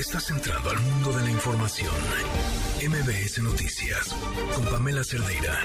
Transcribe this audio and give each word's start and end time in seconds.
Estás 0.00 0.30
entrando 0.30 0.70
al 0.70 0.80
mundo 0.80 1.12
de 1.12 1.24
la 1.24 1.30
información. 1.30 1.94
MBS 2.88 3.42
Noticias 3.42 4.16
con 4.54 4.64
Pamela 4.64 5.04
Cerdeira. 5.04 5.60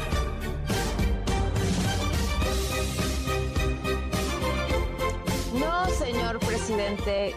No, 5.58 5.90
señor 5.91 6.40
presidente. 6.40 7.34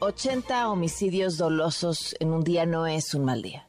80 0.00 0.68
homicidios 0.68 1.36
dolosos 1.36 2.16
en 2.18 2.32
un 2.32 2.42
día 2.42 2.66
no 2.66 2.88
es 2.88 3.14
un 3.14 3.24
mal 3.24 3.40
día. 3.40 3.68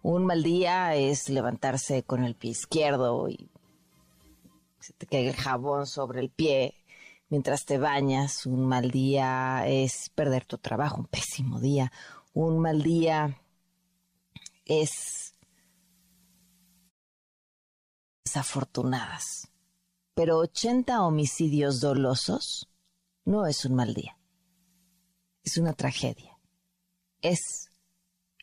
Un 0.00 0.24
mal 0.24 0.42
día 0.42 0.94
es 0.94 1.28
levantarse 1.28 2.04
con 2.04 2.24
el 2.24 2.36
pie 2.36 2.52
izquierdo 2.52 3.28
y 3.28 3.50
se 4.80 4.94
te 4.94 5.04
cae 5.04 5.28
el 5.28 5.36
jabón 5.36 5.86
sobre 5.86 6.20
el 6.20 6.30
pie 6.30 6.74
mientras 7.28 7.64
te 7.64 7.78
bañas. 7.78 8.46
Un 8.46 8.66
mal 8.66 8.90
día 8.90 9.66
es 9.66 10.10
perder 10.10 10.44
tu 10.44 10.58
trabajo, 10.58 10.98
un 10.98 11.06
pésimo 11.06 11.60
día. 11.60 11.92
Un 12.32 12.60
mal 12.60 12.82
día 12.82 13.40
es 14.64 15.34
desafortunadas. 18.24 19.48
Pero 20.14 20.38
80 20.38 21.02
homicidios 21.02 21.80
dolosos 21.80 22.68
no 23.24 23.46
es 23.46 23.64
un 23.64 23.74
mal 23.74 23.94
día. 23.94 24.18
Es 25.44 25.58
una 25.58 25.72
tragedia. 25.72 26.38
Es 27.22 27.70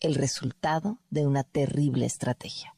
el 0.02 0.16
resultado 0.16 1.00
de 1.10 1.28
una 1.28 1.44
terrible 1.44 2.06
estrategia. 2.06 2.76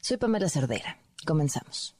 Soy 0.00 0.16
Pamela 0.16 0.48
Cerdera. 0.48 0.98
Comenzamos. 1.26 1.96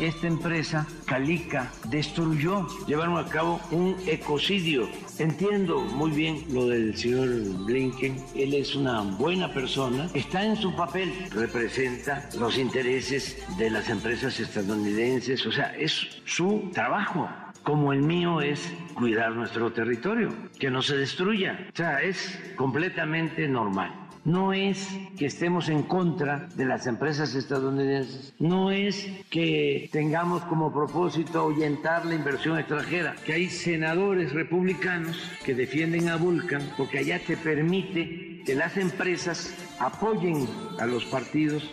Esta 0.00 0.26
empresa, 0.26 0.86
Calica, 1.06 1.70
destruyó, 1.88 2.66
llevaron 2.86 3.18
a 3.18 3.26
cabo 3.26 3.60
un 3.70 3.96
ecocidio. 4.06 4.88
Entiendo 5.18 5.80
muy 5.80 6.10
bien 6.10 6.44
lo 6.50 6.66
del 6.66 6.96
señor 6.96 7.28
Blinken, 7.66 8.16
él 8.34 8.54
es 8.54 8.74
una 8.74 9.02
buena 9.02 9.52
persona, 9.52 10.08
está 10.14 10.44
en 10.44 10.56
su 10.56 10.74
papel, 10.74 11.12
representa 11.30 12.28
los 12.38 12.56
intereses 12.58 13.36
de 13.58 13.70
las 13.70 13.88
empresas 13.88 14.40
estadounidenses, 14.40 15.46
o 15.46 15.52
sea, 15.52 15.76
es 15.76 16.22
su 16.24 16.70
trabajo 16.72 17.28
como 17.62 17.92
el 17.92 18.00
mío 18.00 18.40
es 18.40 18.72
cuidar 18.94 19.32
nuestro 19.32 19.70
territorio, 19.72 20.30
que 20.58 20.70
no 20.70 20.80
se 20.80 20.96
destruya. 20.96 21.68
O 21.72 21.76
sea, 21.76 22.00
es 22.00 22.40
completamente 22.56 23.46
normal 23.46 24.09
no 24.24 24.52
es 24.52 24.88
que 25.18 25.26
estemos 25.26 25.68
en 25.68 25.82
contra 25.82 26.48
de 26.54 26.66
las 26.66 26.86
empresas 26.86 27.34
estadounidenses, 27.34 28.34
no 28.38 28.70
es 28.70 29.06
que 29.30 29.88
tengamos 29.92 30.42
como 30.44 30.72
propósito 30.72 31.40
ahuyentar 31.40 32.04
la 32.06 32.14
inversión 32.14 32.58
extranjera, 32.58 33.16
que 33.24 33.32
hay 33.32 33.48
senadores 33.48 34.32
republicanos 34.32 35.16
que 35.44 35.54
defienden 35.54 36.08
a 36.08 36.16
Vulcan 36.16 36.62
porque 36.76 36.98
allá 36.98 37.20
te 37.24 37.36
permite 37.36 38.42
que 38.44 38.54
las 38.54 38.76
empresas 38.76 39.54
apoyen 39.78 40.46
a 40.78 40.86
los 40.86 41.04
partidos. 41.06 41.70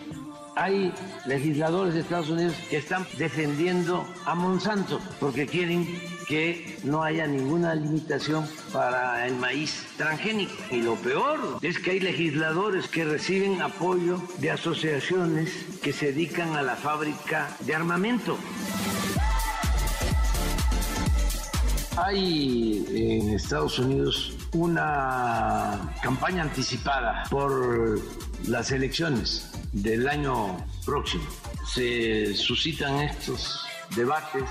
Hay 0.56 0.92
legisladores 1.28 1.94
de 1.94 2.00
Estados 2.00 2.30
Unidos 2.30 2.56
que 2.70 2.78
están 2.78 3.06
defendiendo 3.18 4.08
a 4.26 4.34
Monsanto 4.34 5.00
porque 5.20 5.46
quieren 5.46 5.88
que 6.28 6.78
no 6.84 7.04
haya 7.04 7.26
ninguna 7.26 7.74
limitación 7.74 8.46
para 8.74 9.26
el 9.26 9.36
maíz 9.36 9.88
transgénico. 9.98 10.54
Y 10.70 10.82
lo 10.82 10.96
peor 10.96 11.60
es 11.62 11.80
que 11.80 11.92
hay 11.92 12.00
legisladores 12.00 12.88
que 12.88 13.06
reciben 13.06 13.62
apoyo 13.62 14.22
de 14.40 14.52
asociaciones 14.52 15.50
que 15.82 15.94
se 15.94 16.08
dedican 16.08 16.56
a 16.56 16.62
la 16.62 16.76
fábrica 16.76 17.50
de 17.62 17.74
armamento. 17.74 18.38
Hay 21.96 22.86
en 22.90 23.30
Estados 23.30 23.80
Unidos 23.80 24.34
una 24.54 25.94
campaña 26.04 26.44
anticipada 26.44 27.24
por 27.30 28.00
las 28.48 28.72
elecciones 28.72 29.50
del 29.72 30.08
año 30.08 30.58
próximo. 30.86 31.24
Se 31.66 32.36
suscitan 32.36 33.00
estos 33.00 33.66
debates. 33.96 34.44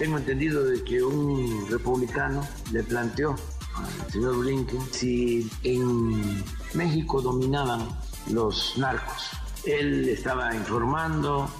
Tengo 0.00 0.16
entendido 0.16 0.64
de 0.64 0.82
que 0.82 1.02
un 1.02 1.66
republicano 1.68 2.40
le 2.72 2.82
planteó 2.82 3.36
al 3.76 4.10
señor 4.10 4.38
Blinken 4.38 4.80
si 4.90 5.46
en 5.62 6.42
México 6.72 7.20
dominaban 7.20 7.86
los 8.30 8.78
narcos. 8.78 9.28
Él 9.66 10.08
estaba 10.08 10.54
informando 10.54 11.50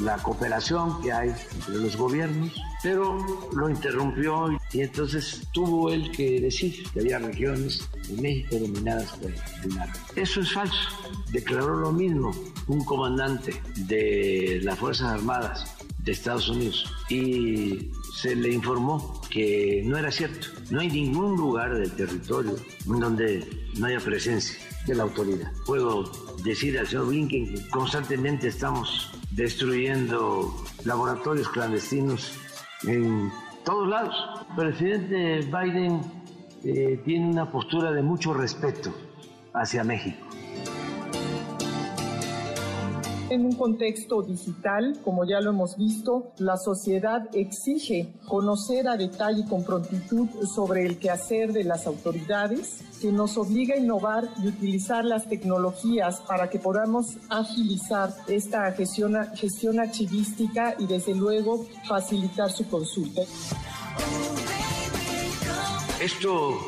la 0.00 0.16
cooperación 0.16 1.02
que 1.02 1.12
hay 1.12 1.34
entre 1.52 1.74
los 1.74 1.94
gobiernos, 1.94 2.50
pero 2.82 3.18
lo 3.52 3.68
interrumpió 3.68 4.48
y 4.72 4.80
entonces 4.80 5.46
tuvo 5.52 5.90
él 5.90 6.10
que 6.10 6.40
decir 6.40 6.90
que 6.94 7.00
había 7.00 7.18
regiones 7.18 7.86
en 8.08 8.22
México 8.22 8.56
dominadas 8.60 9.12
por 9.18 9.30
el 9.30 9.74
narco. 9.74 9.98
Eso 10.16 10.40
es 10.40 10.50
falso. 10.54 10.88
Declaró 11.32 11.76
lo 11.76 11.92
mismo 11.92 12.30
un 12.66 12.82
comandante 12.82 13.60
de 13.76 14.60
las 14.62 14.78
Fuerzas 14.78 15.08
Armadas 15.08 15.79
de 16.04 16.12
Estados 16.12 16.48
Unidos 16.48 16.92
y 17.08 17.90
se 18.14 18.34
le 18.34 18.52
informó 18.52 19.20
que 19.30 19.82
no 19.84 19.96
era 19.96 20.10
cierto. 20.10 20.48
No 20.70 20.80
hay 20.80 20.88
ningún 20.88 21.36
lugar 21.36 21.76
del 21.76 21.90
territorio 21.92 22.56
en 22.86 23.00
donde 23.00 23.68
no 23.78 23.86
haya 23.86 24.00
presencia 24.00 24.58
de 24.86 24.94
la 24.94 25.04
autoridad. 25.04 25.52
Puedo 25.66 26.10
decir 26.42 26.78
al 26.78 26.86
señor 26.86 27.08
Blinken 27.08 27.54
que 27.54 27.68
constantemente 27.68 28.48
estamos 28.48 29.10
destruyendo 29.30 30.54
laboratorios 30.84 31.48
clandestinos 31.50 32.32
en 32.84 33.30
todos 33.64 33.88
lados. 33.88 34.14
El 34.50 34.56
presidente 34.56 35.40
Biden 35.40 36.00
eh, 36.64 37.00
tiene 37.04 37.30
una 37.30 37.50
postura 37.50 37.92
de 37.92 38.02
mucho 38.02 38.34
respeto 38.34 38.92
hacia 39.52 39.84
México 39.84 40.26
En 43.30 43.46
un 43.46 43.52
contexto 43.52 44.22
digital, 44.22 44.98
como 45.04 45.24
ya 45.24 45.40
lo 45.40 45.50
hemos 45.50 45.76
visto, 45.76 46.32
la 46.38 46.56
sociedad 46.56 47.28
exige 47.32 48.12
conocer 48.26 48.88
a 48.88 48.96
detalle 48.96 49.42
y 49.42 49.48
con 49.48 49.62
prontitud 49.62 50.28
sobre 50.52 50.84
el 50.84 50.98
quehacer 50.98 51.52
de 51.52 51.62
las 51.62 51.86
autoridades, 51.86 52.82
que 53.00 53.12
nos 53.12 53.38
obliga 53.38 53.76
a 53.76 53.78
innovar 53.78 54.28
y 54.42 54.48
utilizar 54.48 55.04
las 55.04 55.28
tecnologías 55.28 56.20
para 56.22 56.50
que 56.50 56.58
podamos 56.58 57.18
agilizar 57.28 58.12
esta 58.26 58.72
gestión, 58.72 59.14
gestión 59.36 59.78
archivística 59.78 60.74
y 60.80 60.88
desde 60.88 61.14
luego 61.14 61.64
facilitar 61.88 62.50
su 62.50 62.68
consulta. 62.68 63.22
Esto 66.02 66.58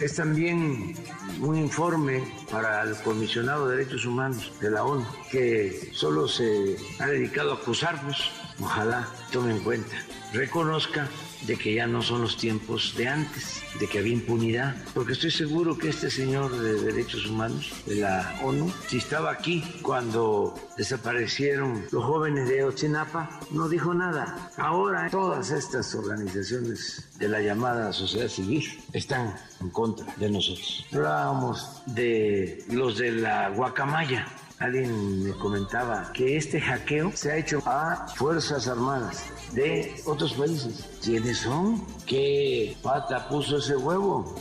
es 0.00 0.16
también 0.16 0.94
un 1.40 1.56
informe 1.56 2.22
para 2.50 2.82
el 2.82 2.96
comisionado 3.02 3.68
de 3.68 3.76
derechos 3.76 4.04
humanos 4.04 4.52
de 4.60 4.70
la 4.70 4.84
ONU 4.84 5.06
que 5.30 5.90
solo 5.92 6.26
se 6.28 6.76
ha 6.98 7.06
dedicado 7.06 7.52
a 7.52 7.56
acusarnos. 7.56 8.30
Ojalá 8.60 9.08
tome 9.30 9.52
en 9.52 9.60
cuenta, 9.60 9.94
reconozca 10.32 11.08
de 11.46 11.56
que 11.56 11.74
ya 11.74 11.86
no 11.86 12.02
son 12.02 12.22
los 12.22 12.36
tiempos 12.36 12.94
de 12.96 13.08
antes, 13.08 13.62
de 13.78 13.86
que 13.86 13.98
había 13.98 14.12
impunidad, 14.12 14.76
porque 14.94 15.12
estoy 15.12 15.30
seguro 15.30 15.76
que 15.78 15.88
este 15.88 16.10
señor 16.10 16.56
de 16.58 16.80
derechos 16.80 17.26
humanos 17.26 17.72
de 17.86 17.96
la 17.96 18.38
ONU, 18.42 18.72
si 18.88 18.98
estaba 18.98 19.30
aquí 19.30 19.62
cuando 19.82 20.54
desaparecieron 20.76 21.84
los 21.90 22.04
jóvenes 22.04 22.48
de 22.48 22.64
Ochinapa, 22.64 23.40
no 23.50 23.68
dijo 23.68 23.94
nada. 23.94 24.50
Ahora 24.56 25.08
todas 25.10 25.50
estas 25.50 25.94
organizaciones 25.94 27.08
de 27.18 27.28
la 27.28 27.40
llamada 27.40 27.92
sociedad 27.92 28.28
civil 28.28 28.64
están 28.92 29.34
en 29.60 29.70
contra 29.70 30.06
de 30.16 30.30
nosotros. 30.30 30.86
Hablábamos 30.92 31.82
de 31.86 32.64
los 32.70 32.98
de 32.98 33.12
la 33.12 33.50
guacamaya, 33.50 34.26
Alguien 34.60 35.22
me 35.22 35.32
comentaba 35.34 36.10
que 36.12 36.36
este 36.36 36.60
hackeo 36.60 37.12
se 37.14 37.30
ha 37.30 37.36
hecho 37.36 37.62
a 37.64 38.08
Fuerzas 38.16 38.66
Armadas 38.66 39.26
de 39.52 39.94
otros 40.04 40.34
países. 40.34 40.84
¿Quiénes 41.00 41.38
son? 41.38 41.86
¿Qué 42.06 42.76
pata 42.82 43.28
puso 43.28 43.58
ese 43.58 43.76
huevo? 43.76 44.34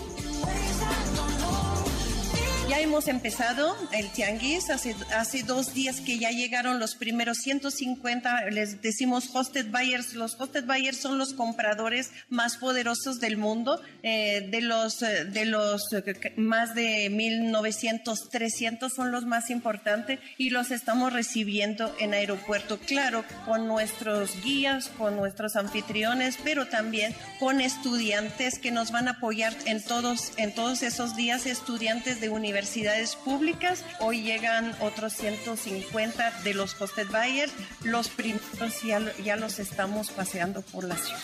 Ya 2.70 2.82
hemos 2.82 3.08
empezado 3.08 3.78
el 3.94 4.10
tianguis, 4.10 4.70
hace, 4.70 4.94
hace 5.16 5.44
dos 5.44 5.74
días 5.74 6.02
que 6.02 6.20
ya 6.20 6.32
llegaron 6.32 6.80
los 6.80 6.96
primeros 6.96 7.38
150, 7.38 8.50
les 8.50 8.82
decimos 8.82 9.30
hosted 9.34 9.72
buyers, 9.72 10.14
los 10.16 10.36
hosted 10.38 10.66
buyers 10.66 10.98
son 10.98 11.18
los 11.18 11.34
compradores 11.34 12.12
más 12.28 12.58
poderosos 12.58 13.22
del 13.22 13.38
mundo, 13.38 13.80
eh, 14.04 14.50
de 14.52 14.60
los, 14.60 15.02
eh, 15.02 15.24
de 15.24 15.46
los 15.46 15.94
eh, 15.94 16.34
más 16.36 16.76
de 16.76 17.10
1900, 17.10 18.30
300 18.30 18.94
son 18.94 19.12
los 19.12 19.24
más 19.24 19.50
importantes 19.50 20.20
y 20.38 20.50
los 20.50 20.70
estamos 20.72 21.14
recibiendo 21.14 21.96
en 22.00 22.14
aeropuerto, 22.14 22.80
claro, 22.80 23.24
con 23.46 23.66
nuestros 23.68 24.44
guías, 24.44 24.90
con 24.98 25.16
nuestros 25.16 25.56
anfitriones, 25.56 26.38
pero 26.44 26.68
también 26.68 27.16
con 27.40 27.62
estudiantes 27.62 28.60
que 28.60 28.72
nos 28.72 28.92
van 28.92 29.08
a 29.08 29.12
apoyar 29.12 29.56
en 29.66 29.82
todos, 29.82 30.34
en 30.36 30.54
todos 30.54 30.84
esos 30.84 31.16
días, 31.16 31.46
estudiantes 31.46 32.20
de 32.20 32.28
universidades 32.58 33.16
públicas. 33.18 33.86
Hoy 34.00 34.24
llegan 34.24 34.76
otros 34.82 35.14
150 35.14 36.42
de 36.44 36.56
los 36.56 36.80
hosted 36.82 37.06
buyers. 37.08 37.54
Los 37.84 38.10
primeros 38.10 38.82
ya, 38.84 39.00
ya 39.24 39.36
los 39.36 39.60
estamos 39.60 40.10
paseando 40.10 40.64
por 40.64 40.84
la 40.86 40.96
ciudad. 40.96 41.22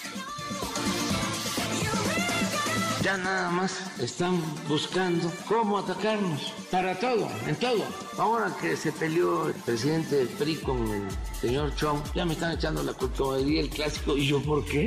Ya 3.02 3.18
nada 3.18 3.50
más 3.50 3.80
están 4.00 4.40
buscando 4.68 5.32
cómo 5.48 5.80
atacarnos 5.80 6.54
para 6.70 7.00
todo, 7.00 7.28
en 7.48 7.56
todo. 7.56 7.84
Ahora 8.20 8.56
que 8.62 8.78
se 8.78 8.92
peleó 8.92 9.48
el 9.48 9.56
presidente 9.56 10.18
del 10.18 10.28
PRI 10.28 10.56
con 10.58 10.88
el 10.88 11.08
señor 11.42 11.76
Chong, 11.76 12.00
ya 12.14 12.26
me 12.26 12.34
están 12.34 12.52
echando 12.52 12.84
la 12.84 12.94
culpa 12.94 13.38
de 13.38 13.60
el 13.60 13.70
clásico. 13.70 14.16
¿Y 14.16 14.28
yo 14.28 14.40
por 14.44 14.64
qué? 14.66 14.86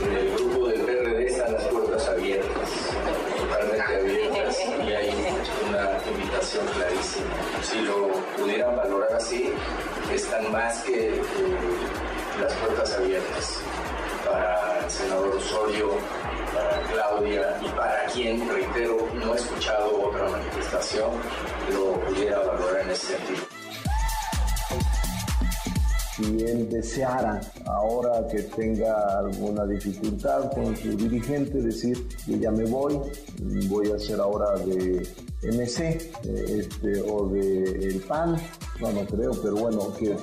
En 0.00 0.16
el 0.16 0.34
grupo 0.34 0.67
Si 7.70 7.80
lo 7.82 8.08
pudieran 8.38 8.76
valorar 8.76 9.12
así, 9.12 9.52
están 10.10 10.50
más 10.50 10.82
que 10.84 11.16
eh, 11.16 11.22
las 12.40 12.52
puertas 12.54 12.94
abiertas 12.94 13.60
para 14.24 14.80
el 14.84 14.90
senador 14.90 15.36
Osorio, 15.36 15.90
para 16.54 16.80
Claudia 16.90 17.60
y 17.60 17.68
para 17.68 18.06
quien, 18.06 18.48
reitero, 18.48 19.06
no 19.12 19.34
he 19.34 19.36
escuchado 19.36 20.08
otra 20.08 20.30
manifestación, 20.30 21.10
lo 21.74 22.00
pudiera 22.06 22.38
valorar 22.38 22.80
en 22.84 22.90
ese 22.90 23.18
sentido. 23.18 23.47
Si 26.18 26.24
él 26.24 26.68
deseara, 26.68 27.40
ahora 27.64 28.26
que 28.26 28.42
tenga 28.42 29.20
alguna 29.20 29.64
dificultad 29.66 30.50
con 30.50 30.76
su 30.76 30.96
dirigente, 30.96 31.62
decir 31.62 32.08
que 32.26 32.40
ya 32.40 32.50
me 32.50 32.64
voy, 32.64 32.98
voy 33.68 33.92
a 33.92 33.98
ser 34.00 34.18
ahora 34.18 34.56
de 34.58 35.06
MC 35.44 36.10
este, 36.24 37.02
o 37.02 37.28
de 37.28 37.62
el 37.62 38.00
PAN, 38.00 38.36
no, 38.80 38.90
no 38.90 39.06
creo, 39.06 39.30
pero 39.40 39.54
bueno, 39.54 39.94
que, 39.94 40.16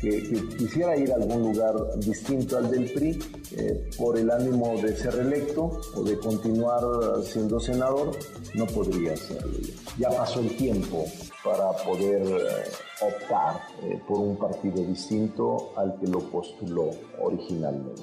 que, 0.00 0.48
quisiera 0.58 0.96
ir 0.96 1.12
a 1.12 1.14
algún 1.14 1.52
lugar 1.52 1.74
distinto 2.00 2.58
al 2.58 2.68
del 2.68 2.90
PRI 2.92 3.18
eh, 3.52 3.88
por 3.96 4.18
el 4.18 4.28
ánimo 4.28 4.76
de 4.82 4.96
ser 4.96 5.14
electo 5.20 5.80
o 5.94 6.02
de 6.02 6.18
continuar 6.18 6.82
siendo 7.24 7.60
senador, 7.60 8.10
no 8.54 8.66
podría 8.66 9.12
hacerlo. 9.12 9.52
Ya 9.98 10.10
pasó 10.10 10.40
el 10.40 10.56
tiempo 10.56 11.04
para 11.44 11.70
poder 11.84 12.22
eh, 12.22 12.64
optar 13.00 13.60
eh, 13.82 14.00
por 14.06 14.18
un 14.18 14.36
partido 14.36 14.82
distinto 14.82 15.72
al 15.76 15.98
que 15.98 16.06
lo 16.06 16.20
postuló 16.30 16.90
originalmente. 17.20 18.02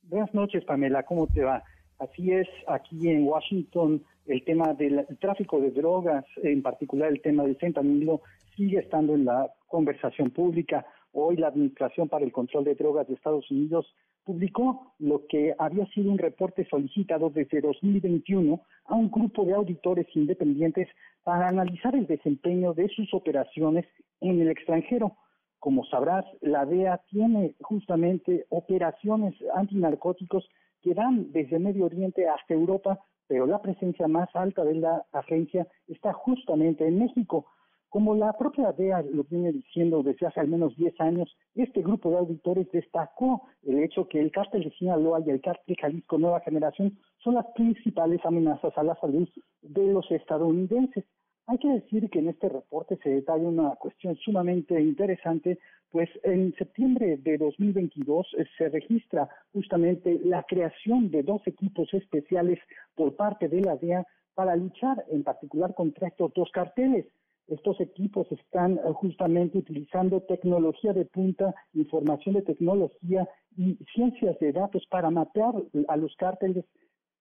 Buenas 0.00 0.32
noches, 0.32 0.64
Pamela. 0.64 1.02
¿Cómo 1.02 1.26
te 1.26 1.42
va? 1.44 1.62
Así 1.98 2.32
es, 2.32 2.48
aquí 2.68 3.10
en 3.10 3.28
Washington 3.28 4.02
el 4.28 4.44
tema 4.44 4.74
del 4.74 5.06
tráfico 5.20 5.60
de 5.60 5.70
drogas, 5.70 6.24
en 6.42 6.62
particular 6.62 7.10
el 7.10 7.22
tema 7.22 7.44
del 7.44 7.56
fentanilo, 7.56 8.20
sigue 8.56 8.78
estando 8.78 9.14
en 9.14 9.24
la 9.24 9.50
conversación 9.66 10.30
pública. 10.30 10.86
Hoy 11.12 11.36
la 11.36 11.48
Administración 11.48 12.08
para 12.08 12.24
el 12.24 12.32
Control 12.32 12.64
de 12.64 12.74
Drogas 12.74 13.08
de 13.08 13.14
Estados 13.14 13.50
Unidos 13.50 13.86
publicó 14.24 14.92
lo 14.98 15.26
que 15.26 15.54
había 15.58 15.86
sido 15.86 16.10
un 16.10 16.18
reporte 16.18 16.66
solicitado 16.68 17.30
desde 17.30 17.62
2021 17.62 18.60
a 18.84 18.94
un 18.94 19.10
grupo 19.10 19.46
de 19.46 19.54
auditores 19.54 20.06
independientes 20.14 20.88
para 21.24 21.48
analizar 21.48 21.96
el 21.96 22.06
desempeño 22.06 22.74
de 22.74 22.88
sus 22.88 23.12
operaciones 23.14 23.86
en 24.20 24.40
el 24.42 24.50
extranjero. 24.50 25.16
Como 25.58 25.84
sabrás, 25.86 26.26
la 26.42 26.66
DEA 26.66 27.00
tiene 27.08 27.54
justamente 27.62 28.44
operaciones 28.50 29.34
antinarcóticos 29.54 30.46
que 30.82 30.94
van 30.94 31.32
desde 31.32 31.58
Medio 31.58 31.86
Oriente 31.86 32.28
hasta 32.28 32.54
Europa, 32.54 32.98
pero 33.26 33.46
la 33.46 33.60
presencia 33.60 34.08
más 34.08 34.28
alta 34.34 34.64
de 34.64 34.74
la 34.74 35.04
agencia 35.12 35.66
está 35.86 36.12
justamente 36.12 36.86
en 36.86 36.98
México. 36.98 37.46
Como 37.90 38.14
la 38.14 38.34
propia 38.34 38.72
DEA 38.72 39.02
lo 39.02 39.24
viene 39.24 39.50
diciendo 39.50 40.02
desde 40.02 40.26
hace 40.26 40.40
al 40.40 40.48
menos 40.48 40.76
10 40.76 41.00
años, 41.00 41.34
este 41.54 41.80
grupo 41.80 42.10
de 42.10 42.18
auditores 42.18 42.70
destacó 42.70 43.48
el 43.62 43.82
hecho 43.82 44.06
que 44.08 44.20
el 44.20 44.30
cártel 44.30 44.64
de 44.64 44.70
Sinaloa 44.72 45.20
y 45.24 45.30
el 45.30 45.40
cártel 45.40 45.76
Jalisco 45.80 46.18
Nueva 46.18 46.40
Generación 46.40 46.98
son 47.24 47.34
las 47.34 47.46
principales 47.54 48.20
amenazas 48.24 48.76
a 48.76 48.82
la 48.82 48.94
salud 48.96 49.26
de 49.62 49.86
los 49.86 50.10
estadounidenses. 50.10 51.04
Hay 51.50 51.56
que 51.56 51.68
decir 51.68 52.10
que 52.10 52.18
en 52.18 52.28
este 52.28 52.50
reporte 52.50 52.98
se 53.02 53.08
detalla 53.08 53.48
una 53.48 53.74
cuestión 53.76 54.14
sumamente 54.16 54.78
interesante, 54.78 55.58
pues 55.90 56.10
en 56.22 56.54
septiembre 56.56 57.16
de 57.16 57.38
2022 57.38 58.26
eh, 58.36 58.44
se 58.58 58.68
registra 58.68 59.30
justamente 59.54 60.20
la 60.24 60.42
creación 60.42 61.10
de 61.10 61.22
dos 61.22 61.40
equipos 61.46 61.88
especiales 61.94 62.58
por 62.94 63.16
parte 63.16 63.48
de 63.48 63.62
la 63.62 63.76
DEA 63.76 64.06
para 64.34 64.56
luchar 64.56 65.06
en 65.08 65.24
particular 65.24 65.74
contra 65.74 66.08
estos 66.08 66.34
dos 66.34 66.50
carteles. 66.52 67.06
Estos 67.46 67.80
equipos 67.80 68.30
están 68.30 68.74
eh, 68.74 68.80
justamente 68.92 69.56
utilizando 69.56 70.20
tecnología 70.20 70.92
de 70.92 71.06
punta, 71.06 71.54
información 71.72 72.34
de 72.34 72.42
tecnología 72.42 73.26
y 73.56 73.78
ciencias 73.94 74.38
de 74.38 74.52
datos 74.52 74.86
para 74.90 75.08
mapear 75.08 75.54
a 75.88 75.96
los 75.96 76.14
cárteles 76.16 76.66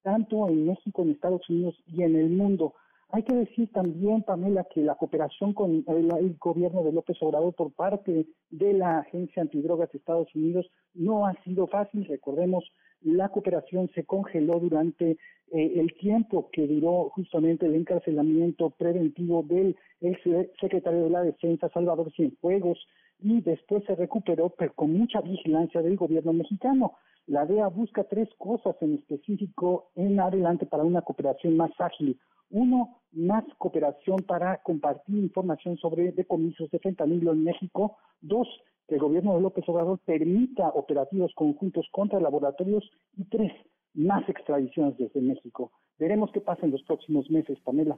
tanto 0.04 0.50
en 0.50 0.66
México, 0.68 1.04
en 1.04 1.12
Estados 1.12 1.50
Unidos 1.50 1.82
y 1.86 2.04
en 2.04 2.18
el 2.18 2.30
mundo. 2.30 2.74
Hay 3.10 3.24
que 3.24 3.34
decir 3.34 3.72
también, 3.72 4.22
Pamela, 4.24 4.66
que 4.66 4.82
la 4.82 4.96
cooperación 4.96 5.54
con 5.54 5.86
el, 5.88 6.38
gobierno 6.40 6.84
de 6.84 6.92
López 6.92 7.18
Obrador 7.22 7.54
por 7.54 7.72
parte 7.72 8.28
de 8.50 8.74
la 8.74 9.00
Agencia 9.00 9.42
Antidrogas 9.42 9.92
de 9.92 10.00
Estados 10.00 10.34
Unidos 10.36 10.70
no 10.94 11.26
ha 11.26 11.34
sido 11.44 11.68
fácil. 11.68 12.06
Recordemos, 12.06 12.66
la 13.02 13.30
cooperación 13.30 13.90
se 13.96 14.04
congeló 14.04 14.60
durante 14.60 15.12
eh, 15.12 15.18
el 15.52 15.94
tiempo 15.96 16.50
que 16.52 16.68
duró 16.68 17.10
justamente 17.12 17.66
el 17.66 17.76
encarcelamiento 17.76 18.72
preventivo 18.72 19.42
del 19.44 19.78
ex 20.02 20.20
secretario 20.60 21.06
de 21.06 21.10
la 21.10 21.24
Defensa, 21.24 21.70
Salvador 21.70 22.12
Cienfuegos. 22.12 22.78
y 23.20 23.42
después 23.42 23.84
se 23.86 23.96
recuperó, 23.96 24.50
pero 24.50 24.74
con 24.74 24.94
mucha 24.94 25.22
vigilancia 25.22 25.82
del 25.82 25.96
gobierno 25.96 26.34
mexicano. 26.34 26.98
La 27.26 27.46
DEA 27.46 27.68
busca 27.68 28.04
tres 28.04 28.30
cosas 28.38 28.76
en 28.82 28.96
específico 28.96 29.90
en 29.96 30.20
adelante 30.20 30.66
para 30.66 30.84
una 30.84 31.02
cooperación 31.02 31.58
más 31.58 31.72
ágil. 31.80 32.20
Uno, 32.50 33.02
más 33.12 33.44
cooperación 33.58 34.18
para 34.28 34.62
compartir 34.64 35.18
información 35.18 35.78
sobre 35.78 36.12
decomisos 36.12 36.70
de 36.72 36.80
fentanilo 36.80 37.32
en 37.34 37.44
México. 37.44 37.98
Dos, 38.22 38.48
que 38.88 38.96
el 38.96 39.02
gobierno 39.02 39.36
de 39.36 39.42
López 39.42 39.68
Obrador 39.68 40.00
permita 40.06 40.70
operativos 40.70 41.32
conjuntos 41.36 41.88
contra 41.92 42.20
laboratorios. 42.20 42.90
Y 43.18 43.26
tres, 43.26 43.52
más 43.94 44.28
extradiciones 44.30 44.98
desde 44.98 45.22
México. 45.22 45.72
Veremos 45.98 46.30
qué 46.32 46.42
pasa 46.42 46.66
en 46.66 46.72
los 46.72 46.84
próximos 46.84 47.30
meses, 47.30 47.58
Pamela. 47.64 47.98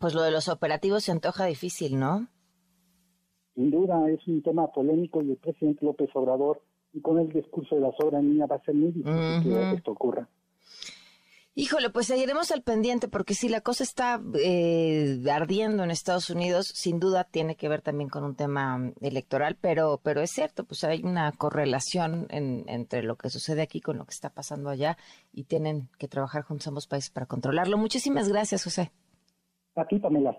Pues 0.00 0.14
lo 0.14 0.22
de 0.22 0.30
los 0.30 0.48
operativos 0.48 1.04
se 1.04 1.12
antoja 1.12 1.46
difícil, 1.46 1.98
¿no? 1.98 2.28
Sin 3.54 3.70
duda 3.70 4.08
es 4.10 4.26
un 4.26 4.42
tema 4.42 4.70
polémico 4.72 5.22
y 5.22 5.32
el 5.32 5.36
presidente 5.36 5.84
López 5.84 6.10
Obrador 6.14 6.62
y 6.92 7.00
con 7.00 7.18
el 7.18 7.28
discurso 7.32 7.74
de 7.74 7.82
la 7.82 7.92
soberanía 7.98 8.46
va 8.46 8.56
a 8.56 8.64
ser 8.64 8.74
muy 8.74 8.92
difícil 8.92 9.42
que 9.42 9.76
esto 9.76 9.92
ocurra. 9.92 10.28
Híjole, 11.54 11.90
pues 11.90 12.06
seguiremos 12.06 12.50
al 12.50 12.62
pendiente 12.62 13.08
porque 13.08 13.34
si 13.34 13.50
la 13.50 13.60
cosa 13.60 13.84
está 13.84 14.22
eh, 14.42 15.22
ardiendo 15.30 15.84
en 15.84 15.90
Estados 15.90 16.30
Unidos, 16.30 16.68
sin 16.74 16.98
duda 16.98 17.24
tiene 17.24 17.56
que 17.56 17.68
ver 17.68 17.82
también 17.82 18.08
con 18.08 18.24
un 18.24 18.34
tema 18.34 18.90
electoral, 19.02 19.58
pero, 19.60 20.00
pero 20.02 20.22
es 20.22 20.30
cierto, 20.30 20.64
pues 20.64 20.82
hay 20.82 21.02
una 21.02 21.30
correlación 21.32 22.26
entre 22.30 23.02
lo 23.02 23.16
que 23.16 23.28
sucede 23.28 23.60
aquí 23.60 23.82
con 23.82 23.98
lo 23.98 24.06
que 24.06 24.14
está 24.14 24.30
pasando 24.30 24.70
allá 24.70 24.96
y 25.30 25.44
tienen 25.44 25.90
que 25.98 26.08
trabajar 26.08 26.42
juntos 26.42 26.68
ambos 26.68 26.86
países 26.86 27.10
para 27.10 27.26
controlarlo. 27.26 27.76
Muchísimas 27.76 28.30
gracias, 28.30 28.64
José. 28.64 28.90
A 29.74 29.86
ti, 29.86 29.98
Pamela, 29.98 30.36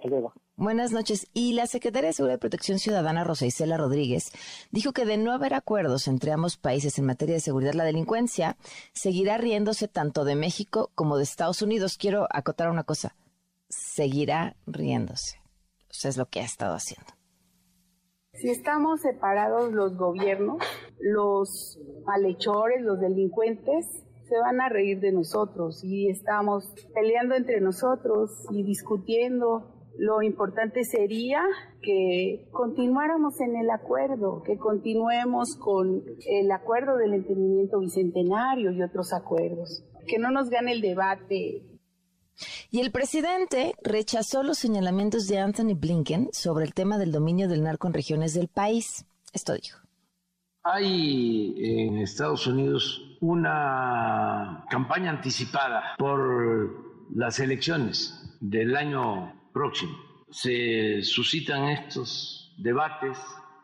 Buenas 0.57 0.91
noches. 0.91 1.27
Y 1.33 1.53
la 1.53 1.65
secretaria 1.65 2.09
de 2.09 2.13
Seguridad 2.13 2.37
y 2.37 2.39
Protección 2.39 2.77
Ciudadana, 2.77 3.23
Rosa 3.23 3.47
Isela 3.47 3.77
Rodríguez, 3.77 4.31
dijo 4.71 4.93
que 4.93 5.05
de 5.05 5.17
no 5.17 5.31
haber 5.31 5.55
acuerdos 5.55 6.07
entre 6.07 6.31
ambos 6.31 6.57
países 6.57 6.99
en 6.99 7.05
materia 7.05 7.33
de 7.33 7.41
seguridad, 7.41 7.73
la 7.73 7.83
delincuencia 7.83 8.57
seguirá 8.93 9.39
riéndose 9.39 9.87
tanto 9.87 10.23
de 10.23 10.35
México 10.35 10.91
como 10.93 11.17
de 11.17 11.23
Estados 11.23 11.63
Unidos. 11.63 11.97
Quiero 11.97 12.27
acotar 12.29 12.69
una 12.69 12.83
cosa. 12.83 13.15
Seguirá 13.69 14.55
riéndose. 14.67 15.39
Eso 15.89 16.09
es 16.09 16.17
lo 16.17 16.27
que 16.27 16.41
ha 16.41 16.45
estado 16.45 16.75
haciendo. 16.75 17.11
Si 18.33 18.51
estamos 18.51 19.01
separados 19.01 19.71
los 19.71 19.97
gobiernos, 19.97 20.57
los 20.99 21.79
malhechores, 22.05 22.83
los 22.83 22.99
delincuentes, 22.99 24.03
se 24.27 24.37
van 24.37 24.61
a 24.61 24.69
reír 24.69 24.99
de 24.99 25.11
nosotros 25.11 25.83
y 25.83 26.09
estamos 26.09 26.73
peleando 26.93 27.35
entre 27.35 27.61
nosotros 27.61 28.45
y 28.51 28.63
discutiendo. 28.63 29.69
Lo 29.97 30.23
importante 30.23 30.83
sería 30.85 31.41
que 31.81 32.47
continuáramos 32.51 33.39
en 33.41 33.55
el 33.55 33.69
acuerdo, 33.69 34.41
que 34.43 34.57
continuemos 34.57 35.55
con 35.57 36.03
el 36.25 36.51
acuerdo 36.51 36.97
del 36.97 37.13
entendimiento 37.13 37.79
bicentenario 37.79 38.71
y 38.71 38.81
otros 38.81 39.13
acuerdos, 39.13 39.83
que 40.07 40.17
no 40.17 40.31
nos 40.31 40.49
gane 40.49 40.71
el 40.71 40.81
debate. 40.81 41.63
Y 42.71 42.79
el 42.79 42.91
presidente 42.91 43.73
rechazó 43.83 44.41
los 44.41 44.57
señalamientos 44.57 45.27
de 45.27 45.37
Anthony 45.37 45.75
Blinken 45.75 46.29
sobre 46.31 46.65
el 46.65 46.73
tema 46.73 46.97
del 46.97 47.11
dominio 47.11 47.47
del 47.47 47.61
narco 47.61 47.87
en 47.87 47.93
regiones 47.93 48.33
del 48.33 48.47
país. 48.47 49.05
Esto 49.31 49.53
dijo. 49.53 49.82
Hay 50.65 51.55
en 51.57 51.97
Estados 51.97 52.47
Unidos 52.47 53.17
una 53.19 54.63
campaña 54.69 55.09
anticipada 55.09 55.95
por 55.97 57.05
las 57.13 57.37
elecciones 57.41 58.37
del 58.39 58.77
año 58.77 59.33
próximo. 59.51 59.91
Se 60.29 61.01
suscitan 61.01 61.65
estos 61.65 62.55
debates. 62.57 63.17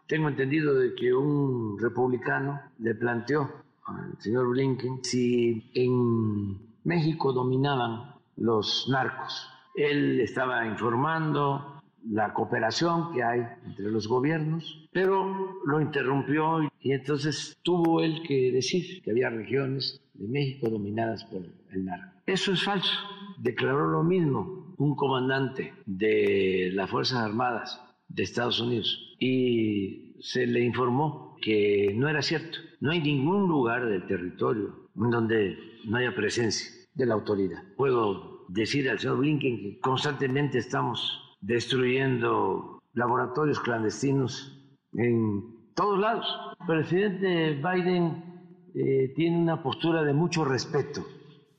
Tengo 0.08 0.28
entendido 0.28 0.74
de 0.76 0.94
que 0.94 1.14
un 1.14 1.80
republicano 1.80 2.60
le 2.80 2.94
planteó 2.96 3.50
al 3.86 4.20
señor 4.20 4.50
Blinken 4.50 5.02
si 5.02 5.72
en 5.74 6.58
México 6.84 7.32
dominaban 7.32 8.14
los 8.36 8.90
narcos. 8.90 9.48
Él 9.74 10.20
estaba 10.20 10.66
informando 10.66 11.82
la 12.10 12.34
cooperación 12.34 13.14
que 13.14 13.24
hay 13.24 13.42
entre 13.66 13.90
los 13.90 14.08
gobiernos, 14.08 14.90
pero 14.92 15.62
lo 15.66 15.82
interrumpió 15.82 16.64
y 16.64 16.69
entonces 16.84 17.58
tuvo 17.62 18.02
él 18.02 18.22
que 18.28 18.52
decir 18.52 19.02
que 19.02 19.12
había 19.12 19.30
regiones 19.30 20.02
de 20.14 20.28
México 20.28 20.70
dominadas 20.70 21.26
por 21.26 21.42
el 21.72 21.86
narco. 21.86 22.22
Eso 22.26 22.54
es 22.54 22.64
falso. 22.64 22.94
Declaró 23.40 23.88
lo 23.88 24.04
mismo 24.04 24.76
un 24.78 24.96
comandante 24.96 25.74
de 25.86 26.72
las 26.74 26.90
Fuerzas 26.90 27.20
Armadas 27.20 27.82
de 28.08 28.24
Estados 28.24 28.60
Unidos 28.60 29.16
y 29.20 30.16
se 30.20 30.46
le 30.48 30.62
informó 30.62 31.36
que 31.42 31.94
no 31.96 32.08
era 32.10 32.22
cierto. 32.22 32.58
No 32.80 32.92
hay 32.92 33.02
ningún 33.02 33.48
lugar 33.48 33.88
del 33.88 34.06
territorio 34.08 34.90
en 34.96 35.10
donde 35.10 35.58
no 35.86 35.98
haya 35.98 36.16
presencia 36.16 36.70
de 36.94 37.06
la 37.06 37.14
autoridad. 37.14 37.64
Puedo 37.76 38.46
decir 38.50 38.90
al 38.90 39.00
señor 39.00 39.20
Blinken 39.20 39.58
que 39.58 39.80
constantemente 39.80 40.58
estamos 40.58 41.38
destruyendo 41.42 42.82
laboratorios 42.94 43.60
clandestinos 43.60 44.56
en 44.94 45.59
todos 45.80 45.98
lados. 45.98 46.26
El 46.60 46.68
presidente 46.68 47.54
Biden 47.54 48.68
eh, 48.76 49.14
tiene 49.16 49.38
una 49.38 49.64
postura 49.64 50.04
de 50.04 50.14
mucho 50.14 50.44
respeto 50.44 51.06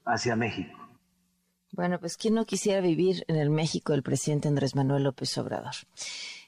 hacia 0.04 0.36
México. 0.36 0.78
Bueno, 1.72 1.98
pues 1.98 2.18
¿quién 2.18 2.34
no 2.34 2.44
quisiera 2.44 2.82
vivir 2.82 3.24
en 3.28 3.36
el 3.36 3.48
México 3.48 3.92
del 3.92 4.02
presidente 4.02 4.48
Andrés 4.48 4.74
Manuel 4.74 5.04
López 5.04 5.38
Obrador? 5.38 5.72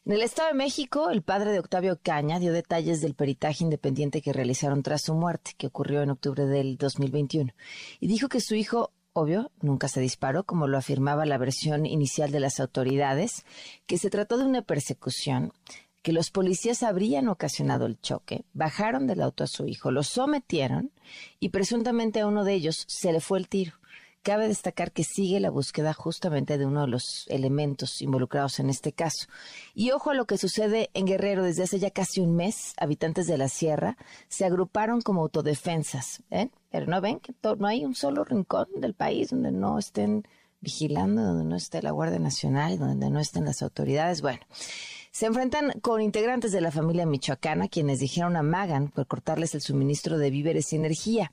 En 0.05 0.12
el 0.12 0.21
Estado 0.21 0.49
de 0.49 0.55
México, 0.55 1.09
el 1.09 1.23
padre 1.23 1.50
de 1.52 1.61
Octavio 1.61 1.99
Caña 2.02 2.38
dio 2.38 2.52
detalles 2.52 3.00
del 3.00 3.14
peritaje 3.14 3.64
independiente 3.64 4.21
que 4.21 4.35
realizaron 4.35 4.83
tras 4.83 5.02
su 5.02 5.14
muerte, 5.14 5.52
que 5.57 5.69
ocurrió 5.69 6.02
en 6.02 6.11
octubre 6.11 6.45
del 6.45 6.76
2021, 6.76 7.52
y 8.00 8.07
dijo 8.07 8.29
que 8.29 8.41
su 8.41 8.55
hijo 8.55 8.91
obvio, 9.14 9.50
nunca 9.61 9.88
se 9.88 10.00
disparó, 10.00 10.45
como 10.45 10.67
lo 10.67 10.79
afirmaba 10.79 11.26
la 11.26 11.38
versión 11.38 11.87
inicial 11.87 12.31
de 12.31 12.41
las 12.41 12.61
autoridades, 12.61 13.45
que 13.87 13.99
se 13.99 14.11
trató 14.11 14.38
de 14.38 14.45
una 14.45 14.62
persecución, 14.62 15.52
que 16.02 16.12
los 16.12 16.30
policías 16.30 16.82
habrían 16.82 17.28
ocasionado 17.28 17.87
el 17.87 18.00
choque, 18.00 18.44
bajaron 18.52 19.06
del 19.06 19.23
auto 19.23 19.44
a 19.44 19.47
su 19.47 19.66
hijo, 19.66 19.90
lo 19.90 20.02
sometieron 20.02 20.90
y 21.40 21.50
presuntamente 21.50 22.21
a 22.21 22.26
uno 22.26 22.44
de 22.44 22.54
ellos 22.54 22.85
se 22.88 23.12
le 23.12 23.21
fue 23.21 23.38
el 23.38 23.49
tiro. 23.49 23.75
Cabe 24.23 24.47
destacar 24.47 24.92
que 24.92 25.02
sigue 25.02 25.40
la 25.40 25.50
búsqueda 25.50 25.92
justamente 25.92 26.56
de 26.56 26.64
uno 26.64 26.82
de 26.82 26.87
los 26.87 27.26
elementos 27.28 28.00
involucrados 28.02 28.61
en 28.61 28.71
este 28.71 28.92
caso. 28.92 29.26
Y 29.75 29.90
ojo 29.90 30.11
a 30.11 30.14
lo 30.14 30.26
que 30.26 30.38
sucede 30.38 30.90
en 30.94 31.06
Guerrero 31.06 31.42
desde 31.42 31.64
hace 31.64 31.80
ya 31.80 31.90
casi 31.90 32.21
un 32.21 32.37
mes. 32.37 32.75
Habitantes 32.76 33.26
de 33.26 33.37
la 33.37 33.49
sierra 33.49 33.97
se 34.28 34.44
agruparon 34.44 35.00
como 35.00 35.23
autodefensas. 35.23 36.23
Pero 36.71 36.87
no 36.87 37.00
ven 37.00 37.18
que 37.18 37.35
no 37.59 37.66
hay 37.66 37.85
un 37.85 37.97
solo 37.97 38.23
rincón 38.23 38.68
del 38.76 38.94
país 38.94 39.30
donde 39.30 39.50
no 39.50 39.76
estén 39.76 40.25
vigilando, 40.61 41.21
donde 41.25 41.44
no 41.44 41.56
esté 41.56 41.82
la 41.82 41.90
Guardia 41.90 42.21
Nacional, 42.21 42.78
donde 42.78 43.11
no 43.11 43.18
estén 43.18 43.44
las 43.44 43.61
autoridades. 43.61 44.23
Bueno, 44.23 44.42
se 45.12 45.26
enfrentan 45.26 45.73
con 45.83 46.00
integrantes 46.00 46.52
de 46.52 46.62
la 46.62 46.71
familia 46.71 47.04
michoacana 47.04 47.69
quienes 47.69 48.00
dijeron 48.00 48.35
amagan 48.35 48.88
por 48.88 49.07
cortarles 49.07 49.54
el 49.54 49.61
suministro 49.61 50.16
de 50.16 50.31
víveres 50.31 50.73
y 50.73 50.76
energía. 50.76 51.33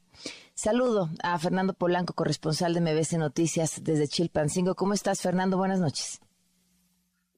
Saludo 0.53 1.07
a 1.23 1.39
Fernando 1.39 1.73
Polanco, 1.73 2.13
corresponsal 2.13 2.73
de 2.73 2.81
MBC 2.81 3.17
Noticias 3.17 3.81
desde 3.81 4.07
Chilpancingo. 4.07 4.75
¿Cómo 4.75 4.93
estás, 4.93 5.21
Fernando? 5.21 5.57
Buenas 5.57 5.79
noches. 5.79 6.19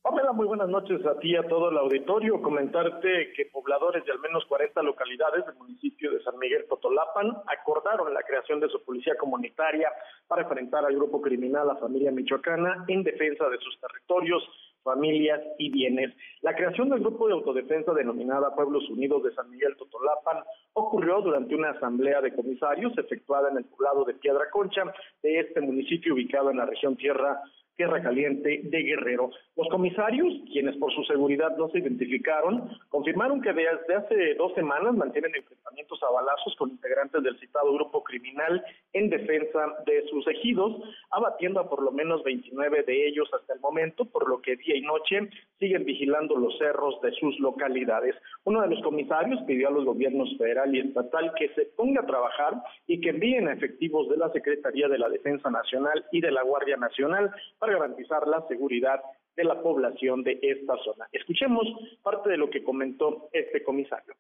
Pamela, 0.01 0.33
muy 0.33 0.48
buenas 0.48 0.67
noches 0.67 1.05
a 1.05 1.19
ti 1.19 1.33
y 1.33 1.36
a 1.36 1.48
todo 1.48 1.69
el 1.69 1.77
auditorio. 1.77 2.41
Comentarte 2.41 3.33
que 3.36 3.45
pobladores 3.45 4.03
de 4.03 4.12
al 4.12 4.17
menos 4.17 4.43
40 4.45 4.81
localidades 4.81 5.45
del 5.45 5.55
municipio 5.57 6.12
de 6.12 6.24
San 6.24 6.39
Miguel 6.39 6.65
Totolapan 6.67 7.38
acordaron 7.45 8.12
la 8.12 8.24
creación 8.24 8.60
de 8.60 8.67
su 8.69 8.83
policía 8.83 9.13
comunitaria 9.15 9.91
para 10.27 10.41
enfrentar 10.41 10.86
al 10.86 10.95
grupo 10.95 11.21
criminal 11.21 11.67
La 11.67 11.75
Familia 11.75 12.12
Michoacana 12.12 12.83
en 12.88 13.03
defensa 13.03 13.48
de 13.48 13.60
sus 13.60 13.79
territorios 13.79 14.41
familias 14.83 15.41
y 15.57 15.69
bienes. 15.69 16.13
La 16.41 16.55
creación 16.55 16.89
del 16.89 17.00
grupo 17.00 17.27
de 17.27 17.33
autodefensa 17.33 17.93
denominada 17.93 18.55
Pueblos 18.55 18.89
Unidos 18.89 19.23
de 19.23 19.33
San 19.33 19.50
Miguel 19.50 19.75
Totolapan 19.77 20.43
ocurrió 20.73 21.21
durante 21.21 21.55
una 21.55 21.71
asamblea 21.71 22.21
de 22.21 22.33
comisarios 22.33 22.97
efectuada 22.97 23.50
en 23.50 23.57
el 23.57 23.65
poblado 23.65 24.05
de 24.05 24.15
Piedra 24.15 24.50
Concha 24.51 24.83
de 25.21 25.39
este 25.39 25.61
municipio 25.61 26.13
ubicado 26.13 26.51
en 26.51 26.57
la 26.57 26.65
región 26.65 26.95
Tierra 26.95 27.41
Tierra 27.81 28.03
Caliente 28.03 28.61
de 28.63 28.83
Guerrero. 28.83 29.31
Los 29.57 29.67
comisarios, 29.69 30.31
quienes 30.51 30.77
por 30.77 30.93
su 30.93 31.03
seguridad 31.05 31.57
no 31.57 31.67
se 31.69 31.79
identificaron, 31.79 32.69
confirmaron 32.89 33.41
que 33.41 33.51
desde 33.51 33.95
hace 33.95 34.35
dos 34.35 34.53
semanas 34.53 34.93
mantienen 34.93 35.33
enfrentamientos 35.33 36.00
a 36.03 36.11
balazos 36.11 36.55
con 36.57 36.69
integrantes 36.69 37.23
del 37.23 37.39
citado 37.39 37.73
grupo 37.73 38.03
criminal 38.03 38.63
en 38.93 39.09
defensa 39.09 39.65
de 39.88 40.07
sus 40.11 40.27
ejidos, 40.27 40.79
abatiendo 41.09 41.59
a 41.59 41.67
por 41.67 41.81
lo 41.81 41.91
menos 41.91 42.23
29 42.23 42.83
de 42.83 43.07
ellos 43.07 43.27
hasta 43.33 43.55
el 43.55 43.59
momento, 43.61 44.05
por 44.05 44.29
lo 44.29 44.43
que 44.43 44.57
día 44.57 44.75
y 44.75 44.81
noche 44.81 45.27
siguen 45.57 45.83
vigilando 45.83 46.35
los 46.35 46.55
cerros 46.59 47.01
de 47.01 47.11
sus 47.13 47.39
localidades. 47.39 48.15
Uno 48.43 48.61
de 48.61 48.67
los 48.67 48.83
comisarios 48.83 49.41
pidió 49.47 49.69
a 49.69 49.71
los 49.71 49.85
gobiernos 49.85 50.29
federal 50.38 50.75
y 50.75 50.81
estatal 50.81 51.33
que 51.35 51.50
se 51.55 51.65
ponga 51.75 52.01
a 52.01 52.05
trabajar 52.05 52.61
y 52.85 53.01
que 53.01 53.09
envíen 53.09 53.47
efectivos 53.47 54.07
de 54.09 54.17
la 54.17 54.29
Secretaría 54.31 54.88
de 54.88 55.00
la 55.00 55.09
Defensa 55.09 55.50
Nacional 55.50 56.05
y 56.11 56.21
de 56.21 56.31
la 56.31 56.43
Guardia 56.43 56.77
Nacional 56.77 57.31
para 57.57 57.70
garantizar 57.71 58.27
la 58.27 58.45
seguridad 58.47 59.01
de 59.35 59.43
la 59.43 59.61
población 59.61 60.23
de 60.23 60.39
esta 60.41 60.75
zona. 60.83 61.07
Escuchemos 61.11 61.65
parte 62.03 62.29
de 62.29 62.37
lo 62.37 62.49
que 62.49 62.63
comentó 62.63 63.29
este 63.31 63.63
comisario 63.63 64.15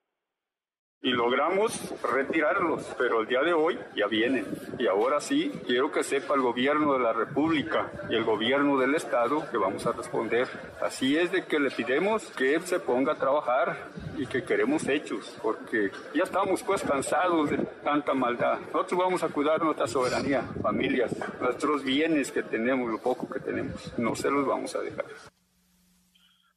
y 1.03 1.09
logramos 1.09 1.73
retirarlos, 2.03 2.83
pero 2.95 3.21
el 3.21 3.27
día 3.27 3.41
de 3.41 3.53
hoy 3.53 3.79
ya 3.95 4.05
vienen. 4.05 4.45
Y 4.77 4.85
ahora 4.85 5.19
sí, 5.19 5.51
quiero 5.65 5.91
que 5.91 6.03
sepa 6.03 6.35
el 6.35 6.41
gobierno 6.41 6.93
de 6.93 6.99
la 6.99 7.11
República 7.11 7.91
y 8.09 8.15
el 8.15 8.23
gobierno 8.23 8.77
del 8.77 8.93
Estado 8.93 9.49
que 9.49 9.57
vamos 9.57 9.85
a 9.87 9.93
responder. 9.93 10.47
Así 10.79 11.17
es 11.17 11.31
de 11.31 11.45
que 11.45 11.59
le 11.59 11.71
pidemos 11.71 12.29
que 12.31 12.59
se 12.59 12.79
ponga 12.79 13.13
a 13.13 13.17
trabajar 13.17 13.89
y 14.15 14.27
que 14.27 14.43
queremos 14.43 14.87
hechos, 14.87 15.37
porque 15.41 15.89
ya 16.13 16.23
estamos 16.23 16.61
pues 16.61 16.83
cansados 16.83 17.49
de 17.49 17.57
tanta 17.83 18.13
maldad. 18.13 18.59
Nosotros 18.71 18.99
vamos 18.99 19.23
a 19.23 19.29
cuidar 19.29 19.63
nuestra 19.63 19.87
soberanía, 19.87 20.43
familias, 20.61 21.15
nuestros 21.39 21.83
bienes 21.83 22.31
que 22.31 22.43
tenemos, 22.43 22.91
lo 22.91 22.99
poco 22.99 23.27
que 23.27 23.39
tenemos. 23.39 23.91
No 23.97 24.15
se 24.15 24.29
los 24.29 24.45
vamos 24.45 24.75
a 24.75 24.81
dejar. 24.81 25.05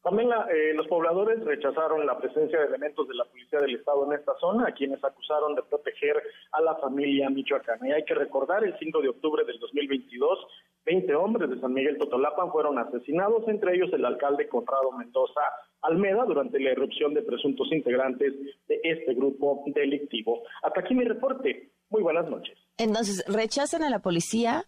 También 0.05 0.29
eh, 0.31 0.75
los 0.75 0.87
pobladores 0.87 1.43
rechazaron 1.43 2.05
la 2.05 2.19
presencia 2.19 2.61
de 2.61 2.67
elementos 2.67 3.09
de 3.09 3.15
la 3.15 3.25
Policía 3.25 3.59
del 3.61 3.77
Estado 3.77 4.05
en 4.05 4.13
esta 4.13 4.35
zona, 4.39 4.69
a 4.69 4.73
quienes 4.73 5.03
acusaron 5.03 5.55
de 5.55 5.63
proteger 5.63 6.23
a 6.53 6.61
la 6.61 6.77
familia 6.77 7.31
michoacana. 7.31 7.89
Y 7.89 7.93
hay 7.93 8.05
que 8.05 8.15
recordar, 8.15 8.63
el 8.65 8.79
5 8.79 9.01
de 9.01 9.09
octubre 9.09 9.47
del 9.47 9.59
2022, 9.59 10.47
20 10.85 11.15
hombres 11.15 11.49
de 11.49 11.59
San 11.59 11.73
Miguel 11.73 11.97
Totolapan 11.97 12.53
fueron 12.53 12.79
asesinados, 12.79 13.49
entre 13.49 13.77
ellos 13.77 13.91
el 13.95 14.05
alcalde 14.05 14.47
Conrado 14.47 14.93
Mendoza 14.93 15.41
Almeda, 15.81 16.27
durante 16.27 16.61
la 16.61 16.73
erupción 16.73 17.15
de 17.15 17.23
presuntos 17.23 17.73
integrantes 17.73 18.35
de 18.69 18.81
este 18.83 19.15
grupo 19.15 19.65
delictivo. 19.69 20.43
Hasta 20.63 20.81
aquí 20.81 20.95
mi 20.95 21.05
reporte. 21.05 21.71
Muy 21.89 22.03
buenas 22.03 22.29
noches. 22.29 22.59
Entonces, 22.77 23.25
¿rechazan 23.27 23.83
a 23.83 23.89
la 23.89 24.01
policía? 24.01 24.65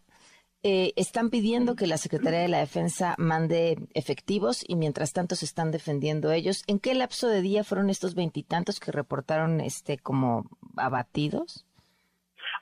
Eh, 0.69 0.95
están 0.97 1.31
pidiendo 1.31 1.77
que 1.77 1.87
la 1.87 1.97
Secretaría 1.97 2.41
de 2.41 2.49
la 2.49 2.59
Defensa 2.59 3.15
mande 3.19 3.77
efectivos 3.95 4.65
y 4.67 4.75
mientras 4.75 5.13
tanto 5.13 5.37
se 5.37 5.45
están 5.45 5.71
defendiendo 5.71 6.33
ellos. 6.33 6.65
¿En 6.67 6.81
qué 6.81 6.93
lapso 6.95 7.29
de 7.29 7.41
día 7.41 7.63
fueron 7.63 7.89
estos 7.89 8.17
veintitantos 8.17 8.81
que 8.81 8.91
reportaron 8.91 9.61
este 9.61 9.97
como 9.97 10.47
abatidos? 10.77 11.65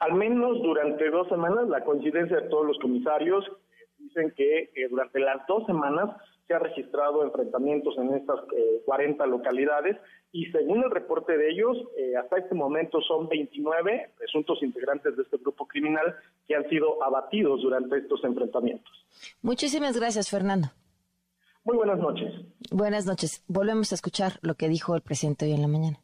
Al 0.01 0.13
menos 0.17 0.63
durante 0.63 1.09
dos 1.09 1.31
semanas, 1.31 1.67
la 1.71 1.83
coincidencia 1.83 2.43
de 2.43 2.49
todos 2.51 2.67
los 2.67 2.79
comisarios 2.79 3.43
eh, 3.47 3.87
dicen 3.97 4.35
que 4.37 4.65
eh, 4.65 4.89
durante 4.91 5.21
las 5.21 5.47
dos 5.47 5.65
semanas 5.65 6.15
se 6.47 6.53
ha 6.53 6.59
registrado 6.59 7.25
enfrentamientos 7.25 7.97
en 7.97 8.17
estas 8.17 8.39
40 8.85 9.25
localidades 9.29 9.97
y 10.35 10.47
según 10.47 10.83
el 10.83 10.91
reporte 10.91 11.39
de 11.39 11.49
ellos, 11.49 11.77
eh, 11.97 12.17
hasta 12.17 12.39
este 12.39 12.57
momento 12.57 13.01
son 13.01 13.29
29 13.29 14.11
presuntos 14.19 14.61
integrantes 14.63 15.17
de 15.17 15.23
este 15.23 15.37
grupo 15.37 15.67
criminal 15.67 16.17
que 16.49 16.57
han 16.57 16.69
sido 16.69 17.01
abatidos 17.05 17.63
durante 17.63 17.99
estos 17.99 18.23
enfrentamientos. 18.25 18.93
Muchísimas 19.43 19.97
gracias, 19.97 20.29
Fernando. 20.29 20.73
Muy 21.63 21.77
buenas 21.77 22.01
noches. 22.01 22.35
Buenas 22.73 23.07
noches. 23.07 23.45
Volvemos 23.47 23.93
a 23.93 23.95
escuchar 23.95 24.33
lo 24.43 24.57
que 24.57 24.69
dijo 24.69 24.97
el 24.97 25.03
presidente 25.03 25.45
hoy 25.47 25.53
en 25.53 25.63
la 25.63 25.69
mañana. 25.69 26.01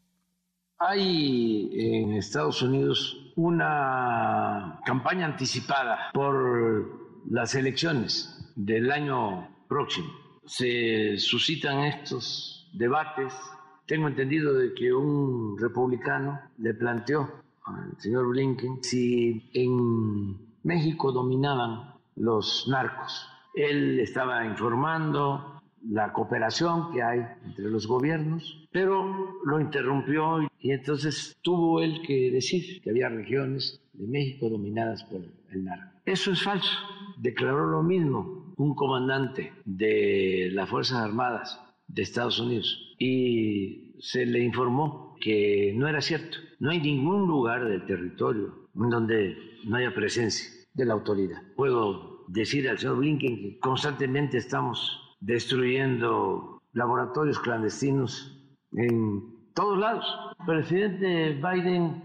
Hay 0.79 1.69
en 1.73 2.13
Estados 2.13 2.63
Unidos 2.63 3.33
una 3.35 4.81
campaña 4.87 5.27
anticipada 5.27 6.11
por 6.15 6.87
las 7.29 7.57
elecciones 7.57 8.53
del 8.55 8.93
año 8.93 9.49
próximo 9.69 10.31
se 10.51 11.17
suscitan 11.19 11.85
estos 11.85 12.69
debates. 12.73 13.33
Tengo 13.91 14.07
entendido 14.07 14.55
de 14.55 14.73
que 14.73 14.95
un 14.95 15.59
republicano 15.59 16.41
le 16.59 16.75
planteó 16.75 17.29
al 17.65 17.99
señor 17.99 18.29
Blinken 18.29 18.85
si 18.85 19.51
en 19.53 20.37
México 20.63 21.11
dominaban 21.11 21.95
los 22.15 22.69
narcos. 22.69 23.27
Él 23.53 23.99
estaba 23.99 24.47
informando 24.47 25.61
la 25.89 26.13
cooperación 26.13 26.93
que 26.93 27.03
hay 27.03 27.19
entre 27.45 27.69
los 27.69 27.89
gobiernos, 27.89 28.69
pero 28.71 29.41
lo 29.45 29.59
interrumpió 29.59 30.49
y 30.61 30.71
entonces 30.71 31.37
tuvo 31.43 31.83
él 31.83 32.01
que 32.07 32.31
decir 32.31 32.81
que 32.83 32.91
había 32.91 33.09
regiones 33.09 33.83
de 33.95 34.07
México 34.07 34.49
dominadas 34.49 35.03
por 35.03 35.23
el 35.51 35.65
narco. 35.65 35.99
Eso 36.05 36.31
es 36.31 36.41
falso. 36.45 36.79
Declaró 37.19 37.67
lo 37.67 37.83
mismo 37.83 38.55
un 38.57 38.73
comandante 38.77 39.53
de 39.65 40.49
las 40.53 40.69
Fuerzas 40.69 40.99
Armadas 40.99 41.61
de 41.89 42.03
Estados 42.03 42.39
Unidos 42.39 42.87
y 43.01 43.97
se 43.99 44.27
le 44.27 44.41
informó 44.41 45.17
que 45.21 45.73
no 45.75 45.89
era 45.89 46.01
cierto. 46.01 46.37
No 46.61 46.71
hay 46.71 46.81
ningún 46.81 47.27
lugar 47.27 47.67
del 47.67 47.85
territorio 47.87 48.69
en 48.77 48.91
donde 48.91 49.37
no 49.65 49.77
haya 49.77 49.93
presencia 49.95 50.49
de 50.75 50.85
la 50.85 50.95
autoridad. 50.95 51.43
Puedo 51.57 52.25
decir 52.29 52.69
al 52.69 52.79
señor 52.79 52.99
Blinken 52.99 53.37
que 53.37 53.59
constantemente 53.59 54.37
estamos 54.37 55.17
destruyendo 55.21 56.63
laboratorios 56.73 57.41
clandestinos 57.41 58.39
en 58.73 59.53
todos 59.55 59.79
lados. 59.79 60.05
El 60.39 60.47
presidente 60.47 61.33
Biden 61.35 62.03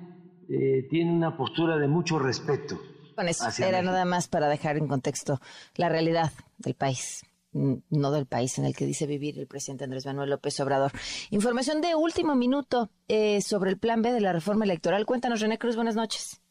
eh, 0.50 0.88
tiene 0.90 1.12
una 1.12 1.36
postura 1.36 1.78
de 1.78 1.88
mucho 1.88 2.18
respeto 2.18 2.80
con 3.16 3.30
eso 3.30 3.48
era 3.64 3.82
nada 3.82 4.04
más 4.04 4.28
para 4.28 4.50
dejar 4.50 4.78
en 4.78 4.88
contexto 4.88 5.40
la 5.76 5.88
realidad 5.88 6.32
del 6.58 6.74
país 6.74 7.26
no 7.56 8.12
del 8.12 8.26
país 8.26 8.58
en 8.60 8.66
el 8.66 8.76
que 8.76 8.86
dice 8.86 9.08
vivir 9.08 9.40
el 9.40 9.48
presidente 9.48 9.86
Andrés 9.86 10.06
Manuel 10.06 10.30
López 10.30 10.60
Obrador. 10.60 10.92
Información 11.32 11.82
de 11.82 11.96
último 11.96 12.36
minuto 12.36 12.90
eh, 13.08 13.42
sobre 13.42 13.72
el 13.72 13.80
plan 13.80 14.02
B 14.02 14.12
de 14.12 14.22
la 14.22 14.34
reforma 14.34 14.66
electoral. 14.66 15.06
Cuéntanos, 15.06 15.42
René 15.42 15.58
Cruz, 15.58 15.76
buenas 15.76 15.96
noches. 15.96 16.42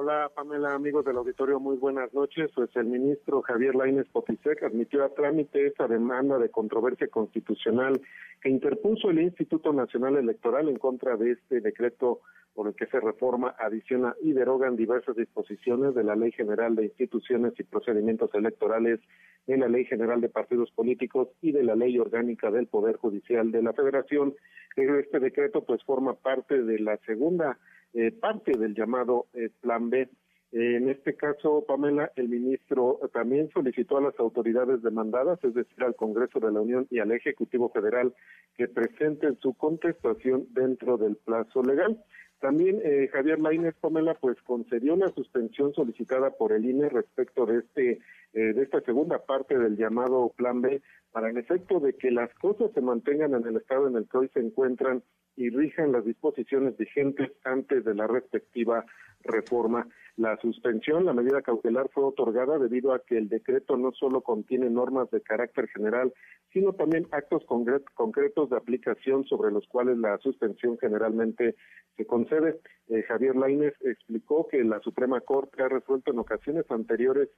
Hola, 0.00 0.30
Pamela, 0.32 0.74
amigos 0.74 1.04
del 1.04 1.16
auditorio, 1.16 1.58
muy 1.58 1.76
buenas 1.76 2.12
noches. 2.14 2.50
Pues 2.54 2.70
el 2.76 2.86
ministro 2.86 3.42
Javier 3.42 3.74
Lainez 3.74 4.06
Potisek 4.12 4.62
admitió 4.62 5.04
a 5.04 5.08
trámite 5.08 5.66
esa 5.66 5.88
demanda 5.88 6.38
de 6.38 6.50
controversia 6.50 7.08
constitucional 7.08 8.00
que 8.40 8.48
interpuso 8.48 9.10
el 9.10 9.20
Instituto 9.20 9.72
Nacional 9.72 10.16
Electoral 10.16 10.68
en 10.68 10.76
contra 10.76 11.16
de 11.16 11.32
este 11.32 11.60
decreto 11.60 12.20
por 12.54 12.68
el 12.68 12.74
que 12.74 12.86
se 12.86 13.00
reforma, 13.00 13.54
adiciona 13.58 14.14
y 14.22 14.32
derogan 14.32 14.76
diversas 14.76 15.16
disposiciones 15.16 15.94
de 15.94 16.04
la 16.04 16.16
Ley 16.16 16.32
General 16.32 16.74
de 16.76 16.84
Instituciones 16.84 17.54
y 17.58 17.64
Procedimientos 17.64 18.30
Electorales, 18.34 19.00
de 19.48 19.56
la 19.56 19.68
Ley 19.68 19.86
General 19.86 20.20
de 20.20 20.28
Partidos 20.28 20.70
Políticos 20.72 21.28
y 21.40 21.52
de 21.52 21.62
la 21.62 21.74
Ley 21.74 21.98
Orgánica 21.98 22.50
del 22.50 22.66
Poder 22.66 22.96
Judicial 22.96 23.50
de 23.50 23.62
la 23.62 23.72
Federación. 23.72 24.34
Este 24.76 25.18
decreto 25.18 25.64
pues 25.64 25.82
forma 25.84 26.14
parte 26.14 26.62
de 26.62 26.78
la 26.78 26.98
segunda 26.98 27.58
eh, 27.94 28.12
parte 28.12 28.52
del 28.58 28.74
llamado 28.74 29.26
eh, 29.32 29.48
Plan 29.62 29.88
B. 29.88 30.08
en 30.52 30.90
este 30.90 31.14
caso, 31.14 31.64
Pamela, 31.66 32.12
el 32.16 32.28
ministro 32.28 33.00
también 33.12 33.48
solicitó 33.50 33.96
a 33.96 34.02
las 34.02 34.18
autoridades 34.20 34.82
demandadas, 34.82 35.42
es 35.42 35.54
decir, 35.54 35.82
al 35.82 35.96
Congreso 35.96 36.40
de 36.40 36.52
la 36.52 36.60
Unión 36.60 36.86
y 36.90 36.98
al 36.98 37.12
Ejecutivo 37.12 37.70
Federal, 37.70 38.14
que 38.56 38.68
presenten 38.68 39.38
su 39.40 39.54
contestación 39.54 40.46
dentro 40.50 40.98
del 40.98 41.16
plazo 41.16 41.62
legal. 41.62 41.98
También 42.40 42.80
eh, 42.84 43.08
Javier 43.12 43.40
Lainez 43.40 43.74
Pamela 43.80 44.14
pues 44.14 44.40
concedió 44.42 44.94
la 44.94 45.08
suspensión 45.08 45.72
solicitada 45.74 46.30
por 46.30 46.52
el 46.52 46.64
INE 46.64 46.88
respecto 46.88 47.46
de 47.46 47.58
este 47.58 48.00
eh, 48.32 48.52
de 48.52 48.62
esta 48.62 48.80
segunda 48.82 49.24
parte 49.24 49.58
del 49.58 49.76
llamado 49.76 50.32
Plan 50.36 50.60
B 50.60 50.82
para 51.12 51.30
el 51.30 51.38
efecto 51.38 51.80
de 51.80 51.94
que 51.94 52.10
las 52.10 52.32
cosas 52.34 52.70
se 52.74 52.80
mantengan 52.80 53.34
en 53.34 53.46
el 53.46 53.56
estado 53.56 53.88
en 53.88 53.96
el 53.96 54.08
que 54.08 54.18
hoy 54.18 54.28
se 54.34 54.40
encuentran 54.40 55.02
y 55.36 55.50
rijan 55.50 55.92
las 55.92 56.04
disposiciones 56.04 56.76
vigentes 56.76 57.30
antes 57.44 57.84
de 57.84 57.94
la 57.94 58.06
respectiva 58.06 58.84
reforma. 59.22 59.86
La 60.16 60.36
suspensión, 60.38 61.04
la 61.04 61.12
medida 61.12 61.42
cautelar 61.42 61.88
fue 61.90 62.02
otorgada 62.02 62.58
debido 62.58 62.92
a 62.92 62.98
que 63.04 63.16
el 63.16 63.28
decreto 63.28 63.76
no 63.76 63.92
solo 63.92 64.20
contiene 64.20 64.68
normas 64.68 65.08
de 65.12 65.20
carácter 65.20 65.68
general, 65.68 66.12
sino 66.52 66.72
también 66.72 67.06
actos 67.12 67.44
concretos 67.46 68.50
de 68.50 68.56
aplicación 68.56 69.24
sobre 69.26 69.52
los 69.52 69.66
cuales 69.68 69.96
la 69.98 70.18
suspensión 70.18 70.76
generalmente 70.78 71.54
se 71.96 72.04
concede. 72.04 72.58
Eh, 72.88 73.04
Javier 73.04 73.36
Lainez 73.36 73.74
explicó 73.80 74.48
que 74.48 74.64
la 74.64 74.80
Suprema 74.80 75.20
Corte 75.20 75.62
ha 75.62 75.68
resuelto 75.68 76.10
en 76.10 76.18
ocasiones 76.18 76.68
anteriores 76.68 77.28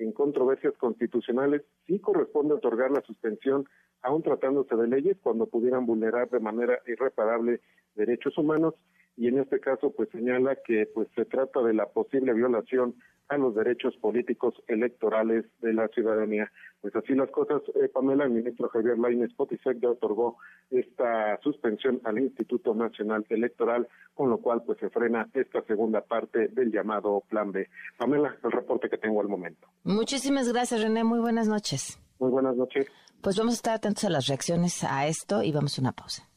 en 0.00 0.12
controversias 0.12 0.74
constitucionales 0.78 1.62
sí 1.86 1.98
corresponde 2.00 2.54
otorgar 2.54 2.90
la 2.90 3.02
suspensión 3.02 3.66
aun 4.02 4.22
tratándose 4.22 4.74
de 4.76 4.88
leyes 4.88 5.16
cuando 5.22 5.46
pudieran 5.46 5.86
vulnerar 5.86 6.28
de 6.30 6.40
manera 6.40 6.78
irreparable 6.86 7.60
derechos 7.94 8.36
humanos 8.38 8.74
y 9.16 9.28
en 9.28 9.38
este 9.38 9.60
caso 9.60 9.92
pues 9.92 10.08
señala 10.10 10.56
que 10.56 10.86
pues 10.86 11.08
se 11.14 11.24
trata 11.24 11.62
de 11.62 11.74
la 11.74 11.86
posible 11.86 12.32
violación 12.32 12.94
a 13.30 13.38
los 13.38 13.54
derechos 13.54 13.96
políticos 13.98 14.54
electorales 14.66 15.44
de 15.60 15.72
la 15.72 15.86
ciudadanía. 15.88 16.50
Pues 16.80 16.94
así 16.96 17.14
las 17.14 17.30
cosas, 17.30 17.62
eh, 17.80 17.88
Pamela, 17.88 18.24
el 18.24 18.30
ministro 18.30 18.68
Javier 18.68 18.98
Lainez 18.98 19.32
Potisek 19.34 19.78
ya 19.80 19.90
otorgó 19.90 20.38
esta 20.70 21.38
suspensión 21.40 22.00
al 22.04 22.18
Instituto 22.18 22.74
Nacional 22.74 23.24
Electoral, 23.28 23.86
con 24.14 24.30
lo 24.30 24.38
cual 24.38 24.62
pues 24.64 24.78
se 24.78 24.90
frena 24.90 25.28
esta 25.32 25.62
segunda 25.62 26.00
parte 26.00 26.48
del 26.48 26.72
llamado 26.72 27.22
Plan 27.28 27.52
B. 27.52 27.68
Pamela, 27.96 28.36
el 28.42 28.50
reporte 28.50 28.90
que 28.90 28.98
tengo 28.98 29.20
al 29.20 29.28
momento. 29.28 29.68
Muchísimas 29.84 30.52
gracias, 30.52 30.82
René. 30.82 31.04
Muy 31.04 31.20
buenas 31.20 31.46
noches. 31.46 32.00
Muy 32.18 32.30
buenas 32.30 32.56
noches. 32.56 32.86
Pues 33.22 33.36
vamos 33.38 33.52
a 33.52 33.56
estar 33.56 33.74
atentos 33.74 34.04
a 34.04 34.10
las 34.10 34.26
reacciones 34.26 34.82
a 34.82 35.06
esto 35.06 35.42
y 35.44 35.52
vamos 35.52 35.78
a 35.78 35.82
una 35.82 35.92
pausa. 35.92 36.29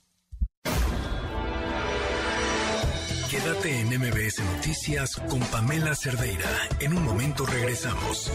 Quédate 3.34 3.80
en 3.80 3.88
MBS 3.88 4.43
Noticias 4.43 5.15
con 5.28 5.39
Pamela 5.39 5.96
Cerdeira. 5.96 6.48
En 6.80 6.96
un 6.96 7.04
momento 7.04 7.48
regresamos. 7.48 8.30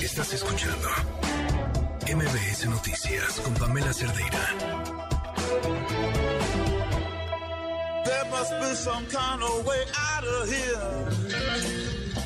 Estás 0.00 0.32
escuchando 0.32 0.88
MBS 2.06 2.64
Noticias 2.70 3.40
con 3.44 3.52
Pamela 3.52 3.92
Cerdeira. 3.92 4.48
There 8.06 8.30
must 8.30 8.52
be 8.58 8.74
some 8.74 9.04
kind 9.08 9.42
of 9.42 9.66
way 9.66 9.84
out 9.94 10.24
of 10.24 10.48
here. 10.48 11.10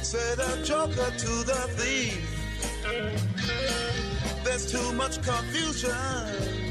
Say 0.04 0.36
the 0.36 0.62
joker 0.64 1.10
to 1.18 1.42
the 1.42 1.66
thief. 1.76 2.22
There's 4.44 4.70
too 4.70 4.92
much 4.92 5.20
confusion. 5.20 6.65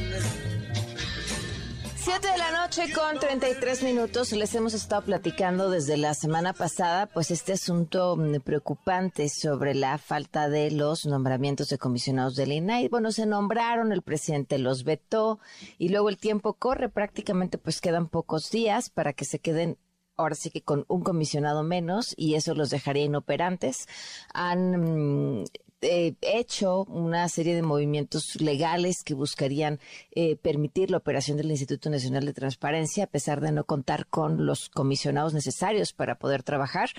Siete 2.06 2.28
de 2.32 2.38
la 2.38 2.52
noche 2.52 2.94
con 2.94 3.18
33 3.18 3.82
minutos. 3.82 4.32
Les 4.32 4.54
hemos 4.54 4.76
estado 4.76 5.02
platicando 5.02 5.72
desde 5.72 5.98
la 5.98 6.14
semana 6.14 6.54
pasada, 6.54 7.08
pues 7.08 7.32
este 7.32 7.54
asunto 7.54 8.16
mm, 8.16 8.42
preocupante 8.42 9.28
sobre 9.28 9.74
la 9.74 9.98
falta 9.98 10.48
de 10.48 10.70
los 10.70 11.08
nombramientos 11.08 11.70
de 11.70 11.80
comisionados 11.80 12.36
del 12.36 12.52
INAI. 12.52 12.90
Bueno, 12.90 13.12
se 13.12 13.26
nombraron, 13.26 13.92
el 13.92 14.04
presidente 14.04 14.60
los 14.60 14.84
vetó 14.84 15.40
y 15.80 15.90
luego 15.90 16.10
el 16.10 16.20
tiempo 16.20 16.54
corre. 16.54 16.90
Prácticamente 16.90 17.58
pues 17.58 17.82
quedan 17.82 18.08
pocos 18.08 18.52
días 18.52 18.92
para 18.92 19.12
que 19.14 19.26
se 19.26 19.40
queden 19.40 19.80
ahora 20.16 20.36
sí 20.36 20.52
que 20.52 20.62
con 20.62 20.86
un 20.88 21.02
comisionado 21.02 21.64
menos 21.64 22.14
y 22.16 22.36
eso 22.36 22.54
los 22.54 22.70
dejaría 22.70 23.06
inoperantes. 23.06 23.88
Han 24.32 25.40
mm, 25.40 25.46
eh, 25.82 26.16
hecho 26.22 26.84
una 26.86 27.28
serie 27.30 27.56
de 27.56 27.62
movimientos 27.62 28.42
legales 28.42 29.04
que 29.04 29.14
buscarían 29.14 29.80
eh, 30.12 30.36
permitir 30.36 30.90
la 30.90 30.98
operación 30.98 31.38
del 31.38 31.52
Instituto 31.52 31.90
Nacional 31.90 32.26
de 32.26 32.34
Transparencia, 32.34 33.06
a 33.06 33.08
pesar 33.08 33.42
de 33.42 33.52
no 33.52 33.66
contar 33.66 34.08
con 34.08 34.46
los 34.46 34.70
comisionados 34.70 35.34
necesarios 35.34 35.94
para 35.94 36.18
poder 36.18 36.44
trabajar. 36.44 36.90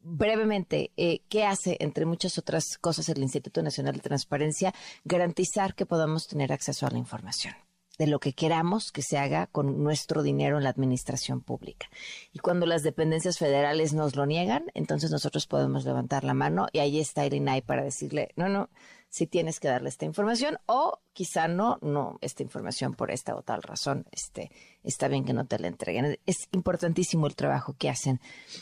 Brevemente, 0.00 0.90
eh, 0.96 1.20
¿qué 1.28 1.44
hace, 1.44 1.76
entre 1.80 2.06
muchas 2.06 2.36
otras 2.38 2.76
cosas, 2.78 3.08
el 3.08 3.22
Instituto 3.22 3.62
Nacional 3.62 3.94
de 3.94 4.00
Transparencia? 4.00 4.74
Garantizar 5.04 5.74
que 5.74 5.86
podamos 5.86 6.26
tener 6.26 6.52
acceso 6.52 6.86
a 6.86 6.90
la 6.90 6.98
información 6.98 7.54
de 8.02 8.08
lo 8.08 8.18
que 8.18 8.32
queramos 8.32 8.90
que 8.90 9.00
se 9.00 9.16
haga 9.16 9.46
con 9.46 9.84
nuestro 9.84 10.24
dinero 10.24 10.58
en 10.58 10.64
la 10.64 10.70
administración 10.70 11.40
pública. 11.40 11.88
Y 12.32 12.40
cuando 12.40 12.66
las 12.66 12.82
dependencias 12.82 13.38
federales 13.38 13.92
nos 13.92 14.16
lo 14.16 14.26
niegan, 14.26 14.64
entonces 14.74 15.12
nosotros 15.12 15.46
podemos 15.46 15.84
levantar 15.84 16.24
la 16.24 16.34
mano 16.34 16.66
y 16.72 16.80
ahí 16.80 16.98
está 16.98 17.24
el 17.24 17.34
INAI 17.34 17.62
para 17.62 17.84
decirle, 17.84 18.32
no, 18.34 18.48
no, 18.48 18.70
si 19.12 19.26
tienes 19.26 19.60
que 19.60 19.68
darle 19.68 19.90
esta 19.90 20.06
información 20.06 20.56
o 20.64 20.98
quizá 21.12 21.46
no, 21.46 21.78
no, 21.82 22.16
esta 22.22 22.42
información 22.42 22.94
por 22.94 23.10
esta 23.10 23.36
o 23.36 23.42
tal 23.42 23.62
razón, 23.62 24.06
este, 24.10 24.50
está 24.82 25.06
bien 25.08 25.26
que 25.26 25.34
no 25.34 25.46
te 25.46 25.58
la 25.58 25.68
entreguen. 25.68 26.16
Es 26.24 26.48
importantísimo 26.52 27.26
el 27.26 27.36
trabajo 27.36 27.76
que 27.78 27.90
hacen 27.90 28.20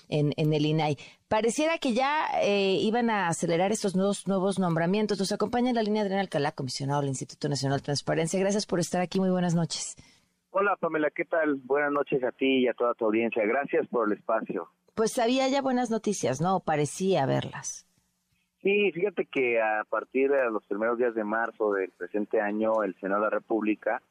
en, 0.08 0.32
en 0.36 0.52
el 0.52 0.66
INAI. 0.66 0.98
Pareciera 1.28 1.78
que 1.78 1.92
ya 1.94 2.26
eh, 2.42 2.78
iban 2.82 3.10
a 3.10 3.28
acelerar 3.28 3.70
estos 3.70 3.94
nuevos, 3.94 4.26
nuevos 4.26 4.58
nombramientos. 4.58 5.20
Nos 5.20 5.30
acompaña 5.30 5.70
en 5.70 5.76
la 5.76 5.84
línea 5.84 6.02
Adrián 6.02 6.18
Alcalá, 6.18 6.50
comisionado 6.50 7.02
del 7.02 7.10
Instituto 7.10 7.48
Nacional 7.48 7.78
de 7.78 7.84
Transparencia. 7.84 8.40
Gracias 8.40 8.66
por 8.66 8.80
estar 8.80 9.00
aquí. 9.00 9.20
Muy 9.20 9.30
buenas 9.30 9.54
noches. 9.54 9.94
Hola 10.50 10.76
Pamela, 10.80 11.10
¿qué 11.14 11.26
tal? 11.26 11.60
Buenas 11.62 11.92
noches 11.92 12.24
a 12.24 12.32
ti 12.32 12.64
y 12.64 12.66
a 12.66 12.74
toda 12.74 12.94
tu 12.94 13.04
audiencia. 13.04 13.44
Gracias 13.46 13.86
por 13.86 14.08
el 14.10 14.18
espacio. 14.18 14.68
Pues 14.96 15.16
había 15.20 15.46
ya 15.46 15.62
buenas 15.62 15.90
noticias, 15.90 16.40
¿no? 16.40 16.58
Parecía 16.58 17.24
verlas. 17.24 17.86
Sí, 18.62 18.92
fíjate 18.92 19.24
que 19.24 19.60
a 19.60 19.84
partir 19.88 20.30
de 20.30 20.50
los 20.50 20.64
primeros 20.66 20.98
días 20.98 21.14
de 21.14 21.24
marzo 21.24 21.72
del 21.72 21.90
presente 21.92 22.40
año, 22.42 22.82
el 22.82 22.94
Senado 23.00 23.22
de 23.22 23.26
la 23.26 23.30
República, 23.30 24.02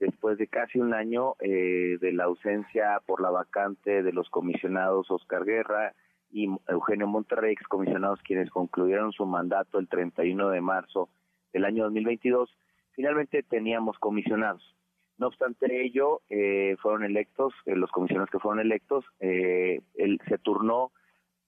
después 0.00 0.38
de 0.38 0.48
casi 0.48 0.80
un 0.80 0.92
año 0.92 1.34
eh, 1.38 1.98
de 2.00 2.12
la 2.12 2.24
ausencia 2.24 3.00
por 3.06 3.20
la 3.20 3.30
vacante 3.30 4.02
de 4.02 4.12
los 4.12 4.28
comisionados 4.28 5.08
Oscar 5.08 5.44
Guerra 5.44 5.94
y 6.32 6.48
Eugenio 6.66 7.06
Monterrey, 7.06 7.52
excomisionados 7.52 8.20
quienes 8.22 8.50
concluyeron 8.50 9.12
su 9.12 9.24
mandato 9.24 9.78
el 9.78 9.88
31 9.88 10.48
de 10.48 10.60
marzo 10.60 11.08
del 11.52 11.64
año 11.64 11.84
2022, 11.84 12.50
finalmente 12.92 13.44
teníamos 13.44 13.98
comisionados. 13.98 14.74
No 15.18 15.28
obstante 15.28 15.84
ello, 15.84 16.22
eh, 16.30 16.76
fueron 16.80 17.04
electos, 17.04 17.54
eh, 17.66 17.76
los 17.76 17.92
comisionados 17.92 18.30
que 18.30 18.40
fueron 18.40 18.58
electos, 18.58 19.04
eh, 19.20 19.80
se 20.26 20.38
turnó 20.38 20.90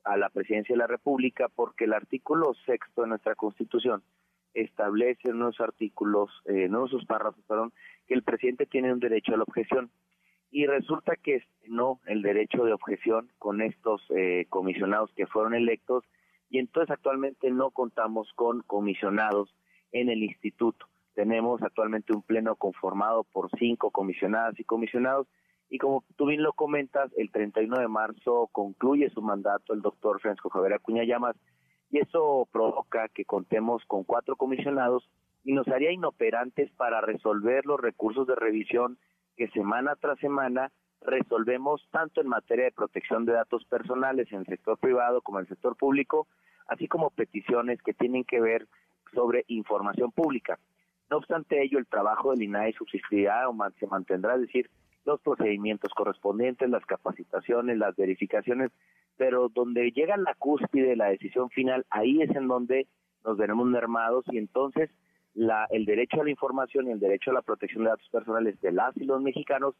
a 0.04 0.16
la 0.16 0.28
presidencia 0.30 0.74
de 0.74 0.78
la 0.78 0.86
República 0.86 1.48
porque 1.48 1.84
el 1.84 1.92
artículo 1.92 2.54
sexto 2.66 3.02
de 3.02 3.08
nuestra 3.08 3.34
Constitución 3.34 4.02
establece 4.54 5.28
en 5.28 5.36
unos 5.36 5.60
artículos, 5.60 6.30
eh, 6.46 6.64
en 6.64 6.74
unos 6.76 7.04
párrafos, 7.06 7.44
perdón, 7.46 7.72
que 8.06 8.14
el 8.14 8.22
presidente 8.22 8.66
tiene 8.66 8.92
un 8.92 9.00
derecho 9.00 9.34
a 9.34 9.36
la 9.36 9.42
objeción. 9.42 9.90
Y 10.50 10.66
resulta 10.66 11.16
que 11.16 11.42
no 11.66 12.00
el 12.06 12.22
derecho 12.22 12.64
de 12.64 12.72
objeción 12.72 13.32
con 13.38 13.60
estos 13.60 14.02
eh, 14.10 14.46
comisionados 14.48 15.10
que 15.16 15.26
fueron 15.26 15.54
electos 15.54 16.04
y 16.48 16.58
entonces 16.58 16.92
actualmente 16.92 17.50
no 17.50 17.70
contamos 17.72 18.32
con 18.36 18.62
comisionados 18.62 19.52
en 19.90 20.10
el 20.10 20.22
instituto. 20.22 20.86
Tenemos 21.14 21.60
actualmente 21.62 22.14
un 22.14 22.22
pleno 22.22 22.54
conformado 22.54 23.24
por 23.24 23.50
cinco 23.58 23.90
comisionadas 23.90 24.58
y 24.60 24.64
comisionados 24.64 25.26
y 25.74 25.78
como 25.78 26.04
tú 26.14 26.26
bien 26.26 26.40
lo 26.40 26.52
comentas, 26.52 27.10
el 27.16 27.32
31 27.32 27.80
de 27.80 27.88
marzo 27.88 28.48
concluye 28.52 29.10
su 29.10 29.20
mandato 29.20 29.74
el 29.74 29.82
doctor 29.82 30.20
Francisco 30.20 30.48
Javier 30.48 30.74
Acuña 30.74 31.02
Llamas 31.02 31.34
y 31.90 31.98
eso 31.98 32.46
provoca 32.52 33.08
que 33.08 33.24
contemos 33.24 33.82
con 33.88 34.04
cuatro 34.04 34.36
comisionados 34.36 35.10
y 35.42 35.52
nos 35.52 35.66
haría 35.66 35.90
inoperantes 35.90 36.70
para 36.76 37.00
resolver 37.00 37.66
los 37.66 37.80
recursos 37.80 38.24
de 38.28 38.36
revisión 38.36 38.98
que 39.36 39.48
semana 39.48 39.96
tras 39.96 40.16
semana 40.20 40.70
resolvemos 41.00 41.84
tanto 41.90 42.20
en 42.20 42.28
materia 42.28 42.66
de 42.66 42.70
protección 42.70 43.24
de 43.24 43.32
datos 43.32 43.64
personales 43.64 44.30
en 44.30 44.38
el 44.38 44.46
sector 44.46 44.78
privado 44.78 45.22
como 45.22 45.40
en 45.40 45.46
el 45.46 45.48
sector 45.48 45.74
público, 45.74 46.28
así 46.68 46.86
como 46.86 47.10
peticiones 47.10 47.82
que 47.82 47.94
tienen 47.94 48.22
que 48.22 48.40
ver 48.40 48.68
sobre 49.12 49.44
información 49.48 50.12
pública. 50.12 50.56
No 51.10 51.16
obstante 51.16 51.60
ello, 51.64 51.80
el 51.80 51.86
trabajo 51.88 52.30
del 52.30 52.44
INAI 52.44 52.74
subsistirá 52.74 53.48
o 53.48 53.56
se 53.80 53.88
mantendrá, 53.88 54.36
es 54.36 54.42
decir, 54.42 54.70
los 55.04 55.20
procedimientos 55.20 55.92
correspondientes, 55.94 56.68
las 56.70 56.84
capacitaciones, 56.86 57.78
las 57.78 57.94
verificaciones, 57.96 58.70
pero 59.16 59.48
donde 59.48 59.90
llega 59.92 60.16
la 60.16 60.34
cúspide, 60.34 60.96
la 60.96 61.06
decisión 61.06 61.50
final, 61.50 61.84
ahí 61.90 62.22
es 62.22 62.30
en 62.34 62.48
donde 62.48 62.86
nos 63.24 63.36
veremos 63.36 63.66
mermados 63.66 64.24
y 64.30 64.38
entonces 64.38 64.90
la, 65.34 65.66
el 65.70 65.84
derecho 65.84 66.20
a 66.20 66.24
la 66.24 66.30
información 66.30 66.88
y 66.88 66.92
el 66.92 67.00
derecho 67.00 67.30
a 67.30 67.34
la 67.34 67.42
protección 67.42 67.84
de 67.84 67.90
datos 67.90 68.08
personales 68.10 68.60
de 68.60 68.72
las 68.72 68.96
y 68.96 69.04
los 69.04 69.20
mexicanos 69.20 69.74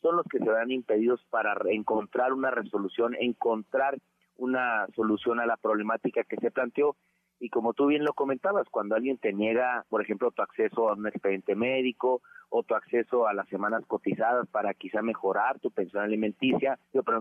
son 0.00 0.16
los 0.16 0.26
que 0.26 0.38
se 0.38 0.44
verán 0.44 0.70
impedidos 0.70 1.24
para 1.30 1.56
encontrar 1.70 2.32
una 2.32 2.50
resolución, 2.50 3.16
encontrar 3.18 3.98
una 4.36 4.86
solución 4.94 5.40
a 5.40 5.46
la 5.46 5.56
problemática 5.56 6.24
que 6.24 6.36
se 6.36 6.50
planteó. 6.50 6.96
Y 7.40 7.50
como 7.50 7.72
tú 7.72 7.86
bien 7.86 8.04
lo 8.04 8.14
comentabas, 8.14 8.68
cuando 8.70 8.96
alguien 8.96 9.18
te 9.18 9.32
niega, 9.32 9.84
por 9.88 10.02
ejemplo, 10.02 10.30
tu 10.30 10.42
acceso 10.42 10.88
a 10.88 10.94
un 10.94 11.06
expediente 11.06 11.54
médico 11.54 12.20
o 12.50 12.62
tu 12.62 12.74
acceso 12.74 13.28
a 13.28 13.34
las 13.34 13.48
semanas 13.48 13.84
cotizadas 13.86 14.48
para 14.48 14.74
quizá 14.74 15.02
mejorar 15.02 15.60
tu 15.60 15.70
pensión 15.70 16.02
alimenticia, 16.02 16.78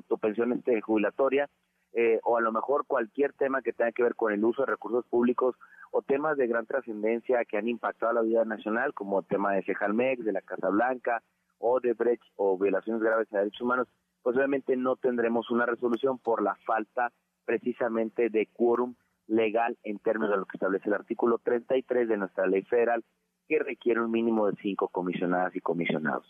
tu 0.07 0.17
pensión 0.17 0.53
este, 0.53 0.81
jubilatoria, 0.81 1.49
eh, 1.93 2.19
o 2.23 2.37
a 2.37 2.41
lo 2.41 2.51
mejor 2.51 2.85
cualquier 2.85 3.33
tema 3.33 3.61
que 3.61 3.73
tenga 3.73 3.91
que 3.91 4.03
ver 4.03 4.15
con 4.15 4.31
el 4.31 4.43
uso 4.43 4.61
de 4.61 4.71
recursos 4.71 5.05
públicos 5.05 5.55
o 5.91 6.01
temas 6.01 6.37
de 6.37 6.47
gran 6.47 6.65
trascendencia 6.65 7.45
que 7.45 7.57
han 7.57 7.67
impactado 7.67 8.11
a 8.11 8.15
la 8.15 8.21
vida 8.21 8.45
nacional, 8.45 8.93
como 8.93 9.19
el 9.19 9.25
tema 9.25 9.53
de 9.53 9.63
Cejalmex, 9.63 10.23
de 10.23 10.33
la 10.33 10.41
Casa 10.41 10.69
Blanca, 10.69 11.23
o 11.59 11.79
de 11.79 11.93
Brecht 11.93 12.23
o 12.35 12.57
violaciones 12.57 13.01
graves 13.01 13.31
a 13.33 13.39
derechos 13.39 13.61
humanos, 13.61 13.87
pues 14.21 14.35
obviamente 14.35 14.75
no 14.75 14.95
tendremos 14.95 15.49
una 15.49 15.65
resolución 15.65 16.19
por 16.19 16.41
la 16.41 16.55
falta 16.65 17.11
precisamente 17.45 18.29
de 18.29 18.47
quórum 18.47 18.95
legal 19.27 19.77
en 19.83 19.99
términos 19.99 20.31
de 20.31 20.37
lo 20.37 20.45
que 20.45 20.57
establece 20.57 20.89
el 20.89 20.95
artículo 20.95 21.39
33 21.39 22.07
de 22.07 22.17
nuestra 22.17 22.47
ley 22.47 22.63
federal 22.63 23.03
que 23.47 23.59
requiere 23.59 24.01
un 24.01 24.11
mínimo 24.11 24.47
de 24.47 24.57
cinco 24.61 24.89
comisionadas 24.89 25.55
y 25.55 25.61
comisionados. 25.61 26.25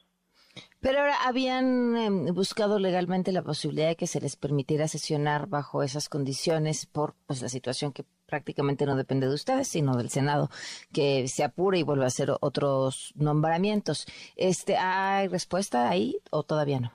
Pero 0.80 1.00
ahora 1.00 1.16
habían 1.26 1.96
em, 1.96 2.26
buscado 2.34 2.80
legalmente 2.80 3.32
la 3.32 3.44
posibilidad 3.44 3.90
de 3.90 3.96
que 3.96 4.08
se 4.08 4.22
les 4.22 4.36
permitiera 4.36 4.88
sesionar 4.88 5.48
bajo 5.48 5.84
esas 5.84 6.10
condiciones 6.10 6.86
por 6.86 7.14
pues 7.26 7.42
la 7.42 7.50
situación 7.50 7.92
que 7.94 8.06
prácticamente 8.26 8.86
no 8.86 8.96
depende 8.96 9.28
de 9.28 9.34
ustedes, 9.34 9.68
sino 9.68 9.96
del 9.96 10.10
Senado, 10.10 10.50
que 10.94 11.28
se 11.28 11.44
apure 11.44 11.80
y 11.80 11.84
vuelva 11.84 12.06
a 12.06 12.08
hacer 12.08 12.30
otros 12.42 13.14
nombramientos. 13.16 14.06
Este, 14.36 14.78
¿Hay 14.78 15.28
respuesta 15.28 15.90
ahí 15.90 16.18
o 16.32 16.44
todavía 16.44 16.80
no? 16.80 16.92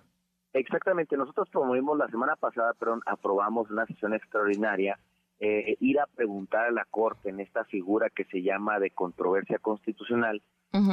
Exactamente. 0.52 1.16
Nosotros 1.16 1.48
promovimos 1.50 1.96
la 1.96 2.08
semana 2.08 2.36
pasada, 2.36 2.74
perdón, 2.74 3.00
aprobamos 3.06 3.70
una 3.70 3.86
sesión 3.86 4.12
extraordinaria 4.12 4.98
eh, 5.44 5.76
ir 5.80 5.98
a 5.98 6.06
preguntar 6.06 6.66
a 6.66 6.70
la 6.70 6.84
Corte 6.84 7.28
en 7.28 7.40
esta 7.40 7.64
figura 7.64 8.10
que 8.10 8.24
se 8.26 8.42
llama 8.42 8.78
de 8.78 8.90
controversia 8.90 9.58
constitucional, 9.58 10.40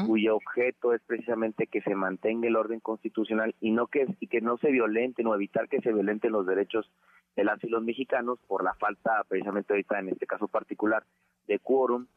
cuyo 0.08 0.36
objeto 0.36 0.94
es 0.94 1.02
precisamente 1.04 1.68
que 1.68 1.82
se 1.82 1.94
mantenga 1.94 2.48
el 2.48 2.56
orden 2.56 2.80
constitucional 2.80 3.56
y 3.62 3.70
no 3.70 3.86
que, 3.86 4.08
y 4.20 4.26
que 4.26 4.42
no 4.42 4.58
se 4.58 4.72
violenten 4.72 5.28
o 5.28 5.36
evitar 5.36 5.70
que 5.70 5.82
se 5.82 5.94
violenten 5.94 6.32
los 6.32 6.48
derechos 6.48 6.92
de 7.36 7.44
las 7.44 7.64
y 7.64 7.70
los 7.70 7.84
mexicanos 7.84 8.40
por 8.48 8.64
la 8.64 8.74
falta, 8.74 9.24
precisamente 9.28 9.72
ahorita 9.72 10.00
en 10.00 10.10
este 10.10 10.26
caso 10.26 10.48
particular, 10.48 11.04
de 11.46 11.60
quórum. 11.60 12.08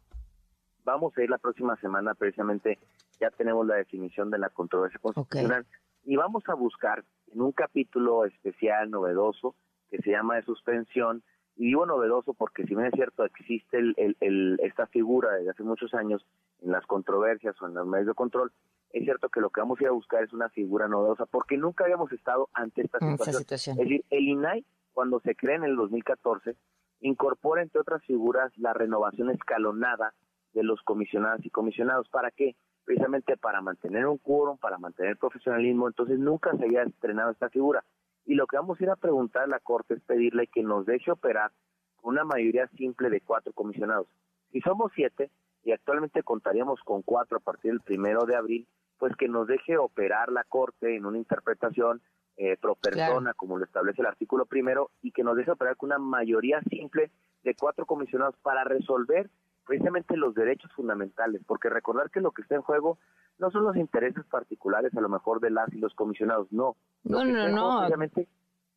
Vamos 0.84 1.16
a 1.18 1.22
ir 1.22 1.28
la 1.28 1.36
próxima 1.36 1.76
semana, 1.76 2.14
precisamente 2.14 2.78
ya 3.20 3.30
tenemos 3.30 3.66
la 3.66 3.74
definición 3.74 4.30
de 4.30 4.38
la 4.38 4.48
controversia 4.48 4.98
constitucional 5.00 5.66
y 6.02 6.16
vamos 6.16 6.44
a 6.48 6.54
buscar 6.54 7.04
en 7.30 7.42
un 7.42 7.52
capítulo 7.52 8.24
especial, 8.24 8.90
novedoso, 8.90 9.54
que 9.90 9.98
se 9.98 10.10
llama 10.10 10.36
de 10.36 10.42
suspensión, 10.44 11.22
Y 11.62 11.66
digo 11.66 11.86
novedoso 11.86 12.34
porque 12.34 12.64
si 12.64 12.74
bien 12.74 12.86
es 12.86 12.92
cierto 12.92 13.24
existe 13.24 13.78
el, 13.78 14.16
el, 14.18 14.58
esta 14.64 14.88
figura 14.88 15.30
desde 15.30 15.50
hace 15.50 15.62
muchos 15.62 15.94
años 15.94 16.26
en 16.60 16.72
las 16.72 16.84
controversias 16.86 17.54
o 17.62 17.68
en 17.68 17.74
los 17.74 17.86
medios 17.86 18.08
de 18.08 18.14
control, 18.14 18.50
es 18.90 19.04
cierto 19.04 19.28
que 19.28 19.40
lo 19.40 19.50
que 19.50 19.60
vamos 19.60 19.78
a 19.78 19.84
ir 19.84 19.88
a 19.88 19.92
buscar 19.92 20.24
es 20.24 20.32
una 20.32 20.48
figura 20.48 20.88
novedosa 20.88 21.24
porque 21.24 21.56
nunca 21.56 21.84
habíamos 21.84 22.10
estado 22.10 22.48
ante 22.52 22.82
esta 22.82 22.98
situación. 22.98 23.78
Es 23.78 23.84
decir, 23.84 24.04
el 24.10 24.28
INAI, 24.28 24.64
cuando 24.92 25.20
se 25.20 25.36
crea 25.36 25.54
en 25.54 25.62
el 25.62 25.76
2014, 25.76 26.56
incorpora 26.98 27.62
entre 27.62 27.80
otras 27.80 28.02
figuras 28.06 28.50
la 28.58 28.72
renovación 28.74 29.30
escalonada 29.30 30.14
de 30.54 30.64
los 30.64 30.82
comisionados 30.82 31.46
y 31.46 31.50
comisionados. 31.50 32.08
¿Para 32.08 32.32
qué? 32.32 32.56
Precisamente 32.84 33.36
para 33.36 33.60
mantener 33.60 34.08
un 34.08 34.18
quórum, 34.18 34.58
para 34.58 34.78
mantener 34.78 35.16
profesionalismo. 35.16 35.86
Entonces 35.86 36.18
nunca 36.18 36.56
se 36.56 36.64
había 36.64 36.82
estrenado 36.82 37.30
esta 37.30 37.50
figura. 37.50 37.84
Y 38.24 38.34
lo 38.34 38.46
que 38.46 38.56
vamos 38.56 38.80
a 38.80 38.84
ir 38.84 38.90
a 38.90 38.96
preguntar 38.96 39.44
a 39.44 39.46
la 39.48 39.60
Corte 39.60 39.94
es 39.94 40.00
pedirle 40.02 40.46
que 40.46 40.62
nos 40.62 40.86
deje 40.86 41.10
operar 41.10 41.52
con 41.96 42.14
una 42.14 42.24
mayoría 42.24 42.68
simple 42.76 43.10
de 43.10 43.20
cuatro 43.20 43.52
comisionados. 43.52 44.06
Si 44.50 44.60
somos 44.60 44.92
siete, 44.94 45.30
y 45.64 45.72
actualmente 45.72 46.22
contaríamos 46.22 46.80
con 46.84 47.02
cuatro 47.02 47.38
a 47.38 47.40
partir 47.40 47.70
del 47.70 47.80
primero 47.80 48.24
de 48.26 48.36
abril, 48.36 48.66
pues 48.98 49.14
que 49.16 49.28
nos 49.28 49.46
deje 49.46 49.76
operar 49.76 50.30
la 50.30 50.44
Corte 50.44 50.96
en 50.96 51.06
una 51.06 51.18
interpretación 51.18 52.02
eh, 52.36 52.56
pro 52.56 52.74
persona, 52.74 53.34
como 53.34 53.58
lo 53.58 53.64
establece 53.64 54.00
el 54.00 54.06
artículo 54.06 54.46
primero, 54.46 54.90
y 55.02 55.12
que 55.12 55.22
nos 55.22 55.36
deje 55.36 55.50
operar 55.50 55.76
con 55.76 55.88
una 55.88 55.98
mayoría 55.98 56.60
simple 56.70 57.10
de 57.42 57.54
cuatro 57.54 57.86
comisionados 57.86 58.36
para 58.42 58.64
resolver 58.64 59.30
precisamente 59.66 60.16
los 60.16 60.34
derechos 60.34 60.70
fundamentales, 60.72 61.42
porque 61.46 61.68
recordar 61.68 62.10
que 62.10 62.20
lo 62.20 62.32
que 62.32 62.42
está 62.42 62.54
en 62.54 62.62
juego 62.62 62.98
no 63.38 63.50
son 63.50 63.64
los 63.64 63.76
intereses 63.76 64.24
particulares 64.26 64.94
a 64.96 65.00
lo 65.00 65.08
mejor 65.08 65.40
de 65.40 65.50
las 65.50 65.72
y 65.72 65.78
los 65.78 65.94
comisionados, 65.94 66.50
no. 66.50 66.76
No, 67.04 67.24
no, 67.24 67.48
no. 67.48 67.86
Obviamente 67.86 68.28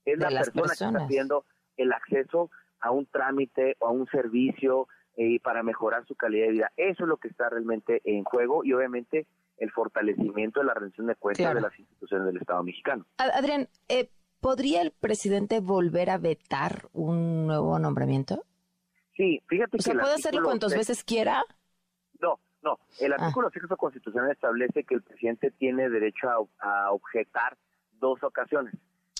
es 0.05 0.19
la 0.19 0.29
persona 0.29 0.67
que 0.67 0.73
está 0.73 1.07
pidiendo 1.07 1.45
el 1.77 1.91
acceso 1.91 2.49
a 2.79 2.91
un 2.91 3.05
trámite 3.05 3.75
o 3.79 3.88
a 3.88 3.91
un 3.91 4.07
servicio 4.07 4.88
y 5.17 5.35
eh, 5.35 5.39
para 5.39 5.63
mejorar 5.63 6.05
su 6.05 6.15
calidad 6.15 6.47
de 6.47 6.51
vida. 6.51 6.71
Eso 6.75 7.03
es 7.03 7.09
lo 7.09 7.17
que 7.17 7.29
está 7.29 7.49
realmente 7.49 8.01
en 8.03 8.23
juego 8.23 8.63
y 8.63 8.73
obviamente 8.73 9.27
el 9.57 9.71
fortalecimiento 9.71 10.59
de 10.59 10.65
la 10.65 10.73
rendición 10.73 11.07
de 11.07 11.15
cuentas 11.15 11.53
de 11.53 11.61
las 11.61 11.79
instituciones 11.79 12.27
del 12.27 12.38
Estado 12.38 12.63
mexicano. 12.63 13.05
Adrián, 13.17 13.69
eh, 13.88 14.09
¿podría 14.41 14.81
el 14.81 14.91
presidente 14.91 15.61
volver 15.61 16.09
a 16.09 16.17
vetar 16.17 16.89
un 16.91 17.47
nuevo 17.47 17.79
nombramiento? 17.79 18.43
Sí, 19.15 19.41
fíjate 19.47 19.77
o 19.77 19.81
sea, 19.81 19.93
¿puede 19.93 20.15
hacerlo 20.15 20.43
cuantas 20.43 20.75
veces 20.75 21.03
quiera? 21.03 21.43
No, 22.19 22.39
no. 22.61 22.79
El 22.99 23.13
ah. 23.13 23.17
artículo 23.19 23.49
sexto 23.49 23.77
constitucional 23.77 24.31
establece 24.31 24.83
que 24.83 24.95
el 24.95 25.01
presidente 25.01 25.51
tiene 25.51 25.89
derecho 25.89 26.49
a, 26.59 26.91
objetar 26.91 27.57
dos 27.99 28.23
ocasiones. 28.23 28.73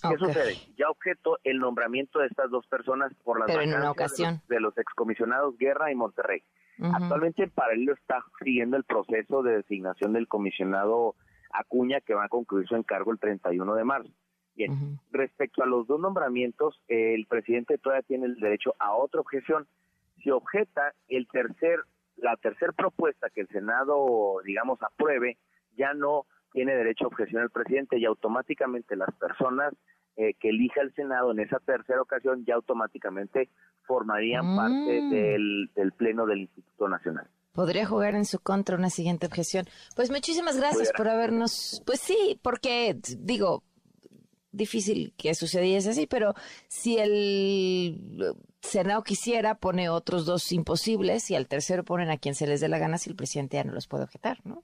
¿Qué 0.09 0.17
sucede? 0.17 0.55
Ya 0.77 0.89
objeto 0.89 1.39
el 1.43 1.57
nombramiento 1.59 2.19
de 2.19 2.27
estas 2.27 2.51
dos 2.51 2.65
personas 2.67 3.13
por 3.23 3.39
las 3.39 3.47
Pero 3.47 3.61
en 3.61 3.73
una 3.73 3.91
ocasión. 3.91 4.41
De, 4.47 4.59
los, 4.59 4.77
excomisionados 4.77 5.57
Guerra 5.57 5.91
y 5.91 5.95
Monterrey. 5.95 6.43
Actualmente 6.81 7.43
en 7.43 7.51
paralelo 7.51 7.93
está 7.93 8.23
siguiendo 8.43 8.75
el 8.75 8.83
proceso 8.83 9.41
de 9.43 9.57
designación 9.57 10.13
del 10.13 10.27
comisionado 10.27 11.15
Acuña 11.51 12.01
que 12.01 12.13
va 12.13 12.25
a 12.25 12.29
concluir 12.29 12.67
su 12.67 12.75
encargo 12.75 13.11
el 13.11 13.19
31 13.19 13.75
de 13.75 13.83
marzo. 13.85 14.11
Bien, 14.55 14.99
respecto 15.11 15.63
a 15.63 15.65
los 15.65 15.85
dos 15.85 15.99
nombramientos, 15.99 16.81
el 16.88 17.25
presidente 17.27 17.77
todavía 17.77 18.03
tiene 18.03 18.25
el 18.25 18.35
derecho 18.35 18.73
a 18.79 18.93
otra 18.93 19.21
objeción. 19.21 19.67
Si 20.23 20.31
objeta 20.31 20.93
el 21.09 21.27
tercer, 21.27 21.79
la 22.15 22.38
tercera 22.38 22.71
propuesta 22.71 23.29
que 23.29 23.41
el 23.41 23.47
Senado, 23.49 24.38
digamos, 24.45 24.81
apruebe, 24.81 25.38
ya 25.75 25.93
no 25.93 26.25
tiene 26.55 26.73
derecho 26.73 27.03
a 27.03 27.07
objeción 27.07 27.43
el 27.43 27.49
presidente 27.49 27.99
y 27.99 28.05
automáticamente 28.05 28.95
las 28.95 29.13
personas 29.15 29.73
eh, 30.15 30.33
que 30.39 30.49
elija 30.49 30.81
el 30.81 30.93
Senado 30.95 31.31
en 31.31 31.41
esa 31.41 31.59
tercera 31.59 32.01
ocasión 32.01 32.45
ya 32.45 32.55
automáticamente 32.55 33.49
formarían 33.83 34.55
parte 34.55 35.01
mm. 35.01 35.09
del, 35.09 35.69
del 35.75 35.91
Pleno 35.91 36.25
del 36.25 36.39
Instituto 36.39 36.87
Nacional 36.87 37.27
podría 37.51 37.85
jugar 37.85 38.15
en 38.15 38.25
su 38.25 38.39
contra 38.39 38.75
una 38.75 38.89
siguiente 38.89 39.27
objeción. 39.27 39.65
Pues 39.95 40.11
muchísimas 40.11 40.57
gracias 40.57 40.91
por 40.91 41.07
habernos, 41.07 41.81
pues 41.85 42.01
sí, 42.01 42.37
porque 42.43 42.99
digo, 43.17 43.63
difícil 44.51 45.13
que 45.17 45.33
sucediese 45.35 45.91
así, 45.91 46.05
pero 46.05 46.33
si 46.67 46.97
el 46.97 48.35
Senado 48.59 49.03
quisiera, 49.03 49.55
pone 49.55 49.87
otros 49.87 50.25
dos 50.25 50.51
imposibles 50.51 51.31
y 51.31 51.35
al 51.35 51.47
tercero 51.47 51.85
ponen 51.85 52.09
a 52.09 52.17
quien 52.17 52.35
se 52.35 52.45
les 52.45 52.59
dé 52.59 52.67
la 52.67 52.77
gana 52.77 52.97
si 52.97 53.09
el 53.09 53.15
presidente 53.15 53.55
ya 53.55 53.63
no 53.63 53.71
los 53.71 53.87
puede 53.87 54.03
objetar, 54.03 54.39
¿no? 54.43 54.63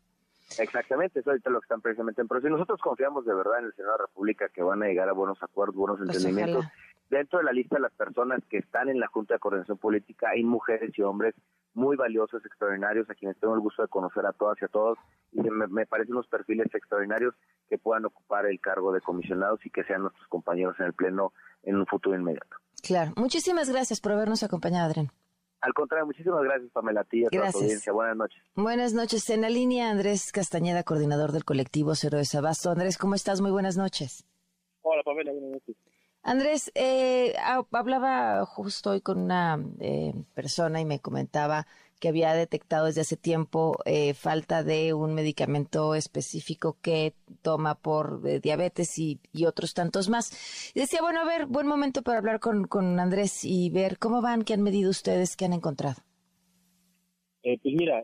Exactamente, 0.60 1.20
eso 1.20 1.32
es 1.32 1.42
lo 1.46 1.60
que 1.60 1.66
están 1.66 1.82
precisamente 1.82 2.22
en 2.22 2.28
proceso. 2.28 2.50
Nosotros 2.50 2.80
confiamos 2.82 3.26
de 3.26 3.34
verdad 3.34 3.60
en 3.60 3.66
el 3.66 3.74
Senado 3.74 3.94
de 3.94 4.00
la 4.00 4.08
República 4.08 4.50
que 4.50 4.64
van 4.64 4.84
a 4.84 4.88
llegar 4.88 5.10
a 5.10 5.14
buenos 5.14 5.42
acuerdos, 5.42 5.76
buenos 5.76 5.98
pues 5.98 6.10
entendimientos. 6.10 6.66
Dentro 7.10 7.40
de 7.40 7.46
la 7.46 7.52
lista 7.52 7.76
de 7.76 7.82
las 7.82 7.94
personas 7.94 8.42
que 8.50 8.58
están 8.58 8.88
en 8.88 9.00
la 9.00 9.08
Junta 9.08 9.34
de 9.34 9.40
Coordinación 9.40 9.78
Política 9.78 10.30
hay 10.30 10.44
mujeres 10.44 10.92
y 10.98 11.02
hombres 11.02 11.36
muy 11.74 11.98
valiosos, 11.98 12.46
extraordinarios, 12.46 13.10
a 13.10 13.16
quienes 13.16 13.38
tengo 13.40 13.54
el 13.54 13.60
gusto 13.60 13.82
de 13.82 13.88
conocer 13.88 14.26
a 14.26 14.34
todas 14.34 14.62
y 14.62 14.66
a 14.66 14.68
todos, 14.68 14.98
y 15.32 15.42
me, 15.42 15.68
me 15.68 15.86
parecen 15.86 16.14
unos 16.14 16.28
perfiles 16.28 16.68
extraordinarios 16.74 17.34
que 17.70 17.78
puedan 17.78 18.06
ocupar 18.06 18.46
el 18.46 18.60
cargo 18.60 18.92
de 18.92 19.02
comisionados 19.02 19.66
y 19.66 19.70
que 19.70 19.84
sean 19.84 20.02
nuestros 20.02 20.28
compañeros 20.28 20.76
en 20.80 20.88
el 20.88 20.94
Pleno 20.94 21.34
en 21.64 21.78
un 21.78 21.86
futuro 21.86 22.16
inmediato. 22.16 22.58
Claro, 22.82 23.12
muchísimas 23.16 23.70
gracias 23.70 24.02
por 24.02 24.14
habernos 24.14 24.44
acompañado, 24.44 24.88
Adrián. 24.88 25.12
Al 25.62 25.74
contrario, 25.76 26.08
muchísimas 26.08 26.44
gracias, 26.44 26.72
Pamela, 26.72 27.02
a 27.02 27.04
ti 27.04 27.22
y 27.22 27.26
a 27.26 27.30
toda 27.30 27.52
tu 27.52 27.60
audiencia. 27.60 27.94
Buenas 27.94 28.18
noches. 28.18 28.44
Buenas 28.56 28.94
noches. 28.94 29.30
En 29.30 29.42
la 29.42 29.50
línea, 29.50 29.92
Andrés 29.92 30.32
Castañeda, 30.32 30.84
coordinador 30.84 31.32
del 31.32 31.46
colectivo 31.46 31.94
Cero 31.94 32.18
de 32.18 32.26
Sabasto. 32.26 32.72
Andrés, 32.72 32.98
¿cómo 32.98 33.14
estás? 33.14 33.42
Muy 33.42 33.52
buenas 33.52 33.78
noches. 33.78 34.26
Hola, 34.82 35.04
Pamela, 35.04 35.32
buenas 35.32 35.52
noches. 35.52 35.76
Andrés, 36.24 36.72
eh, 36.74 37.36
hablaba 37.72 38.44
justo 38.46 38.92
hoy 38.92 39.02
con 39.02 39.20
una 39.20 39.60
eh, 39.80 40.14
persona 40.34 40.82
y 40.82 40.86
me 40.86 41.00
comentaba 41.00 41.68
que 42.02 42.10
había 42.10 42.34
detectado 42.34 42.88
desde 42.88 43.02
hace 43.02 43.16
tiempo 43.16 43.78
eh, 43.86 44.16
falta 44.16 44.64
de 44.64 44.94
un 44.94 45.14
medicamento 45.14 45.94
específico 45.94 46.76
que 46.82 47.14
toma 47.44 47.76
por 47.76 48.22
eh, 48.28 48.40
diabetes 48.40 48.98
y, 48.98 49.20
otros 49.46 49.74
tantos 49.74 50.10
más. 50.10 50.72
Y 50.76 50.80
decía, 50.80 51.02
bueno, 51.02 51.22
a 51.22 51.26
ver, 51.26 51.46
buen 51.46 51.68
momento 51.68 52.02
para 52.02 52.18
hablar 52.18 52.40
con, 52.40 52.66
con 52.66 53.00
Andrés 53.00 53.46
y 53.46 53.70
ver 53.70 54.00
cómo 54.00 54.22
van, 54.22 54.44
qué 54.44 54.54
han 54.54 54.64
medido 54.64 54.90
ustedes, 54.90 55.38
qué 55.38 55.46
han 55.46 55.54
encontrado. 55.54 56.02
Eh, 57.44 57.58
pues 57.62 57.76
mira, 57.76 58.04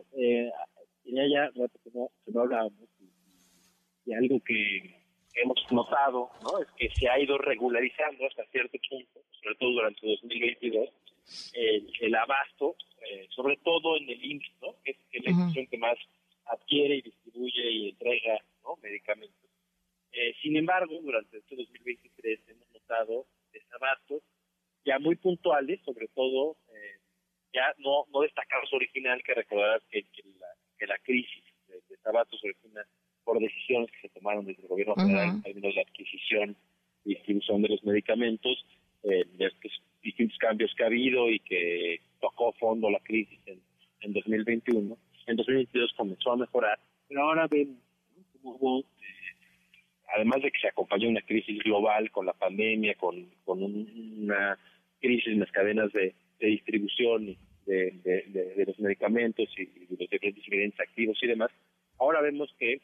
tenía 1.04 1.24
ya 1.28 1.44
rato 1.60 1.78
que 1.82 1.90
no, 1.92 2.10
que 2.26 3.02
y, 4.06 4.14
algo 4.14 4.40
que 4.44 4.94
hemos 5.42 5.58
notado 5.72 6.30
¿no? 6.42 6.60
es 6.60 6.68
que 6.76 6.88
se 6.90 7.08
ha 7.08 7.18
ido 7.18 7.36
regularizando 7.38 8.26
hasta 8.26 8.44
cierto 8.46 8.78
punto, 8.88 9.20
sobre 9.42 9.54
todo 9.56 9.70
durante 9.70 10.06
2022, 10.06 10.88
el, 11.54 11.92
el 12.00 12.14
abasto 12.14 12.76
eh, 13.08 13.26
sobre 13.30 13.56
todo 13.58 13.96
en 13.96 14.08
el 14.08 14.24
IMSS, 14.24 14.52
¿no? 14.60 14.74
que 14.84 14.90
es, 14.90 15.24
la 15.24 15.30
institución 15.30 15.66
que 15.66 15.78
más 15.78 15.98
adquiere 16.46 16.96
y 16.96 17.02
distribuye 17.02 17.70
y 17.70 17.88
entrega 17.90 18.40
¿no? 18.64 18.76
medicamentos. 18.82 19.50
Eh, 20.12 20.34
sin 20.42 20.56
embargo, 20.56 20.98
durante 21.02 21.38
este 21.38 21.56
2023 21.56 22.40
hemos 22.48 22.70
notado 22.72 23.26
desabastos 23.52 24.22
ya 24.84 24.98
muy 24.98 25.16
puntuales, 25.16 25.80
sobre 25.84 26.08
todo 26.08 26.56
eh, 26.72 26.98
ya 27.52 27.74
no, 27.78 28.06
no 28.12 28.22
destacados 28.22 28.72
original, 28.72 29.22
que 29.22 29.34
recordarás 29.34 29.82
que, 29.90 30.04
la, 30.40 30.48
que 30.78 30.86
la 30.86 30.98
crisis 30.98 31.44
de 31.68 31.80
desabastos 31.88 32.42
origina 32.42 32.86
por 33.24 33.38
decisiones 33.38 33.90
que 33.92 34.08
se 34.08 34.08
tomaron 34.08 34.46
desde 34.46 34.62
el 34.62 34.68
gobierno 34.68 34.94
federal 34.94 35.28
en 35.28 35.42
términos 35.42 35.74
de 35.74 35.82
adquisición 35.82 36.56
y 37.04 37.10
distribución 37.10 37.62
de 37.62 37.68
los 37.68 37.84
medicamentos, 37.84 38.64
eh, 39.02 39.24
estos 39.38 39.82
distintos 40.08 40.38
cambios 40.38 40.74
que 40.74 40.84
ha 40.84 40.86
habido 40.86 41.30
y 41.30 41.38
que 41.40 42.00
tocó 42.20 42.52
fondo 42.52 42.90
la 42.90 43.00
crisis 43.00 43.38
en, 43.46 43.60
en 44.00 44.12
2021. 44.12 44.96
En 45.26 45.36
2022 45.36 45.92
comenzó 45.96 46.32
a 46.32 46.36
mejorar, 46.36 46.78
pero 47.06 47.22
ahora 47.22 47.46
ven 47.46 47.78
cómo 48.32 48.56
hubo, 48.56 48.80
eh, 48.80 48.84
además 50.14 50.42
de 50.42 50.50
que 50.50 50.60
se 50.60 50.68
acompañó 50.68 51.08
una 51.08 51.20
crisis 51.20 51.62
global 51.62 52.10
con 52.10 52.24
la 52.24 52.32
pandemia, 52.32 52.94
con, 52.94 53.28
con 53.44 53.62
una 53.62 54.58
crisis 55.00 55.28
en 55.28 55.40
las 55.40 55.52
cadenas 55.52 55.92
de, 55.92 56.14
distribución 56.40 57.36
de, 57.66 58.64
los 58.66 58.78
medicamentos 58.80 59.48
y, 59.58 59.68
los 59.90 60.08
diferentes 60.08 60.80
activos 60.80 61.18
y 61.22 61.26
demás, 61.26 61.50
ahora 61.98 62.22
vemos 62.22 62.54
que 62.58 62.80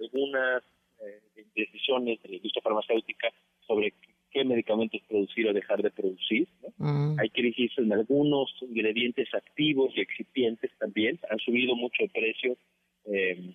algunas 0.00 0.64
eh, 1.00 1.44
decisiones 1.54 2.20
de 2.22 2.28
la 2.30 2.36
industria 2.36 2.62
farmacéutica 2.62 3.28
sobre 3.66 3.94
qué 4.36 4.44
medicamentos 4.44 5.00
producir 5.08 5.48
o 5.48 5.54
dejar 5.54 5.80
de 5.80 5.90
producir. 5.90 6.46
Mm. 6.76 7.18
Hay 7.18 7.30
crisis 7.30 7.72
en 7.78 7.90
algunos 7.90 8.50
ingredientes 8.60 9.28
activos 9.32 9.94
y 9.96 10.02
excipientes 10.02 10.70
también, 10.78 11.18
han 11.30 11.38
subido 11.38 11.74
mucho 11.74 12.02
el 12.02 12.10
precio 12.10 12.58
eh, 13.06 13.54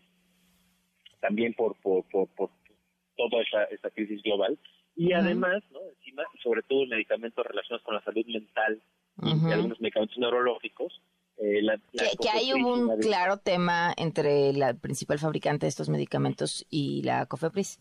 también 1.19 1.53
por, 1.53 1.75
por, 1.81 2.03
por, 2.09 2.49
toda 3.15 3.43
esa, 3.43 3.89
crisis 3.91 4.23
global. 4.23 4.57
Y 4.95 5.13
además, 5.13 5.61
¿no? 5.71 5.79
encima, 5.97 6.23
sobre 6.41 6.63
todo 6.63 6.87
medicamentos 6.87 7.45
relacionados 7.45 7.85
con 7.85 7.93
la 7.93 8.03
salud 8.03 8.25
mental 8.25 8.81
y 9.21 9.51
algunos 9.51 9.79
medicamentos 9.79 10.17
neurológicos, 10.17 10.99
eh, 11.37 11.61
que, 11.93 12.29
hay 12.29 12.53
un 12.53 12.97
claro 12.99 13.37
tema 13.37 13.93
entre 13.97 14.53
la 14.53 14.73
principal 14.73 15.19
fabricante 15.19 15.67
de 15.67 15.69
estos 15.69 15.89
medicamentos 15.89 16.65
y 16.71 17.03
la 17.03 17.27
COFEPRIS. 17.27 17.79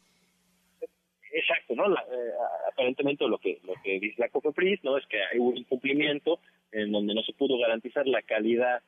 Exacto 1.40 1.74
¿no? 1.74 1.92
Eh, 1.94 2.32
aparentemente 2.68 3.26
lo 3.26 3.38
que 3.38 3.60
lo 3.64 3.74
que 3.82 3.98
dice 3.98 4.16
la 4.18 4.28
COFEPRIS, 4.28 4.84
¿no? 4.84 4.96
Es 4.96 5.06
que 5.06 5.18
hay 5.22 5.38
un 5.38 5.56
incumplimiento 5.56 6.38
en 6.72 6.92
donde 6.92 7.14
no 7.14 7.22
se 7.22 7.32
pudo 7.32 7.58
garantizar 7.58 8.06
la 8.06 8.22
calidad 8.22 8.82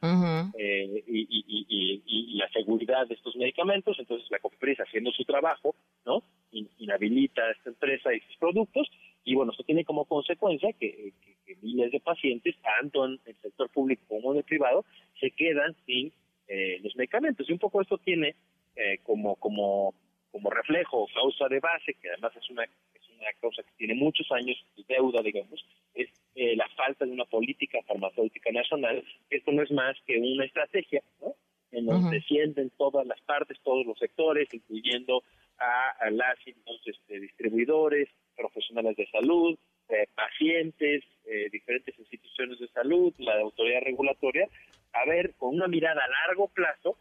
eh, 0.58 1.04
y, 1.06 2.36
la 2.36 2.48
seguridad 2.48 3.06
de 3.06 3.14
estos 3.14 3.36
medicamentos, 3.36 3.96
entonces 4.00 4.28
la 4.30 4.40
COFEPRIS 4.40 4.80
haciendo 4.80 5.12
su 5.12 5.24
trabajo, 5.24 5.76
¿no? 6.04 6.22
inhabilita 6.50 7.42
a 7.42 7.52
esta 7.52 7.70
empresa 7.70 8.12
y 8.12 8.20
sus 8.20 8.36
productos 8.36 8.90
y 9.24 9.34
bueno, 9.34 9.52
esto 9.52 9.64
tiene 9.64 9.84
como 9.84 10.04
consecuencia 10.04 10.72
que, 10.72 11.12
miles 11.60 11.92
de 11.92 12.00
pacientes, 12.00 12.56
tanto 12.62 13.04
en 13.04 13.20
el 13.24 13.36
sector 13.36 13.68
público 13.70 14.02
como 14.08 14.32
en 14.32 14.38
el 14.38 14.44
privado, 14.44 14.84
se 15.20 15.30
quedan 15.30 15.76
sin 15.86 16.12
eh, 16.48 16.80
los 16.82 16.96
medicamentos. 16.96 17.48
Y 17.48 17.52
un 17.52 17.58
poco 17.58 17.80
esto 17.80 17.98
tiene 17.98 18.34
eh, 18.74 18.98
como, 19.02 19.36
como, 19.36 19.94
como 20.32 20.50
reflejo, 20.50 21.06
causa 21.14 21.46
de 21.48 21.60
base, 21.60 21.94
que 22.00 22.08
además 22.08 22.32
es 22.34 22.50
una, 22.50 22.64
es 22.64 23.08
una 23.10 23.28
causa 23.40 23.62
que 23.62 23.72
tiene 23.76 23.94
muchos 23.94 24.26
años 24.32 24.56
de 24.76 24.84
deuda, 24.88 25.22
digamos, 25.22 25.64
es 25.94 26.08
eh, 26.34 26.56
la 26.56 26.68
falta 26.70 27.04
de 27.04 27.12
una 27.12 27.26
política 27.26 27.78
farmacéutica 27.86 28.50
nacional. 28.50 29.04
Esto 29.28 29.52
no 29.52 29.62
es 29.62 29.70
más 29.70 29.94
que 30.06 30.18
una 30.18 30.46
estrategia, 30.46 31.02
¿no? 31.20 31.34
En 31.70 31.86
donde 31.86 32.20
se 32.20 32.26
sienten 32.26 32.70
todas 32.70 33.06
las 33.06 33.20
partes, 33.22 33.58
todos 33.62 33.86
los 33.86 33.98
sectores, 33.98 34.48
incluyendo 34.52 35.22
a, 35.58 36.10
las 36.10 36.36
este, 36.84 37.20
distribuidores, 37.20 38.08
profesionales 38.36 38.96
de 38.96 39.06
salud, 39.06 39.56
eh, 39.88 40.06
pacientes, 40.14 41.04
eh, 41.24 41.48
diferentes 41.50 41.98
instituciones 41.98 42.58
de 42.58 42.68
salud, 42.68 43.14
la 43.18 43.38
autoridad 43.40 43.82
regulatoria, 43.82 44.48
a 44.92 45.04
ver 45.06 45.34
con 45.36 45.54
una 45.54 45.68
mirada 45.68 46.02
a 46.02 46.26
largo 46.26 46.48
plazo 46.48 46.98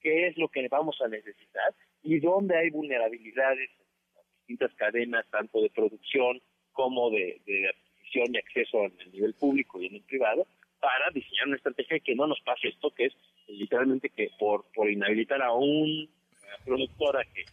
qué 0.00 0.26
es 0.26 0.36
lo 0.36 0.48
que 0.48 0.66
vamos 0.68 1.00
a 1.00 1.08
necesitar 1.08 1.74
y 2.04 2.20
dónde 2.20 2.56
hay 2.56 2.70
vulnerabilidades 2.70 3.70
en 3.70 4.14
las 4.14 4.26
distintas 4.38 4.74
cadenas, 4.74 5.26
tanto 5.30 5.60
de 5.60 5.70
producción 5.70 6.40
como 6.72 7.10
de, 7.10 7.40
adquisición 7.68 8.34
y 8.34 8.38
acceso 8.38 8.84
en 8.84 9.00
el 9.00 9.12
nivel 9.12 9.34
público 9.34 9.80
y 9.80 9.86
en 9.86 9.96
el 9.96 10.02
privado, 10.02 10.46
para 10.80 11.10
diseñar 11.12 11.48
una 11.48 11.56
estrategia 11.56 11.98
que 12.00 12.14
no 12.14 12.26
nos 12.26 12.40
pase 12.42 12.68
esto, 12.68 12.90
que 12.90 13.06
es 13.06 13.12
literalmente 13.48 14.10
que 14.10 14.30
por, 14.38 14.66
por 14.74 14.90
inhabilitar 14.90 15.40
a 15.42 15.52
un 15.52 16.08
productora 16.64 17.24
que 17.24 17.44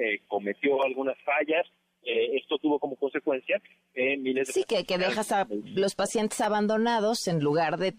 eh, 0.00 0.20
cometió 0.28 0.82
algunas 0.82 1.16
fallas. 1.22 1.66
Eh, 2.04 2.36
esto 2.36 2.58
tuvo 2.58 2.80
como 2.80 2.96
consecuencia 2.96 3.60
eh, 3.94 4.16
miles 4.16 4.48
de... 4.48 4.52
Sí, 4.52 4.64
que, 4.64 4.84
que 4.84 4.98
dejas 4.98 5.30
a 5.30 5.46
los 5.48 5.94
pacientes 5.94 6.40
abandonados 6.40 7.28
en 7.28 7.40
lugar 7.40 7.78
de 7.78 7.94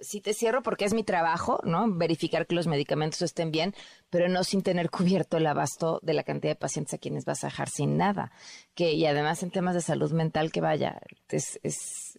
sí 0.00 0.20
te 0.20 0.34
cierro 0.34 0.62
porque 0.62 0.84
es 0.84 0.94
mi 0.94 1.04
trabajo, 1.04 1.60
¿no? 1.64 1.86
Verificar 1.92 2.46
que 2.46 2.54
los 2.54 2.66
medicamentos 2.66 3.22
estén 3.22 3.50
bien, 3.50 3.74
pero 4.10 4.28
no 4.28 4.44
sin 4.44 4.62
tener 4.62 4.90
cubierto 4.90 5.36
el 5.36 5.46
abasto 5.46 6.00
de 6.02 6.14
la 6.14 6.22
cantidad 6.22 6.52
de 6.52 6.56
pacientes 6.56 6.94
a 6.94 6.98
quienes 6.98 7.24
vas 7.24 7.44
a 7.44 7.48
dejar 7.48 7.68
sin 7.68 7.96
nada. 7.96 8.32
Que, 8.74 8.92
y 8.92 9.06
además 9.06 9.42
en 9.42 9.50
temas 9.50 9.74
de 9.74 9.80
salud 9.80 10.12
mental, 10.12 10.52
que 10.52 10.60
vaya, 10.60 11.00
es, 11.28 11.60
es 11.62 12.18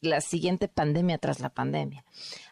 la 0.00 0.20
siguiente 0.20 0.68
pandemia 0.68 1.18
tras 1.18 1.40
la 1.40 1.50
pandemia. 1.50 2.04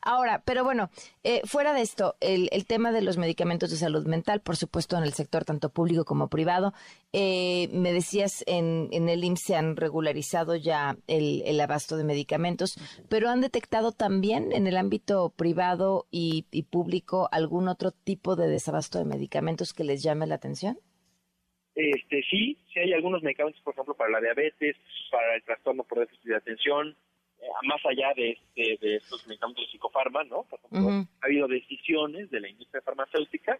Ahora, 0.02 0.42
pero 0.44 0.64
bueno, 0.64 0.90
eh, 1.24 1.40
fuera 1.44 1.72
de 1.72 1.82
esto, 1.82 2.16
el, 2.20 2.48
tema 2.66 2.92
de 2.92 3.02
los 3.02 3.16
medicamentos 3.16 3.70
de 3.70 3.76
salud 3.76 4.06
mental, 4.06 4.40
por 4.40 4.56
supuesto, 4.56 4.96
en 4.96 5.04
el 5.04 5.12
sector 5.12 5.44
tanto 5.44 5.70
público 5.70 6.04
como 6.04 6.28
privado, 6.28 6.72
eh, 7.12 7.68
me 7.72 7.92
decías, 7.92 8.44
en, 8.46 8.88
en, 8.92 9.08
el 9.08 9.24
IMSS 9.24 9.42
se 9.42 9.56
han 9.56 9.76
regularizado 9.76 10.56
ya 10.56 10.96
el, 11.06 11.60
abasto 11.60 11.96
de 11.96 12.04
medicamentos, 12.04 12.78
pero 13.08 13.30
han 13.30 13.40
detectado 13.40 13.92
también 13.92 14.52
en 14.52 14.66
el 14.66 14.76
ámbito 14.76 15.30
privado 15.30 16.06
y, 16.10 16.46
y 16.50 16.64
público 16.64 17.28
algún 17.32 17.68
otro 17.68 17.92
tipo 17.92 18.36
de 18.36 18.48
desabasto 18.48 18.98
de 18.98 19.04
medicamentos 19.04 19.72
que 19.72 19.84
les 19.84 20.02
llame 20.02 20.26
la 20.26 20.34
atención? 20.34 20.78
Este, 21.78 22.24
sí, 22.28 22.58
sí 22.72 22.80
hay 22.80 22.92
algunos 22.92 23.22
medicamentos, 23.22 23.62
por 23.62 23.72
ejemplo, 23.72 23.94
para 23.94 24.10
la 24.10 24.20
diabetes, 24.20 24.76
para 25.12 25.36
el 25.36 25.44
trastorno 25.44 25.84
por 25.84 26.00
déficit 26.00 26.24
de 26.24 26.36
atención, 26.36 26.96
más 27.62 27.84
allá 27.86 28.12
de, 28.14 28.38
de, 28.54 28.96
estos 28.96 29.26
medicamentos 29.26 29.64
de 29.64 29.70
psicofarma, 29.72 30.24
¿no? 30.24 30.44
Por 30.44 30.58
ejemplo, 30.58 30.90
ha 31.20 31.26
habido 31.26 31.48
decisiones 31.48 32.30
de 32.30 32.40
la 32.40 32.48
industria 32.48 32.82
farmacéutica 32.82 33.58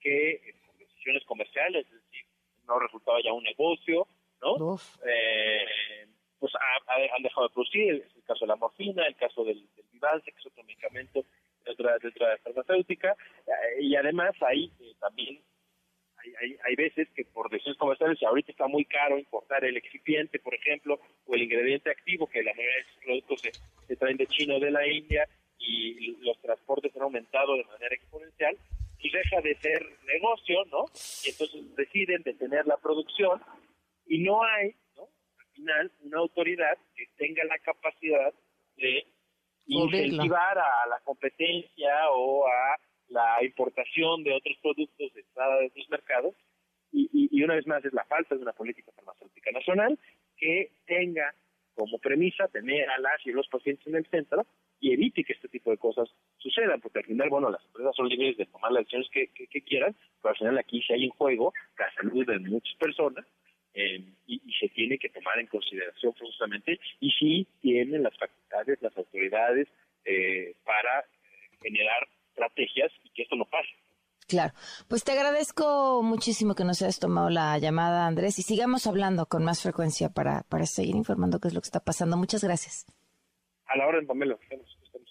que, 0.00 0.32
eh, 0.32 0.54
decisiones 0.78 1.24
comerciales, 1.24 1.86
es 1.86 1.92
decir, 1.92 2.26
no 2.66 2.78
resultaba 2.78 3.18
ya 3.22 3.32
un 3.32 3.44
negocio, 3.44 4.06
¿no? 4.40 4.78
Eh, 5.06 6.06
pues 6.38 6.52
han 6.56 7.22
dejado 7.22 7.48
de 7.48 7.54
producir, 7.54 7.94
es 7.94 8.16
el 8.16 8.24
caso 8.24 8.44
de 8.44 8.48
la 8.48 8.56
morfina, 8.56 9.06
el 9.06 9.16
caso 9.16 9.44
del, 9.44 9.68
del 9.76 9.86
Vivance, 9.92 10.30
que 10.32 10.38
es 10.38 10.46
otro 10.46 10.64
medicamento 10.64 11.24
de 11.64 11.72
otra, 11.72 11.98
de 11.98 12.08
otra 12.08 12.38
farmacéutica, 12.38 13.14
y 13.78 13.94
además 13.94 14.32
ahí 14.40 14.72
también 14.98 15.42
hay, 16.40 16.56
hay, 16.64 16.74
veces 16.76 17.08
que 17.14 17.24
por 17.24 17.50
decisiones 17.50 17.78
comerciales, 17.78 18.22
ahorita 18.22 18.52
está 18.52 18.66
muy 18.66 18.84
caro 18.84 19.18
importar 19.18 19.64
el 19.64 19.76
excipiente, 19.76 20.38
por 20.38 20.54
ejemplo, 20.54 21.00
o 21.26 21.34
el 21.34 21.42
ingrediente 21.42 21.90
activo, 21.90 22.26
que 22.26 22.42
la 22.42 22.52
mayoría 22.52 22.74
de 22.74 22.80
esos 22.80 23.04
productos 23.04 23.40
se, 23.86 23.96
traen 23.96 24.16
de 24.16 24.26
China 24.26 24.56
o 24.56 24.60
de 24.60 24.70
la 24.70 24.86
India 24.86 25.28
y 25.58 26.16
los 26.22 26.40
transportes 26.40 26.94
han 26.96 27.02
aumentado 27.02 27.56
de 27.56 27.64
manera 27.64 27.94
exponencial, 27.94 28.56
y 29.02 29.10
deja 29.10 29.40
de 29.40 29.54
ser 29.56 29.86
negocio, 30.06 30.64
¿no? 30.66 30.84
Y 31.24 31.30
entonces 31.30 31.76
deciden 31.76 32.22
detener 32.22 32.66
la 32.66 32.76
producción 32.76 33.42
y 34.06 34.18
no 34.18 34.42
hay, 34.44 34.74
¿no? 34.96 35.08
Al 35.38 35.46
final, 35.54 35.92
una 36.02 36.18
autoridad 36.18 36.76
que 36.94 37.06
tenga 37.16 37.44
la 37.44 37.58
capacidad 37.58 38.32
de 38.76 39.06
incentivar 39.66 40.58
a 40.58 40.86
la 40.88 41.00
competencia 41.04 42.10
o 42.10 42.46
a 42.46 42.76
la 43.10 43.44
importación 43.44 44.22
de 44.24 44.32
otros 44.32 44.56
productos 44.62 45.12
de 45.14 45.20
entrada 45.20 45.58
de 45.58 45.66
otros 45.66 45.90
mercados 45.90 46.34
y, 46.92 47.08
y, 47.12 47.42
una 47.44 47.54
vez 47.54 47.66
más 47.66 47.84
es 47.84 47.92
la 47.92 48.04
falta 48.04 48.34
de 48.34 48.42
una 48.42 48.52
política 48.52 48.90
farmacéutica 48.96 49.52
nacional 49.52 49.98
que 50.36 50.72
tenga 50.86 51.34
como 51.74 51.98
premisa 51.98 52.48
tener 52.48 52.88
a 52.90 52.98
las 52.98 53.24
y 53.24 53.32
los 53.32 53.48
pacientes 53.48 53.86
en 53.86 53.96
el 53.96 54.06
centro 54.06 54.46
y 54.80 54.92
evite 54.92 55.24
que 55.24 55.34
este 55.34 55.48
tipo 55.48 55.70
de 55.70 55.78
cosas 55.78 56.08
sucedan, 56.38 56.80
porque 56.80 57.00
al 57.00 57.04
final, 57.04 57.28
bueno, 57.28 57.50
las 57.50 57.64
empresas 57.66 57.94
son 57.94 58.08
libres 58.08 58.36
de 58.36 58.46
tomar 58.46 58.72
las 58.72 58.84
decisiones 58.84 59.08
que, 59.10 59.62
quieran, 59.62 59.94
pero 60.20 60.30
al 60.30 60.38
final 60.38 60.58
aquí 60.58 60.82
sí 60.82 60.92
hay 60.92 61.04
en 61.04 61.10
juego 61.10 61.52
la 61.78 61.92
salud 61.94 62.26
de 62.26 62.38
muchas 62.38 62.74
personas 62.76 63.24
eh, 63.74 64.02
y, 64.26 64.40
se 64.58 64.68
tiene 64.68 64.98
que 64.98 65.08
tomar 65.08 65.38
en 65.38 65.46
consideración 65.46 66.12
forzosamente 66.14 66.78
y 67.00 67.10
sí 67.12 67.46
tienen 67.60 68.02
las 68.02 68.16
facultades, 68.18 68.82
las 68.82 68.96
autoridades 68.96 69.68
eh, 70.04 70.54
para 70.64 71.04
generar 71.62 72.08
estrategias 72.30 72.90
y 73.04 73.10
que 73.10 73.22
esto 73.22 73.36
no 73.36 73.44
pase. 73.44 73.68
Claro, 74.26 74.54
pues 74.86 75.02
te 75.02 75.10
agradezco 75.10 76.02
muchísimo 76.04 76.54
que 76.54 76.64
nos 76.64 76.80
hayas 76.82 77.00
tomado 77.00 77.30
la 77.30 77.58
llamada, 77.58 78.06
Andrés, 78.06 78.38
y 78.38 78.42
sigamos 78.42 78.86
hablando 78.86 79.26
con 79.26 79.44
más 79.44 79.60
frecuencia 79.60 80.08
para, 80.08 80.44
para 80.44 80.66
seguir 80.66 80.94
informando 80.94 81.40
qué 81.40 81.48
es 81.48 81.54
lo 81.54 81.60
que 81.60 81.66
está 81.66 81.80
pasando. 81.80 82.16
Muchas 82.16 82.44
gracias. 82.44 82.86
A 83.66 83.76
la 83.76 83.86
hora 83.86 84.00
Pamela. 84.06 84.38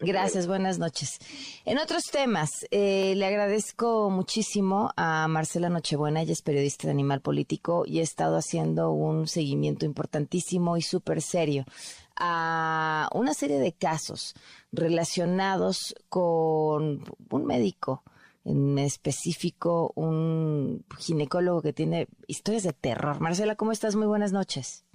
Gracias, 0.01 0.47
buenas 0.47 0.79
noches. 0.79 1.19
En 1.65 1.77
otros 1.77 2.05
temas, 2.05 2.65
eh, 2.71 3.13
le 3.15 3.25
agradezco 3.25 4.10
muchísimo 4.10 4.91
a 4.95 5.27
Marcela 5.27 5.69
Nochebuena, 5.69 6.21
ella 6.21 6.32
es 6.32 6.41
periodista 6.41 6.88
de 6.88 6.91
Animal 6.91 7.19
Político 7.19 7.84
y 7.86 7.99
ha 7.99 8.03
estado 8.03 8.38
haciendo 8.38 8.91
un 8.91 9.27
seguimiento 9.27 9.86
importantísimo 9.86 10.77
y 10.77 10.82
súper 10.82 11.21
serio 11.21 11.65
a 12.19 13.10
una 13.13 13.34
serie 13.34 13.60
de 13.60 13.73
casos 13.73 14.36
relacionados 14.71 15.95
con 16.10 17.03
un 17.32 17.45
médico 17.45 18.03
en 18.45 18.77
específico, 18.79 19.91
un 19.95 20.84
ginecólogo 20.97 21.62
que 21.62 21.73
tiene 21.73 22.08
historias 22.27 22.63
de 22.63 22.73
terror. 22.73 23.19
Marcela, 23.19 23.55
¿cómo 23.55 23.71
estás? 23.71 23.95
Muy 23.95 24.08
buenas 24.08 24.34
noches. 24.34 24.86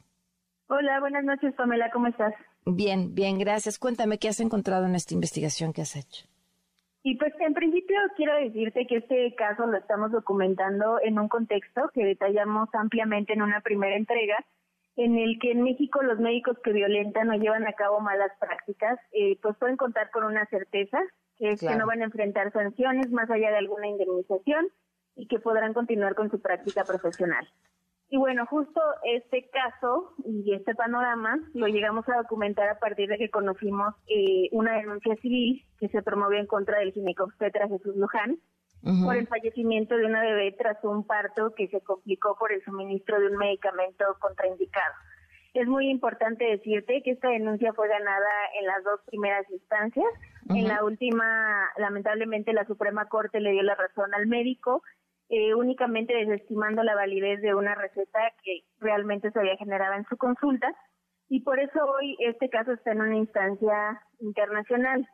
Hola, 0.69 0.99
buenas 1.01 1.25
noches, 1.25 1.55
Pamela, 1.55 1.91
¿cómo 1.93 2.07
estás? 2.09 2.35
Bien, 2.67 3.15
bien, 3.15 3.39
gracias. 3.39 3.79
Cuéntame 3.79 4.19
qué 4.19 4.29
has 4.29 4.41
encontrado 4.41 4.87
en 4.87 4.95
esta 4.95 5.15
investigación 5.15 5.73
que 5.73 5.83
has 5.83 5.97
hecho. 5.97 6.27
Y 7.03 7.17
pues 7.19 7.35
en 7.39 7.53
principio 7.53 7.97
quiero 8.17 8.35
decirte 8.37 8.87
que 8.87 8.97
este 8.97 9.35
caso 9.35 9.67
lo 9.67 9.77
estamos 9.77 10.11
documentando 10.11 10.99
en 11.03 11.19
un 11.19 11.29
contexto 11.29 11.91
que 11.93 12.03
detallamos 12.03 12.71
ampliamente 12.73 13.35
en 13.35 13.43
una 13.43 13.61
primera 13.61 13.95
entrega 13.95 14.37
en 14.97 15.19
el 15.19 15.39
que 15.41 15.51
en 15.53 15.63
México 15.63 16.03
los 16.03 16.19
médicos 16.19 16.57
que 16.63 16.73
violentan 16.73 17.31
o 17.31 17.35
llevan 17.35 17.67
a 17.67 17.73
cabo 17.73 18.01
malas 18.01 18.31
prácticas, 18.39 18.99
eh, 19.13 19.39
pues 19.43 19.57
pueden 19.59 19.77
contar 19.77 20.11
con 20.11 20.25
una 20.25 20.47
certeza, 20.47 21.01
que 21.37 21.51
es 21.51 21.61
que 21.61 21.75
no 21.75 21.87
van 21.87 22.03
a 22.03 22.05
enfrentar 22.05 22.53
sanciones 22.53 23.11
más 23.11 23.29
allá 23.31 23.51
de 23.51 23.59
alguna 23.59 23.89
indemnización 23.89 24.69
y 25.17 25.27
que 25.27 25.41
podrán 25.41 25.75
continuar 25.75 26.15
con 26.15 26.31
su 26.31 26.41
práctica 26.41 26.85
profesional. 26.85 27.49
Y 28.09 28.17
bueno, 28.17 28.47
justo 28.47 28.81
este 29.03 29.51
caso 29.51 30.15
y 30.25 30.55
este 30.55 30.75
panorama 30.75 31.41
lo 31.55 31.67
llegamos 31.67 32.09
a 32.09 32.19
documentar 32.19 32.69
a 32.69 32.79
partir 32.79 33.09
de 33.09 33.19
que 33.19 33.31
conocimos 33.31 33.95
eh, 34.07 34.49
una 34.53 34.77
denuncia 34.77 35.17
civil 35.17 35.65
que 35.81 35.89
se 35.89 36.03
promovió 36.03 36.39
en 36.39 36.47
contra 36.47 36.79
del 36.79 36.93
ginecobstetra 36.93 37.67
Jesús 37.67 37.97
Luján, 37.97 38.39
por 39.05 39.17
el 39.17 39.27
fallecimiento 39.27 39.97
de 39.97 40.07
una 40.07 40.21
bebé 40.21 40.53
tras 40.59 40.83
un 40.85 41.07
parto 41.07 41.55
que 41.55 41.69
se 41.69 41.81
complicó 41.81 42.37
por 42.39 42.53
el 42.53 42.63
suministro 42.65 43.19
de 43.19 43.29
un 43.29 43.37
medicamento 43.37 44.05
contraindicado. 44.21 44.95
Es 45.55 45.67
muy 45.67 45.89
importante 45.89 46.45
decirte 46.45 47.03
que 47.03 47.13
esta 47.13 47.29
denuncia 47.29 47.73
fue 47.73 47.89
ganada 47.89 48.31
en 48.61 48.67
las 48.67 48.83
dos 48.85 49.01
primeras 49.07 49.49
instancias. 49.51 50.09
En 50.51 50.69
la 50.69 50.85
última, 50.85 51.71
lamentablemente, 51.79 52.53
la 52.53 52.67
Suprema 52.67 53.07
Corte 53.09 53.41
le 53.41 53.53
dio 53.53 53.63
la 53.63 53.77
razón 53.77 54.13
al 54.15 54.27
médico 54.27 54.83
eh, 55.31 55.55
únicamente 55.55 56.15
desestimando 56.15 56.83
la 56.83 56.95
validez 56.95 57.41
de 57.41 57.55
una 57.55 57.75
receta 57.75 58.21
que 58.45 58.61
realmente 58.79 59.31
se 59.31 59.39
había 59.39 59.57
generado 59.57 59.95
en 59.95 60.05
su 60.05 60.19
consulta 60.19 60.75
y 61.29 61.41
por 61.41 61.59
eso 61.59 61.83
hoy 61.83 62.17
este 62.21 62.51
caso 62.51 62.73
está 62.73 62.93
en 62.93 63.01
una 63.01 63.17
instancia 63.17 64.03
internacional. 64.21 65.09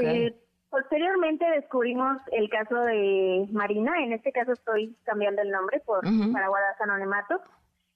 Eh, 0.00 0.34
posteriormente 0.74 1.44
descubrimos 1.54 2.18
el 2.32 2.48
caso 2.48 2.74
de 2.80 3.46
Marina, 3.52 3.92
en 4.02 4.12
este 4.12 4.32
caso 4.32 4.52
estoy 4.52 4.96
cambiando 5.04 5.40
el 5.40 5.50
nombre 5.50 5.80
por 5.86 6.02
para 6.32 6.48
guardar 6.48 6.74
anonimato. 6.80 7.40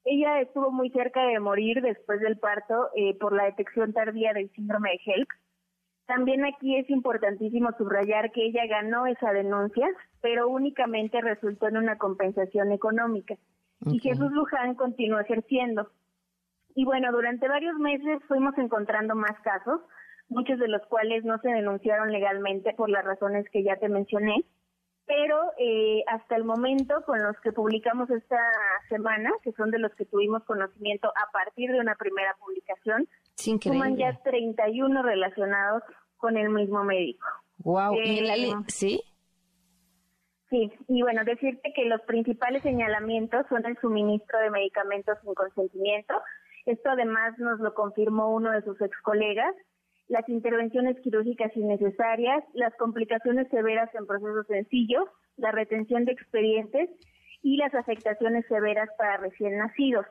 Ella 0.04 0.40
estuvo 0.40 0.70
muy 0.70 0.88
cerca 0.90 1.26
de 1.26 1.40
morir 1.40 1.82
después 1.82 2.20
del 2.20 2.38
parto 2.38 2.90
eh, 2.94 3.18
por 3.18 3.34
la 3.34 3.46
detección 3.46 3.92
tardía 3.92 4.32
del 4.32 4.48
síndrome 4.52 4.90
de 4.90 5.12
HELP. 5.12 5.28
También 6.06 6.44
aquí 6.44 6.76
es 6.76 6.88
importantísimo 6.88 7.70
subrayar 7.76 8.30
que 8.30 8.46
ella 8.46 8.64
ganó 8.68 9.08
esa 9.08 9.32
denuncia, 9.32 9.88
pero 10.22 10.48
únicamente 10.48 11.20
resultó 11.20 11.66
en 11.66 11.78
una 11.78 11.98
compensación 11.98 12.70
económica. 12.70 13.34
Y 13.86 13.98
Jesús 13.98 14.30
Luján 14.30 14.76
continuó 14.76 15.18
ejerciendo. 15.18 15.90
Y 16.76 16.84
bueno, 16.84 17.10
durante 17.10 17.48
varios 17.48 17.76
meses 17.78 18.20
fuimos 18.28 18.56
encontrando 18.56 19.16
más 19.16 19.36
casos, 19.42 19.80
muchos 20.28 20.58
de 20.58 20.68
los 20.68 20.82
cuales 20.86 21.24
no 21.24 21.38
se 21.38 21.48
denunciaron 21.48 22.12
legalmente 22.12 22.74
por 22.74 22.90
las 22.90 23.04
razones 23.04 23.46
que 23.50 23.62
ya 23.62 23.76
te 23.76 23.88
mencioné, 23.88 24.44
pero 25.06 25.40
eh, 25.58 26.04
hasta 26.06 26.36
el 26.36 26.44
momento 26.44 27.02
con 27.06 27.22
los 27.22 27.34
que 27.40 27.52
publicamos 27.52 28.10
esta 28.10 28.38
semana, 28.90 29.30
que 29.42 29.52
son 29.52 29.70
de 29.70 29.78
los 29.78 29.94
que 29.94 30.04
tuvimos 30.04 30.44
conocimiento 30.44 31.08
a 31.08 31.32
partir 31.32 31.72
de 31.72 31.80
una 31.80 31.94
primera 31.94 32.36
publicación, 32.38 33.08
suman 33.34 33.96
ya 33.96 34.20
31 34.22 35.02
relacionados 35.02 35.82
con 36.18 36.36
el 36.36 36.50
mismo 36.50 36.84
médico. 36.84 37.26
Wow, 37.58 37.94
¿y 37.94 38.20
la 38.20 38.36
eh, 38.36 38.52
sí? 38.66 39.02
Sí, 40.50 40.70
y 40.88 41.02
bueno, 41.02 41.24
decirte 41.24 41.72
que 41.74 41.84
los 41.84 42.00
principales 42.02 42.62
señalamientos 42.62 43.46
son 43.48 43.66
el 43.66 43.76
suministro 43.78 44.38
de 44.40 44.50
medicamentos 44.50 45.18
sin 45.22 45.34
consentimiento. 45.34 46.14
Esto 46.64 46.90
además 46.90 47.38
nos 47.38 47.60
lo 47.60 47.74
confirmó 47.74 48.34
uno 48.34 48.52
de 48.52 48.62
sus 48.62 48.80
ex 48.80 48.96
colegas, 49.02 49.54
las 50.08 50.28
intervenciones 50.28 50.98
quirúrgicas 51.00 51.54
innecesarias, 51.56 52.42
las 52.54 52.74
complicaciones 52.76 53.46
severas 53.50 53.94
en 53.94 54.06
procesos 54.06 54.46
sencillos, 54.46 55.04
la 55.36 55.52
retención 55.52 56.04
de 56.04 56.12
expedientes 56.12 56.90
y 57.42 57.56
las 57.58 57.74
afectaciones 57.74 58.44
severas 58.48 58.88
para 58.96 59.18
recién 59.18 59.58
nacidos. 59.58 60.06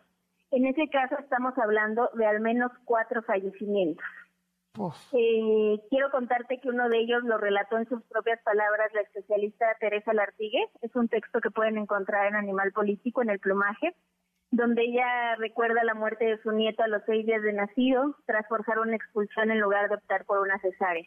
En 0.51 0.65
ese 0.65 0.87
caso 0.89 1.17
estamos 1.19 1.57
hablando 1.57 2.09
de 2.13 2.25
al 2.25 2.39
menos 2.39 2.71
cuatro 2.85 3.21
fallecimientos. 3.23 4.05
Eh, 5.11 5.81
quiero 5.89 6.11
contarte 6.11 6.59
que 6.59 6.69
uno 6.69 6.87
de 6.87 6.99
ellos 6.99 7.23
lo 7.23 7.39
relató 7.39 7.79
en 7.79 7.89
sus 7.89 8.03
propias 8.03 8.39
palabras 8.43 8.93
la 8.93 9.01
especialista 9.01 9.65
Teresa 9.79 10.13
Lartigue. 10.13 10.69
Es 10.81 10.95
un 10.95 11.09
texto 11.09 11.41
que 11.41 11.49
pueden 11.49 11.79
encontrar 11.79 12.27
en 12.27 12.35
Animal 12.35 12.71
Político, 12.71 13.23
en 13.23 13.31
el 13.31 13.39
plumaje 13.39 13.95
donde 14.51 14.83
ella 14.83 15.35
recuerda 15.35 15.83
la 15.83 15.93
muerte 15.93 16.25
de 16.25 16.41
su 16.41 16.51
nieto 16.51 16.83
a 16.83 16.87
los 16.87 17.03
seis 17.05 17.25
días 17.25 17.41
de 17.41 17.53
nacido 17.53 18.15
tras 18.25 18.47
forzar 18.47 18.79
una 18.79 18.95
expulsión 18.95 19.51
en 19.51 19.59
lugar 19.59 19.89
de 19.89 19.95
optar 19.95 20.25
por 20.25 20.39
una 20.39 20.57
cesárea. 20.59 21.05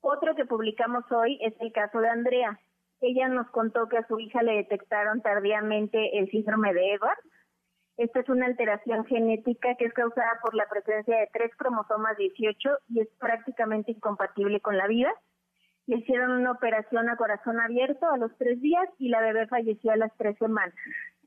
Otro 0.00 0.34
que 0.34 0.44
publicamos 0.44 1.10
hoy 1.12 1.38
es 1.40 1.54
el 1.60 1.72
caso 1.72 2.00
de 2.00 2.08
Andrea. 2.08 2.58
Ella 3.00 3.28
nos 3.28 3.48
contó 3.50 3.88
que 3.88 3.98
a 3.98 4.06
su 4.06 4.18
hija 4.18 4.42
le 4.42 4.56
detectaron 4.56 5.22
tardíamente 5.22 6.18
el 6.18 6.30
síndrome 6.30 6.74
de 6.74 6.94
Edwards. 6.94 7.22
Esta 7.96 8.20
es 8.20 8.28
una 8.28 8.46
alteración 8.46 9.04
genética 9.06 9.76
que 9.76 9.84
es 9.84 9.92
causada 9.92 10.40
por 10.42 10.54
la 10.54 10.68
presencia 10.68 11.16
de 11.16 11.30
tres 11.32 11.54
cromosomas 11.56 12.16
18 12.16 12.70
y 12.88 13.00
es 13.00 13.08
prácticamente 13.18 13.92
incompatible 13.92 14.60
con 14.60 14.76
la 14.76 14.88
vida. 14.88 15.12
Le 15.86 15.98
hicieron 15.98 16.32
una 16.32 16.52
operación 16.52 17.08
a 17.08 17.16
corazón 17.16 17.60
abierto 17.60 18.10
a 18.10 18.16
los 18.16 18.36
tres 18.36 18.60
días 18.60 18.88
y 18.98 19.10
la 19.10 19.20
bebé 19.20 19.46
falleció 19.46 19.92
a 19.92 19.96
las 19.96 20.14
tres 20.16 20.36
semanas. 20.38 20.74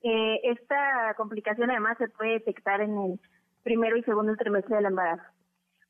Eh, 0.03 0.39
esta 0.43 1.13
complicación 1.15 1.71
además 1.71 1.97
se 1.97 2.07
puede 2.09 2.33
detectar 2.33 2.81
en 2.81 2.97
el 2.97 3.19
primero 3.63 3.97
y 3.97 4.03
segundo 4.03 4.35
trimestre 4.35 4.75
del 4.75 4.85
embarazo. 4.85 5.23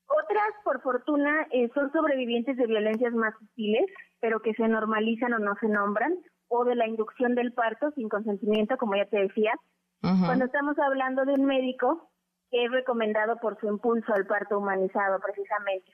Otras, 0.08 0.49
por 0.64 0.82
fortuna, 0.82 1.47
eh, 1.51 1.70
son 1.74 1.91
sobrevivientes 1.91 2.55
de 2.58 2.66
violencias 2.66 3.14
más 3.14 3.34
sutiles, 3.38 3.86
pero 4.20 4.41
que 4.41 4.53
se 4.53 4.68
normalizan 4.68 5.34
o 5.34 5.39
no 5.39 5.55
se 5.60 5.68
nombran, 5.68 6.18
o 6.47 6.64
de 6.64 6.76
la 6.76 6.88
inducción 6.88 7.36
del 7.36 7.51
parto 7.53 7.91
sin 7.91 8.08
consentimiento, 8.08 8.78
como 8.78 8.95
ya 8.95 9.05
te 9.05 9.20
decía. 9.20 9.53
Cuando 9.99 10.45
estamos 10.45 10.78
hablando 10.80 11.26
de 11.26 11.34
un 11.34 11.45
médico 11.45 12.10
que 12.49 12.64
es 12.64 12.72
recomendado 12.72 13.38
por 13.38 13.60
su 13.60 13.68
impulso 13.68 14.14
al 14.14 14.26
parto 14.26 14.60
humanizado, 14.60 15.20
precisamente. 15.20 15.91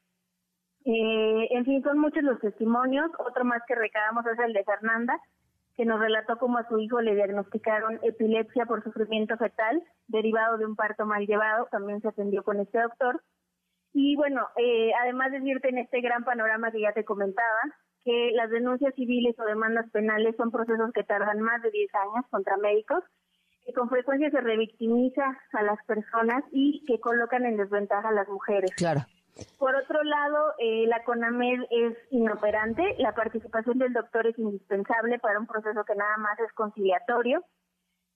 Eh, 0.86 1.48
en 1.52 1.66
fin, 1.66 1.82
son 1.84 1.98
muchos 2.00 2.22
los 2.24 2.40
testimonios. 2.40 3.10
Otro 3.18 3.46
más 3.46 3.62
que 3.68 3.76
recabamos 3.76 4.26
es 4.28 4.38
el 4.40 4.54
de 4.54 4.64
Fernanda, 4.64 5.18
que 5.76 5.86
nos 5.86 6.00
relató 6.00 6.38
cómo 6.38 6.58
a 6.58 6.68
su 6.68 6.78
hijo 6.78 7.02
le 7.02 7.16
diagnosticaron 7.16 8.00
epilepsia 8.04 8.66
por 8.66 8.84
sufrimiento 8.84 9.38
fetal 9.38 9.82
derivado 10.08 10.58
de 10.58 10.66
un 10.66 10.76
parto 10.76 11.06
mal 11.06 11.26
llevado. 11.26 11.68
También 11.72 12.02
se 12.02 12.10
atendió 12.10 12.44
con 12.44 12.60
este 12.60 12.80
doctor. 12.80 13.22
Y 13.94 14.16
bueno, 14.16 14.48
eh, 14.58 14.92
además 15.02 15.32
de 15.32 15.40
decirte 15.40 15.70
en 15.70 15.80
este 15.80 16.02
gran 16.02 16.24
panorama 16.24 16.72
que 16.72 16.82
ya 16.82 16.94
te 16.94 17.06
comentaba, 17.06 17.62
que 18.04 18.32
las 18.34 18.50
denuncias 18.50 18.94
civiles 18.96 19.36
o 19.40 19.46
demandas 19.46 19.90
penales 19.92 20.36
son 20.36 20.52
procesos 20.52 20.92
que 20.94 21.04
tardan 21.04 21.40
más 21.42 21.62
de 21.62 21.72
10 21.72 21.92
años 21.96 22.26
contra 22.30 22.58
médicos, 22.58 23.04
que 23.66 23.74
con 23.74 23.90
frecuencia 23.90 24.30
se 24.30 24.42
revictimiza 24.42 25.24
a 25.54 25.64
las 25.64 25.84
personas 25.86 26.44
y 26.52 26.84
que 26.86 27.00
colocan 27.00 27.46
en 27.46 27.58
desventaja 27.58 28.10
a 28.10 28.14
las 28.14 28.28
mujeres. 28.28 28.72
Claro. 28.76 29.02
Por 29.58 29.76
otro 29.76 30.04
lado, 30.04 30.54
eh, 30.60 30.86
la 30.88 31.04
CONAMED 31.04 31.64
es 31.70 31.98
inoperante. 32.12 32.96
La 33.00 33.14
participación 33.14 33.80
del 33.80 33.94
doctor 33.94 34.28
es 34.28 34.38
indispensable 34.38 35.20
para 35.20 35.40
un 35.40 35.48
proceso 35.48 35.84
que 35.86 35.96
nada 35.96 36.18
más 36.18 36.40
es 36.40 36.52
conciliatorio. 36.54 37.44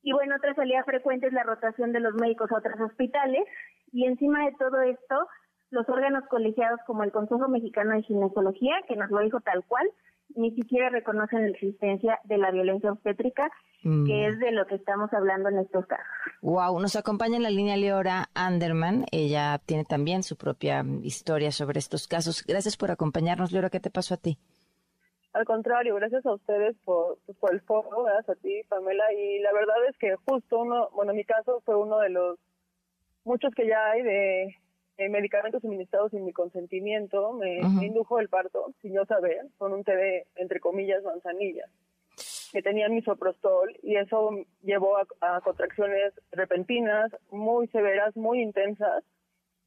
Y 0.03 0.13
bueno, 0.13 0.35
otra 0.35 0.53
salida 0.53 0.83
frecuente 0.83 1.27
es 1.27 1.33
la 1.33 1.43
rotación 1.43 1.91
de 1.91 1.99
los 1.99 2.13
médicos 2.15 2.51
a 2.51 2.57
otros 2.57 2.79
hospitales. 2.79 3.45
Y 3.91 4.05
encima 4.05 4.45
de 4.45 4.55
todo 4.59 4.81
esto, 4.81 5.27
los 5.71 5.89
órganos 5.89 6.23
colegiados 6.29 6.79
como 6.85 7.03
el 7.03 7.11
Consejo 7.11 7.47
Mexicano 7.47 7.93
de 7.93 8.03
Ginecología, 8.03 8.75
que 8.87 8.95
nos 8.95 9.09
lo 9.09 9.19
dijo 9.19 9.41
tal 9.41 9.65
cual, 9.65 9.89
ni 10.35 10.51
siquiera 10.51 10.89
reconocen 10.89 11.41
la 11.41 11.49
existencia 11.49 12.19
de 12.23 12.37
la 12.37 12.51
violencia 12.51 12.91
obstétrica, 12.91 13.49
que 13.81 13.89
mm. 13.89 14.09
es 14.09 14.39
de 14.39 14.51
lo 14.51 14.65
que 14.65 14.75
estamos 14.75 15.11
hablando 15.13 15.49
en 15.49 15.59
estos 15.59 15.85
casos. 15.85 16.05
Wow, 16.41 16.79
nos 16.79 16.95
acompaña 16.95 17.37
en 17.37 17.43
la 17.43 17.49
línea 17.49 17.77
Leora 17.77 18.29
Anderman. 18.33 19.05
Ella 19.11 19.59
tiene 19.65 19.85
también 19.85 20.23
su 20.23 20.35
propia 20.35 20.83
historia 21.01 21.51
sobre 21.51 21.79
estos 21.79 22.07
casos. 22.07 22.43
Gracias 22.45 22.77
por 22.77 22.91
acompañarnos, 22.91 23.51
Leora. 23.51 23.69
¿Qué 23.69 23.79
te 23.79 23.89
pasó 23.89 24.15
a 24.15 24.17
ti? 24.17 24.37
Al 25.33 25.45
contrario, 25.45 25.95
gracias 25.95 26.25
a 26.25 26.33
ustedes 26.33 26.75
por, 26.83 27.19
por 27.39 27.53
el 27.53 27.61
foro, 27.61 28.03
gracias 28.03 28.37
a 28.37 28.41
ti, 28.41 28.61
Pamela. 28.67 29.03
Y 29.13 29.39
la 29.39 29.53
verdad 29.53 29.75
es 29.89 29.97
que 29.97 30.15
justo 30.25 30.59
uno, 30.59 30.89
bueno, 30.93 31.11
en 31.11 31.17
mi 31.17 31.25
caso 31.25 31.61
fue 31.63 31.75
uno 31.75 31.99
de 31.99 32.09
los 32.09 32.39
muchos 33.23 33.53
que 33.53 33.67
ya 33.67 33.91
hay 33.91 34.01
de 34.01 34.55
eh, 34.97 35.09
medicamentos 35.09 35.61
suministrados 35.61 36.11
sin 36.11 36.25
mi 36.25 36.33
consentimiento, 36.33 37.33
me, 37.33 37.59
indujo 37.85 38.19
el 38.19 38.29
parto 38.29 38.73
sin 38.81 38.93
yo 38.93 39.05
saber, 39.05 39.45
con 39.57 39.73
un 39.73 39.83
té 39.83 39.95
de, 39.95 40.27
entre 40.35 40.59
comillas, 40.59 41.03
manzanilla, 41.03 41.65
que 42.51 42.61
tenía 42.61 42.89
misoprostol 42.89 43.77
y 43.83 43.95
eso 43.95 44.31
llevó 44.63 44.97
a, 44.97 45.41
contracciones 45.41 46.13
repentinas, 46.31 47.11
muy 47.29 47.67
severas, 47.67 48.15
muy 48.15 48.41
intensas, 48.41 49.03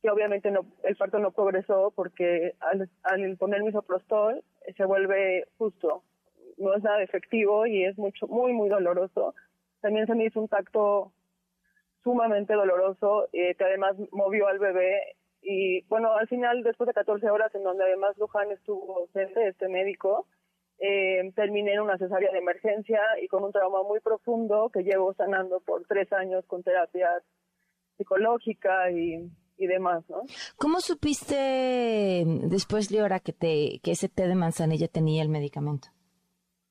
que 0.03 0.11
obviamente 0.11 0.51
no, 0.51 0.67
el 0.83 0.97
parto 0.97 1.19
no 1.19 1.31
progresó 1.31 1.93
porque 1.95 2.55
al, 2.61 2.89
al 3.03 3.37
poner 3.37 3.63
misoprostol 3.63 4.43
eh, 4.67 4.73
se 4.77 4.85
vuelve 4.85 5.47
justo, 5.59 6.03
no 6.57 6.75
es 6.75 6.83
nada 6.83 7.03
efectivo 7.03 7.67
y 7.67 7.85
es 7.85 7.97
mucho, 7.99 8.27
muy, 8.27 8.53
muy 8.53 8.69
doloroso. 8.69 9.35
También 9.81 10.07
se 10.07 10.15
me 10.15 10.25
hizo 10.25 10.41
un 10.41 10.49
tacto 10.49 11.13
sumamente 12.03 12.55
doloroso, 12.55 13.29
eh, 13.33 13.55
que 13.55 13.65
además 13.65 13.97
movió 14.11 14.49
al 14.49 14.59
bebé 14.59 15.17
y 15.43 15.83
bueno, 15.89 16.13
al 16.15 16.29
final, 16.29 16.63
después 16.63 16.87
de 16.87 16.95
14 16.95 17.31
horas, 17.31 17.55
en 17.55 17.63
donde 17.63 17.85
además 17.85 18.17
Luján 18.19 18.51
estuvo 18.51 18.99
ausente, 18.99 19.49
este 19.49 19.69
médico, 19.69 20.27
eh, 20.79 21.31
terminé 21.35 21.75
en 21.75 21.81
una 21.81 21.99
cesárea 21.99 22.31
de 22.33 22.39
emergencia 22.39 23.01
y 23.23 23.29
con 23.29 23.45
un 23.45 23.53
trauma 23.53 23.83
muy 23.83 24.01
profundo 24.01 24.71
que 24.73 24.83
llevo 24.83 25.15
sanando 25.15 25.61
por 25.61 25.85
tres 25.87 26.13
años 26.13 26.45
con 26.47 26.63
terapia 26.63 27.09
psicológica 27.97 28.91
y, 28.91 29.31
y 29.59 29.67
demás, 29.67 30.09
¿no? 30.09 30.23
¿Cómo 30.57 30.81
supiste 30.81 32.25
después, 32.45 32.91
Leora, 32.91 33.21
que, 33.21 33.33
te, 33.33 33.81
que 33.83 33.93
ese 33.93 34.09
té 34.09 34.27
de 34.27 34.35
manzanilla 34.35 34.89
tenía 34.89 35.23
el 35.23 35.29
medicamento? 35.29 35.89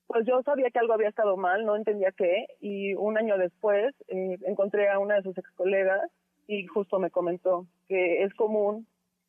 Pues 0.07 0.25
yo 0.25 0.41
sabía 0.43 0.71
que 0.71 0.79
algo 0.79 0.93
había 0.93 1.09
estado 1.09 1.37
mal, 1.37 1.65
no 1.65 1.75
entendía 1.75 2.11
qué, 2.17 2.47
y 2.59 2.95
un 2.95 3.15
año 3.15 3.37
después 3.37 3.93
eh, 4.07 4.39
encontré 4.47 4.89
a 4.89 4.97
una 4.97 5.15
de 5.15 5.21
sus 5.21 5.37
ex 5.37 5.51
colegas 5.51 6.09
y 6.49 6.65
justo 6.65 6.97
me 6.97 7.11
comentó 7.11 7.67
que 7.87 8.23
es 8.23 8.33
común 8.33 8.87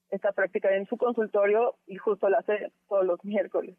esta 0.08 0.32
práctica 0.32 0.74
en 0.74 0.86
su 0.86 0.96
consultorio 0.96 1.76
y 1.86 1.96
justo 1.96 2.30
la 2.30 2.38
hace 2.38 2.72
todos 2.88 3.04
los 3.04 3.22
miércoles. 3.22 3.76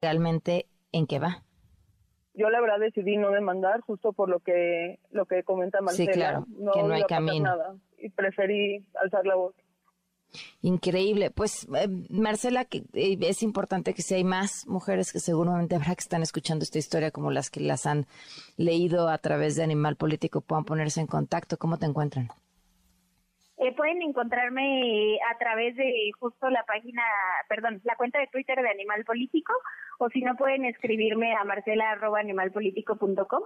¿Realmente 0.00 0.66
en 0.92 1.06
qué 1.06 1.18
va? 1.18 1.44
Yo 2.32 2.48
la 2.48 2.62
verdad 2.62 2.78
decidí 2.80 3.18
no 3.18 3.30
demandar 3.30 3.80
justo 3.82 4.14
por 4.14 4.30
lo 4.30 4.40
que 4.40 4.98
lo 5.10 5.26
que 5.26 5.42
comenta 5.42 5.82
Marcela. 5.82 6.12
Sí, 6.12 6.18
claro, 6.18 6.46
no 6.48 6.72
que 6.72 6.82
no 6.82 6.94
hay 6.94 7.02
camino. 7.02 7.50
Nada, 7.50 7.76
y 7.98 8.08
preferí 8.08 8.86
alzar 8.94 9.26
la 9.26 9.34
voz. 9.34 9.54
Increíble. 10.62 11.30
Pues, 11.30 11.66
eh, 11.74 11.88
Marcela, 12.10 12.64
que, 12.64 12.78
eh, 12.92 13.18
es 13.20 13.42
importante 13.42 13.94
que 13.94 14.02
si 14.02 14.14
hay 14.14 14.24
más 14.24 14.66
mujeres 14.66 15.12
que 15.12 15.20
seguramente 15.20 15.74
habrá 15.76 15.94
que 15.94 16.00
están 16.00 16.22
escuchando 16.22 16.62
esta 16.62 16.78
historia, 16.78 17.10
como 17.10 17.30
las 17.30 17.50
que 17.50 17.60
las 17.60 17.86
han 17.86 18.06
leído 18.56 19.08
a 19.08 19.18
través 19.18 19.56
de 19.56 19.64
Animal 19.64 19.96
Político, 19.96 20.40
puedan 20.40 20.64
ponerse 20.64 21.00
en 21.00 21.06
contacto. 21.06 21.56
¿Cómo 21.56 21.78
te 21.78 21.86
encuentran? 21.86 22.28
Eh, 23.60 23.74
pueden 23.74 24.02
encontrarme 24.02 25.18
a 25.34 25.38
través 25.38 25.74
de 25.74 26.12
justo 26.20 26.48
la 26.48 26.64
página, 26.64 27.02
perdón, 27.48 27.80
la 27.82 27.96
cuenta 27.96 28.20
de 28.20 28.28
Twitter 28.28 28.56
de 28.62 28.68
Animal 28.68 29.04
Político, 29.04 29.52
o 29.98 30.08
si 30.10 30.20
no 30.20 30.36
pueden 30.36 30.64
escribirme 30.64 31.34
a 31.34 31.42
marcela.animalpolitico.com. 31.42 33.42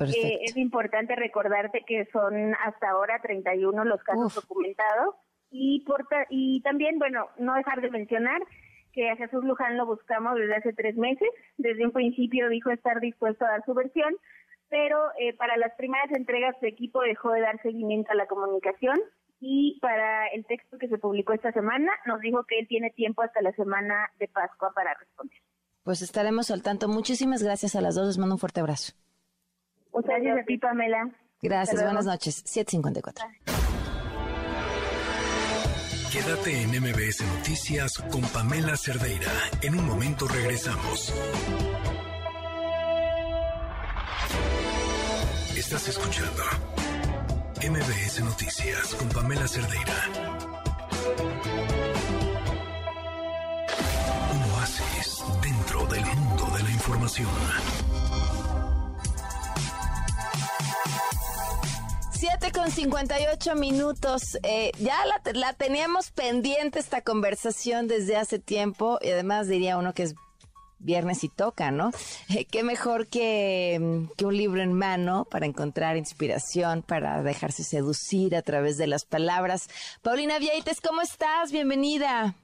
Eh, 0.00 0.38
es 0.44 0.56
importante 0.56 1.14
recordarte 1.14 1.84
que 1.86 2.06
son 2.06 2.54
hasta 2.54 2.88
ahora 2.88 3.20
31 3.20 3.84
los 3.84 4.02
casos 4.02 4.34
documentados 4.34 5.14
y, 5.50 5.84
por 5.84 6.06
y 6.28 6.60
también, 6.62 6.98
bueno, 6.98 7.28
no 7.38 7.54
dejar 7.54 7.80
de 7.80 7.90
mencionar 7.90 8.40
que 8.92 9.10
a 9.10 9.16
Jesús 9.16 9.44
Luján 9.44 9.76
lo 9.76 9.86
buscamos 9.86 10.36
desde 10.36 10.56
hace 10.56 10.72
tres 10.72 10.96
meses. 10.96 11.28
Desde 11.58 11.84
un 11.84 11.92
principio 11.92 12.48
dijo 12.48 12.70
estar 12.70 13.00
dispuesto 13.00 13.44
a 13.44 13.50
dar 13.50 13.64
su 13.64 13.74
versión, 13.74 14.14
pero 14.68 14.98
eh, 15.18 15.34
para 15.36 15.56
las 15.56 15.72
primeras 15.74 16.10
entregas 16.12 16.56
su 16.60 16.66
equipo 16.66 17.00
dejó 17.02 17.32
de 17.32 17.40
dar 17.40 17.60
seguimiento 17.62 18.12
a 18.12 18.16
la 18.16 18.26
comunicación 18.26 18.98
y 19.40 19.78
para 19.80 20.26
el 20.28 20.44
texto 20.44 20.78
que 20.78 20.88
se 20.88 20.98
publicó 20.98 21.32
esta 21.32 21.52
semana 21.52 21.90
nos 22.06 22.20
dijo 22.20 22.44
que 22.44 22.58
él 22.58 22.68
tiene 22.68 22.90
tiempo 22.90 23.22
hasta 23.22 23.40
la 23.40 23.52
semana 23.52 24.10
de 24.18 24.28
Pascua 24.28 24.72
para 24.74 24.94
responder. 24.94 25.38
Pues 25.82 26.02
estaremos 26.02 26.50
al 26.50 26.62
tanto. 26.62 26.88
Muchísimas 26.88 27.42
gracias 27.42 27.74
a 27.74 27.80
las 27.80 27.94
dos. 27.94 28.06
Les 28.06 28.18
mando 28.18 28.34
un 28.34 28.38
fuerte 28.38 28.60
abrazo. 28.60 28.92
Muchas 29.92 30.10
gracias 30.10 30.38
a 30.38 30.44
ti, 30.44 30.58
Pamela. 30.58 31.10
Gracias. 31.42 31.82
Buenas 31.82 32.04
noches. 32.04 32.42
754. 32.44 33.89
Quédate 36.10 36.62
en 36.62 36.70
MBS 36.70 37.22
Noticias 37.36 37.92
con 38.10 38.22
Pamela 38.22 38.76
Cerdeira. 38.76 39.30
En 39.62 39.78
un 39.78 39.86
momento 39.86 40.26
regresamos. 40.26 41.14
Estás 45.56 45.86
escuchando 45.86 46.42
MBS 47.62 48.24
Noticias 48.24 48.94
con 48.96 49.08
Pamela 49.10 49.46
Cerdeira. 49.46 50.08
Un 54.34 54.50
oasis 54.50 55.22
dentro 55.42 55.86
del 55.86 56.04
mundo 56.06 56.50
de 56.56 56.62
la 56.64 56.70
información. 56.70 57.99
7 62.20 62.52
con 62.52 62.70
58 62.70 63.54
minutos. 63.54 64.36
Eh, 64.42 64.72
ya 64.78 64.98
la, 65.06 65.22
la 65.32 65.54
teníamos 65.54 66.10
pendiente 66.10 66.78
esta 66.78 67.00
conversación 67.00 67.88
desde 67.88 68.18
hace 68.18 68.38
tiempo 68.38 68.98
y 69.00 69.08
además 69.08 69.48
diría 69.48 69.78
uno 69.78 69.94
que 69.94 70.02
es 70.02 70.14
viernes 70.78 71.24
y 71.24 71.30
toca, 71.30 71.70
¿no? 71.70 71.92
Eh, 72.28 72.44
qué 72.44 72.62
mejor 72.62 73.06
que, 73.06 73.78
mm, 73.80 74.16
que, 74.18 74.26
un 74.26 74.36
libro 74.36 74.60
en 74.60 74.74
mano 74.74 75.26
para 75.30 75.46
encontrar 75.46 75.96
inspiración, 75.96 76.82
para 76.82 77.22
dejarse 77.22 77.64
seducir 77.64 78.36
a 78.36 78.42
través 78.42 78.76
de 78.76 78.86
las 78.86 79.06
palabras. 79.06 79.68
Paulina 80.02 80.38
Vieites, 80.38 80.82
¿cómo 80.82 81.00
estás? 81.00 81.50
Bienvenida. 81.52 82.34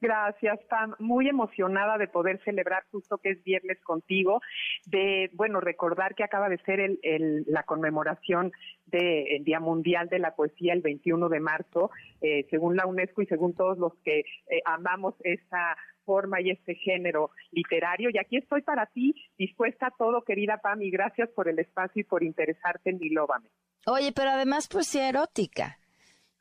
Gracias, 0.00 0.58
Pam. 0.68 0.94
Muy 0.98 1.28
emocionada 1.28 1.98
de 1.98 2.08
poder 2.08 2.40
celebrar 2.42 2.84
justo 2.90 3.18
que 3.18 3.30
es 3.30 3.44
viernes 3.44 3.78
contigo, 3.82 4.40
de, 4.86 5.30
bueno, 5.34 5.60
recordar 5.60 6.14
que 6.14 6.24
acaba 6.24 6.48
de 6.48 6.58
ser 6.58 6.80
el, 6.80 7.44
la 7.46 7.64
conmemoración 7.64 8.52
del 8.86 9.44
Día 9.44 9.60
Mundial 9.60 10.08
de 10.08 10.18
la 10.18 10.34
Poesía 10.34 10.72
el 10.72 10.80
21 10.80 11.28
de 11.28 11.40
marzo, 11.40 11.90
eh, 12.22 12.46
según 12.48 12.76
la 12.76 12.86
UNESCO 12.86 13.22
y 13.22 13.26
según 13.26 13.54
todos 13.54 13.78
los 13.78 13.94
que 14.02 14.20
eh, 14.20 14.62
amamos 14.64 15.14
esta 15.20 15.76
forma 16.04 16.40
y 16.40 16.50
este 16.50 16.74
género 16.76 17.30
literario. 17.52 18.08
Y 18.10 18.18
aquí 18.18 18.38
estoy 18.38 18.62
para 18.62 18.86
ti, 18.86 19.14
dispuesta 19.36 19.88
a 19.88 19.94
todo, 19.96 20.22
querida 20.22 20.58
Pam, 20.62 20.80
y 20.80 20.90
gracias 20.90 21.28
por 21.30 21.46
el 21.48 21.58
espacio 21.58 22.00
y 22.00 22.04
por 22.04 22.22
interesarte 22.22 22.90
en 22.90 22.98
Milóbame. 22.98 23.48
Oye, 23.86 24.12
pero 24.14 24.30
además 24.30 24.66
poesía 24.66 25.08
erótica. 25.08 25.78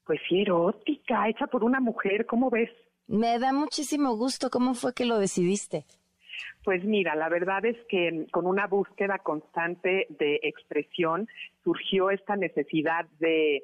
Poesía 0.06 0.44
erótica, 0.44 1.28
hecha 1.28 1.48
por 1.48 1.64
una 1.64 1.80
mujer, 1.80 2.26
¿cómo 2.26 2.50
ves? 2.50 2.70
Me 3.10 3.40
da 3.40 3.54
muchísimo 3.54 4.16
gusto. 4.16 4.52
¿Cómo 4.52 4.76
fue 4.76 4.94
que 4.94 5.04
lo 5.04 5.18
decidiste? 5.18 5.84
Pues 6.64 6.84
mira, 6.84 7.16
la 7.16 7.28
verdad 7.28 7.66
es 7.66 7.76
que 7.90 8.28
con 8.32 8.46
una 8.46 8.68
búsqueda 8.68 9.18
constante 9.18 10.06
de 10.10 10.40
expresión 10.44 11.28
surgió 11.64 12.12
esta 12.12 12.36
necesidad 12.36 13.08
de, 13.20 13.64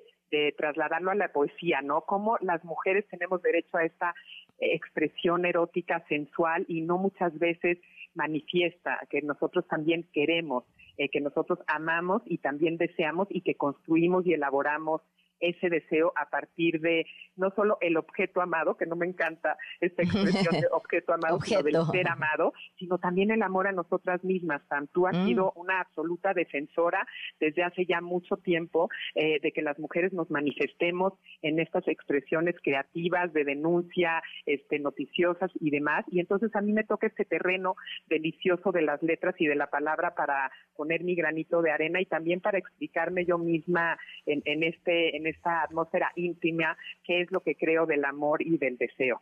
trasladarlo 0.58 1.12
a 1.12 1.16
la 1.16 1.32
poesía, 1.32 1.82
¿no? 1.82 2.02
Cómo 2.02 2.38
las 2.42 2.62
mujeres 2.66 3.08
tenemos 3.08 3.42
derecho 3.42 3.78
a 3.78 3.86
esta 3.86 4.14
expresión 4.58 5.46
erótica, 5.46 6.04
sensual 6.10 6.66
y 6.68 6.82
no 6.82 6.98
muchas 6.98 7.38
veces 7.40 7.78
manifiesta, 8.16 9.00
que 9.10 9.22
nosotros 9.22 9.66
también 9.70 10.06
queremos, 10.12 10.66
eh, 10.98 11.08
que 11.08 11.22
nosotros 11.22 11.60
amamos 11.68 12.22
y 12.26 12.40
también 12.40 12.76
deseamos 12.76 13.30
y 13.32 13.42
que 13.42 13.56
construimos 13.56 14.26
y 14.26 14.34
elaboramos 14.34 15.02
ese 15.40 15.70
deseo 15.70 16.14
a 16.16 16.30
partir 16.30 16.80
de 16.82 17.06
no 17.36 17.52
solo 17.56 17.78
el 17.82 17.98
objeto 17.98 18.42
amado, 18.42 18.78
que 18.78 18.86
no 18.86 18.96
me 18.96 19.06
encanta 19.06 19.58
esta 19.82 20.04
expresión 20.04 20.62
de 20.62 20.68
objeto 20.72 21.14
amado, 21.14 21.40
sino 21.42 21.64
del 21.64 21.76
ser 21.92 22.10
amado, 22.10 22.54
sino 22.78 22.98
también 22.98 23.32
el 23.32 23.42
amor 23.42 23.68
a 23.68 23.72
nosotras 23.72 24.24
mismas. 24.24 24.62
Sam, 24.70 24.88
tú 24.88 25.08
has 25.08 25.18
mm. 25.18 25.26
sido 25.26 25.52
una 25.56 25.82
absoluta 25.82 26.34
defensora 26.34 27.06
desde 27.40 27.64
hace 27.64 27.86
ya 27.86 28.02
mucho 28.02 28.38
tiempo 28.38 28.90
eh, 29.16 29.40
de 29.42 29.52
que 29.52 29.62
las 29.62 29.78
mujeres 29.80 30.14
nos 30.14 30.30
manifestemos 30.32 31.14
en 31.42 31.60
estas 31.60 31.88
expresiones 31.88 32.56
creativas 32.64 33.34
de 33.34 33.44
denuncia, 33.44 34.22
este, 34.46 34.80
noticiosas 34.80 35.52
y 35.60 35.70
demás. 35.72 36.06
Y 36.12 36.20
entonces 36.20 36.56
a 36.56 36.62
mí 36.62 36.72
me 36.72 36.84
toca 36.84 37.08
este 37.08 37.26
terreno 37.26 37.76
delicioso 38.08 38.72
de 38.72 38.82
las 38.82 39.02
letras 39.04 39.36
y 39.40 39.48
de 39.48 39.56
la 39.56 39.70
palabra 39.70 40.16
para 40.16 40.52
poner 40.76 41.04
mi 41.04 41.16
granito 41.16 41.62
de 41.62 41.72
arena 41.72 42.02
y 42.02 42.06
también 42.06 42.42
para 42.42 42.58
explicarme 42.58 43.26
yo 43.26 43.38
misma 43.38 43.98
en, 44.26 44.42
en 44.46 44.64
este 44.64 45.18
en 45.18 45.25
esta 45.28 45.64
atmósfera 45.64 46.12
íntima, 46.16 46.78
que 47.04 47.22
es 47.22 47.32
lo 47.32 47.42
que 47.42 47.56
creo 47.56 47.86
del 47.86 48.06
amor 48.06 48.42
y 48.42 48.58
del 48.58 48.78
deseo. 48.78 49.22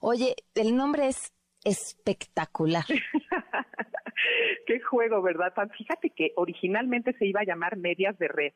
Oye, 0.00 0.34
el 0.54 0.76
nombre 0.76 1.08
es 1.08 1.32
espectacular. 1.64 2.84
Qué 4.66 4.80
juego, 4.80 5.22
¿verdad? 5.22 5.52
Fíjate 5.76 6.10
que 6.10 6.32
originalmente 6.36 7.12
se 7.14 7.26
iba 7.26 7.40
a 7.40 7.44
llamar 7.44 7.76
Medias 7.76 8.18
de 8.18 8.28
Red. 8.28 8.52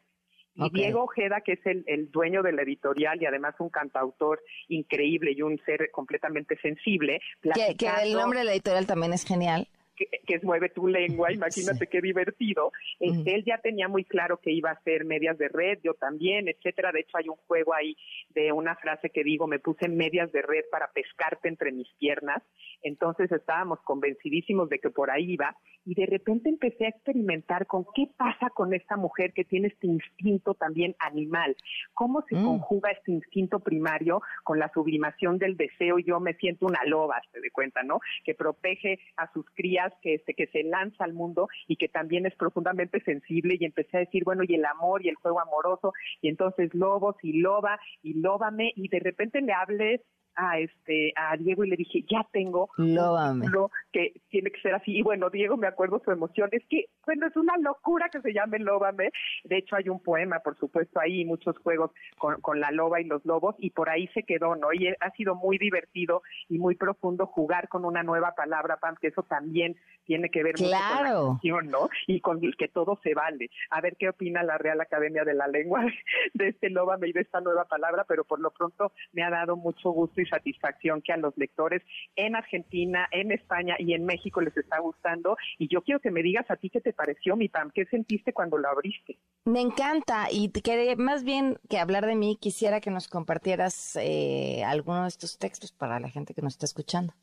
Y 0.57 0.71
Diego 0.71 1.03
Ojeda, 1.03 1.41
que 1.41 1.55
es 1.55 1.67
el, 1.67 1.83
el, 1.89 2.13
dueño 2.13 2.41
de 2.45 2.53
la 2.53 2.63
editorial 2.63 3.21
y 3.21 3.27
además 3.27 3.57
un 3.59 3.71
cantautor 3.71 4.41
increíble 4.69 5.33
y 5.33 5.43
un 5.43 5.59
ser 5.65 5.91
completamente 5.91 6.57
sensible. 6.59 7.21
Que, 7.43 7.75
que 7.77 7.89
el 8.05 8.13
nombre 8.13 8.39
de 8.39 8.45
la 8.45 8.53
editorial 8.53 8.87
también 8.87 9.13
es 9.13 9.25
genial 9.25 9.67
que, 9.97 10.07
que 10.27 10.41
mueve 10.43 10.69
tu 10.69 10.87
lengua, 10.87 11.33
imagínate 11.33 11.87
qué 11.87 12.01
divertido. 12.01 12.73
Este, 13.01 13.35
él 13.35 13.45
ya 13.45 13.59
tenía 13.59 13.89
muy 13.89 14.05
claro 14.05 14.39
que 14.39 14.53
iba 14.53 14.71
a 14.71 14.75
hacer 14.75 15.05
medias 15.05 15.39
de 15.39 15.49
red, 15.49 15.79
yo 15.83 15.95
también, 15.95 16.49
etcétera. 16.49 16.93
De 16.93 17.01
hecho, 17.01 17.17
hay 17.17 17.29
un 17.29 17.37
juego 17.47 17.75
ahí 17.75 17.97
de 18.31 18.53
una 18.53 18.77
frase 18.77 19.11
que 19.11 19.25
digo, 19.25 19.47
me 19.47 19.59
puse 19.59 19.89
medias 19.89 20.31
de 20.33 20.43
red 20.43 20.65
para 20.71 20.91
pescarte 20.93 21.49
entre 21.49 21.73
mis 21.73 21.89
piernas. 21.99 22.43
Entonces 22.83 23.31
estábamos 23.33 23.81
convencidísimos 23.81 24.69
de 24.69 24.79
que 24.79 24.91
por 24.91 25.11
ahí 25.11 25.33
iba 25.33 25.57
y 25.87 25.95
de 25.95 26.07
repente 26.07 26.49
empecé 26.49 26.87
a 26.87 26.89
experimentar 26.91 27.67
con 27.67 27.85
qué 27.95 28.09
pasa 28.17 28.51
con 28.51 28.73
esta 28.73 28.97
mujer 28.97 29.33
que 29.33 29.45
tiene 29.45 29.69
este 29.69 29.87
instinto 29.87 30.55
también 30.55 30.97
animal, 30.99 31.57
cómo 31.93 32.23
se 32.29 32.37
mm. 32.37 32.45
conjuga 32.45 32.91
este 32.91 33.13
instinto 33.13 33.61
primario 33.61 34.23
con 34.45 34.59
la 34.59 34.71
sublimación 34.73 35.39
del 35.39 35.57
deseo 35.57 35.99
yo 36.05 36.21
me 36.21 36.35
siento 36.35 36.67
una 36.67 36.85
loba, 36.85 37.21
se 37.33 37.41
de 37.41 37.51
cuenta, 37.51 37.83
¿no? 37.83 38.01
Que 38.25 38.35
protege 38.35 38.99
a 39.17 39.31
sus 39.33 39.45
crías, 39.55 39.84
que, 40.01 40.23
que 40.37 40.47
se 40.49 40.63
lanza 40.63 41.05
al 41.05 41.13
mundo 41.13 41.49
y 41.67 41.77
que 41.77 41.89
también 41.89 42.27
es 42.27 42.35
profundamente 42.37 43.01
sensible 43.01 43.57
y 43.59 43.65
empecé 43.65 43.97
a 43.97 44.01
decir, 44.01 44.25
bueno, 44.25 44.43
y 44.47 44.55
el 44.55 44.65
amor 44.65 45.05
y 45.05 45.09
el 45.09 45.17
juego 45.17 45.41
amoroso 45.41 45.93
y 46.21 46.29
entonces 46.29 46.73
lobos 46.75 47.17
y 47.23 47.41
loba 47.41 47.79
y 48.03 48.15
lóbame 48.15 48.73
y 48.77 48.89
de 48.89 49.01
repente 49.01 49.41
le 49.41 49.53
hables 49.53 50.01
a 50.37 50.59
este 50.59 51.13
a 51.17 51.37
Diego 51.37 51.65
y 51.65 51.71
le 51.71 51.77
dije 51.77 52.05
ya 52.09 52.27
tengo 52.33 52.71
lo 52.77 53.71
que 53.93 54.13
tiene 54.29 54.51
que 54.51 54.61
ser 54.61 54.75
así 54.75 54.97
y 54.97 55.03
bueno 55.03 55.31
Diego 55.31 55.57
me 55.57 55.67
acuerdo 55.67 56.01
su 56.05 56.11
emoción. 56.11 56.49
Es 56.53 56.65
que 56.69 56.87
bueno 57.05 57.27
es 57.27 57.37
una 57.37 57.57
locura 57.59 58.09
que 58.11 58.21
se 58.21 58.33
llame 58.33 58.59
Lóbame 58.59 59.11
de 59.45 59.59
hecho 59.59 59.77
hay 59.77 59.89
un 59.89 60.01
poema 60.01 60.41
por 60.41 60.57
supuesto 60.59 61.01
ahí 61.01 61.25
muchos 61.25 61.59
juegos 61.59 61.91
con, 62.19 62.41
con 62.41 62.61
la 62.61 62.71
loba 62.71 63.01
y 63.01 63.05
los 63.05 63.25
lobos 63.25 63.55
y 63.59 63.71
por 63.71 63.89
ahí 63.89 64.09
se 64.09 64.23
quedó 64.23 64.55
no 64.57 64.73
y 64.73 64.89
ha 64.89 65.11
sido 65.17 65.35
muy 65.35 65.59
divertido 65.59 66.23
y 66.49 66.59
muy 66.59 66.75
profundo 66.77 67.27
jugar 67.27 67.69
con 67.69 67.85
una 67.85 68.03
nueva 68.03 68.35
palabra 68.35 68.77
Pam 68.77 68.97
que 69.01 69.09
eso 69.09 69.23
también 69.23 69.77
tiene 70.05 70.31
que 70.31 70.43
ver 70.43 70.55
mucho 70.59 70.71
con 70.71 71.05
la 71.05 71.13
canción, 71.13 71.67
no 71.69 71.89
y 72.07 72.21
con 72.21 72.41
que 72.53 72.69
todo 72.69 72.99
se 73.03 73.15
vale. 73.15 73.51
A 73.71 73.81
ver 73.81 73.97
qué 73.99 74.09
opina 74.09 74.43
la 74.43 74.59
Real 74.59 74.81
Academia 74.81 75.25
de 75.25 75.35
la 75.35 75.49
Lengua 75.49 75.85
de 76.35 76.49
este 76.49 76.71
Lóbame 76.71 77.09
y 77.09 77.13
de 77.13 77.23
esta 77.23 77.41
nueva 77.41 77.65
palabra 77.65 78.05
pero 78.07 78.25
por 78.25 78.41
lo 78.41 78.51
pronto 78.51 78.93
me 79.13 79.23
ha 79.23 79.31
dado 79.31 79.57
mucho 79.57 79.91
gusto 79.91 80.21
y 80.21 80.24
satisfacción 80.27 81.03
que 81.03 81.13
a 81.13 81.17
los 81.17 81.37
lectores 81.37 81.83
en 82.17 82.37
Argentina, 82.37 83.09
en 83.11 83.33
España 83.33 83.77
y 83.79 83.95
en 83.95 84.05
México 84.05 84.41
les 84.41 84.57
está 84.57 84.79
gustando. 84.81 85.37
Y 85.59 85.69
yo 85.69 85.83
quiero 85.83 86.01
que 86.01 86.11
me 86.11 86.23
digas 86.23 86.51
a 86.51 86.57
ti 86.57 86.71
qué 86.71 86.81
te 86.81 86.93
pareció, 86.93 87.37
mi 87.37 87.49
Pam, 87.49 87.71
qué 87.75 87.85
sentiste 87.87 88.33
cuando 88.33 88.59
lo 88.59 88.69
abriste. 88.69 89.19
Me 89.45 89.61
encanta 89.61 90.27
y 90.31 90.51
que 90.51 90.97
más 90.97 91.25
bien 91.25 91.59
que 91.69 91.79
hablar 91.79 92.07
de 92.07 92.15
mí, 92.15 92.39
quisiera 92.41 92.81
que 92.81 92.91
nos 92.91 93.09
compartieras 93.09 93.97
eh, 94.01 94.63
alguno 94.65 95.03
de 95.03 95.09
estos 95.09 95.39
textos 95.39 95.73
para 95.73 96.01
la 96.01 96.09
gente 96.09 96.35
que 96.35 96.43
nos 96.43 96.55
está 96.55 96.67
escuchando. 96.67 97.15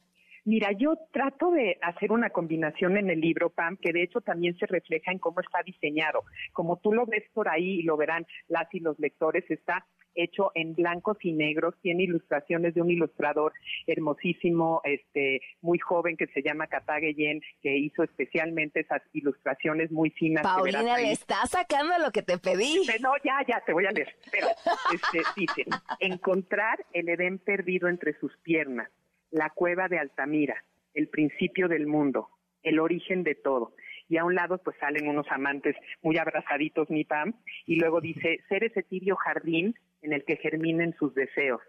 Mira, 0.43 0.71
yo 0.71 0.97
trato 1.11 1.51
de 1.51 1.77
hacer 1.83 2.11
una 2.11 2.31
combinación 2.31 2.97
en 2.97 3.11
el 3.11 3.21
libro, 3.21 3.51
Pam, 3.51 3.77
que 3.77 3.93
de 3.93 4.01
hecho 4.01 4.21
también 4.21 4.57
se 4.57 4.65
refleja 4.65 5.11
en 5.11 5.19
cómo 5.19 5.39
está 5.39 5.61
diseñado. 5.63 6.23
Como 6.51 6.77
tú 6.77 6.93
lo 6.93 7.05
ves 7.05 7.23
por 7.33 7.47
ahí 7.47 7.79
y 7.79 7.83
lo 7.83 7.95
verán 7.95 8.25
las 8.47 8.67
y 8.73 8.79
los 8.79 8.97
lectores, 8.99 9.45
está 9.51 9.85
hecho 10.15 10.51
en 10.55 10.73
blancos 10.73 11.17
y 11.21 11.33
negros, 11.33 11.75
tiene 11.81 12.03
ilustraciones 12.03 12.73
de 12.73 12.81
un 12.81 12.89
ilustrador 12.89 13.53
hermosísimo, 13.87 14.81
este, 14.83 15.41
muy 15.61 15.79
joven 15.79 16.17
que 16.17 16.27
se 16.27 16.41
llama 16.41 16.67
Katageyen, 16.67 17.41
que 17.61 17.77
hizo 17.77 18.03
especialmente 18.03 18.81
esas 18.81 19.01
ilustraciones 19.13 19.91
muy 19.91 20.09
finas. 20.11 20.43
Paulina, 20.43 20.97
le 20.97 21.11
está 21.11 21.45
sacando 21.47 21.97
lo 21.99 22.11
que 22.11 22.21
te 22.21 22.37
pedí. 22.37 22.81
No, 23.01 23.13
ya, 23.23 23.45
ya, 23.47 23.61
te 23.65 23.73
voy 23.73 23.85
a 23.85 23.91
leer. 23.91 24.15
Pero, 24.31 24.47
este, 24.93 25.19
dice, 25.35 25.65
encontrar 25.99 26.85
el 26.93 27.09
Edén 27.09 27.39
perdido 27.39 27.87
entre 27.87 28.17
sus 28.19 28.35
piernas 28.37 28.89
la 29.31 29.49
cueva 29.49 29.87
de 29.87 29.97
Altamira, 29.97 30.63
el 30.93 31.07
principio 31.07 31.67
del 31.67 31.87
mundo, 31.87 32.29
el 32.61 32.79
origen 32.79 33.23
de 33.23 33.35
todo. 33.35 33.73
Y 34.07 34.17
a 34.17 34.25
un 34.25 34.35
lado 34.35 34.57
pues 34.57 34.75
salen 34.77 35.07
unos 35.07 35.25
amantes 35.31 35.75
muy 36.01 36.17
abrazaditos, 36.17 36.89
mi 36.89 37.05
pam, 37.05 37.33
y 37.65 37.77
luego 37.77 38.01
dice, 38.01 38.41
ser 38.49 38.65
ese 38.65 38.83
tibio 38.83 39.15
jardín 39.15 39.73
en 40.01 40.13
el 40.13 40.23
que 40.23 40.37
germinen 40.37 40.93
sus 40.97 41.13
deseos, 41.13 41.61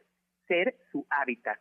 ser 0.46 0.76
su 0.90 1.06
hábitat. 1.10 1.58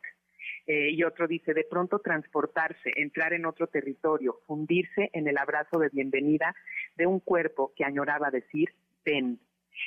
Eh, 0.67 0.91
y 0.91 1.03
otro 1.03 1.27
dice, 1.27 1.53
de 1.53 1.63
pronto 1.63 1.99
transportarse, 1.99 2.91
entrar 2.95 3.33
en 3.33 3.45
otro 3.45 3.67
territorio, 3.67 4.41
fundirse 4.47 5.09
en 5.13 5.27
el 5.27 5.37
abrazo 5.37 5.79
de 5.79 5.89
bienvenida 5.89 6.55
de 6.95 7.07
un 7.07 7.19
cuerpo 7.19 7.73
que 7.75 7.83
añoraba 7.83 8.31
decir, 8.31 8.69
ven. 9.05 9.39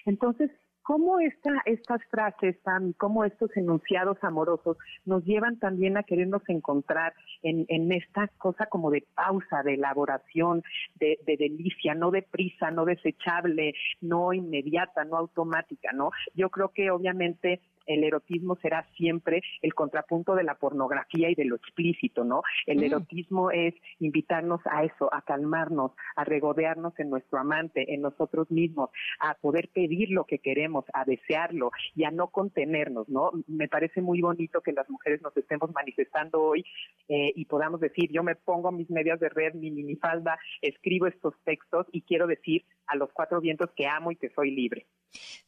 Entonces, 0.04 0.50
cómo 0.84 1.18
esta, 1.18 1.50
estas 1.64 2.00
frases, 2.10 2.56
Sam, 2.62 2.92
cómo 2.98 3.24
estos 3.24 3.50
enunciados 3.56 4.18
amorosos 4.22 4.76
nos 5.06 5.24
llevan 5.24 5.58
también 5.58 5.96
a 5.96 6.02
querernos 6.02 6.42
encontrar 6.48 7.14
en, 7.42 7.64
en 7.68 7.90
esta 7.90 8.28
cosa 8.38 8.66
como 8.66 8.90
de 8.90 9.04
pausa, 9.14 9.62
de 9.64 9.74
elaboración, 9.74 10.62
de, 10.96 11.18
de, 11.26 11.36
delicia, 11.38 11.94
no 11.94 12.10
de 12.10 12.22
prisa, 12.22 12.70
no 12.70 12.84
desechable, 12.84 13.74
no 14.02 14.34
inmediata, 14.34 15.04
no 15.04 15.16
automática, 15.16 15.90
¿no? 15.92 16.10
Yo 16.34 16.50
creo 16.50 16.68
que 16.68 16.90
obviamente 16.90 17.60
el 17.86 18.04
erotismo 18.04 18.56
será 18.56 18.86
siempre 18.96 19.42
el 19.62 19.74
contrapunto 19.74 20.34
de 20.34 20.44
la 20.44 20.56
pornografía 20.56 21.30
y 21.30 21.34
de 21.34 21.44
lo 21.44 21.56
explícito, 21.56 22.24
¿no? 22.24 22.42
El 22.66 22.78
mm. 22.78 22.84
erotismo 22.84 23.50
es 23.50 23.74
invitarnos 23.98 24.60
a 24.64 24.84
eso, 24.84 25.12
a 25.12 25.22
calmarnos, 25.22 25.92
a 26.16 26.24
regodearnos 26.24 26.98
en 26.98 27.10
nuestro 27.10 27.38
amante, 27.38 27.94
en 27.94 28.02
nosotros 28.02 28.50
mismos, 28.50 28.90
a 29.20 29.34
poder 29.34 29.68
pedir 29.68 30.10
lo 30.10 30.24
que 30.24 30.38
queremos, 30.38 30.84
a 30.92 31.04
desearlo 31.04 31.70
y 31.94 32.04
a 32.04 32.10
no 32.10 32.28
contenernos, 32.28 33.08
¿no? 33.08 33.30
Me 33.46 33.68
parece 33.68 34.00
muy 34.00 34.20
bonito 34.20 34.60
que 34.60 34.72
las 34.72 34.88
mujeres 34.88 35.22
nos 35.22 35.36
estemos 35.36 35.72
manifestando 35.72 36.42
hoy 36.42 36.64
eh, 37.08 37.32
y 37.34 37.44
podamos 37.46 37.80
decir, 37.80 38.10
yo 38.10 38.22
me 38.22 38.36
pongo 38.36 38.72
mis 38.72 38.90
medias 38.90 39.20
de 39.20 39.28
red, 39.28 39.54
mi 39.54 39.70
minifalda, 39.70 40.38
escribo 40.62 41.06
estos 41.06 41.34
textos 41.44 41.86
y 41.92 42.02
quiero 42.02 42.26
decir 42.26 42.64
a 42.86 42.96
los 42.96 43.10
cuatro 43.12 43.40
vientos 43.40 43.70
que 43.76 43.86
amo 43.86 44.12
y 44.12 44.16
que 44.16 44.30
soy 44.30 44.50
libre. 44.50 44.86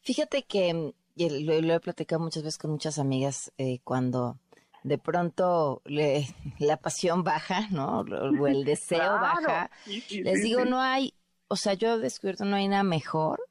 Fíjate 0.01 0.43
que 0.43 0.93
y 1.17 1.43
lo, 1.43 1.73
he 1.73 1.79
platicado 1.79 2.21
muchas 2.21 2.43
veces 2.43 2.57
con 2.57 2.71
muchas 2.71 2.99
amigas, 2.99 3.51
eh, 3.57 3.79
cuando 3.83 4.39
de 4.83 4.97
pronto 4.97 5.81
le, 5.85 6.27
la 6.59 6.77
pasión 6.77 7.23
baja, 7.23 7.67
¿no? 7.71 8.01
O 8.01 8.47
el 8.47 8.63
deseo 8.65 9.13
baja. 9.13 9.69
les 9.85 10.43
digo, 10.43 10.65
no 10.65 10.79
hay, 10.79 11.13
o 11.47 11.55
sea, 11.55 11.73
yo 11.73 11.95
he 11.95 11.97
descubierto 11.97 12.45
no 12.45 12.55
hay 12.55 12.67
nada 12.67 12.83
mejor 12.83 13.41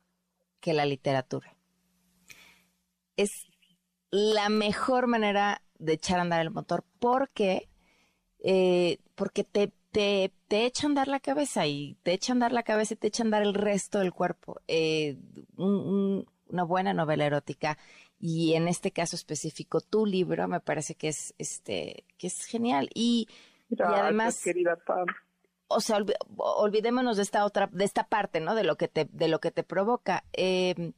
que 0.61 0.73
la 0.73 0.87
literatura. 0.87 1.57
Es 3.17 3.47
la 4.11 4.49
mejor 4.49 5.07
manera 5.07 5.63
de 5.79 5.95
echar 5.95 6.19
a 6.19 6.23
andar 6.23 6.41
el 6.41 6.51
motor 6.51 6.85
porque, 6.99 7.69
eh, 8.39 8.99
porque 9.15 9.45
te, 9.45 9.73
te, 9.91 10.33
te, 10.49 10.67
echa 10.67 10.87
a 10.87 10.91
andar 10.91 11.09
la 11.09 11.21
cabeza 11.21 11.67
y 11.67 11.97
te 12.03 12.13
echa 12.13 12.33
a 12.33 12.35
andar 12.35 12.53
la 12.53 12.63
cabeza 12.63 12.95
y 12.95 12.97
te 12.97 13.09
echa 13.09 13.23
a 13.23 13.27
andar 13.27 13.43
el 13.43 13.55
resto 13.55 13.99
del 13.99 14.13
cuerpo. 14.13 14.61
Eh, 14.69 15.19
un, 15.57 16.27
una 16.49 16.65
buena 16.65 16.93
novela 16.93 17.27
erótica 17.27 17.79
y 18.19 18.55
en 18.55 18.69
este 18.69 18.91
caso 18.91 19.17
específico 19.17 19.81
tu 19.81 20.07
libro 20.07 20.49
me 20.49 20.61
parece 20.61 20.95
que 20.95 21.09
es 21.09 21.35
este 21.39 22.05
que 22.19 22.29
es 22.29 22.45
genial. 22.45 22.89
Y, 22.95 23.29
además 23.79 24.41
querida 24.43 24.77
Pam. 24.77 25.07
o 25.69 25.81
sea 25.81 25.99
olvidémonos 26.37 27.17
de 27.17 27.23
esta 27.23 27.45
otra 27.45 27.69
de 27.73 27.85
esta 27.85 28.05
parte 28.05 28.41
no 28.41 28.55
de 28.55 28.65
lo 28.65 28.77
que 28.77 28.89
te 28.89 29.07
de 29.11 29.29
lo 29.29 29.41
que 29.41 29.51
te 29.51 29.63
provoca. 29.63 30.25
Em, 30.33 30.93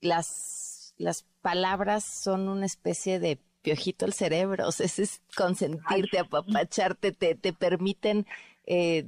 las 0.00 0.94
las 0.98 1.24
palabras 1.42 2.04
son 2.04 2.48
una 2.48 2.66
especie 2.66 3.18
de 3.18 3.38
piojito 3.62 4.04
al 4.04 4.12
cerebro 4.12 4.68
o 4.68 4.72
sea, 4.72 4.86
es 4.86 5.20
consentirte 5.36 6.18
apapacharte 6.18 7.12
te 7.12 7.34
te 7.34 7.52
permiten 7.52 8.26
eh, 8.66 9.06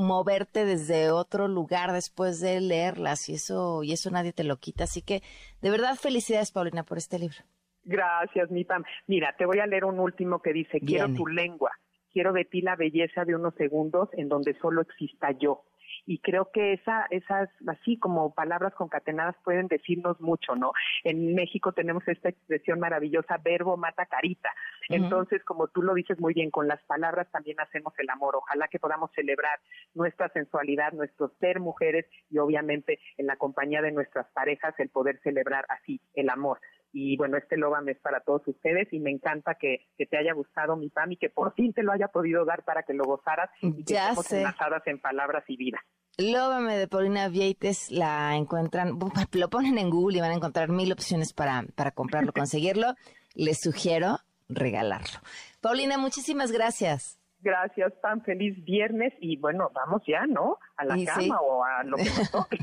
moverte 0.00 0.64
desde 0.64 1.10
otro 1.10 1.48
lugar 1.48 1.92
después 1.92 2.40
de 2.40 2.60
leerlas 2.60 3.28
y 3.28 3.34
eso 3.34 3.82
y 3.82 3.92
eso 3.92 4.10
nadie 4.10 4.32
te 4.32 4.44
lo 4.44 4.56
quita. 4.56 4.84
Así 4.84 5.02
que 5.02 5.22
de 5.62 5.70
verdad 5.70 5.94
felicidades 5.96 6.52
Paulina 6.52 6.82
por 6.82 6.98
este 6.98 7.18
libro. 7.18 7.38
Gracias, 7.84 8.50
mi 8.50 8.64
Pam. 8.64 8.84
Mira, 9.06 9.34
te 9.38 9.46
voy 9.46 9.58
a 9.58 9.66
leer 9.66 9.84
un 9.84 9.98
último 10.00 10.40
que 10.40 10.52
dice, 10.52 10.80
quiero 10.80 11.12
tu 11.14 11.26
lengua, 11.26 11.70
quiero 12.12 12.32
de 12.32 12.44
ti 12.44 12.60
la 12.60 12.76
belleza 12.76 13.24
de 13.24 13.34
unos 13.34 13.54
segundos 13.54 14.08
en 14.12 14.28
donde 14.28 14.56
solo 14.60 14.82
exista 14.82 15.30
yo 15.32 15.64
y 16.10 16.18
creo 16.18 16.50
que 16.50 16.72
esa, 16.72 17.06
esas, 17.10 17.48
así 17.68 17.96
como 17.96 18.34
palabras 18.34 18.74
concatenadas 18.74 19.36
pueden 19.44 19.68
decirnos 19.68 20.20
mucho, 20.20 20.56
¿no? 20.56 20.72
En 21.04 21.36
México 21.36 21.70
tenemos 21.70 22.02
esta 22.08 22.30
expresión 22.30 22.80
maravillosa, 22.80 23.38
verbo 23.38 23.76
mata 23.76 24.06
carita. 24.06 24.50
Entonces, 24.88 25.44
como 25.44 25.68
tú 25.68 25.82
lo 25.82 25.94
dices 25.94 26.18
muy 26.18 26.34
bien, 26.34 26.50
con 26.50 26.66
las 26.66 26.82
palabras 26.82 27.30
también 27.30 27.60
hacemos 27.60 27.92
el 27.96 28.10
amor. 28.10 28.34
Ojalá 28.34 28.66
que 28.66 28.80
podamos 28.80 29.12
celebrar 29.14 29.60
nuestra 29.94 30.28
sensualidad, 30.30 30.92
nuestro 30.94 31.28
ser 31.38 31.60
mujeres 31.60 32.06
y 32.28 32.38
obviamente 32.38 32.98
en 33.16 33.28
la 33.28 33.36
compañía 33.36 33.80
de 33.80 33.92
nuestras 33.92 34.26
parejas 34.32 34.74
el 34.78 34.88
poder 34.88 35.20
celebrar 35.22 35.64
así 35.68 36.00
el 36.14 36.28
amor. 36.28 36.58
Y 36.92 37.16
bueno, 37.16 37.36
este 37.36 37.56
Loban 37.56 37.88
es 37.88 37.98
para 38.00 38.18
todos 38.18 38.42
ustedes 38.48 38.92
y 38.92 38.98
me 38.98 39.10
encanta 39.10 39.54
que, 39.54 39.86
te 39.96 40.18
haya 40.18 40.32
gustado 40.32 40.76
mi 40.76 40.88
PAM 40.88 41.12
y 41.12 41.16
que 41.18 41.30
por 41.30 41.54
fin 41.54 41.72
te 41.72 41.84
lo 41.84 41.92
haya 41.92 42.08
podido 42.08 42.44
dar 42.44 42.64
para 42.64 42.82
que 42.82 42.94
lo 42.94 43.04
gozaras 43.04 43.48
y 43.62 43.84
que 43.84 43.92
ya 43.94 44.08
estemos 44.08 44.32
enlazadas 44.32 44.84
en 44.86 44.98
palabras 44.98 45.44
y 45.46 45.56
vida. 45.56 45.80
Lóbame 46.18 46.76
de 46.76 46.88
Paulina 46.88 47.28
Vieites 47.28 47.90
la 47.90 48.36
encuentran, 48.36 48.98
lo 49.32 49.50
ponen 49.50 49.78
en 49.78 49.90
Google 49.90 50.18
y 50.18 50.20
van 50.20 50.30
a 50.30 50.34
encontrar 50.34 50.68
mil 50.68 50.92
opciones 50.92 51.32
para, 51.32 51.64
para 51.74 51.90
comprarlo, 51.92 52.32
conseguirlo. 52.32 52.94
Les 53.34 53.60
sugiero 53.60 54.18
regalarlo. 54.48 55.20
Paulina, 55.60 55.98
muchísimas 55.98 56.50
gracias. 56.50 57.18
Gracias, 57.42 57.92
tan 58.02 58.22
feliz 58.22 58.62
viernes 58.64 59.14
y 59.18 59.38
bueno, 59.38 59.70
vamos 59.72 60.02
ya, 60.06 60.26
¿no? 60.26 60.58
A 60.76 60.84
la 60.84 61.02
cama 61.06 61.40
o 61.40 61.64
a 61.64 61.82
lo 61.84 61.96
que 61.96 62.04
nos 62.04 62.30
toque. 62.30 62.58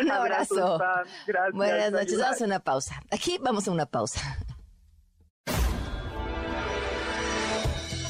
Un 0.00 0.10
abrazo. 0.10 0.78
Gracias. 1.26 1.52
Buenas 1.52 1.90
noches, 1.90 2.18
vamos 2.18 2.40
a 2.40 2.44
una 2.44 2.60
pausa. 2.60 3.02
Aquí 3.10 3.38
vamos 3.42 3.66
a 3.66 3.72
una 3.72 3.86
pausa. 3.86 4.20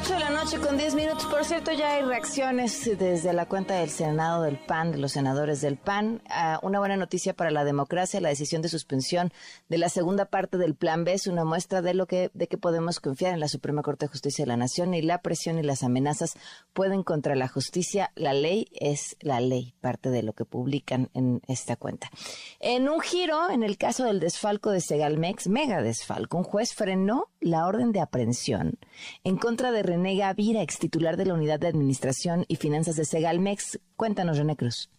8 0.00 0.12
de 0.12 0.20
la 0.20 0.30
noche 0.30 0.60
con 0.60 0.76
10 0.78 0.94
minutos. 0.94 1.26
Por 1.26 1.44
cierto, 1.44 1.72
ya 1.72 1.94
hay 1.94 2.04
reacciones 2.04 2.88
desde 3.00 3.32
la 3.32 3.46
cuenta 3.46 3.74
del 3.74 3.90
Senado 3.90 4.44
del 4.44 4.56
PAN, 4.56 4.92
de 4.92 4.98
los 4.98 5.10
senadores 5.10 5.60
del 5.60 5.76
PAN. 5.76 6.22
una 6.62 6.78
buena 6.78 6.96
noticia 6.96 7.34
para 7.34 7.50
la 7.50 7.64
democracia, 7.64 8.20
la 8.20 8.28
decisión 8.28 8.62
de 8.62 8.68
suspensión 8.68 9.32
de 9.68 9.76
la 9.76 9.88
segunda 9.88 10.26
parte 10.26 10.56
del 10.56 10.76
Plan 10.76 11.02
B 11.02 11.14
es 11.14 11.26
una 11.26 11.44
muestra 11.44 11.82
de 11.82 11.94
lo 11.94 12.06
que 12.06 12.30
de 12.32 12.46
que 12.46 12.56
podemos 12.56 13.00
confiar 13.00 13.34
en 13.34 13.40
la 13.40 13.48
Suprema 13.48 13.82
Corte 13.82 14.06
de 14.06 14.10
Justicia 14.10 14.44
de 14.44 14.50
la 14.50 14.56
Nación 14.56 14.94
y 14.94 15.02
la 15.02 15.20
presión 15.20 15.58
y 15.58 15.64
las 15.64 15.82
amenazas 15.82 16.34
pueden 16.72 17.02
contra 17.02 17.34
la 17.34 17.48
justicia. 17.48 18.12
La 18.14 18.34
ley 18.34 18.68
es 18.74 19.16
la 19.18 19.40
ley, 19.40 19.74
parte 19.80 20.10
de 20.10 20.22
lo 20.22 20.32
que 20.32 20.44
publican 20.44 21.10
en 21.12 21.40
esta 21.48 21.74
cuenta. 21.74 22.08
En 22.60 22.88
un 22.88 23.00
giro, 23.00 23.50
en 23.50 23.64
el 23.64 23.76
caso 23.78 24.04
del 24.04 24.20
desfalco 24.20 24.70
de 24.70 24.80
Segalmex, 24.80 25.48
mega 25.48 25.82
desfalco, 25.82 26.38
un 26.38 26.44
juez 26.44 26.72
frenó 26.72 27.32
la 27.40 27.66
orden 27.66 27.90
de 27.90 28.00
aprehensión 28.00 28.78
en 29.24 29.36
contra 29.36 29.72
de 29.72 29.87
René 29.88 30.16
Gavira, 30.16 30.62
ex 30.62 30.78
titular 30.78 31.16
de 31.16 31.24
la 31.24 31.32
Unidad 31.32 31.58
de 31.58 31.66
Administración 31.66 32.44
y 32.46 32.56
Finanzas 32.56 32.96
de 32.96 33.06
Segalmex. 33.06 33.80
Cuéntanos, 33.96 34.36
René 34.36 34.54
Cruz. 34.54 34.90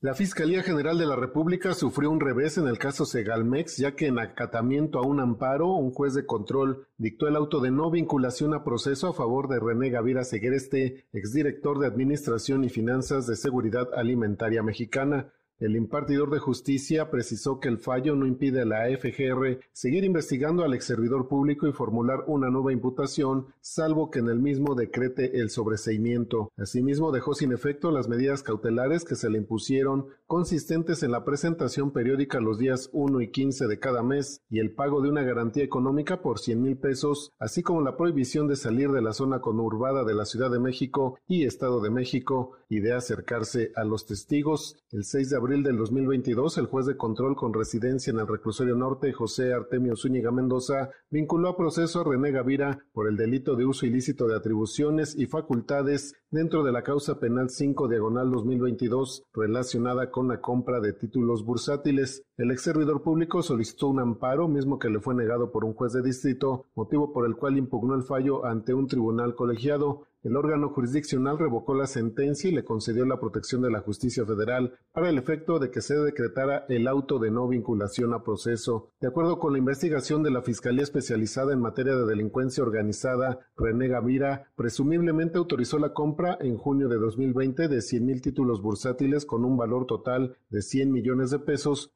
La 0.00 0.14
Fiscalía 0.14 0.62
General 0.62 0.96
de 0.96 1.04
la 1.04 1.14
República 1.14 1.74
sufrió 1.74 2.10
un 2.10 2.20
revés 2.20 2.56
en 2.56 2.66
el 2.66 2.78
caso 2.78 3.04
Segalmex, 3.04 3.76
ya 3.76 3.94
que 3.94 4.06
en 4.06 4.18
acatamiento 4.18 4.98
a 4.98 5.02
un 5.02 5.20
amparo, 5.20 5.74
un 5.74 5.90
juez 5.90 6.14
de 6.14 6.24
control 6.24 6.86
dictó 6.96 7.28
el 7.28 7.36
auto 7.36 7.60
de 7.60 7.70
no 7.70 7.90
vinculación 7.90 8.54
a 8.54 8.64
proceso 8.64 9.08
a 9.08 9.12
favor 9.12 9.46
de 9.48 9.60
René 9.60 9.90
Gavira 9.90 10.24
Seguereste, 10.24 11.04
exdirector 11.12 11.78
de 11.78 11.86
Administración 11.86 12.64
y 12.64 12.70
Finanzas 12.70 13.26
de 13.26 13.36
Seguridad 13.36 13.88
Alimentaria 13.94 14.62
Mexicana. 14.62 15.34
El 15.60 15.76
impartidor 15.76 16.30
de 16.30 16.38
justicia 16.38 17.10
precisó 17.10 17.60
que 17.60 17.68
el 17.68 17.76
fallo 17.76 18.16
no 18.16 18.26
impide 18.26 18.62
a 18.62 18.64
la 18.64 18.86
FGR 18.96 19.60
seguir 19.72 20.04
investigando 20.04 20.64
al 20.64 20.72
ex 20.72 20.86
servidor 20.86 21.28
público 21.28 21.68
y 21.68 21.72
formular 21.72 22.24
una 22.28 22.48
nueva 22.48 22.72
imputación, 22.72 23.48
salvo 23.60 24.10
que 24.10 24.20
en 24.20 24.28
el 24.28 24.38
mismo 24.38 24.74
decrete 24.74 25.38
el 25.38 25.50
sobreseimiento. 25.50 26.50
Asimismo, 26.56 27.12
dejó 27.12 27.34
sin 27.34 27.52
efecto 27.52 27.90
las 27.90 28.08
medidas 28.08 28.42
cautelares 28.42 29.04
que 29.04 29.16
se 29.16 29.28
le 29.28 29.36
impusieron, 29.36 30.06
consistentes 30.26 31.02
en 31.02 31.10
la 31.10 31.26
presentación 31.26 31.90
periódica 31.90 32.40
los 32.40 32.58
días 32.58 32.88
1 32.94 33.20
y 33.20 33.30
15 33.30 33.66
de 33.66 33.78
cada 33.78 34.02
mes 34.02 34.40
y 34.48 34.60
el 34.60 34.72
pago 34.72 35.02
de 35.02 35.10
una 35.10 35.24
garantía 35.24 35.62
económica 35.62 36.22
por 36.22 36.38
100 36.38 36.62
mil 36.62 36.78
pesos, 36.78 37.32
así 37.38 37.62
como 37.62 37.82
la 37.82 37.98
prohibición 37.98 38.48
de 38.48 38.56
salir 38.56 38.92
de 38.92 39.02
la 39.02 39.12
zona 39.12 39.42
conurbada 39.42 40.04
de 40.04 40.14
la 40.14 40.24
Ciudad 40.24 40.50
de 40.50 40.58
México 40.58 41.18
y 41.28 41.44
Estado 41.44 41.82
de 41.82 41.90
México 41.90 42.52
y 42.70 42.78
de 42.78 42.94
acercarse 42.94 43.72
a 43.74 43.84
los 43.84 44.06
testigos. 44.06 44.76
El 44.92 45.04
6 45.04 45.30
de 45.30 45.36
abril 45.36 45.62
del 45.64 45.76
2022, 45.76 46.56
el 46.56 46.66
juez 46.66 46.86
de 46.86 46.96
control 46.96 47.34
con 47.34 47.52
residencia 47.52 48.12
en 48.12 48.20
el 48.20 48.28
reclusorio 48.28 48.76
norte, 48.76 49.12
José 49.12 49.52
Artemio 49.52 49.96
Zúñiga 49.96 50.30
Mendoza, 50.30 50.90
vinculó 51.10 51.48
a 51.48 51.56
proceso 51.56 52.00
a 52.00 52.04
René 52.04 52.30
Gavira 52.30 52.78
por 52.92 53.08
el 53.08 53.16
delito 53.16 53.56
de 53.56 53.66
uso 53.66 53.86
ilícito 53.86 54.28
de 54.28 54.36
atribuciones 54.36 55.16
y 55.18 55.26
facultades 55.26 56.14
dentro 56.30 56.62
de 56.62 56.70
la 56.70 56.84
causa 56.84 57.18
penal 57.18 57.50
5 57.50 57.88
diagonal 57.88 58.30
2022 58.30 59.24
relacionada 59.34 60.10
con 60.12 60.28
la 60.28 60.40
compra 60.40 60.78
de 60.78 60.92
títulos 60.92 61.44
bursátiles. 61.44 62.22
El 62.40 62.50
ex 62.52 62.62
servidor 62.62 63.02
público 63.02 63.42
solicitó 63.42 63.88
un 63.88 64.00
amparo, 64.00 64.48
mismo 64.48 64.78
que 64.78 64.88
le 64.88 64.98
fue 64.98 65.14
negado 65.14 65.52
por 65.52 65.62
un 65.62 65.74
juez 65.74 65.92
de 65.92 66.00
distrito, 66.00 66.64
motivo 66.74 67.12
por 67.12 67.26
el 67.26 67.36
cual 67.36 67.58
impugnó 67.58 67.94
el 67.94 68.02
fallo 68.02 68.46
ante 68.46 68.72
un 68.72 68.86
tribunal 68.86 69.34
colegiado. 69.34 70.06
El 70.22 70.36
órgano 70.36 70.68
jurisdiccional 70.68 71.38
revocó 71.38 71.74
la 71.74 71.86
sentencia 71.86 72.50
y 72.50 72.52
le 72.52 72.64
concedió 72.64 73.06
la 73.06 73.18
protección 73.18 73.62
de 73.62 73.70
la 73.70 73.80
justicia 73.80 74.26
federal 74.26 74.74
para 74.92 75.08
el 75.08 75.16
efecto 75.16 75.58
de 75.58 75.70
que 75.70 75.80
se 75.80 75.94
decretara 75.98 76.66
el 76.68 76.88
auto 76.88 77.18
de 77.18 77.30
no 77.30 77.48
vinculación 77.48 78.12
a 78.12 78.22
proceso. 78.22 78.90
De 79.00 79.08
acuerdo 79.08 79.38
con 79.38 79.52
la 79.52 79.58
investigación 79.58 80.22
de 80.22 80.30
la 80.30 80.42
Fiscalía 80.42 80.82
Especializada 80.82 81.54
en 81.54 81.60
Materia 81.60 81.96
de 81.96 82.04
Delincuencia 82.04 82.62
Organizada, 82.62 83.38
René 83.56 83.88
Gavira 83.88 84.50
presumiblemente 84.56 85.38
autorizó 85.38 85.78
la 85.78 85.94
compra 85.94 86.36
en 86.40 86.58
junio 86.58 86.88
de 86.88 86.98
2020 86.98 87.68
de 87.68 87.80
100 87.80 88.04
mil 88.04 88.20
títulos 88.20 88.60
bursátiles 88.60 89.24
con 89.24 89.46
un 89.46 89.56
valor 89.56 89.86
total 89.86 90.36
de 90.50 90.60
100 90.60 90.92
millones 90.92 91.30
de 91.30 91.38
pesos, 91.38 91.92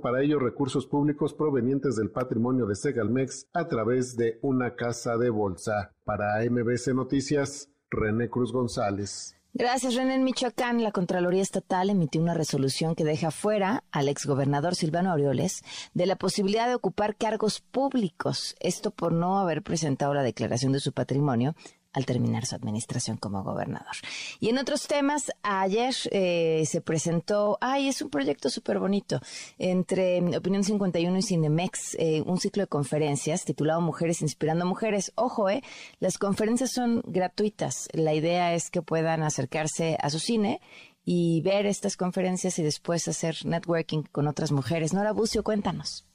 para 0.00 0.22
ello 0.22 0.38
recursos 0.38 0.86
públicos 0.86 1.34
provenientes 1.34 1.96
del 1.96 2.10
patrimonio 2.10 2.66
de 2.66 2.74
Segalmex 2.74 3.48
a 3.52 3.68
través 3.68 4.16
de 4.16 4.38
una 4.42 4.74
casa 4.74 5.16
de 5.18 5.30
bolsa. 5.30 5.92
Para 6.04 6.38
MBC 6.48 6.94
Noticias, 6.94 7.70
René 7.90 8.30
Cruz 8.30 8.52
González. 8.52 9.34
Gracias, 9.54 9.94
René. 9.94 10.14
En 10.14 10.24
Michoacán, 10.24 10.82
la 10.82 10.92
Contraloría 10.92 11.42
Estatal 11.42 11.90
emitió 11.90 12.20
una 12.20 12.34
resolución 12.34 12.94
que 12.94 13.04
deja 13.04 13.30
fuera 13.30 13.82
al 13.90 14.08
exgobernador 14.08 14.74
Silvano 14.74 15.10
Aureoles 15.10 15.62
de 15.94 16.06
la 16.06 16.16
posibilidad 16.16 16.68
de 16.68 16.74
ocupar 16.74 17.16
cargos 17.16 17.60
públicos. 17.60 18.54
Esto 18.60 18.90
por 18.90 19.12
no 19.12 19.38
haber 19.38 19.62
presentado 19.62 20.14
la 20.14 20.22
declaración 20.22 20.72
de 20.72 20.80
su 20.80 20.92
patrimonio 20.92 21.56
al 21.92 22.06
terminar 22.06 22.46
su 22.46 22.54
administración 22.54 23.16
como 23.16 23.42
gobernador. 23.42 23.96
Y 24.40 24.48
en 24.50 24.58
otros 24.58 24.86
temas, 24.86 25.30
ayer 25.42 25.94
eh, 26.10 26.64
se 26.66 26.80
presentó, 26.80 27.58
ay, 27.60 27.88
es 27.88 28.02
un 28.02 28.10
proyecto 28.10 28.50
súper 28.50 28.78
bonito, 28.78 29.20
entre 29.58 30.36
Opinión 30.36 30.64
51 30.64 31.18
y 31.18 31.22
Cinemex, 31.22 31.96
eh, 31.98 32.22
un 32.26 32.38
ciclo 32.38 32.62
de 32.62 32.68
conferencias 32.68 33.44
titulado 33.44 33.80
Mujeres 33.80 34.22
Inspirando 34.22 34.66
Mujeres. 34.66 35.12
Ojo, 35.14 35.48
eh, 35.48 35.62
las 36.00 36.18
conferencias 36.18 36.72
son 36.72 37.02
gratuitas. 37.06 37.88
La 37.92 38.14
idea 38.14 38.54
es 38.54 38.70
que 38.70 38.82
puedan 38.82 39.22
acercarse 39.22 39.96
a 40.00 40.10
su 40.10 40.18
cine 40.18 40.60
y 41.04 41.40
ver 41.40 41.66
estas 41.66 41.96
conferencias 41.96 42.58
y 42.58 42.62
después 42.62 43.08
hacer 43.08 43.36
networking 43.44 44.02
con 44.12 44.28
otras 44.28 44.52
mujeres. 44.52 44.92
Nora 44.92 45.12
Bucio, 45.12 45.42
cuéntanos. 45.42 46.07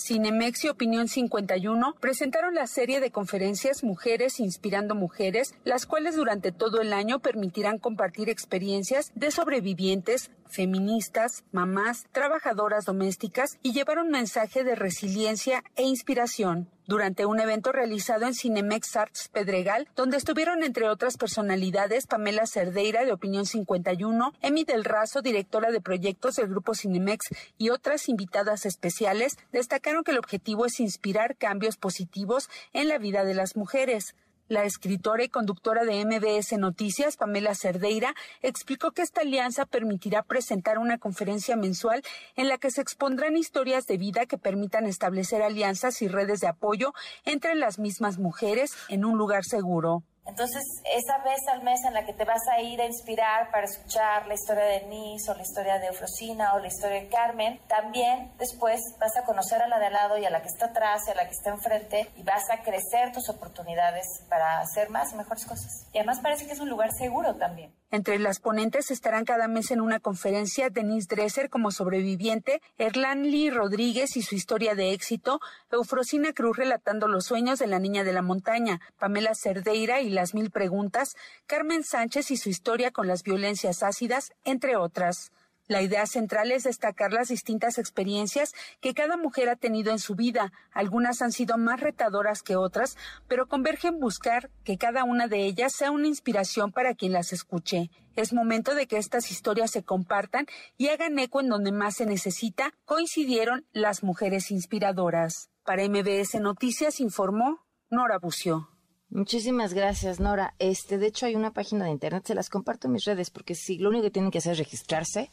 Cinemex 0.00 0.64
y 0.64 0.68
Opinión 0.70 1.08
51 1.08 1.94
presentaron 2.00 2.54
la 2.54 2.66
serie 2.66 3.00
de 3.00 3.10
conferencias 3.10 3.84
Mujeres 3.84 4.40
Inspirando 4.40 4.94
Mujeres, 4.94 5.54
las 5.64 5.84
cuales 5.84 6.16
durante 6.16 6.52
todo 6.52 6.80
el 6.80 6.94
año 6.94 7.18
permitirán 7.18 7.78
compartir 7.78 8.30
experiencias 8.30 9.12
de 9.14 9.30
sobrevivientes, 9.30 10.30
feministas, 10.50 11.44
mamás, 11.52 12.06
trabajadoras 12.12 12.84
domésticas 12.84 13.58
y 13.62 13.72
llevar 13.72 13.98
un 13.98 14.10
mensaje 14.10 14.64
de 14.64 14.74
resiliencia 14.74 15.62
e 15.76 15.84
inspiración 15.84 16.68
durante 16.86 17.24
un 17.24 17.38
evento 17.38 17.70
realizado 17.70 18.26
en 18.26 18.34
Cinemex 18.34 18.96
Arts 18.96 19.28
Pedregal, 19.28 19.88
donde 19.94 20.16
estuvieron 20.16 20.64
entre 20.64 20.88
otras 20.88 21.16
personalidades 21.16 22.08
Pamela 22.08 22.46
Cerdeira 22.46 23.04
de 23.04 23.12
Opinión 23.12 23.46
51, 23.46 24.32
Emi 24.42 24.64
del 24.64 24.84
Razo, 24.84 25.22
directora 25.22 25.70
de 25.70 25.80
proyectos 25.80 26.34
del 26.34 26.48
grupo 26.48 26.74
Cinemex 26.74 27.26
y 27.58 27.70
otras 27.70 28.08
invitadas 28.08 28.66
especiales, 28.66 29.38
destacaron 29.52 30.02
que 30.02 30.10
el 30.10 30.18
objetivo 30.18 30.66
es 30.66 30.80
inspirar 30.80 31.36
cambios 31.36 31.76
positivos 31.76 32.50
en 32.72 32.88
la 32.88 32.98
vida 32.98 33.24
de 33.24 33.34
las 33.34 33.56
mujeres. 33.56 34.16
La 34.50 34.64
escritora 34.64 35.22
y 35.22 35.28
conductora 35.28 35.84
de 35.84 36.04
MBS 36.04 36.58
Noticias, 36.58 37.16
Pamela 37.16 37.54
Cerdeira, 37.54 38.16
explicó 38.42 38.90
que 38.90 39.02
esta 39.02 39.20
alianza 39.20 39.64
permitirá 39.64 40.24
presentar 40.24 40.78
una 40.78 40.98
conferencia 40.98 41.54
mensual 41.54 42.02
en 42.34 42.48
la 42.48 42.58
que 42.58 42.72
se 42.72 42.80
expondrán 42.80 43.36
historias 43.36 43.86
de 43.86 43.96
vida 43.96 44.26
que 44.26 44.38
permitan 44.38 44.86
establecer 44.86 45.40
alianzas 45.42 46.02
y 46.02 46.08
redes 46.08 46.40
de 46.40 46.48
apoyo 46.48 46.94
entre 47.24 47.54
las 47.54 47.78
mismas 47.78 48.18
mujeres 48.18 48.72
en 48.88 49.04
un 49.04 49.16
lugar 49.16 49.44
seguro. 49.44 50.02
Entonces, 50.30 50.62
esa 50.84 51.18
vez 51.24 51.40
al 51.52 51.64
mes 51.64 51.80
en 51.84 51.92
la 51.92 52.06
que 52.06 52.12
te 52.12 52.24
vas 52.24 52.46
a 52.56 52.60
ir 52.62 52.80
a 52.80 52.86
inspirar 52.86 53.50
para 53.50 53.66
escuchar 53.66 54.28
la 54.28 54.34
historia 54.34 54.62
de 54.62 54.80
Denise 54.80 55.28
o 55.28 55.34
la 55.34 55.42
historia 55.42 55.80
de 55.80 55.88
Eufrosina 55.88 56.54
o 56.54 56.60
la 56.60 56.68
historia 56.68 57.00
de 57.00 57.08
Carmen, 57.08 57.60
también 57.66 58.30
después 58.38 58.80
vas 59.00 59.16
a 59.16 59.24
conocer 59.24 59.60
a 59.60 59.66
la 59.66 59.80
de 59.80 59.86
al 59.86 59.92
lado 59.92 60.18
y 60.18 60.24
a 60.24 60.30
la 60.30 60.40
que 60.40 60.46
está 60.46 60.66
atrás 60.66 61.02
y 61.08 61.10
a 61.10 61.14
la 61.16 61.24
que 61.24 61.34
está 61.34 61.50
enfrente 61.50 62.08
y 62.16 62.22
vas 62.22 62.48
a 62.48 62.62
crecer 62.62 63.10
tus 63.12 63.28
oportunidades 63.28 64.06
para 64.28 64.60
hacer 64.60 64.88
más 64.88 65.12
y 65.12 65.16
mejores 65.16 65.44
cosas. 65.44 65.88
Y 65.92 65.98
además 65.98 66.20
parece 66.20 66.46
que 66.46 66.52
es 66.52 66.60
un 66.60 66.68
lugar 66.68 66.92
seguro 66.92 67.34
también. 67.34 67.74
Entre 67.92 68.20
las 68.20 68.38
ponentes 68.38 68.92
estarán 68.92 69.24
cada 69.24 69.48
mes 69.48 69.72
en 69.72 69.80
una 69.80 69.98
conferencia 69.98 70.70
Denise 70.70 71.08
Dresser 71.08 71.50
como 71.50 71.72
sobreviviente, 71.72 72.62
Erlan 72.78 73.24
Lee 73.24 73.50
Rodríguez 73.50 74.16
y 74.16 74.22
su 74.22 74.36
historia 74.36 74.76
de 74.76 74.92
éxito, 74.92 75.40
Eufrosina 75.72 76.32
Cruz 76.32 76.56
relatando 76.56 77.08
los 77.08 77.26
sueños 77.26 77.58
de 77.58 77.66
la 77.66 77.80
niña 77.80 78.04
de 78.04 78.12
la 78.12 78.22
montaña, 78.22 78.80
Pamela 79.00 79.34
Cerdeira 79.34 80.00
y 80.00 80.10
las 80.10 80.34
mil 80.34 80.50
preguntas, 80.50 81.16
Carmen 81.46 81.82
Sánchez 81.82 82.30
y 82.30 82.36
su 82.36 82.48
historia 82.48 82.92
con 82.92 83.08
las 83.08 83.24
violencias 83.24 83.82
ácidas, 83.82 84.32
entre 84.44 84.76
otras. 84.76 85.32
La 85.70 85.82
idea 85.82 86.04
central 86.06 86.50
es 86.50 86.64
destacar 86.64 87.12
las 87.12 87.28
distintas 87.28 87.78
experiencias 87.78 88.54
que 88.80 88.92
cada 88.92 89.16
mujer 89.16 89.48
ha 89.48 89.54
tenido 89.54 89.92
en 89.92 90.00
su 90.00 90.16
vida. 90.16 90.52
Algunas 90.72 91.22
han 91.22 91.30
sido 91.30 91.58
más 91.58 91.78
retadoras 91.78 92.42
que 92.42 92.56
otras, 92.56 92.96
pero 93.28 93.46
converge 93.46 93.86
en 93.86 94.00
buscar 94.00 94.50
que 94.64 94.78
cada 94.78 95.04
una 95.04 95.28
de 95.28 95.44
ellas 95.44 95.72
sea 95.72 95.92
una 95.92 96.08
inspiración 96.08 96.72
para 96.72 96.96
quien 96.96 97.12
las 97.12 97.32
escuche. 97.32 97.88
Es 98.16 98.32
momento 98.32 98.74
de 98.74 98.88
que 98.88 98.96
estas 98.96 99.30
historias 99.30 99.70
se 99.70 99.84
compartan 99.84 100.46
y 100.76 100.88
hagan 100.88 101.16
eco 101.20 101.40
en 101.40 101.48
donde 101.48 101.70
más 101.70 101.94
se 101.94 102.04
necesita, 102.04 102.74
coincidieron 102.84 103.64
las 103.70 104.02
mujeres 104.02 104.50
inspiradoras. 104.50 105.50
Para 105.62 105.88
MBS 105.88 106.40
Noticias 106.40 106.98
informó 106.98 107.64
Nora 107.90 108.18
Bucio. 108.18 108.70
Muchísimas 109.08 109.72
gracias, 109.72 110.18
Nora. 110.18 110.54
Este, 110.58 110.98
de 110.98 111.06
hecho, 111.06 111.26
hay 111.26 111.36
una 111.36 111.52
página 111.52 111.84
de 111.84 111.92
internet, 111.92 112.24
se 112.26 112.34
las 112.34 112.48
comparto 112.48 112.88
en 112.88 112.94
mis 112.94 113.04
redes, 113.04 113.30
porque 113.30 113.54
si 113.54 113.78
lo 113.78 113.90
único 113.90 114.02
que 114.02 114.10
tienen 114.10 114.32
que 114.32 114.38
hacer 114.38 114.52
es 114.52 114.58
registrarse 114.58 115.30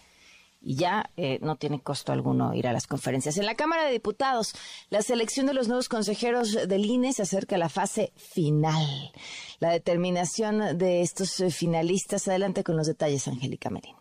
y 0.68 0.76
ya 0.76 1.09
eh, 1.15 1.39
no 1.41 1.55
tiene 1.55 1.80
costo 1.80 2.11
alguno 2.11 2.53
ir 2.53 2.68
a 2.68 2.74
las 2.74 2.88
conferencias. 2.88 3.38
En 3.38 3.45
la 3.45 3.55
Cámara 3.55 3.86
de 3.86 3.93
Diputados, 3.93 4.53
la 4.89 5.01
selección 5.01 5.45
de 5.45 5.53
los 5.53 5.70
nuevos 5.70 5.88
consejeros 5.88 6.68
del 6.68 6.86
INE 6.86 7.13
se 7.13 7.22
acerca 7.22 7.55
a 7.55 7.59
la 7.59 7.70
fase 7.70 8.11
final. 8.18 9.13
La 9.59 9.70
determinación 9.70 10.78
de 10.78 11.01
estos 11.01 11.39
eh, 11.39 11.51
finalistas, 11.51 12.28
adelante 12.28 12.65
con 12.65 12.76
los 12.76 12.86
detalles, 12.86 13.30
Angélica 13.30 13.70
Merín. 13.70 13.97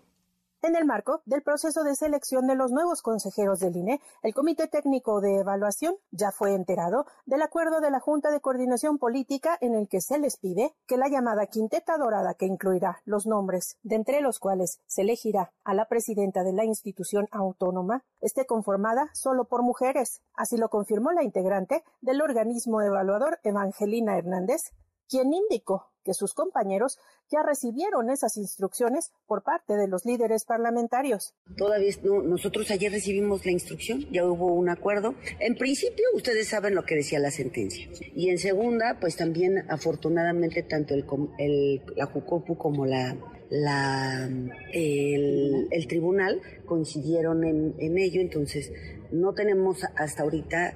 En 0.63 0.75
el 0.75 0.87
marco 0.87 1.21
del 1.27 1.43
proceso 1.43 1.85
de 1.85 1.95
selección 1.95 2.47
de 2.47 2.55
los 2.55 2.73
nuevos 2.73 3.03
consejeros 3.03 3.61
del 3.61 3.77
INE, 3.77 4.01
el 4.23 4.33
Comité 4.33 4.69
Técnico 4.69 5.21
de 5.21 5.41
Evaluación 5.41 5.97
ya 6.11 6.33
fue 6.33 6.55
enterado 6.55 7.05
del 7.27 7.43
acuerdo 7.43 7.81
de 7.81 7.91
la 7.91 8.01
Junta 8.01 8.31
de 8.31 8.41
Coordinación 8.41 8.99
Política 8.99 9.59
en 9.61 9.75
el 9.75 9.87
que 9.87 10.01
se 10.01 10.19
les 10.19 10.39
pide 10.39 10.75
que 10.87 10.97
la 10.97 11.09
llamada 11.09 11.47
Quinteta 11.47 11.99
Dorada, 11.99 12.35
que 12.35 12.47
incluirá 12.47 13.03
los 13.05 13.27
nombres 13.27 13.77
de 13.83 13.97
entre 13.97 14.23
los 14.23 14.39
cuales 14.39 14.81
se 14.87 15.03
elegirá 15.03 15.53
a 15.63 15.75
la 15.75 15.89
presidenta 15.89 16.43
de 16.43 16.55
la 16.55 16.65
institución 16.65 17.29
autónoma, 17.33 18.03
esté 18.21 18.47
conformada 18.47 19.11
solo 19.13 19.45
por 19.45 19.63
mujeres. 19.63 20.23
Así 20.35 20.57
lo 20.57 20.71
confirmó 20.71 21.13
la 21.13 21.23
integrante 21.23 21.85
del 22.01 22.23
organismo 22.23 22.81
evaluador 22.81 23.39
Evangelina 23.43 24.17
Hernández, 24.17 24.73
quien 25.07 25.35
indicó 25.35 25.93
que 26.07 26.15
sus 26.15 26.33
compañeros 26.33 26.99
ya 27.31 27.43
recibieron 27.43 28.09
esas 28.11 28.37
instrucciones 28.37 29.11
por 29.27 29.43
parte 29.43 29.75
de 29.75 29.89
los 29.89 30.07
líderes 30.07 30.45
parlamentarios. 30.45 31.35
Todavía 31.57 31.91
no, 32.05 32.23
nosotros 32.23 32.71
ayer 32.71 32.93
recibimos 32.93 33.45
la 33.45 33.51
instrucción, 33.51 34.07
ya 34.13 34.25
hubo 34.25 34.55
un 34.55 34.69
acuerdo. 34.69 35.17
En 35.41 35.57
principio, 35.57 36.05
ustedes 36.15 36.49
saben 36.49 36.77
lo 36.77 36.85
que 36.85 36.95
decía 36.95 37.19
la 37.19 37.33
sentencia. 37.33 37.89
Y 38.15 38.31
en 38.31 38.39
segunda, 38.39 38.99
pues 39.01 39.17
también 39.17 39.69
afortunadamente 39.69 40.63
tanto 40.63 40.95
la 40.95 42.07
Jucopu 42.07 42.57
como 42.57 42.87
la 42.87 43.17
la, 43.49 44.29
el, 44.73 45.69
el, 45.71 45.87
tribunal 45.87 46.41
coincidieron 46.65 47.45
en, 47.45 47.75
en, 47.79 47.97
ello, 47.97 48.21
entonces 48.21 48.73
no 49.13 49.35
tenemos 49.35 49.85
hasta 49.95 50.25
ahorita 50.25 50.75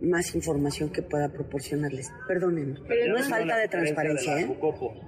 más 0.00 0.34
información 0.34 0.90
que 0.90 1.02
pueda 1.02 1.28
proporcionarles. 1.28 2.10
Perdónenme, 2.26 2.80
no 3.08 3.16
es 3.16 3.28
falta 3.28 3.56
de 3.56 3.68
transparencia, 3.68 4.40
¿eh? 4.40 4.58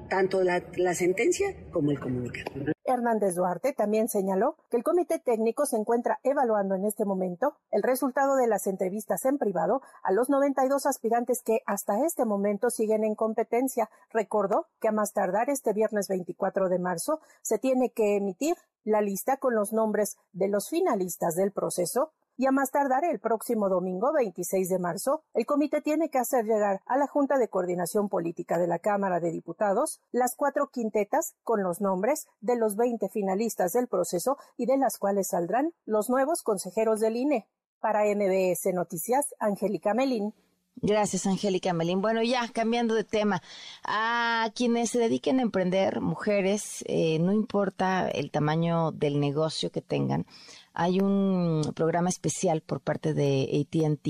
tanto 0.09 0.43
la, 0.43 0.63
la 0.77 0.95
sentencia 0.95 1.55
como 1.71 1.91
el 1.91 2.01
comunicado. 2.01 2.73
Hernández 2.85 3.37
Duarte 3.37 3.73
también 3.73 4.09
señaló 4.09 4.57
que 4.71 4.77
el 4.77 4.83
comité 4.83 5.19
técnico 5.19 5.67
se 5.67 5.77
encuentra 5.77 6.19
evaluando 6.25 6.75
en 6.75 6.85
este 6.85 7.05
momento 7.05 7.57
el 7.71 7.83
resultado 7.83 8.37
de 8.37 8.49
las 8.49 8.67
entrevistas 8.67 9.25
en 9.25 9.39
privado 9.39 9.83
a 10.03 10.13
los 10.13 10.29
92 10.29 10.87
aspirantes 10.87 11.43
que 11.45 11.61
hasta 11.67 12.05
este 12.05 12.25
momento 12.25 12.71
siguen 12.71 13.05
en 13.05 13.15
competencia. 13.15 13.89
Recordó 14.11 14.67
que 14.81 14.89
a 14.89 14.93
más 14.93 15.13
tardar 15.13 15.49
este 15.49 15.73
viernes 15.73 16.09
24 16.09 16.69
de 16.69 16.79
marzo 16.79 17.21
se 17.43 17.59
tiene 17.59 17.91
que 17.91 18.17
emitir 18.17 18.57
la 18.85 19.01
lista 19.01 19.37
con 19.37 19.55
los 19.55 19.73
nombres 19.73 20.17
de 20.33 20.49
los 20.49 20.69
finalistas 20.69 21.35
del 21.37 21.53
proceso 21.53 22.13
y 22.37 22.47
a 22.47 22.51
más 22.51 22.71
tardar 22.71 23.05
el 23.05 23.21
próximo 23.21 23.69
domingo 23.69 24.13
26 24.13 24.69
de 24.69 24.79
marzo, 24.79 25.23
el 25.35 25.47
comité 25.47 25.81
tiene 25.81 26.09
que 26.09 26.19
hacer 26.19 26.45
llegar 26.45 26.81
a 26.87 26.97
la 26.97 27.07
Junta 27.07 27.39
de 27.39 27.49
Coordinación 27.49 28.09
Política 28.09 28.59
de 28.59 28.67
la 28.67 28.79
Cámara 28.79 29.21
de 29.21 29.31
Diputados 29.31 30.01
las 30.11 30.35
cuatro 30.37 30.69
quintetas 30.69 31.35
con 31.43 31.63
los 31.63 31.81
nombres 31.81 32.27
de 32.41 32.57
los 32.57 32.77
20 32.77 33.09
finalistas 33.09 33.73
del 33.73 33.89
proceso 33.89 34.39
y 34.57 34.67
de 34.67 34.77
las 34.77 34.99
cuales 34.99 35.29
saldrán 35.29 35.73
los 35.85 36.09
nuevos 36.09 36.43
consejeros 36.43 37.01
del 37.01 37.17
INE. 37.17 37.49
Para 37.81 38.05
MBS 38.05 38.73
Noticias, 38.73 39.35
Angélica 39.41 39.93
Melín. 39.93 40.33
Gracias, 40.77 41.27
Angélica 41.27 41.73
Melín. 41.73 42.01
Bueno, 42.01 42.23
ya 42.23 42.49
cambiando 42.49 42.95
de 42.95 43.05
tema, 43.05 43.43
a 43.85 44.51
quienes 44.55 44.91
se 44.91 44.99
dediquen 44.99 45.39
a 45.39 45.43
emprender, 45.43 46.01
mujeres, 46.01 46.85
eh, 46.89 47.19
no 47.21 47.33
importa 47.33 48.09
el 48.09 48.31
tamaño 48.31 48.91
del 48.91 49.21
negocio 49.21 49.71
que 49.71 49.83
tengan, 49.83 50.27
hay 50.75 51.01
un 51.01 51.73
programa 51.75 52.09
especial 52.09 52.61
por 52.61 52.81
parte 52.81 53.15
de 53.15 53.67
ATT 53.67 54.05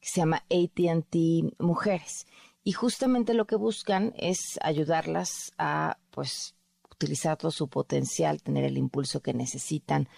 que 0.00 0.08
se 0.08 0.20
llama 0.20 0.44
ATT 0.50 1.14
Mujeres. 1.58 2.26
Y 2.64 2.72
justamente 2.72 3.34
lo 3.34 3.46
que 3.46 3.56
buscan 3.56 4.12
es 4.16 4.58
ayudarlas 4.60 5.52
a, 5.58 5.98
pues, 6.10 6.54
utilizar 6.90 7.36
todo 7.36 7.50
su 7.50 7.68
potencial, 7.68 8.42
tener 8.42 8.64
el 8.64 8.76
impulso 8.76 9.20
que 9.20 9.32
necesitan 9.32 10.08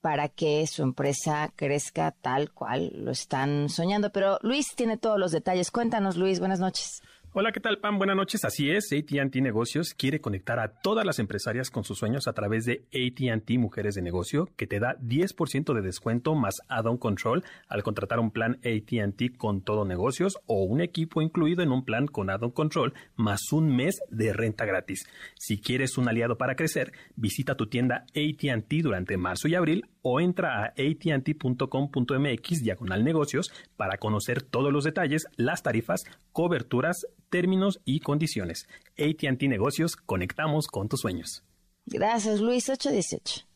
para 0.00 0.28
que 0.28 0.66
su 0.66 0.82
empresa 0.82 1.52
crezca 1.54 2.12
tal 2.12 2.52
cual 2.52 2.90
lo 2.94 3.10
están 3.10 3.68
soñando. 3.68 4.10
Pero 4.10 4.38
Luis 4.42 4.74
tiene 4.74 4.96
todos 4.96 5.18
los 5.18 5.32
detalles. 5.32 5.70
Cuéntanos, 5.70 6.16
Luis, 6.16 6.40
buenas 6.40 6.60
noches. 6.60 7.02
Hola, 7.32 7.52
¿qué 7.52 7.60
tal, 7.60 7.78
Pam? 7.78 7.96
Buenas 7.96 8.16
noches. 8.16 8.44
Así 8.44 8.72
es, 8.72 8.92
ATT 8.92 9.36
Negocios 9.36 9.94
quiere 9.94 10.20
conectar 10.20 10.58
a 10.58 10.72
todas 10.80 11.06
las 11.06 11.20
empresarias 11.20 11.70
con 11.70 11.84
sus 11.84 11.96
sueños 11.96 12.26
a 12.26 12.32
través 12.32 12.64
de 12.64 12.88
ATT 12.92 13.52
Mujeres 13.52 13.94
de 13.94 14.02
Negocio, 14.02 14.48
que 14.56 14.66
te 14.66 14.80
da 14.80 14.96
10% 14.98 15.72
de 15.72 15.80
descuento 15.80 16.34
más 16.34 16.56
add-on 16.66 16.98
control 16.98 17.44
al 17.68 17.84
contratar 17.84 18.18
un 18.18 18.32
plan 18.32 18.58
ATT 18.64 19.36
con 19.36 19.62
todo 19.62 19.84
negocios 19.84 20.40
o 20.46 20.64
un 20.64 20.80
equipo 20.80 21.22
incluido 21.22 21.62
en 21.62 21.70
un 21.70 21.84
plan 21.84 22.08
con 22.08 22.30
add-on 22.30 22.50
control 22.50 22.94
más 23.14 23.52
un 23.52 23.76
mes 23.76 24.00
de 24.10 24.32
renta 24.32 24.64
gratis. 24.64 25.04
Si 25.36 25.60
quieres 25.60 25.98
un 25.98 26.08
aliado 26.08 26.36
para 26.36 26.56
crecer, 26.56 26.92
visita 27.14 27.54
tu 27.54 27.68
tienda 27.68 28.06
ATT 28.08 28.72
durante 28.82 29.16
marzo 29.18 29.46
y 29.46 29.54
abril 29.54 29.86
o 30.02 30.20
entra 30.20 30.64
a 30.64 30.74
atnt.com.mx 30.76 32.62
diagonal 32.64 33.04
negocios 33.04 33.52
para 33.76 33.98
conocer 33.98 34.42
todos 34.42 34.72
los 34.72 34.82
detalles, 34.82 35.26
las 35.36 35.62
tarifas, 35.62 36.02
coberturas, 36.32 37.06
términos 37.30 37.80
y 37.84 38.00
condiciones. 38.00 38.68
ATT 38.98 39.42
Negocios, 39.44 39.96
conectamos 39.96 40.66
con 40.66 40.88
tus 40.88 41.00
sueños. 41.00 41.42
Gracias, 41.86 42.40
Luis 42.40 42.68
818. 42.68 43.46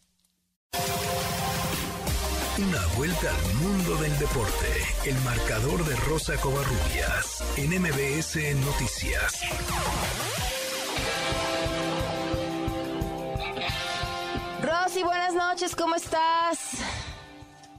Una 2.56 2.86
vuelta 2.96 3.34
al 3.34 3.54
mundo 3.56 3.96
del 3.96 4.16
deporte. 4.18 4.66
El 5.06 5.16
marcador 5.24 5.84
de 5.84 5.96
Rosa 5.96 6.36
Covarrubias 6.40 7.42
en 7.58 7.70
MBS 7.82 8.36
Noticias. 8.64 9.42
Rosy, 14.62 15.02
buenas 15.02 15.34
noches, 15.34 15.74
¿cómo 15.74 15.96
estás? 15.96 16.78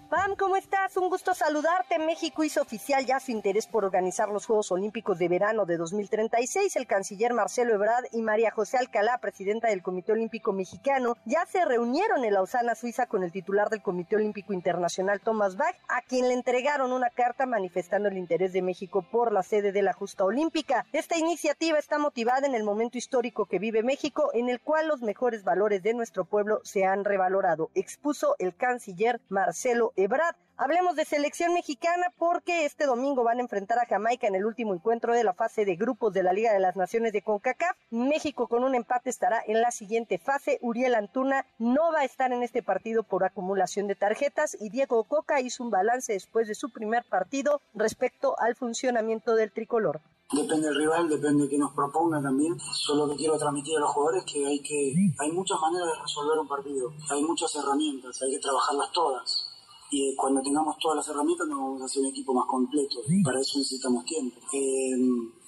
Pam, 0.09 0.35
¿cómo 0.35 0.55
estás? 0.55 0.95
Un 0.97 1.09
gusto 1.09 1.33
saludarte. 1.33 1.97
México 1.97 2.43
hizo 2.43 2.61
oficial 2.61 3.03
ya 3.07 3.19
su 3.19 3.31
interés 3.31 3.65
por 3.65 3.85
organizar 3.85 4.29
los 4.29 4.45
Juegos 4.45 4.71
Olímpicos 4.71 5.17
de 5.17 5.27
Verano 5.27 5.65
de 5.65 5.77
2036. 5.77 6.75
El 6.75 6.85
canciller 6.85 7.33
Marcelo 7.33 7.73
Ebrard 7.73 8.05
y 8.11 8.21
María 8.21 8.51
José 8.51 8.77
Alcalá, 8.77 9.17
presidenta 9.17 9.69
del 9.69 9.81
Comité 9.81 10.11
Olímpico 10.11 10.53
Mexicano, 10.53 11.17
ya 11.25 11.43
se 11.47 11.65
reunieron 11.65 12.23
en 12.23 12.35
Lausana, 12.35 12.75
Suiza, 12.75 13.07
con 13.07 13.23
el 13.23 13.31
titular 13.31 13.69
del 13.69 13.81
Comité 13.81 14.17
Olímpico 14.17 14.53
Internacional, 14.53 15.21
Thomas 15.21 15.57
Bach, 15.57 15.75
a 15.89 16.03
quien 16.03 16.27
le 16.27 16.35
entregaron 16.35 16.91
una 16.91 17.09
carta 17.09 17.47
manifestando 17.47 18.07
el 18.07 18.19
interés 18.19 18.53
de 18.53 18.61
México 18.61 19.01
por 19.01 19.31
la 19.31 19.41
sede 19.41 19.71
de 19.71 19.81
la 19.81 19.93
justa 19.93 20.23
olímpica. 20.23 20.85
Esta 20.93 21.17
iniciativa 21.17 21.79
está 21.79 21.97
motivada 21.97 22.45
en 22.45 22.53
el 22.53 22.63
momento 22.63 22.99
histórico 22.99 23.47
que 23.47 23.57
vive 23.57 23.81
México, 23.81 24.29
en 24.33 24.49
el 24.49 24.61
cual 24.61 24.87
los 24.87 25.01
mejores 25.01 25.43
valores 25.43 25.81
de 25.81 25.95
nuestro 25.95 26.25
pueblo 26.25 26.61
se 26.63 26.85
han 26.85 27.05
revalorado, 27.05 27.71
expuso 27.73 28.35
el 28.37 28.55
canciller 28.55 29.19
Marcelo 29.29 29.93
Ebrard. 29.97 30.35
Hablemos 30.57 30.95
de 30.95 31.05
selección 31.05 31.53
mexicana 31.53 32.07
porque 32.17 32.65
este 32.65 32.85
domingo 32.85 33.23
van 33.23 33.39
a 33.39 33.41
enfrentar 33.41 33.77
a 33.79 33.85
Jamaica 33.85 34.27
en 34.27 34.35
el 34.35 34.45
último 34.45 34.73
encuentro 34.73 35.13
de 35.13 35.23
la 35.23 35.33
fase 35.33 35.65
de 35.65 35.75
grupos 35.75 36.13
de 36.13 36.23
la 36.23 36.33
Liga 36.33 36.53
de 36.53 36.59
las 36.59 36.75
Naciones 36.75 37.13
de 37.13 37.21
CONCACAF. 37.21 37.77
México 37.91 38.47
con 38.47 38.63
un 38.63 38.75
empate 38.75 39.09
estará 39.09 39.41
en 39.47 39.61
la 39.61 39.71
siguiente 39.71 40.17
fase. 40.17 40.59
Uriel 40.61 40.95
Antuna 40.95 41.45
no 41.59 41.91
va 41.93 41.99
a 41.99 42.05
estar 42.05 42.31
en 42.31 42.43
este 42.43 42.61
partido 42.63 43.03
por 43.03 43.23
acumulación 43.23 43.87
de 43.87 43.95
tarjetas 43.95 44.57
y 44.59 44.69
Diego 44.69 45.03
Coca 45.05 45.41
hizo 45.41 45.63
un 45.63 45.71
balance 45.71 46.13
después 46.13 46.47
de 46.47 46.55
su 46.55 46.69
primer 46.69 47.03
partido 47.05 47.61
respecto 47.73 48.35
al 48.39 48.55
funcionamiento 48.55 49.35
del 49.35 49.51
tricolor. 49.51 50.01
Depende 50.31 50.67
del 50.67 50.77
rival, 50.77 51.09
depende 51.09 51.43
de 51.43 51.49
que 51.49 51.57
nos 51.57 51.73
proponga 51.73 52.21
también. 52.21 52.57
Solo 52.59 53.09
que 53.09 53.17
quiero 53.17 53.37
transmitir 53.37 53.77
a 53.77 53.81
los 53.81 53.91
jugadores 53.91 54.23
que 54.25 54.45
hay 54.45 54.61
que 54.61 54.93
hay 55.19 55.31
muchas 55.31 55.59
maneras 55.59 55.87
de 55.87 56.01
resolver 56.01 56.39
un 56.39 56.47
partido. 56.47 56.93
Hay 57.11 57.23
muchas 57.23 57.55
herramientas, 57.55 58.21
hay 58.21 58.31
que 58.31 58.39
trabajarlas 58.39 58.91
todas 58.91 59.54
y 59.91 60.15
cuando 60.15 60.41
tengamos 60.41 60.77
todas 60.79 60.97
las 60.97 61.07
herramientas 61.07 61.47
nos 61.47 61.59
vamos 61.59 61.81
a 61.81 61.85
hacer 61.85 62.01
un 62.01 62.09
equipo 62.09 62.33
más 62.33 62.45
completo. 62.47 62.97
Para 63.23 63.39
eso 63.39 63.59
necesitamos 63.59 64.03
tiempo. 64.05 64.39
Eh, 64.51 64.97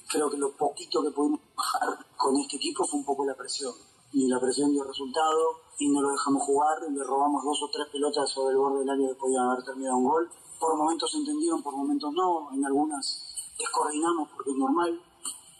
creo 0.08 0.30
que 0.30 0.38
lo 0.38 0.52
poquito 0.56 1.02
que 1.04 1.12
pudimos 1.12 1.40
bajar 1.56 1.98
con 2.16 2.38
este 2.38 2.58
equipo 2.58 2.86
fue 2.86 3.00
un 3.00 3.06
poco 3.06 3.26
la 3.26 3.36
presión. 3.36 3.74
Y 4.14 4.28
la 4.28 4.40
presión 4.40 4.72
dio 4.72 4.84
resultado 4.84 5.68
y 5.80 5.90
no 5.90 6.02
lo 6.02 6.12
dejamos 6.12 6.44
jugar, 6.44 6.78
le 6.90 7.04
robamos 7.04 7.44
dos 7.44 7.62
o 7.64 7.70
tres 7.72 7.88
pelotas 7.92 8.30
sobre 8.30 8.54
el 8.54 8.58
borde 8.58 8.80
del 8.80 8.90
área 8.90 9.10
que 9.10 9.16
podían 9.16 9.50
haber 9.50 9.64
terminado 9.64 9.98
un 9.98 10.06
gol. 10.06 10.30
Por 10.60 10.78
momentos 10.78 11.14
entendieron, 11.14 11.62
por 11.62 11.76
momentos 11.76 12.12
no, 12.14 12.52
en 12.54 12.66
algunas 12.66 13.28
descoordinamos 13.60 14.30
porque 14.30 14.52
es 14.52 14.58
normal, 14.58 15.02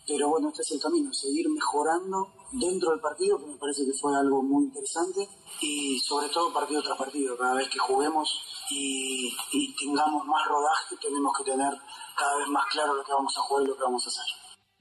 pero 0.08 0.30
bueno, 0.30 0.50
este 0.50 0.62
es 0.62 0.72
el 0.72 0.82
camino, 0.82 1.12
seguir 1.14 1.50
mejorando 1.50 2.30
dentro 2.52 2.92
del 2.92 3.00
partido, 3.00 3.38
que 3.40 3.46
me 3.48 3.58
parece 3.58 3.86
que 3.86 3.94
fue 4.00 4.16
algo 4.18 4.42
muy 4.42 4.66
interesante, 4.66 5.28
y 5.62 6.00
sobre 6.00 6.30
todo 6.30 6.54
partido 6.54 6.82
tras 6.82 6.98
partido, 6.98 7.38
cada 7.38 7.56
vez 7.56 7.70
que 7.70 7.80
juguemos 7.80 8.30
y, 8.70 9.36
tengamos 9.80 10.26
más 10.26 10.48
rodaje, 10.48 10.96
tenemos 11.02 11.32
que 11.38 11.52
tener 11.52 11.74
cada 12.18 12.38
vez 12.38 12.48
más 12.48 12.66
claro 12.68 12.94
lo 12.94 13.04
que 13.04 13.12
vamos 13.12 13.38
a 13.38 13.42
jugar 13.42 13.64
y 13.64 13.68
lo 13.68 13.76
que 13.76 13.84
vamos 13.84 14.06
a 14.06 14.10
hacer. 14.10 14.26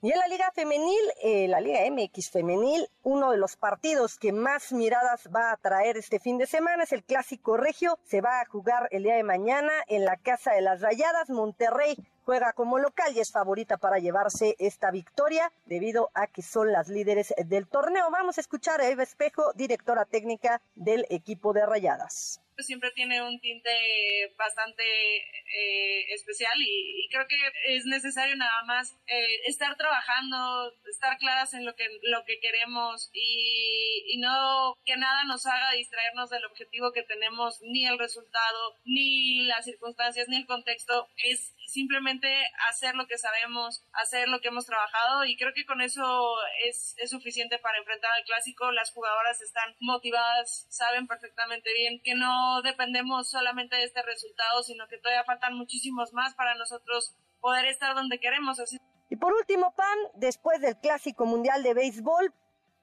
Y 0.03 0.12
en 0.12 0.19
la 0.19 0.29
Liga 0.29 0.53
Femenil, 0.55 1.12
eh, 1.23 1.49
la 1.49 1.61
Liga 1.61 1.81
MX 1.91 2.31
Femenil, 2.31 2.87
uno 3.03 3.31
de 3.31 3.39
los 3.39 3.57
partidos 3.57 4.19
que 4.19 4.31
más 4.31 4.73
miradas 4.73 5.29
va 5.35 5.51
a 5.51 5.57
traer 5.57 5.97
este 5.97 6.21
fin 6.21 6.37
de 6.39 6.47
semana 6.47 6.85
es 6.85 6.93
el 6.93 7.03
Clásico 7.03 7.57
Regio. 7.57 7.99
Se 8.05 8.21
va 8.21 8.41
a 8.41 8.47
jugar 8.47 8.89
el 8.91 9.05
día 9.05 9.17
de 9.17 9.25
mañana 9.25 9.73
en 9.89 10.05
la 10.05 10.17
Casa 10.17 10.53
de 10.53 10.61
las 10.61 10.83
Rayadas. 10.83 11.31
Monterrey 11.31 11.97
juega 12.27 12.53
como 12.53 12.79
local 12.79 13.14
y 13.14 13.20
es 13.20 13.31
favorita 13.31 13.77
para 13.77 14.01
llevarse 14.01 14.57
esta 14.59 14.91
victoria 14.91 15.53
debido 15.64 16.11
a 16.12 16.27
que 16.27 16.43
son 16.43 16.72
las 16.72 16.89
líderes 16.89 17.33
del 17.47 17.68
torneo. 17.68 18.11
Vamos 18.11 18.37
a 18.37 18.41
escuchar 18.41 18.81
a 18.81 18.89
Eva 18.89 19.05
Espejo, 19.05 19.53
directora 19.55 20.05
técnica 20.05 20.61
del 20.74 21.07
equipo 21.09 21.53
de 21.53 21.64
Rayadas 21.64 22.41
pues 22.57 22.67
siempre 22.67 22.91
tiene 22.93 23.23
un 23.23 23.39
tinte 23.39 24.33
bastante 24.39 24.83
eh, 24.83 26.13
especial 26.15 26.55
y, 26.59 27.09
creo 27.11 27.29
que 27.29 27.37
es 27.69 27.85
necesario 27.85 28.35
nada 28.35 28.65
más 28.65 28.93
eh, 29.07 29.41
estar 29.47 29.77
trabajando, 29.77 30.73
estar 30.91 31.17
claras 31.19 31.55
en 31.55 31.65
lo 31.65 31.75
que, 31.77 31.87
lo 32.03 32.25
que 32.25 32.41
queremos 32.41 33.11
y, 33.13 34.03
y 34.09 34.19
no 34.19 34.75
que 34.85 34.97
nada 34.97 35.25
nos 35.25 35.47
haga 35.47 35.71
distraernos 35.73 36.31
del 36.31 36.45
objetivo 36.47 36.93
que 36.93 37.05
tenemos, 37.05 37.61
ni 37.63 37.87
el 37.87 37.99
resultado, 37.99 38.77
ni 38.85 39.45
las 39.45 39.65
circunstancias, 39.65 40.29
ni 40.29 40.37
el 40.37 40.47
contexto. 40.47 41.09
Es 41.25 41.55
simplemente 41.67 42.29
hacer 42.69 42.95
lo 42.95 43.07
que 43.07 43.19
sabemos, 43.19 43.85
hacer 43.93 44.29
lo 44.29 44.41
que 44.41 44.49
hemos 44.49 44.67
trabajado 44.67 45.25
y 45.25 45.37
creo 45.37 45.53
que 45.55 45.67
con 45.67 45.81
eso 45.81 46.37
es, 46.65 46.95
es 46.99 47.11
suficiente 47.11 47.59
para 47.59 47.79
enfrentar 47.79 48.11
al 48.13 48.25
clásico. 48.25 48.73
Las 48.73 48.93
jugadoras 48.93 49.41
están 49.41 49.75
motivadas, 49.81 50.67
saben 50.71 51.07
perfectamente 51.07 51.73
bien 51.73 52.01
que 52.03 52.15
no 52.15 52.46
dependemos 52.63 53.29
solamente 53.31 53.77
de 53.77 53.85
este 53.85 54.03
resultado, 54.03 54.63
sino 54.63 54.87
que 54.89 54.99
todavía 54.99 55.25
faltan 55.25 55.55
muchísimos 55.57 56.13
más 56.13 56.35
para 56.35 56.55
nosotros 56.55 57.15
poder 57.41 57.67
estar 57.67 57.95
donde 57.95 58.19
queremos. 58.19 58.59
Así. 58.61 58.79
Y 59.09 59.17
por 59.17 59.33
último, 59.33 59.73
Pan, 59.77 59.99
después 60.15 60.61
del 60.61 60.77
Clásico 60.77 61.27
Mundial 61.27 61.63
de 61.63 61.75
Béisbol, 61.75 62.33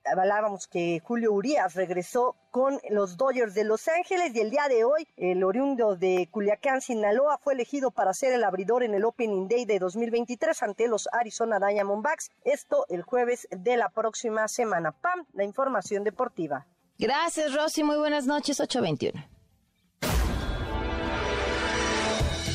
hablábamos 0.05 0.67
que 0.67 1.01
Julio 1.03 1.33
Urias 1.33 1.75
regresó 1.75 2.35
con 2.51 2.79
los 2.89 3.17
Dodgers 3.17 3.53
de 3.53 3.63
Los 3.63 3.87
Ángeles 3.87 4.35
y 4.35 4.39
el 4.39 4.49
día 4.49 4.67
de 4.67 4.83
hoy 4.83 5.07
el 5.17 5.43
oriundo 5.43 5.95
de 5.95 6.27
Culiacán, 6.31 6.81
Sinaloa, 6.81 7.37
fue 7.37 7.53
elegido 7.53 7.91
para 7.91 8.13
ser 8.13 8.33
el 8.33 8.43
abridor 8.43 8.83
en 8.83 8.93
el 8.93 9.05
Opening 9.05 9.47
Day 9.47 9.65
de 9.65 9.79
2023 9.79 10.63
ante 10.63 10.87
los 10.87 11.07
Arizona 11.11 11.59
Diamondbacks. 11.59 12.31
Esto 12.43 12.85
el 12.89 13.01
jueves 13.01 13.47
de 13.51 13.77
la 13.77 13.89
próxima 13.89 14.47
semana. 14.47 14.91
Pam, 14.91 15.25
la 15.33 15.43
información 15.43 16.03
deportiva. 16.03 16.67
Gracias, 16.97 17.53
Rosy. 17.53 17.83
Muy 17.83 17.97
buenas 17.97 18.25
noches, 18.27 18.59
821. 18.59 19.42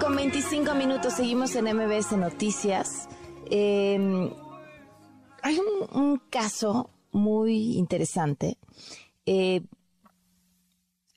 Con 0.00 0.16
25 0.16 0.74
minutos 0.74 1.14
seguimos 1.14 1.54
en 1.54 1.64
MBS 1.64 2.16
Noticias. 2.16 3.08
Em, 3.50 4.30
hay 5.42 5.58
un, 5.92 6.20
caso 6.30 6.90
muy 7.10 7.76
interesante. 7.76 8.58
Eh, 9.26 9.62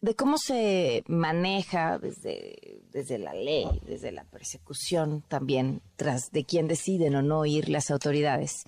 de 0.01 0.15
cómo 0.15 0.37
se 0.37 1.03
maneja 1.07 1.99
desde, 1.99 2.81
desde 2.91 3.19
la 3.19 3.33
ley, 3.33 3.67
desde 3.85 4.11
la 4.11 4.23
persecución 4.23 5.23
también, 5.27 5.81
tras 5.95 6.31
de 6.31 6.45
quién 6.45 6.67
deciden 6.67 7.15
o 7.15 7.21
no 7.21 7.45
ir 7.45 7.69
las 7.69 7.91
autoridades, 7.91 8.63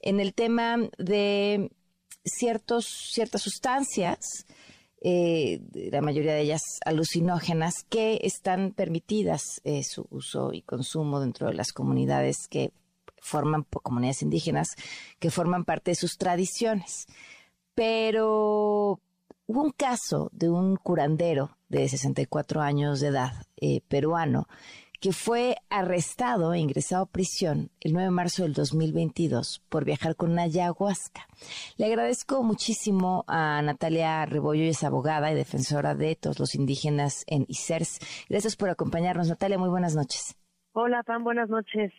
en 0.00 0.20
el 0.20 0.34
tema 0.34 0.76
de 0.98 1.70
ciertos, 2.24 2.86
ciertas 3.12 3.42
sustancias, 3.42 4.46
eh, 5.04 5.60
la 5.90 6.00
mayoría 6.00 6.34
de 6.34 6.42
ellas 6.42 6.62
alucinógenas, 6.84 7.84
que 7.88 8.20
están 8.22 8.72
permitidas 8.72 9.60
eh, 9.64 9.82
su 9.82 10.06
uso 10.10 10.52
y 10.52 10.62
consumo 10.62 11.20
dentro 11.20 11.48
de 11.48 11.54
las 11.54 11.72
comunidades 11.72 12.48
que 12.48 12.72
forman, 13.20 13.64
comunidades 13.64 14.22
indígenas, 14.22 14.68
que 15.18 15.30
forman 15.30 15.64
parte 15.64 15.90
de 15.90 15.96
sus 15.96 16.16
tradiciones. 16.18 17.06
Pero 17.74 19.00
Hubo 19.52 19.64
un 19.64 19.72
caso 19.72 20.30
de 20.32 20.48
un 20.48 20.76
curandero 20.76 21.58
de 21.68 21.88
64 21.88 22.60
años 22.62 23.00
de 23.00 23.08
edad, 23.08 23.32
eh, 23.60 23.80
peruano, 23.86 24.46
que 25.02 25.12
fue 25.12 25.56
arrestado 25.68 26.54
e 26.54 26.60
ingresado 26.60 27.02
a 27.02 27.10
prisión 27.10 27.70
el 27.80 27.92
9 27.92 28.04
de 28.04 28.10
marzo 28.12 28.44
del 28.44 28.52
2022 28.52 29.60
por 29.68 29.84
viajar 29.84 30.14
con 30.14 30.30
una 30.30 30.44
ayahuasca. 30.44 31.26
Le 31.76 31.86
agradezco 31.86 32.44
muchísimo 32.44 33.24
a 33.26 33.60
Natalia 33.62 34.24
Rebollo, 34.26 34.62
es 34.62 34.84
abogada 34.84 35.32
y 35.32 35.34
defensora 35.34 35.96
de 35.96 36.14
todos 36.14 36.38
los 36.38 36.54
indígenas 36.54 37.24
en 37.26 37.46
ICERS. 37.48 38.26
Gracias 38.30 38.54
por 38.54 38.70
acompañarnos. 38.70 39.28
Natalia, 39.28 39.58
muy 39.58 39.70
buenas 39.70 39.96
noches. 39.96 40.36
Hola, 40.70 41.02
Pam, 41.02 41.24
buenas 41.24 41.50
noches. 41.50 41.92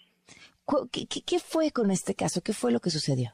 qué 1.26 1.40
fue 1.40 1.72
con 1.72 1.92
este 1.92 2.16
caso? 2.16 2.40
¿Qué 2.42 2.54
fue 2.54 2.72
lo 2.72 2.80
que 2.80 2.90
sucedió? 2.90 3.34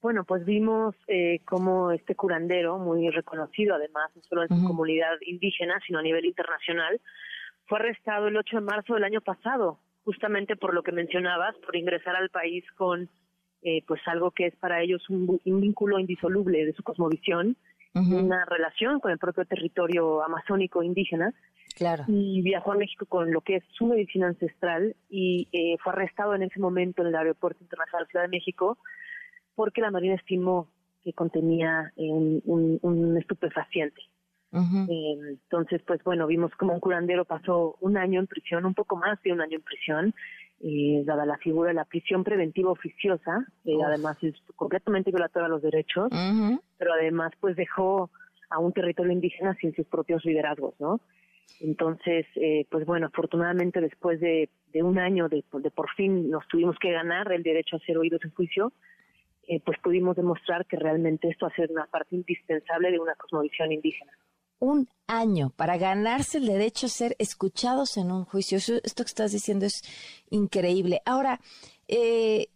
Bueno, 0.00 0.24
pues 0.24 0.44
vimos 0.44 0.94
eh, 1.08 1.40
cómo 1.44 1.90
este 1.90 2.14
curandero, 2.14 2.78
muy 2.78 3.10
reconocido 3.10 3.74
además, 3.74 4.10
no 4.14 4.22
solo 4.22 4.42
en 4.42 4.48
su 4.48 4.64
comunidad 4.64 5.16
indígena, 5.26 5.80
sino 5.86 5.98
a 5.98 6.02
nivel 6.02 6.24
internacional, 6.24 7.00
fue 7.68 7.78
arrestado 7.78 8.28
el 8.28 8.36
8 8.36 8.56
de 8.56 8.62
marzo 8.62 8.94
del 8.94 9.04
año 9.04 9.20
pasado, 9.20 9.78
justamente 10.04 10.56
por 10.56 10.74
lo 10.74 10.82
que 10.82 10.92
mencionabas, 10.92 11.54
por 11.58 11.76
ingresar 11.76 12.16
al 12.16 12.30
país 12.30 12.64
con 12.76 13.08
eh, 13.62 13.82
pues 13.86 14.00
algo 14.06 14.30
que 14.30 14.46
es 14.46 14.56
para 14.56 14.80
ellos 14.82 15.08
un, 15.10 15.40
vínculo 15.44 15.98
indisoluble 15.98 16.64
de 16.64 16.72
su 16.72 16.82
cosmovisión, 16.82 17.56
una 17.94 18.44
relación 18.44 19.00
con 19.00 19.10
el 19.10 19.18
propio 19.18 19.44
territorio 19.44 20.22
amazónico 20.22 20.84
indígena. 20.84 21.34
Claro. 21.74 22.04
Y 22.06 22.42
viajó 22.42 22.70
a 22.70 22.76
México 22.76 23.06
con 23.06 23.32
lo 23.32 23.40
que 23.40 23.56
es 23.56 23.64
su 23.76 23.86
medicina 23.86 24.28
ancestral 24.28 24.94
y 25.10 25.48
eh, 25.50 25.76
fue 25.82 25.92
arrestado 25.92 26.36
en 26.36 26.44
ese 26.44 26.60
momento 26.60 27.02
en 27.02 27.08
el 27.08 27.16
Aeropuerto 27.16 27.60
Internacional 27.60 28.06
de 28.06 28.10
Ciudad 28.10 28.24
de 28.24 28.36
México 28.36 28.78
porque 29.56 29.80
la 29.80 29.90
Marina 29.90 30.14
estimó 30.14 30.68
que 31.02 31.12
contenía 31.12 31.92
un, 31.96 32.78
un, 32.80 33.16
estupefaciente. 33.16 34.00
Eh, 34.52 35.16
entonces, 35.30 35.82
pues 35.86 36.02
bueno, 36.04 36.26
vimos 36.26 36.52
como 36.56 36.72
un 36.72 36.80
curandero 36.80 37.24
pasó 37.24 37.76
un 37.80 37.96
año 37.96 38.20
en 38.20 38.26
prisión, 38.26 38.64
un 38.64 38.74
poco 38.74 38.96
más 38.96 39.22
de 39.22 39.32
un 39.32 39.40
año 39.40 39.56
en 39.56 39.62
prisión, 39.62 40.14
eh, 40.60 41.02
dada 41.04 41.26
la 41.26 41.36
figura 41.38 41.68
de 41.68 41.74
la 41.74 41.84
prisión 41.84 42.24
preventiva 42.24 42.70
oficiosa, 42.70 43.46
que 43.64 43.76
además 43.84 44.16
es 44.22 44.34
completamente 44.56 45.10
violatoria 45.10 45.46
a 45.46 45.50
los 45.50 45.62
derechos, 45.62 46.08
pero 46.78 46.92
además 46.94 47.32
pues 47.40 47.56
dejó 47.56 48.10
a 48.50 48.58
un 48.58 48.72
territorio 48.72 49.12
indígena 49.12 49.54
sin 49.60 49.74
sus 49.74 49.86
propios 49.86 50.24
liderazgos, 50.24 50.74
¿no? 50.80 51.00
Entonces, 51.60 52.26
eh, 52.36 52.66
pues 52.70 52.86
bueno, 52.86 53.06
afortunadamente 53.06 53.80
después 53.80 54.20
de, 54.20 54.48
de 54.72 54.82
un 54.82 54.98
año 54.98 55.28
de, 55.28 55.44
de, 55.52 55.70
por 55.70 55.90
fin 55.94 56.30
nos 56.30 56.46
tuvimos 56.48 56.76
que 56.78 56.92
ganar 56.92 57.30
el 57.32 57.42
derecho 57.42 57.76
a 57.76 57.80
ser 57.80 57.98
oídos 57.98 58.24
en 58.24 58.30
juicio, 58.30 58.72
eh, 59.48 59.60
pues 59.64 59.78
pudimos 59.78 60.14
demostrar 60.14 60.66
que 60.66 60.76
realmente 60.76 61.28
esto 61.28 61.46
hace 61.46 61.66
una 61.70 61.86
parte 61.86 62.14
indispensable 62.14 62.90
de 62.90 62.98
una 62.98 63.14
cosmovisión 63.14 63.72
indígena. 63.72 64.12
Un 64.60 64.88
año 65.06 65.50
para 65.50 65.78
ganarse 65.78 66.38
el 66.38 66.46
derecho 66.46 66.86
a 66.86 66.90
ser 66.90 67.16
escuchados 67.18 67.96
en 67.96 68.10
un 68.10 68.24
juicio. 68.24 68.58
esto 68.58 69.04
que 69.04 69.08
estás 69.08 69.32
diciendo 69.32 69.66
es 69.66 69.82
increíble. 70.30 71.00
Ahora, 71.04 71.40
eh, 71.86 72.48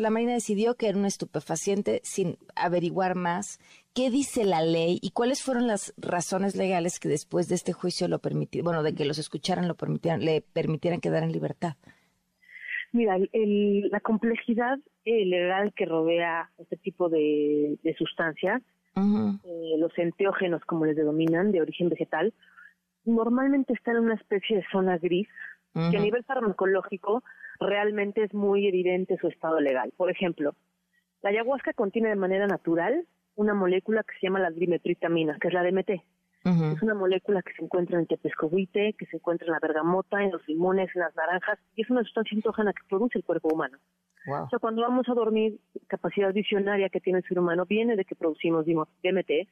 la 0.00 0.10
Marina 0.10 0.32
decidió 0.32 0.74
que 0.74 0.88
era 0.88 0.96
un 0.96 1.04
estupefaciente 1.04 2.00
sin 2.02 2.38
averiguar 2.56 3.14
más 3.14 3.58
qué 3.94 4.10
dice 4.10 4.44
la 4.44 4.62
ley 4.62 4.98
y 5.02 5.10
cuáles 5.10 5.42
fueron 5.42 5.66
las 5.66 5.92
razones 5.98 6.56
legales 6.56 6.98
que 6.98 7.08
después 7.08 7.48
de 7.48 7.56
este 7.56 7.72
juicio 7.74 8.08
lo 8.08 8.20
permitieron, 8.20 8.64
bueno, 8.64 8.82
de 8.82 8.94
que 8.94 9.04
los 9.04 9.18
escucharan, 9.18 9.68
lo 9.68 9.74
permitieran, 9.74 10.24
le 10.24 10.40
permitieran 10.40 11.00
quedar 11.00 11.22
en 11.22 11.32
libertad. 11.32 11.76
Mira, 12.92 13.18
la 13.18 14.00
complejidad 14.00 14.78
eh, 15.04 15.24
legal 15.26 15.72
que 15.74 15.86
rodea 15.86 16.50
este 16.58 16.76
tipo 16.76 17.08
de, 17.08 17.78
sustancias, 17.98 18.62
eh, 18.96 19.74
los 19.78 19.96
enteógenos, 19.96 20.64
como 20.64 20.86
les 20.86 20.96
denominan, 20.96 21.52
de 21.52 21.62
origen 21.62 21.88
vegetal, 21.88 22.34
normalmente 23.04 23.72
están 23.72 23.96
en 23.96 24.04
una 24.04 24.14
especie 24.14 24.56
de 24.56 24.64
zona 24.70 24.98
gris, 24.98 25.28
que 25.72 25.96
a 25.96 26.00
nivel 26.00 26.24
farmacológico 26.24 27.22
realmente 27.60 28.24
es 28.24 28.34
muy 28.34 28.66
evidente 28.66 29.16
su 29.20 29.28
estado 29.28 29.60
legal. 29.60 29.92
Por 29.96 30.10
ejemplo, 30.10 30.54
la 31.22 31.30
ayahuasca 31.30 31.72
contiene 31.74 32.08
de 32.08 32.16
manera 32.16 32.46
natural 32.46 33.06
una 33.36 33.54
molécula 33.54 34.02
que 34.02 34.14
se 34.18 34.26
llama 34.26 34.40
la 34.40 34.50
dimetritamina, 34.50 35.38
que 35.40 35.48
es 35.48 35.54
la 35.54 35.62
DMT. 35.62 35.90
Es 36.42 36.82
una 36.82 36.94
molécula 36.94 37.42
que 37.42 37.52
se 37.52 37.62
encuentra 37.62 37.96
en 37.96 38.02
el 38.02 38.08
tepescohuite, 38.08 38.94
que 38.94 39.06
se 39.06 39.16
encuentra 39.16 39.46
en 39.46 39.52
la 39.52 39.58
bergamota, 39.60 40.22
en 40.22 40.32
los 40.32 40.46
limones, 40.48 40.88
en 40.94 41.02
las 41.02 41.14
naranjas, 41.14 41.58
y 41.76 41.82
es 41.82 41.90
una 41.90 42.02
sustancia 42.02 42.34
entógena 42.34 42.72
que 42.72 42.82
produce 42.88 43.18
el 43.18 43.24
cuerpo 43.24 43.50
humano. 43.52 43.76
O 44.32 44.48
sea, 44.48 44.58
cuando 44.58 44.82
vamos 44.82 45.08
a 45.08 45.14
dormir, 45.14 45.60
capacidad 45.86 46.32
visionaria 46.32 46.88
que 46.88 47.00
tiene 47.00 47.18
el 47.20 47.24
ser 47.24 47.38
humano 47.38 47.66
viene 47.66 47.96
de 47.96 48.04
que 48.04 48.14
producimos 48.14 48.66
DMT, 48.66 49.48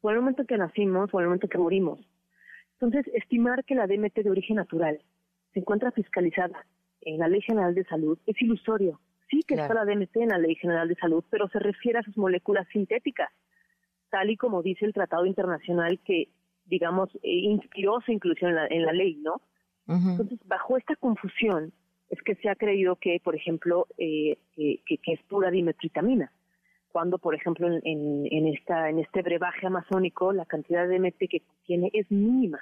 o 0.00 0.10
en 0.10 0.16
el 0.16 0.20
momento 0.20 0.42
en 0.42 0.46
que 0.46 0.58
nacimos, 0.58 1.12
o 1.12 1.18
en 1.18 1.22
el 1.22 1.28
momento 1.28 1.46
en 1.46 1.50
que 1.50 1.58
morimos. 1.58 2.00
Entonces, 2.80 3.12
estimar 3.14 3.64
que 3.64 3.74
la 3.74 3.86
DMT 3.86 4.14
de 4.22 4.30
origen 4.30 4.56
natural 4.56 5.00
se 5.52 5.60
encuentra 5.60 5.90
fiscalizada 5.90 6.64
en 7.00 7.18
la 7.18 7.28
Ley 7.28 7.40
General 7.42 7.74
de 7.74 7.84
Salud 7.84 8.18
es 8.26 8.40
ilusorio. 8.40 9.00
Sí 9.30 9.42
que 9.46 9.54
está 9.54 9.74
la 9.74 9.84
DMT 9.84 10.16
en 10.16 10.28
la 10.28 10.38
Ley 10.38 10.54
General 10.54 10.88
de 10.88 10.94
Salud, 10.94 11.24
pero 11.30 11.48
se 11.48 11.58
refiere 11.58 11.98
a 11.98 12.02
sus 12.02 12.16
moléculas 12.16 12.66
sintéticas 12.68 13.30
tal 14.10 14.30
y 14.30 14.36
como 14.36 14.62
dice 14.62 14.84
el 14.84 14.92
tratado 14.92 15.26
internacional 15.26 16.00
que, 16.04 16.28
digamos, 16.64 17.10
eh, 17.16 17.40
inspiró 17.42 18.00
su 18.00 18.12
inclusión 18.12 18.56
en 18.70 18.84
la, 18.84 18.92
ley, 18.92 19.16
¿no? 19.16 19.40
Entonces, 19.86 20.38
bajo 20.46 20.76
esta 20.76 20.96
confusión 20.96 21.72
es 22.10 22.20
que 22.22 22.34
se 22.36 22.48
ha 22.48 22.56
creído 22.56 22.96
que, 22.96 23.20
por 23.22 23.34
ejemplo, 23.34 23.86
eh, 23.98 24.38
que, 24.54 24.80
que, 24.86 25.12
es 25.12 25.22
pura 25.22 25.50
dimetritamina 25.50 26.32
cuando, 26.88 27.18
por 27.18 27.34
ejemplo, 27.34 27.68
en, 27.68 27.80
en, 27.84 28.46
esta, 28.46 28.88
en 28.88 28.98
este 28.98 29.22
brebaje 29.22 29.66
amazónico 29.66 30.32
la 30.32 30.46
cantidad 30.46 30.88
de 30.88 30.98
DMT 30.98 31.28
que 31.30 31.40
contiene 31.40 31.90
es 31.92 32.10
mínima. 32.10 32.60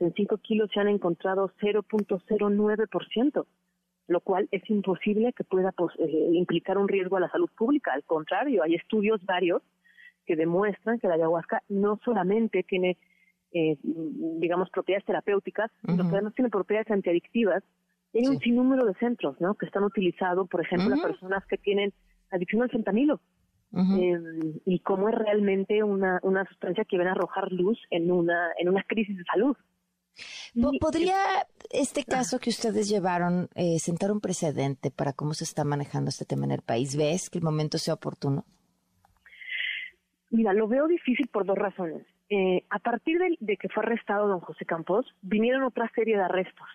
En 0.00 0.12
5 0.12 0.38
kilos 0.38 0.70
se 0.72 0.80
han 0.80 0.88
encontrado 0.88 1.50
0.09%, 1.60 3.46
lo 4.08 4.20
cual 4.20 4.48
es 4.50 4.68
imposible 4.68 5.32
que 5.32 5.44
pueda 5.44 5.72
pues, 5.72 5.94
eh, 5.98 6.30
implicar 6.32 6.78
un 6.78 6.88
riesgo 6.88 7.16
a 7.16 7.20
la 7.20 7.30
salud 7.30 7.50
pública. 7.56 7.92
Al 7.92 8.04
contrario, 8.04 8.62
hay 8.62 8.74
estudios 8.74 9.24
varios 9.24 9.62
que 10.26 10.36
demuestran 10.36 10.98
que 10.98 11.08
la 11.08 11.14
ayahuasca 11.14 11.62
no 11.68 12.00
solamente 12.04 12.62
tiene, 12.62 12.96
eh, 13.52 13.76
digamos, 13.82 14.70
propiedades 14.70 15.04
terapéuticas, 15.04 15.70
sino 15.84 16.08
que 16.08 16.14
además 16.14 16.34
tiene 16.34 16.50
propiedades 16.50 16.90
antiadictivas. 16.90 17.62
Hay 18.14 18.28
un 18.28 18.38
sinnúmero 18.38 18.84
de 18.84 18.94
centros, 18.94 19.40
¿no? 19.40 19.54
Que 19.54 19.66
están 19.66 19.84
utilizados, 19.84 20.48
por 20.48 20.60
ejemplo, 20.60 20.88
las 20.88 21.00
personas 21.00 21.44
que 21.46 21.58
tienen 21.58 21.92
adicción 22.30 22.62
al 22.62 22.70
fentanilo. 22.70 23.20
Em, 23.76 24.60
y 24.64 24.78
cómo 24.80 25.08
es 25.08 25.16
realmente 25.16 25.82
una, 25.82 26.20
una 26.22 26.44
sustancia 26.46 26.84
que 26.84 26.96
viene 26.96 27.10
a 27.10 27.14
arrojar 27.14 27.50
luz 27.50 27.76
en 27.90 28.12
una, 28.12 28.52
en 28.56 28.68
una 28.68 28.84
crisis 28.84 29.16
de 29.16 29.24
salud. 29.24 29.56
¿Podría 30.80 31.16
este 31.70 32.04
caso 32.04 32.38
que 32.38 32.50
ustedes 32.50 32.88
llevaron 32.88 33.48
eh, 33.56 33.80
sentar 33.80 34.12
un 34.12 34.20
precedente 34.20 34.92
para 34.92 35.12
cómo 35.12 35.34
se 35.34 35.42
está 35.42 35.64
manejando 35.64 36.10
este 36.10 36.24
tema 36.24 36.44
en 36.44 36.52
el 36.52 36.62
país? 36.62 36.96
¿Ves 36.96 37.30
que 37.30 37.38
el 37.38 37.44
momento 37.44 37.78
sea 37.78 37.94
oportuno? 37.94 38.44
Mira, 40.30 40.52
lo 40.52 40.68
veo 40.68 40.86
difícil 40.86 41.26
por 41.28 41.44
dos 41.44 41.58
razones. 41.58 42.06
Eh, 42.28 42.64
a 42.70 42.78
partir 42.78 43.18
de, 43.40 43.56
que 43.56 43.68
fue 43.68 43.82
arrestado 43.82 44.28
don 44.28 44.40
José 44.40 44.64
Campos, 44.64 45.06
vinieron 45.22 45.62
otra 45.64 45.90
serie 45.94 46.16
de 46.16 46.22
arrestos. 46.22 46.68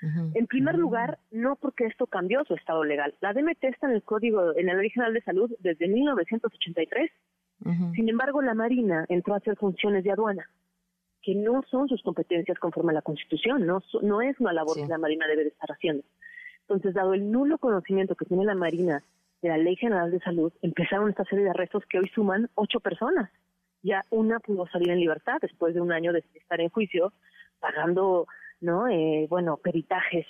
En 0.00 0.46
primer 0.46 0.76
lugar, 0.76 1.18
no 1.30 1.56
porque 1.56 1.86
esto 1.86 2.06
cambió 2.06 2.44
su 2.44 2.54
estado 2.54 2.84
legal. 2.84 3.14
La 3.20 3.32
DMT 3.32 3.64
está 3.64 3.88
en 3.88 3.94
el 3.94 4.02
Código, 4.02 4.56
en 4.56 4.66
la 4.66 4.74
Ley 4.74 4.90
General 4.90 5.12
de 5.12 5.22
Salud 5.22 5.50
desde 5.58 5.88
1983. 5.88 7.10
Sin 7.94 8.08
embargo, 8.08 8.40
la 8.40 8.54
Marina 8.54 9.04
entró 9.08 9.34
a 9.34 9.38
hacer 9.38 9.56
funciones 9.56 10.04
de 10.04 10.12
aduana, 10.12 10.48
que 11.22 11.34
no 11.34 11.62
son 11.68 11.88
sus 11.88 12.02
competencias 12.02 12.58
conforme 12.58 12.92
a 12.92 12.94
la 12.94 13.02
Constitución, 13.02 13.66
no, 13.66 13.82
no 14.02 14.22
es 14.22 14.38
una 14.38 14.52
labor 14.52 14.76
que 14.76 14.86
la 14.86 14.98
Marina 14.98 15.26
debe 15.26 15.42
de 15.42 15.50
estar 15.50 15.70
haciendo. 15.72 16.04
Entonces, 16.60 16.94
dado 16.94 17.14
el 17.14 17.32
nulo 17.32 17.58
conocimiento 17.58 18.14
que 18.14 18.26
tiene 18.26 18.44
la 18.44 18.54
Marina 18.54 19.02
de 19.42 19.48
la 19.48 19.58
Ley 19.58 19.74
General 19.76 20.10
de 20.10 20.20
Salud, 20.20 20.52
empezaron 20.62 21.10
esta 21.10 21.24
serie 21.24 21.44
de 21.44 21.50
arrestos 21.50 21.84
que 21.86 21.98
hoy 21.98 22.08
suman 22.14 22.48
ocho 22.54 22.78
personas. 22.78 23.30
Ya 23.82 24.04
una 24.10 24.38
pudo 24.38 24.66
salir 24.68 24.90
en 24.90 25.00
libertad 25.00 25.38
después 25.40 25.74
de 25.74 25.80
un 25.80 25.92
año 25.92 26.12
de 26.12 26.24
estar 26.34 26.60
en 26.60 26.68
juicio, 26.68 27.12
pagando 27.58 28.26
¿no? 28.60 28.88
Eh, 28.88 29.26
bueno, 29.28 29.56
peritajes, 29.56 30.26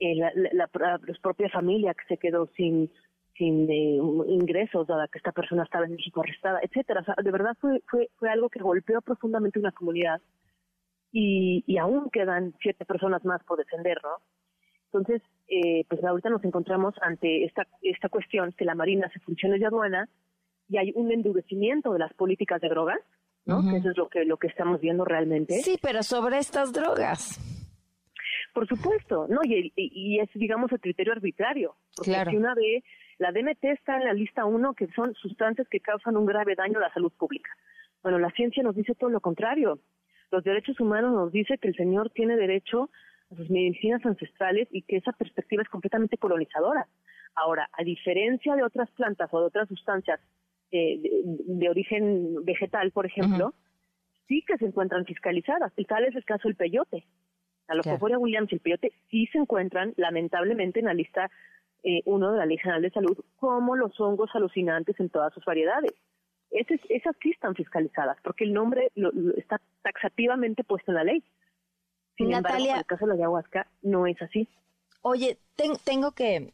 eh, 0.00 0.14
la, 0.14 0.32
la, 0.34 0.68
propia 0.68 1.48
familia 1.50 1.94
que 1.94 2.06
se 2.06 2.18
quedó 2.18 2.46
sin 2.56 2.90
sin 3.38 3.70
eh, 3.70 3.98
ingresos 4.26 4.88
dada 4.88 5.06
que 5.06 5.18
esta 5.18 5.32
persona 5.32 5.62
estaba 5.62 5.86
en 5.86 5.92
México 5.92 6.20
arrestada, 6.20 6.58
etcétera. 6.60 7.00
O 7.00 7.04
sea, 7.04 7.14
de 7.22 7.30
verdad 7.30 7.56
fue, 7.60 7.82
fue, 7.86 8.10
fue 8.16 8.28
algo 8.28 8.50
que 8.50 8.58
golpeó 8.58 9.00
profundamente 9.00 9.60
una 9.60 9.70
comunidad 9.70 10.20
y, 11.12 11.62
y 11.66 11.78
aún 11.78 12.10
quedan 12.10 12.54
siete 12.60 12.84
personas 12.84 13.24
más 13.24 13.42
por 13.44 13.58
defender, 13.58 14.00
¿no? 14.02 14.16
Entonces, 14.86 15.22
eh, 15.48 15.84
pues 15.88 16.02
ahorita 16.02 16.30
nos 16.30 16.44
encontramos 16.44 16.94
ante 17.00 17.44
esta, 17.44 17.66
esta 17.82 18.08
cuestión 18.08 18.52
que 18.52 18.64
la 18.64 18.74
Marina 18.74 19.06
hace 19.06 19.20
funciones 19.20 19.60
de 19.60 19.66
aduana 19.66 20.08
y 20.68 20.78
hay 20.78 20.92
un 20.94 21.12
endurecimiento 21.12 21.92
de 21.92 21.98
las 22.00 22.12
políticas 22.14 22.60
de 22.60 22.68
drogas, 22.68 22.98
¿no? 23.44 23.62
Que 23.62 23.78
eso 23.78 23.90
es 23.90 23.96
lo 23.96 24.08
que, 24.08 24.24
lo 24.24 24.36
que 24.36 24.48
estamos 24.48 24.80
viendo 24.80 25.04
realmente. 25.04 25.60
Sí, 25.62 25.78
pero 25.80 26.02
sobre 26.02 26.38
estas 26.38 26.72
drogas. 26.72 27.38
Por 28.52 28.66
supuesto, 28.66 29.26
¿no? 29.28 29.40
Y, 29.44 29.72
y, 29.76 30.20
es, 30.20 30.28
digamos, 30.34 30.72
el 30.72 30.80
criterio 30.80 31.12
arbitrario. 31.12 31.76
Porque 31.96 32.24
si 32.30 32.36
una 32.36 32.54
vez 32.54 32.82
la 33.18 33.32
DMT 33.32 33.64
está 33.64 33.96
en 33.96 34.04
la 34.04 34.12
lista 34.12 34.44
1, 34.44 34.74
que 34.74 34.88
son 34.88 35.14
sustancias 35.14 35.68
que 35.68 35.80
causan 35.80 36.16
un 36.16 36.26
grave 36.26 36.54
daño 36.54 36.78
a 36.78 36.82
la 36.82 36.92
salud 36.92 37.12
pública. 37.12 37.50
Bueno, 38.02 38.18
la 38.18 38.30
ciencia 38.30 38.62
nos 38.62 38.76
dice 38.76 38.94
todo 38.94 39.10
lo 39.10 39.20
contrario. 39.20 39.80
Los 40.30 40.44
derechos 40.44 40.78
humanos 40.80 41.12
nos 41.12 41.32
dice 41.32 41.58
que 41.58 41.68
el 41.68 41.76
Señor 41.76 42.10
tiene 42.10 42.36
derecho 42.36 42.90
a 43.30 43.36
sus 43.36 43.50
medicinas 43.50 44.04
ancestrales 44.06 44.68
y 44.70 44.82
que 44.82 44.96
esa 44.96 45.12
perspectiva 45.12 45.62
es 45.62 45.68
completamente 45.68 46.16
colonizadora. 46.16 46.86
Ahora, 47.34 47.68
a 47.72 47.82
diferencia 47.82 48.54
de 48.54 48.62
otras 48.62 48.90
plantas 48.92 49.28
o 49.32 49.40
de 49.40 49.46
otras 49.46 49.68
sustancias 49.68 50.20
eh, 50.70 51.00
de, 51.24 51.68
origen 51.68 52.44
vegetal, 52.44 52.90
por 52.92 53.06
ejemplo, 53.06 53.54
sí 54.26 54.44
que 54.46 54.58
se 54.58 54.66
encuentran 54.66 55.04
fiscalizadas. 55.04 55.72
Y 55.76 55.84
tal 55.84 56.04
es 56.04 56.14
el 56.14 56.24
caso 56.24 56.48
del 56.48 56.56
peyote. 56.56 57.04
La 57.68 57.74
Lopophoria 57.74 58.18
Williams 58.18 58.50
y 58.50 58.56
el 58.56 58.60
peyote 58.60 58.92
sí 59.10 59.26
se 59.26 59.38
encuentran, 59.38 59.92
lamentablemente, 59.96 60.80
en 60.80 60.86
la 60.86 60.94
lista 60.94 61.30
eh, 61.84 62.00
uno 62.06 62.32
de 62.32 62.38
la 62.38 62.46
Ley 62.46 62.58
General 62.58 62.82
de 62.82 62.90
Salud, 62.90 63.16
como 63.36 63.76
los 63.76 63.98
hongos 64.00 64.30
alucinantes 64.34 64.98
en 64.98 65.10
todas 65.10 65.32
sus 65.34 65.44
variedades. 65.44 65.92
esas 66.50 67.16
sí 67.22 67.30
están 67.30 67.54
fiscalizadas, 67.54 68.16
porque 68.22 68.44
el 68.44 68.52
nombre 68.52 68.90
está 69.36 69.60
taxativamente 69.82 70.64
puesto 70.64 70.90
en 70.90 70.96
la 70.96 71.04
ley. 71.04 71.22
Sin 72.16 72.32
embargo, 72.32 72.64
en 72.64 72.78
el 72.78 72.86
caso 72.86 73.06
de 73.06 73.10
la 73.10 73.14
ayahuasca 73.14 73.68
no 73.82 74.06
es 74.06 74.20
así. 74.22 74.48
Oye, 75.00 75.40
tengo 75.84 76.12
que, 76.12 76.52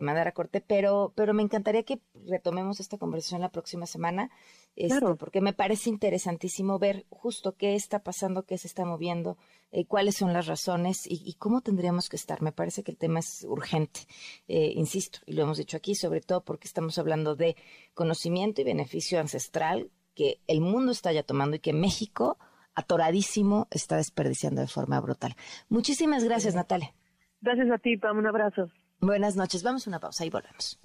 mandar 0.00 0.28
a 0.28 0.32
corte, 0.32 0.60
pero, 0.60 1.12
pero 1.14 1.34
me 1.34 1.42
encantaría 1.42 1.82
que 1.82 2.00
retomemos 2.26 2.80
esta 2.80 2.98
conversación 2.98 3.42
la 3.42 3.50
próxima 3.50 3.86
semana, 3.86 4.30
este, 4.76 5.14
porque 5.16 5.40
me 5.40 5.52
parece 5.52 5.90
interesantísimo 5.90 6.78
ver 6.78 7.06
justo 7.10 7.56
qué 7.56 7.74
está 7.74 8.02
pasando, 8.02 8.44
qué 8.44 8.56
se 8.56 8.66
está 8.66 8.84
moviendo, 8.84 9.36
eh, 9.72 9.84
cuáles 9.84 10.16
son 10.16 10.32
las 10.32 10.46
razones 10.46 11.02
y, 11.06 11.34
cómo 11.34 11.60
tendríamos 11.60 12.08
que 12.08 12.16
estar. 12.16 12.40
Me 12.40 12.52
parece 12.52 12.82
que 12.82 12.92
el 12.92 12.98
tema 12.98 13.20
es 13.20 13.44
urgente, 13.44 14.00
eh, 14.48 14.72
insisto, 14.74 15.20
y 15.26 15.34
lo 15.34 15.42
hemos 15.42 15.58
dicho 15.58 15.76
aquí, 15.76 15.94
sobre 15.94 16.22
todo 16.22 16.42
porque 16.42 16.66
estamos 16.66 16.98
hablando 16.98 17.36
de 17.36 17.56
conocimiento 17.94 18.62
y 18.62 18.64
beneficio 18.64 19.20
ancestral 19.20 19.90
que 20.14 20.40
el 20.46 20.60
mundo 20.60 20.92
está 20.92 21.12
ya 21.12 21.22
tomando 21.22 21.56
y 21.56 21.60
que 21.60 21.72
México, 21.72 22.38
atoradísimo, 22.74 23.68
está 23.70 23.96
desperdiciando 23.96 24.60
de 24.60 24.66
forma 24.66 25.00
brutal. 25.00 25.36
Muchísimas 25.68 26.24
gracias, 26.24 26.54
Natalia. 26.54 26.94
Gracias 27.40 27.70
a 27.70 27.78
ti, 27.78 27.96
Pam. 27.96 28.18
Un 28.18 28.26
abrazo. 28.26 28.70
Buenas 29.00 29.36
noches. 29.36 29.62
Vamos 29.62 29.86
a 29.86 29.90
una 29.90 30.00
pausa 30.00 30.24
y 30.24 30.30
volvemos. 30.30 30.78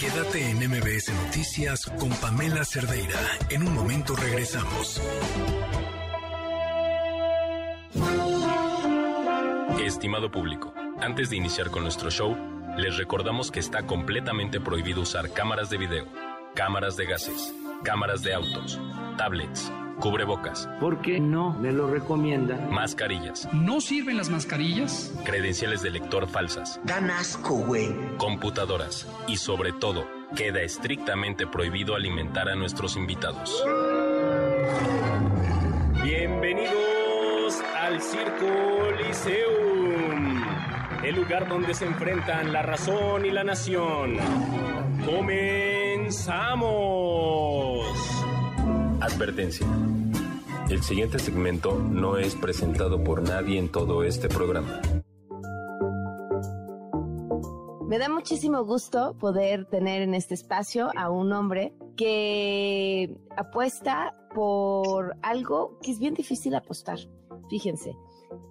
Quédate 0.00 0.50
en 0.50 0.58
MBS 0.58 1.12
Noticias 1.24 1.86
con 1.98 2.10
Pamela 2.10 2.64
Cerdeira. 2.64 3.18
En 3.50 3.66
un 3.66 3.74
momento 3.74 4.14
regresamos. 4.14 5.00
Estimado 9.82 10.30
público, 10.30 10.74
antes 11.00 11.30
de 11.30 11.36
iniciar 11.36 11.70
con 11.70 11.82
nuestro 11.82 12.10
show, 12.10 12.36
les 12.76 12.96
recordamos 12.96 13.50
que 13.50 13.60
está 13.60 13.86
completamente 13.86 14.60
prohibido 14.60 15.02
usar 15.02 15.30
cámaras 15.32 15.70
de 15.70 15.78
video, 15.78 16.06
cámaras 16.54 16.96
de 16.96 17.06
gases, 17.06 17.54
cámaras 17.84 18.22
de 18.22 18.34
autos, 18.34 18.80
tablets 19.16 19.70
Cubrebocas. 20.00 20.68
¿Por 20.80 21.00
qué 21.00 21.20
no 21.20 21.54
me 21.54 21.72
lo 21.72 21.88
recomienda? 21.88 22.56
Mascarillas. 22.70 23.48
¿No 23.52 23.80
sirven 23.80 24.16
las 24.16 24.28
mascarillas? 24.28 25.14
Credenciales 25.24 25.82
de 25.82 25.90
lector 25.90 26.28
falsas. 26.28 26.80
Dan 26.84 27.10
asco, 27.10 27.54
güey. 27.54 27.94
Computadoras. 28.16 29.06
Y 29.28 29.36
sobre 29.36 29.72
todo, 29.72 30.06
queda 30.36 30.62
estrictamente 30.62 31.46
prohibido 31.46 31.94
alimentar 31.94 32.48
a 32.48 32.54
nuestros 32.54 32.96
invitados. 32.96 33.64
Bienvenidos 36.02 37.62
al 37.80 38.00
Circo 38.00 38.90
Liceum, 38.98 39.73
el 41.04 41.16
lugar 41.16 41.48
donde 41.48 41.74
se 41.74 41.84
enfrentan 41.84 42.52
la 42.52 42.62
razón 42.62 43.26
y 43.26 43.30
la 43.30 43.44
nación. 43.44 44.16
¡Comenzamos! 45.04 46.24
Advertencia. 49.00 49.66
El 50.70 50.82
siguiente 50.82 51.18
segmento 51.18 51.78
no 51.78 52.16
es 52.16 52.34
presentado 52.36 53.04
por 53.04 53.22
nadie 53.22 53.58
en 53.58 53.70
todo 53.70 54.02
este 54.02 54.28
programa. 54.28 54.80
Me 57.86 57.98
da 57.98 58.08
muchísimo 58.08 58.64
gusto 58.64 59.18
poder 59.18 59.66
tener 59.66 60.00
en 60.00 60.14
este 60.14 60.32
espacio 60.32 60.88
a 60.96 61.10
un 61.10 61.34
hombre 61.34 61.74
que 61.98 63.14
apuesta 63.36 64.16
por 64.34 65.16
algo 65.22 65.78
que 65.82 65.90
es 65.92 65.98
bien 65.98 66.14
difícil 66.14 66.54
apostar. 66.54 66.98
Fíjense, 67.50 67.94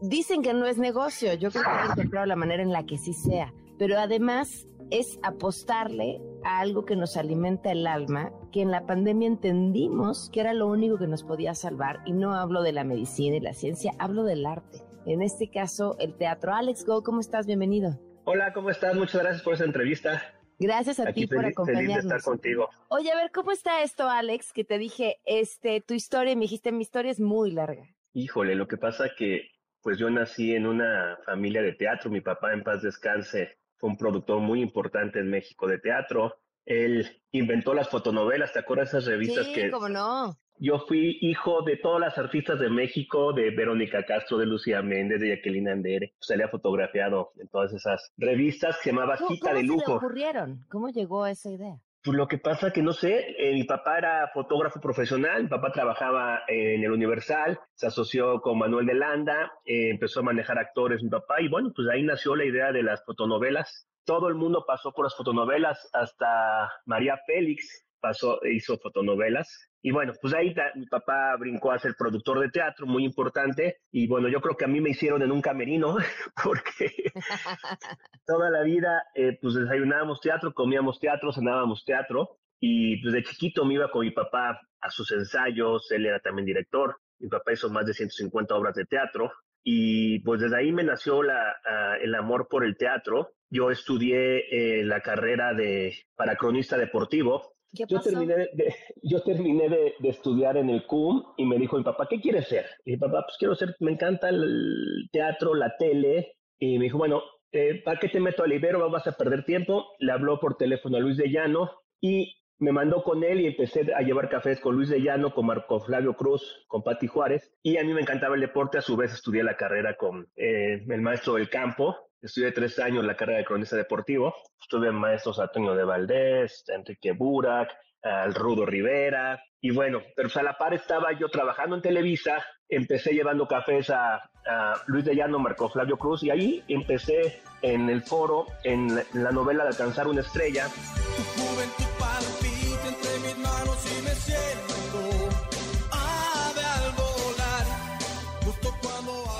dicen 0.02 0.42
que 0.42 0.54
no 0.54 0.66
es 0.66 0.78
negocio, 0.78 1.34
yo 1.34 1.52
creo 1.52 1.64
que 1.64 1.70
han 1.70 1.92
encontrado 1.92 2.26
la 2.26 2.36
manera 2.36 2.64
en 2.64 2.72
la 2.72 2.86
que 2.86 2.98
sí 2.98 3.14
sea, 3.14 3.54
pero 3.78 3.98
además 4.00 4.68
es 4.92 5.20
apostarle 5.24 6.22
a 6.44 6.60
algo 6.60 6.86
que 6.86 6.96
nos 6.96 7.18
alimenta 7.18 7.72
el 7.72 7.88
alma, 7.88 8.32
que 8.52 8.62
en 8.62 8.72
la 8.72 8.86
pandemia 8.86 9.28
entendimos 9.28 10.30
que 10.32 10.42
era 10.42 10.54
lo 10.54 10.68
único 10.68 10.98
que 10.98 11.08
nos 11.08 11.24
podía 11.24 11.56
salvar, 11.56 12.00
y 12.06 12.14
no 12.14 12.36
hablo 12.36 12.62
de 12.62 12.74
la 12.74 12.84
medicina 12.84 13.38
y 13.38 13.40
la 13.40 13.54
ciencia, 13.54 13.94
hablo 13.98 14.24
del 14.24 14.46
arte. 14.46 14.82
En 15.06 15.22
este 15.22 15.50
caso, 15.50 15.98
el 16.00 16.16
teatro. 16.16 16.54
Alex 16.54 16.86
Go, 16.86 17.04
¿cómo 17.04 17.20
estás? 17.20 17.46
Bienvenido. 17.46 18.00
Hola, 18.24 18.54
¿cómo 18.54 18.70
estás? 18.70 18.96
Muchas 18.96 19.22
gracias 19.22 19.42
por 19.42 19.56
esa 19.56 19.66
entrevista. 19.66 20.22
Gracias 20.60 21.00
a 21.00 21.12
ti 21.12 21.28
por 21.28 21.46
acompañarnos. 21.46 21.88
Feliz 21.88 22.04
de 22.04 22.16
estar 22.16 22.22
contigo. 22.22 22.70
Oye, 22.88 23.12
a 23.12 23.16
ver, 23.16 23.32
¿cómo 23.32 23.52
está 23.52 23.84
esto, 23.84 24.08
Alex? 24.08 24.54
Que 24.54 24.64
te 24.64 24.78
dije, 24.78 25.18
este, 25.26 25.82
tu 25.82 25.94
historia, 25.94 26.32
y 26.32 26.36
me 26.36 26.44
dijiste, 26.44 26.72
mi 26.72 26.84
historia 26.84 27.12
es 27.12 27.20
muy 27.20 27.52
larga. 27.52 27.84
Híjole, 28.14 28.56
lo 28.56 28.68
que 28.68 28.78
pasa 28.78 29.06
que, 29.18 29.50
pues 29.84 30.00
yo 30.00 30.10
nací 30.10 30.56
en 30.56 30.66
una 30.66 31.18
familia 31.26 31.62
de 31.62 31.74
teatro. 31.74 32.10
Mi 32.10 32.22
papá, 32.22 32.54
en 32.54 32.64
paz 32.64 32.82
descanse, 32.82 33.58
fue 33.78 33.90
un 33.90 33.98
productor 33.98 34.40
muy 34.40 34.62
importante 34.62 35.20
en 35.20 35.30
México 35.30 35.68
de 35.68 35.78
teatro. 35.78 36.36
Él 36.66 37.06
inventó 37.32 37.74
las 37.74 37.90
fotonovelas, 37.90 38.54
¿te 38.54 38.60
acuerdas 38.60 38.92
de 38.92 38.98
esas 38.98 39.10
revistas 39.10 39.46
sí, 39.48 39.54
que... 39.54 39.70
cómo 39.70 39.90
no. 39.90 40.38
Yo 40.58 40.80
fui 40.88 41.18
hijo 41.20 41.64
de 41.64 41.78
todas 41.78 42.00
las 42.00 42.18
artistas 42.18 42.60
de 42.60 42.70
México, 42.70 43.34
de 43.34 43.50
Verónica 43.52 44.06
Castro, 44.06 44.38
de 44.38 44.46
Lucía 44.46 44.82
Méndez, 44.82 45.20
de 45.20 45.36
Jacqueline 45.36 45.68
Andere. 45.68 46.14
Salía 46.20 46.48
fotografiado 46.48 47.34
en 47.38 47.50
todas 47.50 47.74
esas 47.74 48.14
revistas 48.18 48.78
que 48.78 48.84
se 48.84 48.90
llamaba 48.92 49.18
Cita 49.18 49.54
de 49.54 49.64
Lujo. 49.64 49.84
¿Cómo 49.84 49.86
se 49.86 49.92
le 49.92 50.08
ocurrieron? 50.08 50.66
¿Cómo 50.70 50.90
llegó 50.90 51.24
a 51.24 51.32
esa 51.32 51.50
idea? 51.50 51.82
Pues 52.04 52.18
lo 52.18 52.28
que 52.28 52.38
pasa 52.38 52.74
que 52.74 52.82
no 52.82 52.92
sé, 52.92 53.34
mi 53.54 53.64
papá 53.64 53.98
era 53.98 54.30
fotógrafo 54.34 54.82
profesional, 54.82 55.44
mi 55.44 55.48
papá 55.48 55.72
trabajaba 55.72 56.42
en 56.50 56.84
el 56.84 56.92
Universal, 56.92 57.58
se 57.76 57.88
asoció 57.88 58.42
con 58.42 58.60
Manuel 58.60 58.88
de 58.88 58.94
Landa, 58.94 59.54
eh, 59.64 59.90
empezó 59.92 60.20
a 60.20 60.24
manejar 60.24 60.60
actores 60.60 61.02
mi 61.02 61.10
papá 61.10 61.40
y 61.40 61.48
bueno, 61.48 61.72
pues 61.74 61.88
ahí 61.88 62.04
nació 62.04 62.36
la 62.36 62.44
idea 62.44 62.74
de 62.74 62.84
las 62.84 63.06
fotonovelas. 63.06 63.88
Todo 64.04 64.28
el 64.28 64.36
mundo 64.36 64.66
pasó 64.68 64.92
por 64.92 65.06
las 65.06 65.16
fotonovelas, 65.16 65.90
hasta 65.94 66.70
María 66.86 67.18
Félix 67.26 67.86
pasó, 68.04 68.42
hizo 68.44 68.78
fotonovelas. 68.78 69.72
Y 69.82 69.92
bueno, 69.92 70.12
pues 70.22 70.34
ahí 70.34 70.54
mi 70.76 70.86
papá 70.88 71.36
brincó 71.40 71.72
a 71.72 71.80
ser 71.80 71.96
productor 71.98 72.42
de 72.42 72.50
teatro, 72.50 72.86
muy 72.86 73.06
importante. 73.06 73.78
Y 73.92 74.08
bueno, 74.08 74.28
yo 74.28 74.42
creo 74.42 74.58
que 74.58 74.66
a 74.66 74.68
mí 74.68 74.82
me 74.82 74.90
hicieron 74.90 75.22
en 75.22 75.32
un 75.32 75.42
camerino, 75.42 75.96
porque 76.44 76.92
toda 78.28 78.50
la 78.50 78.62
vida 78.64 79.04
eh, 79.16 79.40
pues 79.42 79.56
desayunábamos 79.56 80.20
teatro, 80.20 80.54
comíamos 80.54 81.00
teatro, 81.00 81.32
cenábamos 81.32 81.86
teatro. 81.86 82.38
Y 82.60 83.02
pues 83.02 83.14
de 83.14 83.24
chiquito 83.24 83.66
me 83.66 83.76
iba 83.76 83.90
con 83.90 84.06
mi 84.06 84.12
papá 84.12 84.60
a 84.82 84.90
sus 84.90 85.12
ensayos, 85.12 85.90
él 85.92 86.06
era 86.06 86.20
también 86.20 86.46
director. 86.46 86.98
Mi 87.20 87.30
papá 87.30 87.54
hizo 87.54 87.70
más 87.70 87.86
de 87.86 87.94
150 87.94 88.54
obras 88.56 88.76
de 88.76 88.86
teatro. 88.86 89.32
Y 89.64 90.20
pues 90.20 90.42
desde 90.42 90.58
ahí 90.58 90.74
me 90.74 90.84
nació 90.84 91.24
la, 91.24 91.56
uh, 91.66 92.04
el 92.04 92.14
amor 92.16 92.48
por 92.50 92.66
el 92.66 92.76
teatro. 92.76 93.32
Yo 93.50 93.72
estudié 93.72 94.80
eh, 94.80 94.84
la 94.84 95.00
carrera 95.02 95.54
de 95.54 95.96
para 96.16 96.36
cronista 96.36 96.78
deportivo. 96.78 97.53
¿Qué 97.76 97.86
Yo 97.88 98.00
terminé, 98.00 98.36
de, 98.36 98.76
yo 99.02 99.22
terminé 99.24 99.70
de, 99.70 99.94
de, 100.00 100.10
estudiar 100.10 100.58
en 100.58 100.70
el 100.70 100.86
CUM 100.86 101.24
y 101.38 101.46
me 101.46 101.58
dijo 101.58 101.78
mi 101.78 101.84
papá, 101.84 102.08
¿qué 102.08 102.22
quieres 102.22 102.48
ser? 102.48 102.66
Y 102.86 102.98
papá, 102.98 103.24
pues 103.26 103.38
quiero 103.38 103.56
ser, 103.56 103.76
me 103.80 103.92
encanta 103.92 104.30
el 104.30 105.10
teatro, 105.12 105.56
la 105.56 105.76
tele. 105.78 106.38
Y 106.60 106.78
me 106.78 106.86
dijo, 106.86 106.98
bueno, 106.98 107.24
eh, 107.52 107.82
¿para 107.84 108.00
qué 108.00 108.10
te 108.10 108.20
meto 108.20 108.44
al 108.44 108.52
Ibero? 108.52 108.90
Vas 108.90 109.08
a 109.08 109.18
perder 109.18 109.46
tiempo. 109.46 109.88
Le 110.00 110.12
habló 110.12 110.40
por 110.40 110.56
teléfono 110.56 110.98
a 110.98 111.00
Luis 111.00 111.18
de 111.18 111.30
Llano 111.30 111.72
y 112.02 112.36
me 112.60 112.72
mandó 112.72 113.04
con 113.04 113.24
él 113.24 113.42
y 113.42 113.48
empecé 113.48 113.94
a 113.94 114.02
llevar 114.02 114.30
cafés 114.30 114.60
con 114.60 114.76
Luis 114.76 114.90
de 114.90 115.02
Llano, 115.02 115.34
con 115.34 115.46
Marco 115.46 115.80
Flavio 115.80 116.16
Cruz, 116.16 116.66
con 116.68 116.82
Pati 116.82 117.08
Juárez. 117.08 117.54
Y 117.62 117.78
a 117.78 117.84
mí 117.84 117.94
me 117.94 118.02
encantaba 118.02 118.36
el 118.36 118.42
deporte. 118.42 118.78
A 118.78 118.82
su 118.82 118.96
vez 118.96 119.14
estudié 119.14 119.44
la 119.44 119.56
carrera 119.56 119.96
con 119.98 120.28
eh, 120.36 120.84
el 120.88 121.02
maestro 121.02 121.36
del 121.36 121.50
campo. 121.50 121.96
Estudié 122.24 122.54
tres 122.54 122.80
años 122.80 123.04
la 123.04 123.18
carrera 123.18 123.40
de 123.40 123.46
cronista 123.46 123.76
deportivo. 123.76 124.34
Estuve 124.60 124.94
maestros 124.94 125.40
Antonio 125.40 125.76
de 125.76 125.84
Valdés, 125.84 126.64
Enrique 126.70 127.12
Burak, 127.12 127.70
al 128.02 128.34
Rudo 128.34 128.66
Rivera. 128.66 129.44
Y 129.60 129.72
bueno, 129.72 130.02
pero 130.16 130.30
pues 130.30 130.38
a 130.38 130.44
la 130.44 130.58
par 130.58 130.74
estaba 130.74 131.12
yo 131.12 131.28
trabajando 131.28 131.76
en 131.76 131.82
Televisa. 131.82 132.42
Empecé 132.70 133.12
llevando 133.12 133.46
cafés 133.46 133.90
a, 133.90 134.16
a 134.48 134.74
Luis 134.88 135.04
de 135.04 135.16
Llano, 135.16 135.38
Marco 135.38 135.70
Flavio 135.70 135.98
Cruz. 135.98 136.24
Y 136.24 136.30
ahí 136.30 136.64
empecé 136.70 137.42
en 137.62 137.90
el 137.90 138.02
foro, 138.02 138.46
en 138.64 138.96
la, 138.96 139.04
en 139.14 139.24
la 139.24 139.32
novela 139.32 139.64
de 139.64 139.72
Alcanzar 139.72 140.08
una 140.08 140.22
estrella. 140.22 140.68
Tu 140.68 141.42
juventud 141.42 141.93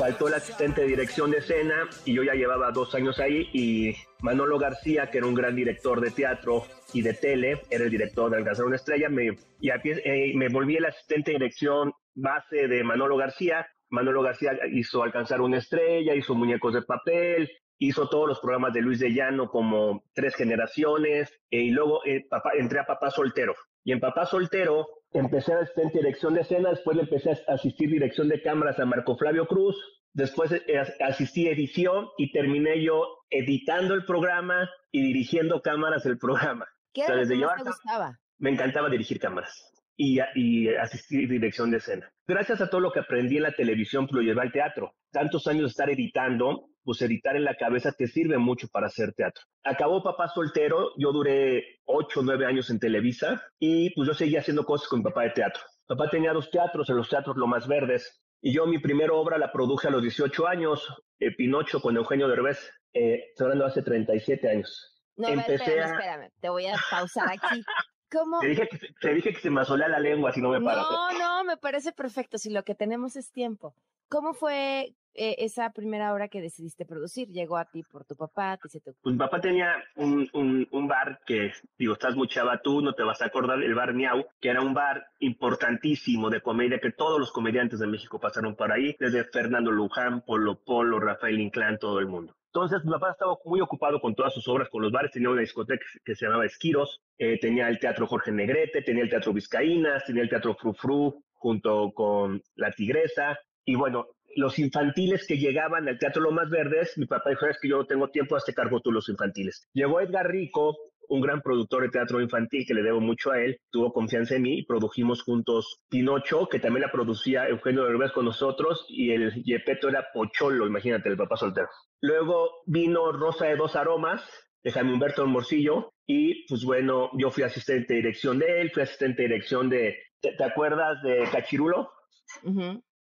Faltó 0.04 0.28
el 0.28 0.34
asistente 0.34 0.82
de 0.82 0.88
dirección 0.88 1.32
de 1.32 1.38
escena 1.38 1.88
y 2.04 2.14
yo 2.14 2.24
ya 2.24 2.34
llevaba 2.34 2.72
dos 2.72 2.94
años 2.94 3.22
ahí 3.22 3.48
y 3.54 3.96
Manolo 4.22 4.60
García, 4.60 5.10
que 5.10 5.20
era 5.20 5.28
un 5.28 5.34
gran 5.34 5.56
director 5.56 6.02
de 6.02 6.12
teatro 6.12 6.64
y 6.94 7.02
de 7.02 7.14
tele, 7.14 7.62
era 7.70 7.86
el 7.86 7.90
director 7.90 8.30
de 8.30 8.36
Alcanzar 8.36 8.66
una 8.66 8.76
estrella, 8.76 9.08
me, 9.08 9.38
y 9.62 9.70
a 9.70 9.82
pie- 9.82 10.02
eh, 10.04 10.34
me 10.36 10.50
volví 10.50 10.76
el 10.76 10.84
asistente 10.84 11.32
de 11.32 11.38
dirección 11.38 11.94
base 12.16 12.68
de 12.68 12.84
Manolo 12.84 13.16
García. 13.16 13.66
Manolo 13.92 14.22
García 14.24 14.52
hizo 14.74 15.04
Alcanzar 15.04 15.40
una 15.40 15.60
estrella, 15.60 16.14
hizo 16.16 16.36
Muñecos 16.36 16.74
de 16.74 16.82
Papel, 16.82 17.50
hizo 17.80 18.10
todos 18.10 18.28
los 18.28 18.42
programas 18.42 18.74
de 18.74 18.82
Luis 18.82 19.00
de 19.00 19.14
Llano 19.14 19.48
como 19.48 20.04
Tres 20.14 20.36
Generaciones, 20.36 21.32
eh, 21.50 21.62
y 21.62 21.70
luego 21.70 22.02
eh, 22.06 22.26
papá, 22.30 22.52
entré 22.60 22.80
a 22.80 22.86
Papá 22.86 23.10
Soltero. 23.10 23.56
Y 23.86 23.94
en 23.94 24.00
Papá 24.02 24.26
Soltero 24.26 24.86
empecé 25.12 25.54
a 25.54 25.60
de 25.60 25.90
dirección 25.94 26.34
de 26.34 26.42
escena, 26.42 26.72
después 26.72 26.96
le 26.98 27.04
empecé 27.04 27.32
a 27.32 27.54
asistir 27.54 27.90
dirección 27.90 28.30
de 28.30 28.42
cámaras 28.42 28.80
a 28.80 28.86
Marco 28.86 29.18
Flavio 29.18 29.46
Cruz, 29.46 29.76
después 30.14 30.52
eh, 30.52 30.78
as- 30.80 30.94
asistí 31.02 31.48
a 31.48 31.52
edición 31.52 32.08
y 32.18 32.32
terminé 32.32 32.82
yo 32.84 33.04
editando 33.30 33.94
el 33.94 34.06
programa 34.06 34.70
y 34.92 35.02
dirigiendo 35.04 35.62
cámaras 35.62 36.04
del 36.04 36.18
programa. 36.18 36.66
¿Qué 36.94 37.04
O 37.04 37.06
sea, 37.08 37.16
desde 37.16 37.36
llevar 37.36 37.58
te 37.58 37.64
gustaba? 37.64 38.20
me 38.38 38.52
encantaba 38.52 38.90
dirigir 38.90 39.20
cámaras 39.20 39.54
y, 39.98 40.20
y 40.36 40.68
asistir 40.76 41.28
dirección 41.30 41.72
de 41.72 41.78
escena. 41.78 42.10
Gracias 42.28 42.62
a 42.62 42.70
todo 42.70 42.82
lo 42.82 42.92
que 42.92 43.00
aprendí 43.00 43.38
en 43.38 43.44
la 43.44 43.52
televisión, 43.52 44.06
pues 44.08 44.16
lo 44.16 44.22
llevé 44.22 44.42
al 44.42 44.52
teatro. 44.52 44.94
Tantos 45.12 45.48
años 45.48 45.64
de 45.64 45.68
estar 45.70 45.90
editando, 45.90 46.70
pues 46.84 47.02
editar 47.02 47.36
en 47.36 47.44
la 47.46 47.56
cabeza 47.56 47.92
te 47.92 48.08
sirve 48.08 48.38
mucho 48.38 48.68
para 48.72 48.88
hacer 48.88 49.14
teatro. 49.14 49.44
Acabó 49.64 50.04
Papá 50.04 50.28
Soltero, 50.28 50.92
yo 50.98 51.12
duré 51.12 51.64
ocho 51.86 52.20
o 52.20 52.24
nueve 52.24 52.46
años 52.46 52.70
en 52.70 52.80
Televisa 52.80 53.42
y 53.60 53.94
pues 53.94 54.08
yo 54.08 54.14
seguía 54.14 54.40
haciendo 54.40 54.66
cosas 54.66 54.88
con 54.88 55.00
mi 55.00 55.04
papá 55.04 55.24
de 55.24 55.30
teatro. 55.32 55.62
Papá 55.88 56.10
tenía 56.10 56.34
dos 56.34 56.50
teatros, 56.50 56.90
en 56.90 56.98
los 56.98 57.10
teatros 57.10 57.36
Lo 57.38 57.46
Más 57.48 57.68
Verdes, 57.68 58.23
y 58.46 58.54
yo 58.54 58.66
mi 58.68 58.78
primera 58.78 59.14
obra 59.14 59.38
la 59.38 59.52
produje 59.54 59.88
a 59.88 59.92
los 59.92 60.02
18 60.02 60.46
años, 60.48 60.86
eh, 61.20 61.32
Pinocho 61.36 61.80
con 61.82 61.96
Eugenio 61.96 62.28
Derbez, 62.28 62.60
eh, 62.94 63.28
estoy 63.30 63.46
hablando 63.46 63.66
hace 63.66 63.82
37 63.82 64.50
años. 64.50 65.02
No, 65.16 65.30
Empecé 65.30 65.56
espérame, 65.56 65.82
a- 65.82 65.94
espérame. 65.94 66.32
Te 66.42 66.50
voy 66.50 66.66
a 66.68 66.76
pausar 66.92 67.30
aquí. 67.32 67.64
¿Cómo? 68.12 68.40
Te 68.42 68.48
dije, 68.48 68.68
que, 68.68 68.80
te 69.00 69.14
dije 69.14 69.34
que 69.34 69.40
se 69.40 69.50
me 69.50 69.62
asolea 69.62 69.88
la 69.88 70.00
lengua 70.00 70.32
si 70.34 70.42
no 70.42 70.50
me 70.50 70.60
paras. 70.62 70.86
No, 70.92 71.18
no, 71.20 71.44
me 71.46 71.56
parece 71.58 71.94
perfecto. 71.94 72.38
Si 72.38 72.50
lo 72.52 72.64
que 72.64 72.76
tenemos 72.76 73.16
es 73.16 73.32
tiempo. 73.32 73.74
¿Cómo 74.10 74.34
fue 74.34 74.94
eh, 75.14 75.36
esa 75.40 75.72
primera 75.72 76.14
obra 76.14 76.28
que 76.28 76.42
decidiste 76.42 76.86
producir? 76.86 77.30
¿Llegó 77.30 77.58
a 77.58 77.66
ti 77.66 77.84
por 77.84 78.06
tu 78.06 78.16
papá? 78.16 78.58
¿Te 78.62 78.70
se 78.70 78.80
te 78.80 78.94
Pues 79.02 79.14
mi 79.14 79.20
papá 79.20 79.42
tenía 79.42 79.84
un, 79.96 80.30
un, 80.34 80.68
un 80.72 80.88
bar 80.88 81.20
que, 81.26 81.52
digo, 81.78 81.94
estás 81.94 82.16
muy 82.16 82.28
chava 82.28 82.62
tú, 82.62 82.82
no 82.82 82.94
te 82.94 83.04
vas 83.04 83.22
a 83.22 83.26
acordar, 83.26 83.62
el 83.62 83.76
bar 83.76 83.94
Miau, 83.94 84.26
que 84.42 84.50
era 84.50 84.62
un 84.62 84.74
bar 84.74 85.06
importantísimo 85.20 86.30
de 86.30 86.42
comedia, 86.42 86.80
que 86.80 86.92
todos 86.92 87.20
los 87.20 87.32
comediantes 87.32 87.80
de 87.80 87.88
México 87.88 88.20
pasaron 88.20 88.56
por 88.56 88.72
ahí, 88.72 88.96
desde 89.00 89.24
Fernando 89.26 89.72
Luján, 89.72 90.22
Polo 90.22 90.60
Polo, 90.64 91.00
Rafael 91.00 91.40
Inclán, 91.40 91.78
todo 91.78 92.00
el 92.00 92.08
mundo. 92.08 92.36
Entonces, 92.48 92.86
mi 92.86 92.92
papá 92.92 93.12
estaba 93.12 93.36
muy 93.46 93.62
ocupado 93.62 94.00
con 94.00 94.14
todas 94.14 94.32
sus 94.32 94.48
obras, 94.48 94.70
con 94.70 94.84
los 94.84 94.92
bares, 94.92 95.12
tenía 95.12 95.30
una 95.30 95.42
discoteca 95.42 95.84
que 96.06 96.16
se 96.16 96.26
llamaba 96.26 96.46
Esquiros, 96.46 97.02
eh, 97.18 97.40
tenía 97.40 97.68
el 97.68 97.80
Teatro 97.80 98.06
Jorge 98.06 98.32
Negrete, 98.32 98.84
tenía 98.84 99.04
el 99.04 99.10
Teatro 99.10 99.34
Vizcaínas, 99.34 100.06
tenía 100.06 100.22
el 100.22 100.30
Teatro 100.30 100.54
Fru 100.54 100.74
Fru, 100.74 101.24
junto 101.34 101.92
con 101.94 102.44
La 102.56 102.72
Tigresa, 102.72 103.40
y 103.66 103.76
bueno, 103.76 104.08
los 104.36 104.60
infantiles 104.60 105.26
que 105.28 105.38
llegaban 105.38 105.88
al 105.88 105.98
Teatro 105.98 106.22
Lomas 106.22 106.50
Verdes, 106.50 106.98
mi 106.98 107.06
papá 107.06 107.32
dijo, 107.32 107.46
es 107.46 107.58
que 107.60 107.70
yo 107.70 107.78
no 107.78 107.86
tengo 107.86 108.10
tiempo, 108.10 108.36
hazte 108.36 108.54
cargo 108.54 108.82
tú 108.82 108.92
los 108.92 109.10
infantiles. 109.10 109.68
Llegó 109.74 110.02
Edgar 110.02 110.30
Rico, 110.30 110.78
un 111.10 111.22
gran 111.22 111.42
productor 111.42 111.84
de 111.84 111.90
teatro 111.90 112.22
infantil 112.22 112.66
que 112.66 112.74
le 112.74 112.82
debo 112.82 113.00
mucho 113.00 113.32
a 113.32 113.40
él, 113.40 113.60
tuvo 113.70 113.94
confianza 113.94 114.36
en 114.36 114.44
mí 114.44 114.60
y 114.60 114.66
produjimos 114.66 115.22
juntos 115.22 115.82
Pinocho, 115.90 116.48
que 116.48 116.60
también 116.60 116.82
la 116.82 116.92
producía 116.92 117.48
Eugenio 117.48 117.84
Derbez 117.84 118.12
con 118.12 118.26
nosotros, 118.26 118.86
y 118.90 119.12
el 119.12 119.44
Yepeto 119.44 119.90
era 119.90 120.08
Pocholo, 120.14 120.66
imagínate, 120.66 121.10
el 121.10 121.18
papá 121.18 121.36
soltero. 121.38 121.70
Luego 122.02 122.64
vino 122.66 123.12
Rosa 123.12 123.46
de 123.46 123.56
Dos 123.56 123.76
Aromas, 123.76 124.28
de 124.64 124.72
Jaime 124.72 124.94
Humberto 124.94 125.26
Morcillo, 125.28 125.94
y 126.08 126.46
pues 126.48 126.64
bueno, 126.64 127.12
yo 127.18 127.32
fui 127.32 127.44
asistente 127.44 127.94
de 127.94 128.02
dirección 128.02 128.40
de 128.40 128.62
él, 128.62 128.72
fui 128.72 128.84
asistente 128.84 129.24
de 129.24 129.28
dirección 129.30 129.70
de, 129.70 129.98
¿te, 130.22 130.44
acuerdas 130.44 131.02
de 131.04 131.28
Cachirulo? 131.32 131.92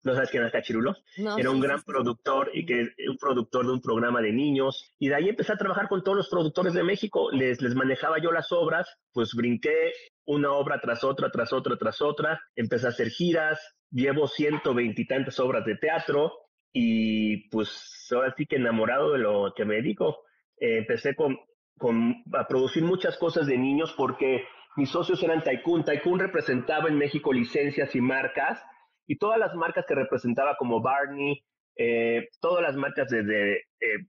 ¿No 0.03 0.13
sabes 0.13 0.29
quién 0.29 0.43
era 0.43 0.51
Cachirulo? 0.51 0.95
No, 1.17 1.37
era 1.37 1.49
un 1.49 1.59
gran 1.59 1.81
productor 1.81 2.51
y 2.53 2.65
que 2.65 2.93
un 3.09 3.17
productor 3.17 3.65
de 3.65 3.73
un 3.73 3.81
programa 3.81 4.21
de 4.21 4.31
niños. 4.31 4.93
Y 4.99 5.09
de 5.09 5.15
ahí 5.15 5.29
empecé 5.29 5.53
a 5.53 5.57
trabajar 5.57 5.89
con 5.89 6.03
todos 6.03 6.17
los 6.17 6.29
productores 6.29 6.73
de 6.73 6.83
México. 6.83 7.29
Les, 7.31 7.61
les 7.61 7.75
manejaba 7.75 8.17
yo 8.19 8.31
las 8.31 8.51
obras, 8.51 8.87
pues 9.11 9.33
brinqué 9.33 9.91
una 10.25 10.51
obra 10.51 10.79
tras 10.79 11.03
otra, 11.03 11.29
tras 11.29 11.51
otra, 11.51 11.77
tras 11.77 12.01
otra. 12.01 12.39
Empecé 12.55 12.85
a 12.85 12.89
hacer 12.89 13.09
giras, 13.09 13.59
llevo 13.91 14.27
ciento 14.27 14.73
veintitantas 14.73 15.39
obras 15.39 15.65
de 15.65 15.75
teatro 15.75 16.31
y 16.71 17.49
pues 17.49 18.07
ahora 18.11 18.33
sí 18.37 18.45
que 18.45 18.57
enamorado 18.57 19.11
de 19.13 19.19
lo 19.19 19.53
que 19.55 19.65
me 19.65 19.75
dedico. 19.75 20.19
Eh, 20.59 20.77
empecé 20.77 21.15
con, 21.15 21.37
con, 21.77 22.23
a 22.33 22.47
producir 22.47 22.83
muchas 22.83 23.17
cosas 23.17 23.47
de 23.47 23.57
niños 23.57 23.93
porque 23.97 24.45
mis 24.77 24.89
socios 24.89 25.21
eran 25.23 25.43
Tycoon. 25.43 25.83
Tycoon 25.83 26.19
representaba 26.19 26.87
en 26.87 26.97
México 26.97 27.33
licencias 27.33 27.93
y 27.95 27.99
marcas 27.99 28.63
y 29.07 29.17
todas 29.17 29.39
las 29.39 29.55
marcas 29.55 29.85
que 29.87 29.95
representaba 29.95 30.55
como 30.57 30.81
Barney, 30.81 31.43
eh, 31.75 32.27
todas 32.39 32.61
las 32.61 32.75
marcas 32.75 33.09
de, 33.09 33.23
de 33.23 33.53
eh, 33.55 34.07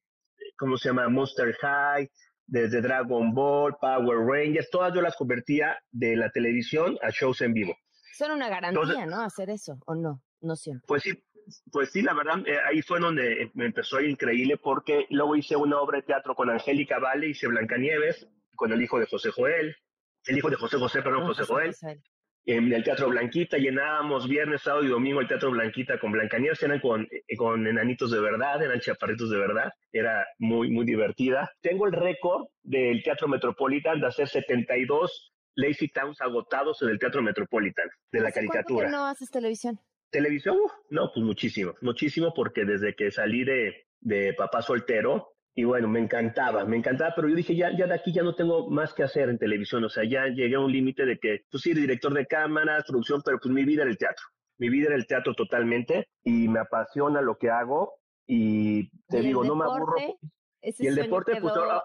¿cómo 0.57 0.77
se 0.77 0.89
llama? 0.89 1.09
Monster 1.09 1.55
High, 1.55 2.11
desde 2.47 2.81
Dragon 2.81 3.33
Ball, 3.35 3.77
Power 3.81 4.19
Rangers, 4.19 4.71
todas 4.71 4.93
yo 4.95 5.03
las 5.03 5.17
convertía 5.17 5.79
de 5.91 6.17
la 6.17 6.31
televisión 6.31 6.99
a 7.03 7.11
shows 7.11 7.41
en 7.43 7.53
vivo. 7.53 7.77
Son 8.17 8.33
una 8.33 8.49
garantía, 8.49 9.07
¿no? 9.07 9.23
Hacer 9.23 9.51
eso, 9.51 9.79
¿o 9.87 9.95
no? 9.95 10.23
No 10.41 10.57
siempre. 10.57 10.85
Pues 10.89 11.03
sí, 11.03 11.13
pues 11.71 11.91
sí, 11.93 12.03
la 12.03 12.15
verdad, 12.15 12.39
eh, 12.47 12.59
ahí 12.67 12.83
fue 12.83 13.01
donde 13.01 13.51
me 13.55 13.67
empezó 13.67 14.01
increíble 14.01 14.57
porque 14.57 15.07
luego 15.11 15.37
hice 15.37 15.57
una 15.57 15.81
obra 15.81 15.99
de 15.99 16.05
teatro 16.05 16.35
con 16.35 16.51
Angélica 16.51 16.99
Vale, 16.99 17.29
hice 17.29 17.47
Blancanieves, 17.47 18.27
con 18.57 18.73
el 18.73 18.83
hijo 18.83 18.99
de 18.99 19.07
José 19.07 19.31
Joel, 19.31 19.77
el 20.27 20.39
hijo 20.39 20.51
de 20.51 20.57
José 20.57 20.79
José, 20.79 21.03
perdón, 21.03 21.27
José, 21.27 21.45
Joel. 21.45 21.75
En 22.49 22.73
el 22.73 22.83
Teatro 22.83 23.11
Blanquita 23.11 23.59
llenábamos 23.59 24.27
viernes, 24.27 24.63
sábado 24.63 24.83
y 24.83 24.89
domingo 24.89 25.21
el 25.21 25.29
Teatro 25.29 25.51
Blanquita 25.51 25.99
con 25.99 26.13
Blancanieves, 26.13 26.63
eran 26.63 26.81
con, 26.81 27.03
eh, 27.03 27.37
con 27.37 27.67
enanitos 27.67 28.11
de 28.11 28.21
verdad, 28.21 28.63
eran 28.63 28.81
chaparritos 28.81 29.29
de 29.29 29.37
verdad, 29.37 29.71
era 29.93 30.27
muy, 30.39 30.71
muy 30.71 30.87
divertida. 30.87 31.53
Tengo 31.61 31.85
el 31.85 31.93
récord 31.93 32.47
del 32.63 33.03
Teatro 33.03 33.29
Metropolitan 33.29 34.01
de 34.01 34.07
hacer 34.07 34.29
72 34.29 35.35
Lazy 35.57 35.89
Towns 35.89 36.23
agotados 36.23 36.81
en 36.81 36.89
el 36.89 36.99
Teatro 36.99 37.21
Metropolitan, 37.21 37.91
de 38.11 38.21
la 38.21 38.33
caricatura. 38.33 38.85
¿Por 38.85 38.87
qué 38.87 38.93
no 38.93 39.05
haces 39.05 39.31
televisión? 39.31 39.79
¿Televisión? 40.11 40.57
no, 40.89 41.11
pues 41.13 41.27
muchísimo, 41.27 41.75
muchísimo 41.83 42.33
porque 42.35 42.65
desde 42.65 42.95
que 42.95 43.11
salí 43.11 43.45
de, 43.45 43.89
de 44.01 44.33
papá 44.33 44.63
soltero, 44.63 45.35
y 45.59 45.65
bueno, 45.65 45.89
me 45.89 45.99
encantaba, 45.99 46.65
me 46.65 46.77
encantaba, 46.77 47.13
pero 47.17 47.29
yo 47.29 47.35
dije, 47.35 47.57
ya, 47.57 47.77
ya 47.77 47.89
de 47.89 47.95
aquí 47.95 48.13
ya 48.13 48.23
no 48.23 48.33
tengo 48.37 48.71
más 48.71 48.95
que 48.95 49.03
hacer 49.03 49.29
en 49.29 49.39
televisión, 49.39 49.83
o 49.83 49.89
sea, 49.89 50.05
ya 50.05 50.27
llegué 50.29 50.55
a 50.55 50.61
un 50.61 50.71
límite 50.71 51.05
de 51.05 51.19
que, 51.19 51.41
pues 51.51 51.65
sí, 51.65 51.75
director 51.75 52.15
de 52.15 52.29
cámaras, 52.29 52.85
producción, 52.87 53.23
pero 53.25 53.41
pues 53.43 53.53
mi 53.53 53.65
vida 53.65 53.83
era 53.83 53.91
el 53.91 53.99
teatro, 53.99 54.25
mi 54.59 54.69
vida 54.69 54.87
era 54.87 54.95
el 54.95 55.09
teatro 55.09 55.35
totalmente 55.35 56.11
y 56.23 56.47
me 56.47 56.61
apasiona 56.61 57.21
lo 57.23 57.39
que 57.39 57.51
hago 57.51 57.95
y 58.25 58.89
te 59.09 59.21
digo, 59.21 59.43
no 59.43 59.57
me 59.57 59.65
aburro. 59.65 59.97
y 60.63 60.87
el 60.87 60.95
deporte, 60.95 61.41
pues 61.41 61.57
ahora, 61.57 61.83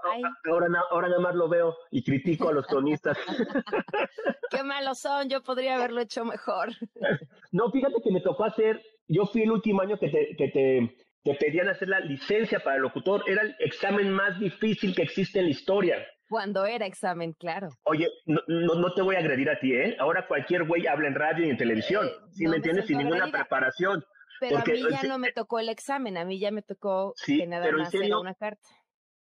ahora, 0.51 0.67
ahora, 0.91 1.07
nada 1.07 1.21
más 1.21 1.33
lo 1.33 1.49
veo 1.49 1.75
y 1.89 2.03
critico 2.03 2.49
a 2.49 2.53
los 2.53 2.67
cronistas. 2.67 3.17
Qué 4.51 4.61
malos 4.61 4.99
son, 4.99 5.29
yo 5.29 5.41
podría 5.41 5.77
haberlo 5.77 6.01
hecho 6.01 6.23
mejor. 6.25 6.69
no, 7.51 7.71
fíjate 7.71 8.03
que 8.03 8.11
me 8.11 8.21
tocó 8.21 8.45
hacer, 8.45 8.79
yo 9.07 9.25
fui 9.25 9.41
el 9.41 9.51
último 9.51 9.81
año 9.81 9.97
que 9.97 10.09
te, 10.09 10.35
que 10.37 10.49
te 10.49 10.95
te 11.23 11.33
pedían 11.35 11.69
hacer 11.69 11.87
la 11.89 11.99
licencia 11.99 12.59
para 12.59 12.75
el 12.75 12.81
locutor. 12.81 13.23
Era 13.27 13.41
el 13.41 13.55
examen 13.59 14.11
más 14.11 14.39
difícil 14.39 14.95
que 14.95 15.03
existe 15.03 15.39
en 15.39 15.45
la 15.45 15.51
historia. 15.51 16.05
Cuando 16.29 16.65
era 16.65 16.85
examen, 16.85 17.33
claro. 17.33 17.69
Oye, 17.83 18.09
no, 18.25 18.41
no, 18.47 18.93
te 18.93 19.01
voy 19.01 19.15
a 19.15 19.19
agredir 19.19 19.49
a 19.49 19.59
ti, 19.59 19.73
¿eh? 19.73 19.95
Ahora 19.99 20.27
cualquier 20.27 20.63
güey 20.63 20.87
habla 20.87 21.07
en 21.07 21.15
radio 21.15 21.45
y 21.45 21.49
en 21.49 21.57
televisión, 21.57 22.09
¿sí 22.31 22.47
me 22.47 22.57
entiendes? 22.57 22.87
Sin 22.87 22.97
ninguna 22.97 23.29
preparación. 23.31 24.03
Pero 24.39 24.57
a 24.57 24.63
mí 24.65 24.81
ya 24.89 25.03
no 25.03 25.19
me 25.19 25.31
tocó 25.31 25.59
el 25.59 25.69
examen, 25.69 26.17
a 26.17 26.25
mí 26.25 26.39
ya 26.39 26.51
me 26.51 26.63
tocó 26.63 27.13
que 27.25 27.45
nada 27.45 27.71
más 27.71 27.93
era 27.93 28.17
una 28.17 28.33
carta. 28.33 28.67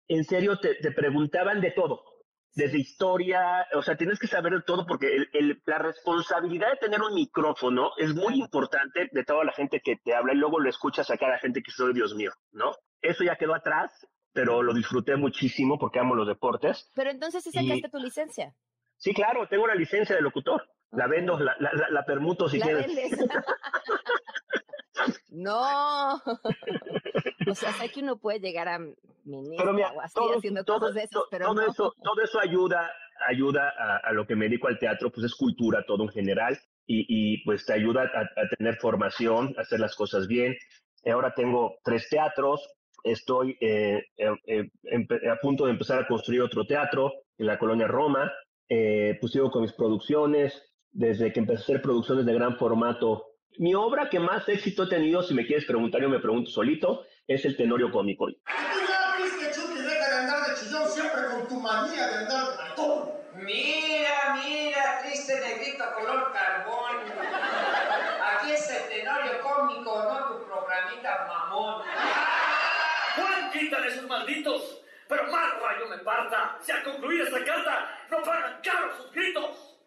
En 0.10 0.24
serio, 0.24 0.58
te, 0.58 0.76
te 0.76 0.92
preguntaban 0.92 1.62
de 1.62 1.72
todo 1.72 2.04
desde 2.58 2.80
historia, 2.80 3.68
o 3.74 3.84
sea, 3.84 3.96
tienes 3.96 4.18
que 4.18 4.26
saber 4.26 4.52
de 4.52 4.62
todo 4.64 4.88
porque 4.88 5.16
el, 5.32 5.62
la 5.68 5.78
responsabilidad 5.78 6.72
de 6.72 6.78
tener 6.78 7.00
un 7.02 7.14
micrófono 7.14 7.92
es 7.98 8.16
muy 8.16 8.40
importante 8.40 9.10
de 9.12 9.24
toda 9.24 9.46
la 9.46 9.52
gente 9.52 9.80
que 9.80 9.98
te 9.98 10.16
habla 10.16 10.34
y 10.34 10.38
luego 10.38 10.60
lo 10.60 10.68
escuchas 10.68 11.12
a 11.12 11.18
cada 11.18 11.38
gente 11.38 11.62
que 11.62 11.70
soy, 11.70 11.94
Dios 11.94 12.16
mío, 12.16 12.32
¿no? 12.52 12.72
Eso 13.00 13.24
ya 13.24 13.36
quedó 13.36 13.54
atrás, 13.54 13.92
pero 14.34 14.64
lo 14.64 14.74
disfruté 14.74 15.16
muchísimo 15.18 15.78
porque 15.78 16.00
amo 16.00 16.16
los 16.16 16.28
deportes. 16.28 16.90
Pero 16.96 17.12
entonces 17.12 17.44
sí 17.44 17.52
sacaste 17.52 17.90
tu 17.90 18.00
licencia. 18.00 18.56
Sí, 18.98 19.14
claro, 19.14 19.48
tengo 19.48 19.66
una 19.66 19.76
licencia 19.76 20.16
de 20.16 20.24
locutor. 20.24 20.68
La 20.90 21.06
vendo, 21.06 21.38
la, 21.38 21.56
la, 21.60 22.06
permuto 22.06 22.50
si 22.50 22.60
quieres. 22.60 22.88
no. 25.30 26.16
o 26.16 27.56
sea, 27.56 27.74
sé 27.74 27.90
que 27.90 28.02
uno 28.02 28.18
puede 28.18 28.40
llegar 28.40 28.68
a 28.68 28.80
ministro 29.26 29.76
o 29.96 30.02
así 30.02 30.20
haciendo 30.36 30.64
cosas 30.66 30.94
de 30.94 31.04
esas, 31.04 31.24
pero 31.30 31.48
todo 31.48 31.62
eso, 31.62 31.94
todo 32.02 32.24
eso 32.24 32.40
ayuda, 32.40 32.90
ayuda 33.28 33.74
a, 34.04 34.12
lo 34.14 34.26
que 34.26 34.36
me 34.36 34.46
dedico 34.46 34.68
al 34.68 34.80
teatro, 34.80 35.12
pues 35.12 35.26
es 35.26 35.36
cultura 35.36 35.84
todo 35.86 36.04
en 36.04 36.10
general 36.10 36.58
y, 36.86 37.06
y 37.08 37.44
pues 37.44 37.66
te 37.66 37.74
ayuda 37.74 38.04
a, 38.04 38.56
tener 38.58 38.78
formación, 38.78 39.54
a 39.58 39.62
hacer 39.62 39.80
las 39.80 39.96
cosas 39.96 40.28
bien. 40.28 40.56
Ahora 41.06 41.34
tengo 41.36 41.78
tres 41.84 42.10
teatros, 42.10 42.68
estoy 43.04 43.58
eh, 43.62 44.04
eh, 44.18 44.32
eh, 44.46 45.30
a 45.30 45.36
punto 45.42 45.66
de 45.66 45.72
empezar 45.72 46.00
a 46.00 46.08
construir 46.08 46.42
otro 46.42 46.66
teatro 46.66 47.14
en 47.38 47.48
la 47.48 47.60
colonia 47.60 47.88
Roma, 47.88 48.32
pues 48.68 49.32
sigo 49.32 49.52
con 49.52 49.62
mis 49.62 49.74
producciones, 49.74 50.74
desde 50.92 51.32
que 51.32 51.40
empecé 51.40 51.60
a 51.60 51.64
hacer 51.64 51.82
producciones 51.82 52.26
de 52.26 52.34
gran 52.34 52.58
formato. 52.58 53.26
Mi 53.58 53.74
obra 53.74 54.10
que 54.10 54.20
más 54.20 54.48
éxito 54.50 54.84
he 54.84 54.88
tenido, 54.88 55.24
si 55.24 55.34
me 55.34 55.46
quieres 55.46 55.66
preguntar, 55.66 56.02
yo 56.02 56.10
me 56.10 56.20
pregunto 56.20 56.52
solito, 56.52 57.06
es 57.28 57.44
el 57.46 57.58
Tenorio 57.58 57.92
Cómico. 57.92 58.28
Mira, 63.36 64.36
mira, 64.44 65.02
triste 65.04 65.40
negrito 65.40 65.84
color 65.96 66.34
carbón. 66.34 66.98
Aquí 68.22 68.52
es 68.52 68.70
el 68.70 68.90
tenorio 68.90 69.42
cómico, 69.42 70.04
no 70.04 70.28
tu 70.28 70.46
programita 70.46 71.26
mamón. 71.28 71.84
Juan, 73.16 73.52
quítale 73.52 73.88
esos 73.88 74.08
malditos. 74.08 74.82
Pero 75.08 75.24
más 75.32 75.62
rayo 75.62 75.88
me 75.88 75.98
parta. 76.00 76.58
Si 76.62 76.72
al 76.72 76.84
concluir 76.84 77.22
esta 77.22 77.44
carta 77.46 77.90
no 78.10 78.22
pagan 78.24 78.60
caro 78.62 78.98
sus 78.98 79.12
gritos. 79.12 79.78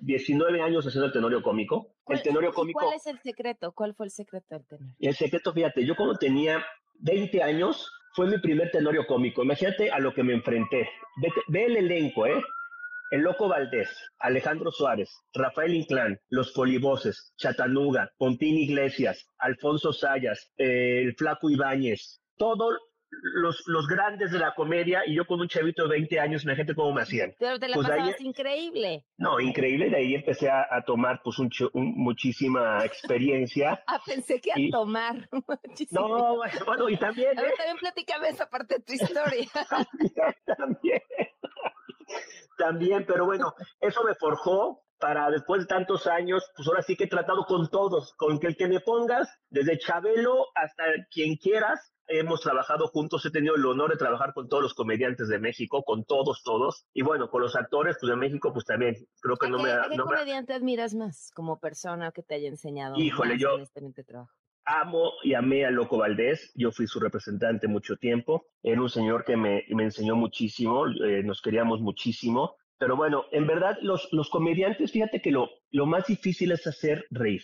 19 0.00 0.62
años 0.62 0.86
haciendo 0.86 1.06
el 1.06 1.12
tenorio 1.12 1.42
cómico. 1.42 1.94
El 2.08 2.22
tenorio 2.22 2.52
cómico. 2.52 2.80
¿Cuál 2.80 2.94
es 2.94 3.06
el 3.06 3.18
secreto? 3.20 3.72
¿Cuál 3.72 3.94
fue 3.94 4.06
el 4.06 4.10
secreto 4.10 4.46
del 4.50 4.66
tenorio? 4.66 4.94
El 4.98 5.14
secreto, 5.14 5.52
fíjate, 5.52 5.84
yo 5.86 5.94
cuando 5.94 6.16
tenía 6.16 6.64
20 7.00 7.42
años 7.42 7.90
fue 8.14 8.26
mi 8.26 8.38
primer 8.38 8.70
tenorio 8.70 9.06
cómico. 9.06 9.42
Imagínate 9.42 9.90
a 9.90 9.98
lo 9.98 10.12
que 10.12 10.22
me 10.22 10.34
enfrenté. 10.34 10.88
Ve, 11.48 11.64
el 11.64 11.76
elenco, 11.76 12.26
¿eh? 12.26 12.42
El 13.12 13.22
Loco 13.22 13.48
Valdés, 13.48 13.88
Alejandro 14.20 14.70
Suárez, 14.70 15.10
Rafael 15.34 15.74
Inclán, 15.74 16.20
Los 16.28 16.52
Polivoces, 16.52 17.32
Chatanuga, 17.36 18.08
Pontín 18.18 18.56
Iglesias, 18.56 19.26
Alfonso 19.38 19.92
Sayas, 19.92 20.52
eh, 20.58 21.02
el 21.02 21.16
Flaco 21.16 21.50
Ibáñez, 21.50 22.20
todo 22.36 22.78
los, 23.10 23.62
los 23.66 23.86
grandes 23.86 24.30
de 24.30 24.38
la 24.38 24.54
comedia 24.54 25.02
y 25.06 25.14
yo 25.14 25.26
con 25.26 25.40
un 25.40 25.48
chavito 25.48 25.82
de 25.84 25.90
20 25.90 26.20
años, 26.20 26.44
imagínate 26.44 26.74
cómo 26.74 26.92
me 26.92 27.02
hacían. 27.02 27.34
Pero 27.38 27.58
te 27.58 27.68
la 27.68 27.74
pues 27.74 27.88
pasabas 27.88 28.20
increíble. 28.20 29.04
No, 29.18 29.40
increíble, 29.40 29.90
de 29.90 29.96
ahí 29.96 30.14
empecé 30.14 30.48
a, 30.50 30.66
tomar 30.86 31.20
pues 31.22 31.38
un, 31.38 31.50
muchísima 31.74 32.84
experiencia. 32.84 33.82
ah, 33.86 34.00
pensé 34.04 34.40
que 34.40 34.52
a 34.52 34.56
tomar. 34.70 35.28
no, 35.90 36.36
bueno, 36.66 36.88
y 36.88 36.96
también... 36.96 37.38
A 37.38 37.42
ver, 37.42 37.50
¿eh? 37.50 37.54
también 37.56 37.76
platícame 37.78 38.28
esa 38.28 38.48
parte 38.48 38.76
de 38.76 38.80
tu 38.82 38.92
historia. 38.92 39.48
también, 40.56 41.02
también, 42.56 43.04
pero 43.06 43.26
bueno, 43.26 43.54
eso 43.80 44.02
me 44.04 44.14
forjó 44.14 44.82
para 45.00 45.30
después 45.30 45.62
de 45.62 45.66
tantos 45.66 46.06
años, 46.06 46.44
pues 46.54 46.68
ahora 46.68 46.82
sí 46.82 46.94
que 46.94 47.04
he 47.04 47.08
tratado 47.08 47.44
con 47.46 47.68
todos, 47.70 48.12
con 48.16 48.38
el 48.40 48.56
que 48.56 48.68
me 48.68 48.80
pongas, 48.80 49.28
desde 49.48 49.78
Chabelo 49.78 50.46
hasta 50.54 50.84
quien 51.10 51.36
quieras, 51.36 51.92
hemos 52.10 52.40
trabajado 52.40 52.88
juntos, 52.88 53.24
he 53.24 53.30
tenido 53.30 53.54
el 53.54 53.64
honor 53.64 53.90
de 53.90 53.96
trabajar 53.96 54.34
con 54.34 54.48
todos 54.48 54.62
los 54.62 54.74
comediantes 54.74 55.28
de 55.28 55.38
México, 55.38 55.82
con 55.84 56.04
todos, 56.04 56.42
todos, 56.42 56.86
y 56.92 57.02
bueno, 57.02 57.30
con 57.30 57.42
los 57.42 57.56
actores 57.56 57.96
pues, 58.00 58.10
de 58.10 58.16
México, 58.16 58.52
pues 58.52 58.64
también, 58.64 58.96
creo 59.20 59.36
que 59.36 59.48
no 59.48 59.58
me... 59.58 59.70
¿Qué 59.90 59.96
comediante 59.98 60.52
admiras 60.52 60.94
más 60.94 61.30
como 61.34 61.58
persona 61.58 62.12
que 62.12 62.22
te 62.22 62.34
haya 62.34 62.48
enseñado? 62.48 62.96
Híjole, 62.98 63.38
yo 63.38 63.58
este 63.58 64.04
trabajo? 64.04 64.32
amo 64.64 65.12
y 65.22 65.34
amé 65.34 65.64
a 65.64 65.70
Loco 65.70 65.98
Valdés, 65.98 66.52
yo 66.54 66.70
fui 66.70 66.86
su 66.86 67.00
representante 67.00 67.66
mucho 67.66 67.96
tiempo, 67.96 68.46
era 68.62 68.80
un 68.80 68.90
señor 68.90 69.24
que 69.24 69.36
me, 69.36 69.64
me 69.70 69.84
enseñó 69.84 70.14
muchísimo, 70.16 70.86
eh, 70.86 71.22
nos 71.24 71.42
queríamos 71.42 71.80
muchísimo, 71.80 72.56
pero 72.78 72.96
bueno, 72.96 73.24
en 73.32 73.46
verdad 73.46 73.78
los, 73.82 74.08
los 74.12 74.30
comediantes, 74.30 74.92
fíjate 74.92 75.20
que 75.20 75.30
lo, 75.30 75.50
lo 75.70 75.86
más 75.86 76.06
difícil 76.06 76.52
es 76.52 76.66
hacer 76.66 77.06
reír. 77.10 77.42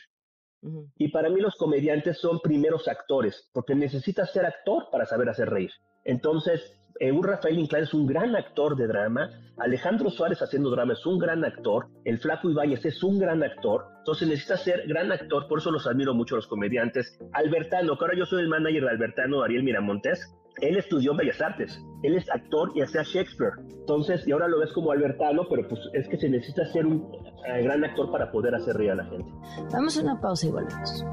Y 0.98 1.08
para 1.08 1.28
mí 1.28 1.40
los 1.40 1.54
comediantes 1.56 2.18
son 2.18 2.40
primeros 2.40 2.88
actores, 2.88 3.48
porque 3.52 3.74
necesitas 3.74 4.32
ser 4.32 4.46
actor 4.46 4.88
para 4.90 5.06
saber 5.06 5.28
hacer 5.28 5.48
reír. 5.48 5.70
Entonces, 6.04 6.60
eh, 7.00 7.12
un 7.12 7.22
Rafael 7.22 7.58
Inclán 7.58 7.82
es 7.82 7.92
un 7.92 8.06
gran 8.06 8.34
actor 8.36 8.76
de 8.76 8.86
drama, 8.86 9.30
Alejandro 9.58 10.10
Suárez 10.10 10.40
haciendo 10.40 10.70
drama 10.70 10.94
es 10.94 11.04
un 11.04 11.18
gran 11.18 11.44
actor, 11.44 11.88
el 12.04 12.18
Flaco 12.18 12.50
Ibáñez 12.50 12.84
es 12.84 13.02
un 13.02 13.18
gran 13.18 13.42
actor, 13.42 13.84
entonces 13.98 14.28
necesitas 14.28 14.62
ser 14.62 14.86
gran 14.86 15.12
actor, 15.12 15.46
por 15.48 15.58
eso 15.58 15.70
los 15.70 15.86
admiro 15.86 16.14
mucho 16.14 16.36
los 16.36 16.46
comediantes. 16.46 17.18
Albertano, 17.32 17.98
que 17.98 18.04
ahora 18.04 18.16
yo 18.16 18.24
soy 18.24 18.42
el 18.42 18.48
manager 18.48 18.84
de 18.84 18.90
Albertano, 18.90 19.42
Ariel 19.42 19.62
Miramontes, 19.62 20.26
él 20.60 20.76
estudió 20.76 21.14
Bellas 21.14 21.40
Artes, 21.40 21.82
él 22.02 22.16
es 22.16 22.28
actor 22.30 22.72
y 22.74 22.82
hacía 22.82 23.02
Shakespeare, 23.02 23.52
entonces, 23.80 24.26
y 24.26 24.32
ahora 24.32 24.48
lo 24.48 24.58
ves 24.58 24.72
como 24.72 24.90
Albertano, 24.90 25.42
pero 25.48 25.68
pues 25.68 25.80
es 25.92 26.08
que 26.08 26.16
se 26.16 26.28
necesita 26.28 26.64
ser 26.72 26.86
un 26.86 27.08
eh, 27.46 27.62
gran 27.62 27.84
actor 27.84 28.10
para 28.10 28.30
poder 28.30 28.54
hacer 28.54 28.76
reír 28.76 28.90
a 28.90 28.96
la 28.96 29.04
gente. 29.04 29.30
Vamos 29.72 29.96
a 29.98 30.02
una 30.02 30.20
pausa 30.20 30.46
y 30.46 30.50
volvemos. 30.50 31.04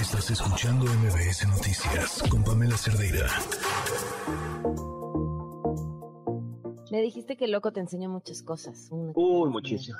Estás 0.00 0.30
escuchando 0.30 0.84
MBS 0.84 1.48
Noticias 1.48 2.22
con 2.30 2.44
Pamela 2.44 2.76
Cerdeira. 2.76 3.26
Me 6.90 7.02
dijiste 7.02 7.36
que 7.36 7.46
el 7.46 7.50
loco 7.50 7.72
te 7.72 7.80
enseñó 7.80 8.08
muchas 8.08 8.42
cosas. 8.42 8.88
Uy, 8.90 9.50
muchísimo. 9.50 9.98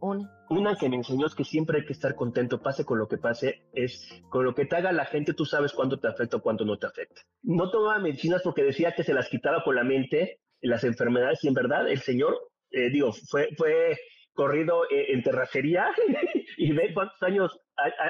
Una. 0.00 0.30
Una 0.48 0.76
que 0.76 0.88
me 0.88 0.96
enseñó 0.96 1.26
es 1.26 1.34
que 1.34 1.44
siempre 1.44 1.78
hay 1.78 1.84
que 1.84 1.92
estar 1.92 2.14
contento, 2.14 2.60
pase 2.60 2.84
con 2.84 2.98
lo 2.98 3.06
que 3.06 3.18
pase, 3.18 3.62
es 3.72 4.22
con 4.30 4.44
lo 4.44 4.54
que 4.54 4.66
te 4.66 4.76
haga 4.76 4.92
la 4.92 5.04
gente, 5.04 5.34
tú 5.34 5.44
sabes 5.44 5.72
cuándo 5.72 6.00
te 6.00 6.08
afecta 6.08 6.38
o 6.38 6.42
cuándo 6.42 6.64
no 6.64 6.78
te 6.78 6.86
afecta. 6.86 7.22
No 7.42 7.70
tomaba 7.70 7.98
medicinas 7.98 8.42
porque 8.42 8.64
decía 8.64 8.92
que 8.92 9.04
se 9.04 9.14
las 9.14 9.28
quitaba 9.28 9.62
con 9.62 9.76
la 9.76 9.84
mente 9.84 10.40
las 10.62 10.84
enfermedades 10.84 11.42
y 11.44 11.48
en 11.48 11.54
verdad 11.54 11.88
el 11.88 12.00
señor, 12.00 12.36
eh, 12.70 12.90
digo, 12.90 13.12
fue, 13.12 13.48
fue 13.56 13.96
corrido 14.32 14.84
eh, 14.90 15.12
en 15.12 15.22
terracería 15.22 15.86
y 16.56 16.72
ve 16.72 16.92
cuántos 16.94 17.22
años, 17.22 17.60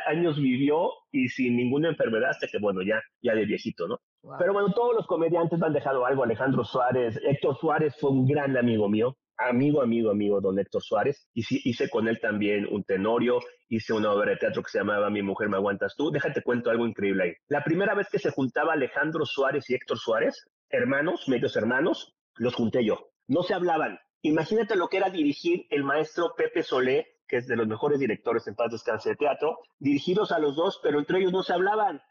años 0.06 0.40
vivió 0.40 0.90
y 1.12 1.28
sin 1.28 1.56
ninguna 1.56 1.88
enfermedad 1.88 2.30
hasta 2.30 2.46
que, 2.46 2.58
bueno, 2.58 2.82
ya, 2.82 3.02
ya 3.22 3.34
de 3.34 3.44
viejito, 3.44 3.86
¿no? 3.86 4.00
Pero 4.38 4.52
bueno, 4.52 4.72
todos 4.72 4.94
los 4.94 5.06
comediantes 5.06 5.58
me 5.58 5.66
han 5.66 5.72
dejado 5.72 6.04
algo. 6.04 6.24
Alejandro 6.24 6.62
Suárez, 6.64 7.18
Héctor 7.24 7.56
Suárez 7.56 7.96
fue 7.98 8.10
un 8.10 8.26
gran 8.26 8.56
amigo 8.56 8.88
mío, 8.88 9.16
amigo, 9.48 9.82
amigo, 9.82 10.10
amigo, 10.10 10.40
don 10.40 10.58
Héctor 10.58 10.82
Suárez. 10.82 11.28
Y 11.34 11.44
hice 11.68 11.88
con 11.88 12.08
él 12.08 12.20
también 12.20 12.66
un 12.70 12.84
tenorio, 12.84 13.40
hice 13.68 13.92
una 13.92 14.12
obra 14.12 14.32
de 14.32 14.36
teatro 14.36 14.62
que 14.62 14.70
se 14.70 14.78
llamaba 14.78 15.10
Mi 15.10 15.22
mujer 15.22 15.48
me 15.48 15.56
aguantas 15.56 15.94
tú. 15.96 16.10
Déjate 16.10 16.42
cuento 16.42 16.70
algo 16.70 16.86
increíble 16.86 17.24
ahí. 17.24 17.32
La 17.48 17.64
primera 17.64 17.94
vez 17.94 18.08
que 18.10 18.18
se 18.18 18.30
juntaba 18.30 18.74
Alejandro 18.74 19.24
Suárez 19.24 19.68
y 19.70 19.74
Héctor 19.74 19.98
Suárez, 19.98 20.46
hermanos, 20.68 21.28
medios 21.28 21.56
hermanos, 21.56 22.14
los 22.36 22.54
junté 22.54 22.84
yo. 22.84 23.10
No 23.26 23.42
se 23.42 23.54
hablaban. 23.54 23.98
Imagínate 24.22 24.76
lo 24.76 24.88
que 24.88 24.98
era 24.98 25.08
dirigir 25.08 25.66
el 25.70 25.82
maestro 25.84 26.34
Pepe 26.36 26.62
Solé, 26.62 27.06
que 27.26 27.38
es 27.38 27.46
de 27.46 27.56
los 27.56 27.66
mejores 27.66 27.98
directores 27.98 28.46
en 28.48 28.54
paz 28.54 28.72
descanse 28.72 29.10
de 29.10 29.16
teatro, 29.16 29.58
dirigidos 29.78 30.32
a 30.32 30.38
los 30.38 30.56
dos, 30.56 30.80
pero 30.82 30.98
entre 30.98 31.20
ellos 31.20 31.32
no 31.32 31.42
se 31.42 31.54
hablaban. 31.54 32.02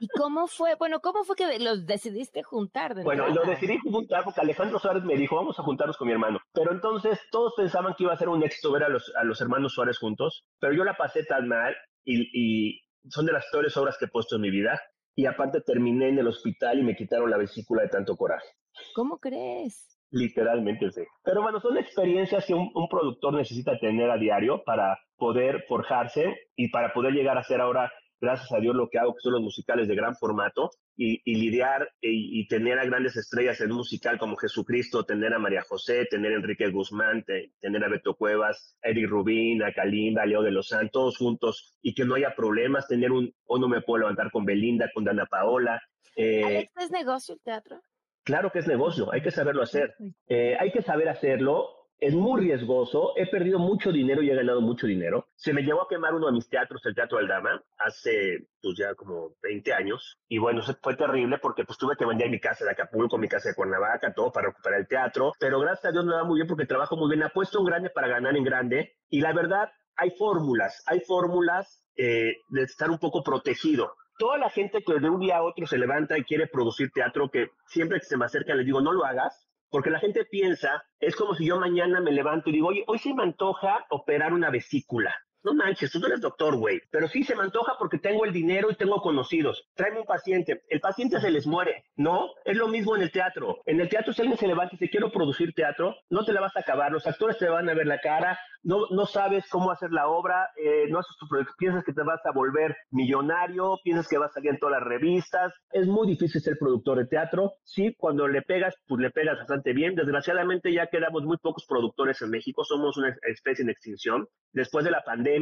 ¿Y 0.00 0.08
cómo 0.08 0.46
fue? 0.46 0.74
Bueno, 0.74 1.00
¿cómo 1.00 1.24
fue 1.24 1.36
que 1.36 1.58
los 1.58 1.86
decidiste 1.86 2.42
juntar? 2.42 2.94
bueno, 3.02 3.28
lo 3.28 3.44
decidí 3.44 3.78
juntar 3.78 4.24
porque 4.24 4.40
Alejandro 4.40 4.78
Suárez 4.78 5.04
me 5.04 5.16
dijo, 5.16 5.36
vamos 5.36 5.58
a 5.58 5.62
juntarnos 5.62 5.96
con 5.96 6.06
mi 6.06 6.12
hermano. 6.12 6.38
Pero 6.52 6.72
entonces 6.72 7.18
todos 7.30 7.54
pensaban 7.56 7.94
que 7.94 8.04
iba 8.04 8.12
a 8.12 8.18
ser 8.18 8.28
un 8.28 8.42
éxito 8.42 8.72
ver 8.72 8.84
a 8.84 8.88
los, 8.88 9.12
a 9.16 9.24
los 9.24 9.40
hermanos 9.40 9.74
Suárez 9.74 9.98
juntos, 9.98 10.44
pero 10.60 10.74
yo 10.74 10.84
la 10.84 10.96
pasé 10.96 11.24
tan 11.24 11.48
mal 11.48 11.74
y, 12.04 12.28
y 12.32 12.82
son 13.08 13.26
de 13.26 13.32
las 13.32 13.46
peores 13.50 13.76
obras 13.76 13.96
que 13.98 14.06
he 14.06 14.08
puesto 14.08 14.36
en 14.36 14.42
mi 14.42 14.50
vida. 14.50 14.80
Y 15.14 15.24
aparte 15.24 15.62
terminé 15.62 16.10
en 16.10 16.18
el 16.18 16.26
hospital 16.26 16.78
y 16.78 16.82
me 16.82 16.94
quitaron 16.94 17.30
la 17.30 17.38
vesícula 17.38 17.82
de 17.82 17.88
tanto 17.88 18.16
coraje. 18.16 18.48
¿Cómo 18.94 19.18
crees? 19.18 19.96
Literalmente 20.10 20.90
sí. 20.92 21.02
Pero 21.24 21.42
bueno, 21.42 21.60
son 21.60 21.76
experiencias 21.78 22.44
que 22.46 22.54
un, 22.54 22.88
productor 22.88 23.34
necesita 23.34 23.78
tener 23.78 24.10
a 24.10 24.18
diario 24.18 24.62
para 24.64 24.98
poder 25.16 25.64
forjarse 25.68 26.34
y 26.54 26.70
para 26.70 26.92
poder 26.92 27.12
llegar 27.12 27.38
a 27.38 27.42
ser 27.42 27.60
ahora, 27.60 27.92
gracias 28.20 28.52
a 28.52 28.60
Dios, 28.60 28.74
lo 28.74 28.88
que 28.88 28.98
hago, 28.98 29.14
que 29.14 29.20
son 29.20 29.32
los 29.32 29.42
musicales 29.42 29.88
de 29.88 29.94
gran 29.94 30.14
formato 30.16 30.70
y, 30.96 31.20
lidiar 31.24 31.90
y, 32.00 32.46
tener 32.48 32.78
a 32.78 32.84
grandes 32.84 33.16
estrellas 33.16 33.60
en 33.60 33.70
un 33.70 33.78
musical 33.78 34.18
como 34.18 34.36
Jesucristo, 34.36 35.04
tener 35.04 35.34
a 35.34 35.38
María 35.38 35.62
José, 35.68 36.06
tener 36.06 36.32
a 36.32 36.36
Enrique 36.36 36.70
Guzmán, 36.70 37.24
tener 37.24 37.84
a 37.84 37.88
Beto 37.88 38.14
Cuevas, 38.14 38.78
a 38.82 38.88
Eric 38.88 39.08
Rubín, 39.08 39.62
a 39.62 39.72
Kalimba, 39.72 40.22
a 40.22 40.26
Leo 40.26 40.42
de 40.42 40.52
los 40.52 40.68
Santos, 40.68 41.18
juntos 41.18 41.78
y 41.82 41.94
que 41.94 42.04
no 42.04 42.14
haya 42.14 42.34
problemas, 42.34 42.88
tener 42.88 43.12
un, 43.12 43.34
o 43.46 43.58
no 43.58 43.68
me 43.68 43.82
puedo 43.82 44.00
levantar 44.00 44.30
con 44.30 44.44
Belinda, 44.44 44.90
con 44.94 45.04
Dana 45.04 45.26
Paola. 45.26 45.80
Eh, 46.16 46.68
¿es 46.76 46.90
negocio 46.90 47.34
el 47.34 47.40
teatro? 47.42 47.80
Claro 48.24 48.50
que 48.50 48.58
es 48.58 48.66
negocio, 48.66 49.12
hay 49.12 49.22
que 49.22 49.30
saberlo 49.30 49.62
hacer. 49.62 49.94
Eh, 50.26 50.56
hay 50.58 50.72
que 50.72 50.82
saber 50.82 51.08
hacerlo. 51.08 51.75
Es 51.98 52.14
muy 52.14 52.42
riesgoso. 52.42 53.12
He 53.16 53.26
perdido 53.26 53.58
mucho 53.58 53.90
dinero 53.90 54.22
y 54.22 54.30
he 54.30 54.34
ganado 54.34 54.60
mucho 54.60 54.86
dinero. 54.86 55.28
Se 55.34 55.52
me 55.52 55.62
llevó 55.62 55.82
a 55.82 55.88
quemar 55.88 56.14
uno 56.14 56.26
de 56.26 56.32
mis 56.32 56.48
teatros, 56.48 56.84
el 56.84 56.94
Teatro 56.94 57.18
Aldama, 57.18 57.62
hace 57.78 58.48
pues 58.60 58.76
ya 58.76 58.94
como 58.94 59.34
20 59.42 59.72
años. 59.72 60.18
Y 60.28 60.38
bueno, 60.38 60.62
fue 60.82 60.96
terrible 60.96 61.38
porque 61.38 61.64
pues 61.64 61.78
tuve 61.78 61.96
que 61.96 62.04
vender 62.04 62.28
mi 62.30 62.40
casa 62.40 62.64
de 62.64 62.72
Acapulco, 62.72 63.18
mi 63.18 63.28
casa 63.28 63.48
de 63.48 63.54
Cuernavaca, 63.54 64.12
todo 64.12 64.30
para 64.30 64.48
recuperar 64.48 64.80
el 64.80 64.88
teatro. 64.88 65.32
Pero 65.38 65.60
gracias 65.60 65.86
a 65.86 65.92
Dios 65.92 66.04
me 66.04 66.14
va 66.14 66.24
muy 66.24 66.36
bien 66.36 66.46
porque 66.46 66.66
trabajo 66.66 66.96
muy 66.96 67.08
bien. 67.08 67.22
Apuesto 67.22 67.60
un 67.60 67.66
grande 67.66 67.90
para 67.90 68.08
ganar 68.08 68.36
en 68.36 68.44
grande. 68.44 68.96
Y 69.08 69.20
la 69.20 69.32
verdad, 69.32 69.70
hay 69.96 70.10
fórmulas, 70.10 70.82
hay 70.86 71.00
fórmulas 71.00 71.82
eh, 71.96 72.36
de 72.50 72.62
estar 72.62 72.90
un 72.90 72.98
poco 72.98 73.22
protegido 73.22 73.94
toda 74.18 74.38
la 74.38 74.50
gente 74.50 74.82
que 74.82 74.98
de 74.98 75.10
un 75.10 75.20
día 75.20 75.36
a 75.36 75.42
otro 75.42 75.66
se 75.66 75.78
levanta 75.78 76.18
y 76.18 76.24
quiere 76.24 76.46
producir 76.46 76.90
teatro, 76.90 77.30
que 77.30 77.50
siempre 77.66 78.00
que 78.00 78.06
se 78.06 78.16
me 78.16 78.24
acerca 78.24 78.54
les 78.54 78.66
digo, 78.66 78.80
no 78.80 78.92
lo 78.92 79.04
hagas, 79.04 79.45
porque 79.70 79.90
la 79.90 79.98
gente 79.98 80.24
piensa, 80.24 80.84
es 81.00 81.16
como 81.16 81.34
si 81.34 81.46
yo 81.46 81.58
mañana 81.58 82.00
me 82.00 82.12
levanto 82.12 82.50
y 82.50 82.54
digo, 82.54 82.68
oye, 82.68 82.84
hoy 82.86 82.98
se 82.98 83.14
me 83.14 83.22
antoja 83.22 83.84
operar 83.90 84.32
una 84.32 84.50
vesícula. 84.50 85.14
No 85.46 85.54
manches, 85.54 85.92
tú 85.92 86.00
no 86.00 86.08
eres 86.08 86.20
doctor, 86.20 86.56
güey. 86.56 86.80
Pero 86.90 87.06
sí 87.06 87.22
se 87.22 87.36
me 87.36 87.44
antoja 87.44 87.74
porque 87.78 87.98
tengo 87.98 88.24
el 88.24 88.32
dinero 88.32 88.68
y 88.68 88.74
tengo 88.74 89.00
conocidos. 89.00 89.68
Tráeme 89.76 90.00
un 90.00 90.04
paciente. 90.04 90.64
El 90.68 90.80
paciente 90.80 91.20
se 91.20 91.30
les 91.30 91.46
muere, 91.46 91.84
¿no? 91.94 92.30
Es 92.44 92.56
lo 92.56 92.66
mismo 92.66 92.96
en 92.96 93.02
el 93.02 93.12
teatro. 93.12 93.58
En 93.64 93.80
el 93.80 93.88
teatro, 93.88 94.12
si 94.12 94.22
alguien 94.22 94.38
se 94.38 94.48
levanta 94.48 94.74
y 94.74 94.78
dice, 94.78 94.90
quiero 94.90 95.12
producir 95.12 95.54
teatro, 95.54 95.94
no 96.10 96.24
te 96.24 96.32
la 96.32 96.40
vas 96.40 96.56
a 96.56 96.60
acabar. 96.62 96.90
Los 96.90 97.06
actores 97.06 97.38
te 97.38 97.48
van 97.48 97.68
a 97.68 97.74
ver 97.74 97.86
la 97.86 98.00
cara, 98.00 98.36
no, 98.64 98.86
no 98.90 99.06
sabes 99.06 99.48
cómo 99.48 99.70
hacer 99.70 99.92
la 99.92 100.08
obra, 100.08 100.50
eh, 100.56 100.88
no 100.88 100.98
haces 100.98 101.16
tu 101.16 101.28
piensas 101.56 101.84
que 101.84 101.92
te 101.92 102.02
vas 102.02 102.18
a 102.26 102.32
volver 102.32 102.76
millonario, 102.90 103.78
piensas 103.84 104.08
que 104.08 104.18
vas 104.18 104.32
a 104.32 104.34
salir 104.34 104.50
en 104.50 104.58
todas 104.58 104.80
las 104.80 104.88
revistas. 104.88 105.54
Es 105.70 105.86
muy 105.86 106.08
difícil 106.08 106.40
ser 106.40 106.58
productor 106.58 106.98
de 106.98 107.06
teatro. 107.06 107.52
Sí, 107.62 107.94
cuando 107.96 108.26
le 108.26 108.42
pegas, 108.42 108.74
pues 108.88 109.00
le 109.00 109.10
pegas 109.10 109.38
bastante 109.38 109.72
bien. 109.72 109.94
Desgraciadamente 109.94 110.72
ya 110.72 110.88
quedamos 110.88 111.22
muy 111.22 111.36
pocos 111.36 111.64
productores 111.68 112.20
en 112.22 112.30
México, 112.30 112.64
somos 112.64 112.96
una 112.96 113.14
especie 113.22 113.62
en 113.62 113.70
extinción. 113.70 114.26
Después 114.52 114.84
de 114.84 114.90
la 114.90 115.04
pandemia, 115.04 115.35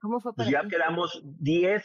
¿Cómo 0.00 0.20
fue 0.20 0.32
pues 0.34 0.48
ya 0.48 0.66
quedamos 0.68 1.22
10 1.40 1.84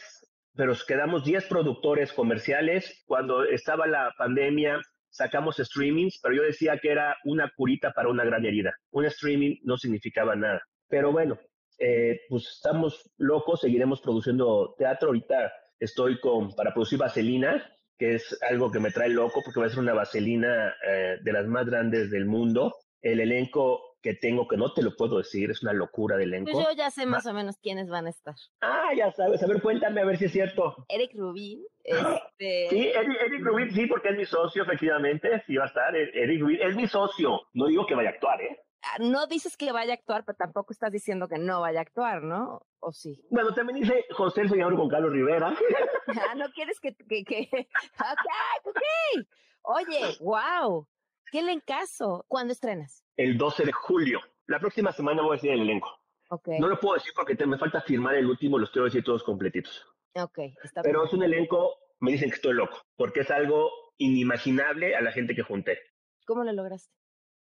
pero 0.56 0.74
quedamos 0.88 1.24
10 1.24 1.46
productores 1.48 2.14
comerciales. 2.14 3.04
Cuando 3.06 3.44
estaba 3.44 3.88
la 3.88 4.14
pandemia, 4.18 4.80
sacamos 5.10 5.58
streamings, 5.58 6.20
pero 6.22 6.36
yo 6.36 6.44
decía 6.44 6.80
que 6.82 6.92
era 6.92 7.18
una 7.26 7.52
curita 7.56 7.92
para 7.92 8.10
una 8.10 8.24
gran 8.24 8.46
herida. 8.46 8.74
Un 8.92 9.06
streaming 9.06 9.58
no 9.64 9.78
significaba 9.78 10.36
nada. 10.36 10.62
Pero 10.88 11.12
bueno, 11.12 11.38
eh, 11.78 12.22
pues 12.30 12.48
estamos 12.48 13.12
locos, 13.18 13.62
seguiremos 13.62 14.02
produciendo 14.02 14.76
teatro. 14.78 15.10
Ahorita 15.10 15.52
estoy 15.80 16.20
con, 16.20 16.56
para 16.56 16.74
producir 16.74 17.00
Vaselina, 17.00 17.70
que 17.98 18.16
es 18.16 18.38
algo 18.50 18.72
que 18.72 18.80
me 18.80 18.92
trae 18.92 19.10
loco 19.10 19.42
porque 19.44 19.60
va 19.60 19.66
a 19.66 19.70
ser 19.70 19.80
una 19.80 19.94
Vaselina 19.94 20.74
eh, 20.88 21.18
de 21.22 21.34
las 21.34 21.48
más 21.48 21.66
grandes 21.66 22.10
del 22.12 22.26
mundo. 22.26 22.74
El 23.02 23.20
elenco 23.20 23.95
que 24.06 24.14
tengo, 24.14 24.48
que 24.48 24.56
no 24.56 24.72
te 24.72 24.84
lo 24.84 24.96
puedo 24.96 25.18
decir, 25.18 25.50
es 25.50 25.64
una 25.64 25.74
locura 25.74 26.16
de 26.16 26.26
elenco. 26.26 26.52
Pues 26.52 26.64
yo 26.64 26.74
ya 26.76 26.92
sé 26.92 27.08
más 27.08 27.26
o 27.26 27.34
menos 27.34 27.58
quiénes 27.58 27.90
van 27.90 28.06
a 28.06 28.12
estar. 28.12 28.36
Ah, 28.62 28.92
ya 28.96 29.12
sabes. 29.12 29.42
A 29.42 29.48
ver, 29.48 29.64
cuéntame 29.64 30.00
a 30.00 30.06
ver 30.06 30.18
si 30.18 30.26
es 30.26 30.32
cierto. 30.32 30.86
Eric 30.90 31.14
Rubin. 31.16 31.66
Este... 31.84 32.68
Sí, 32.70 32.88
Eric, 32.90 33.42
Rubin, 33.44 33.72
sí, 33.72 33.88
porque 33.88 34.10
es 34.10 34.18
mi 34.18 34.26
socio, 34.26 34.62
efectivamente. 34.62 35.42
Sí 35.48 35.56
va 35.56 35.64
a 35.64 35.68
estar. 35.68 35.96
Eric 35.96 36.40
Rubin 36.40 36.62
es 36.62 36.76
mi 36.76 36.88
socio. 36.88 37.48
No 37.54 37.66
digo 37.66 37.88
que 37.88 37.96
vaya 37.96 38.10
a 38.10 38.12
actuar, 38.14 38.40
¿eh? 38.44 38.62
no 39.00 39.26
dices 39.26 39.58
que 39.58 39.72
vaya 39.72 39.94
a 39.94 39.96
actuar, 39.96 40.24
pero 40.24 40.36
tampoco 40.36 40.72
estás 40.72 40.92
diciendo 40.92 41.28
que 41.28 41.40
no 41.40 41.62
vaya 41.62 41.80
a 41.80 41.82
actuar, 41.82 42.22
¿no? 42.22 42.62
¿O 42.80 42.92
sí? 42.92 43.26
Bueno, 43.32 43.56
también 43.56 43.80
dice 43.80 44.06
José 44.12 44.42
el 44.42 44.50
señor 44.50 44.76
con 44.76 44.88
Carlos 44.88 45.12
Rivera. 45.12 45.52
ah, 46.08 46.36
no 46.36 46.48
quieres 46.52 46.80
que... 46.80 46.96
que, 46.96 47.24
que... 47.24 47.50
ok, 48.00 48.66
ok. 48.66 49.28
Oye, 49.64 50.16
wow. 50.20 50.88
¿Qué 51.32 51.42
le 51.42 51.54
encaso? 51.54 52.24
¿Cuándo 52.28 52.54
estrenas? 52.54 53.05
El 53.18 53.38
12 53.38 53.66
de 53.66 53.72
julio. 53.72 54.22
La 54.48 54.60
próxima 54.60 54.92
semana 54.92 55.22
voy 55.22 55.32
a 55.32 55.36
decir 55.36 55.52
el 55.52 55.62
elenco. 55.62 56.00
Okay. 56.30 56.60
No 56.60 56.68
lo 56.68 56.80
puedo 56.80 56.96
decir 56.96 57.14
porque 57.16 57.36
me 57.46 57.58
falta 57.58 57.82
firmar 57.82 58.16
el 58.16 58.26
último, 58.26 58.58
los 58.58 58.72
quiero 58.72 58.86
decir 58.86 59.04
todos 59.04 59.24
completitos. 59.24 59.86
Ok, 60.16 60.40
está 60.64 60.82
Pero 60.82 61.06
es 61.06 61.14
un 61.14 61.24
elenco, 61.24 61.78
me 62.00 62.12
dicen 62.12 62.30
que 62.30 62.36
estoy 62.36 62.54
loco, 62.54 62.82
porque 62.96 63.22
es 63.22 63.32
algo 63.32 63.70
inimaginable 63.98 64.96
a 64.96 65.02
la 65.02 65.12
gente 65.12 65.36
que 65.36 65.44
junté. 65.44 65.80
¿Cómo 66.26 66.44
lo 66.44 66.52
lograste? 66.52 66.92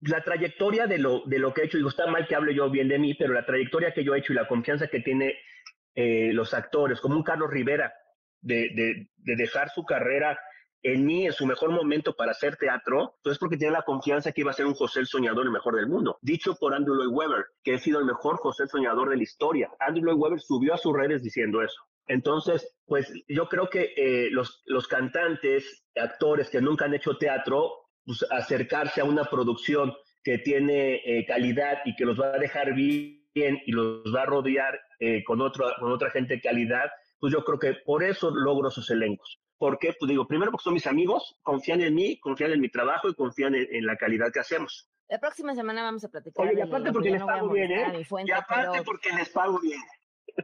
la 0.02 0.22
trayectoria 0.22 0.86
de 0.86 0.98
lo, 0.98 1.22
de 1.26 1.38
lo 1.38 1.54
que 1.54 1.62
he 1.62 1.64
hecho, 1.66 1.76
digo, 1.76 1.88
está 1.88 2.06
mal 2.06 2.26
que 2.26 2.34
hable 2.34 2.54
yo 2.54 2.68
bien 2.70 2.88
de 2.88 2.98
mí, 2.98 3.14
pero 3.14 3.32
la 3.32 3.46
trayectoria 3.46 3.92
que 3.92 4.02
yo 4.02 4.14
he 4.14 4.18
hecho 4.18 4.32
y 4.32 4.36
la 4.36 4.48
confianza 4.48 4.88
que 4.88 5.00
tiene 5.00 5.34
eh, 5.94 6.32
los 6.32 6.54
actores, 6.54 7.00
como 7.00 7.16
un 7.16 7.22
Carlos 7.22 7.50
Rivera, 7.50 7.92
de, 8.40 8.70
de, 8.74 9.10
de, 9.16 9.36
dejar 9.36 9.70
su 9.70 9.84
carrera 9.84 10.36
en 10.82 11.06
mí 11.06 11.26
en 11.26 11.32
su 11.32 11.46
mejor 11.46 11.70
momento 11.70 12.14
para 12.14 12.32
hacer 12.32 12.56
teatro, 12.56 13.14
entonces 13.18 13.38
porque 13.38 13.56
tiene 13.56 13.72
la 13.72 13.82
confianza 13.82 14.32
que 14.32 14.40
iba 14.40 14.50
a 14.50 14.54
ser 14.54 14.66
un 14.66 14.74
José 14.74 15.00
el 15.00 15.06
Soñador 15.06 15.44
el 15.44 15.52
mejor 15.52 15.76
del 15.76 15.86
mundo. 15.86 16.18
Dicho 16.22 16.54
por 16.56 16.74
Andrew 16.74 16.96
Lloyd 16.96 17.12
Webber, 17.12 17.46
que 17.62 17.74
he 17.74 17.78
sido 17.78 17.98
el 17.98 18.04
mejor 18.04 18.36
José 18.36 18.64
el 18.64 18.68
Soñador 18.68 19.10
de 19.10 19.16
la 19.16 19.22
historia. 19.22 19.70
Andrew 19.78 20.04
Lloyd 20.04 20.18
Webber 20.18 20.40
subió 20.40 20.74
a 20.74 20.78
sus 20.78 20.92
redes 20.92 21.22
diciendo 21.22 21.62
eso. 21.62 21.80
Entonces, 22.06 22.76
pues 22.86 23.12
yo 23.28 23.48
creo 23.48 23.70
que 23.70 23.92
eh, 23.96 24.28
los, 24.30 24.62
los 24.66 24.88
cantantes, 24.88 25.84
actores 25.94 26.50
que 26.50 26.60
nunca 26.60 26.84
han 26.86 26.94
hecho 26.94 27.16
teatro, 27.16 27.72
pues, 28.04 28.26
acercarse 28.30 29.00
a 29.00 29.04
una 29.04 29.24
producción 29.24 29.94
que 30.24 30.38
tiene 30.38 30.96
eh, 31.04 31.24
calidad 31.26 31.78
y 31.84 31.94
que 31.94 32.04
los 32.04 32.20
va 32.20 32.34
a 32.34 32.38
dejar 32.38 32.74
bien 32.74 33.22
y 33.34 33.72
los 33.72 34.04
va 34.14 34.22
a 34.22 34.26
rodear 34.26 34.78
eh, 35.00 35.22
con, 35.24 35.40
otro, 35.40 35.66
con 35.78 35.92
otra 35.92 36.10
gente 36.10 36.34
de 36.34 36.40
calidad, 36.40 36.90
pues 37.18 37.32
yo 37.32 37.44
creo 37.44 37.58
que 37.58 37.74
por 37.84 38.02
eso 38.02 38.30
logro 38.30 38.68
esos 38.68 38.90
elencos. 38.90 39.41
¿Por 39.62 39.78
qué? 39.78 39.94
Pues 39.96 40.08
digo, 40.08 40.26
primero 40.26 40.50
porque 40.50 40.64
son 40.64 40.74
mis 40.74 40.88
amigos, 40.88 41.36
confían 41.40 41.80
en 41.82 41.94
mí, 41.94 42.18
confían 42.18 42.50
en 42.50 42.60
mi 42.60 42.68
trabajo 42.68 43.08
y 43.08 43.14
confían 43.14 43.54
en, 43.54 43.86
la 43.86 43.96
calidad 43.96 44.32
que 44.32 44.40
hacemos. 44.40 44.90
La 45.08 45.20
próxima 45.20 45.54
semana 45.54 45.84
vamos 45.84 46.02
a 46.02 46.08
platicar. 46.08 46.44
Oye, 46.44 46.58
y 46.58 46.62
aparte 46.62 46.90
porque 46.90 47.10
les 47.12 47.22
pago 47.22 47.48
bien, 47.48 47.70
¿eh? 47.70 48.04
y 48.26 48.30
aparte 48.32 48.82
porque 48.82 49.12
les 49.12 49.28
pago 49.28 49.60
bien. 49.60 49.80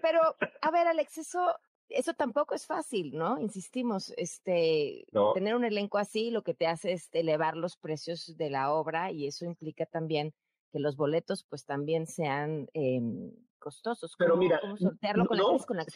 Pero, 0.00 0.20
a 0.60 0.70
ver, 0.70 0.86
Alex, 0.86 1.18
eso 1.18 1.52
eso 1.88 2.14
tampoco 2.14 2.54
es 2.54 2.64
fácil, 2.64 3.10
¿no? 3.16 3.40
Insistimos, 3.40 4.14
este, 4.16 5.04
tener 5.34 5.56
un 5.56 5.64
elenco 5.64 5.98
así 5.98 6.30
lo 6.30 6.44
que 6.44 6.54
te 6.54 6.68
hace 6.68 6.92
es 6.92 7.08
elevar 7.10 7.56
los 7.56 7.76
precios 7.76 8.36
de 8.36 8.50
la 8.50 8.70
obra 8.72 9.10
y 9.10 9.26
eso 9.26 9.44
implica 9.44 9.84
también 9.86 10.32
que 10.70 10.78
los 10.78 10.96
boletos 10.96 11.44
pues 11.48 11.64
también 11.64 12.06
sean 12.06 12.68
em, 12.72 13.32
costosos. 13.58 14.14
Pero 14.18 14.36
mira, 14.36 14.60
sortearlo 14.76 15.26
con 15.26 15.76
la 15.76 15.84
que 15.84 15.90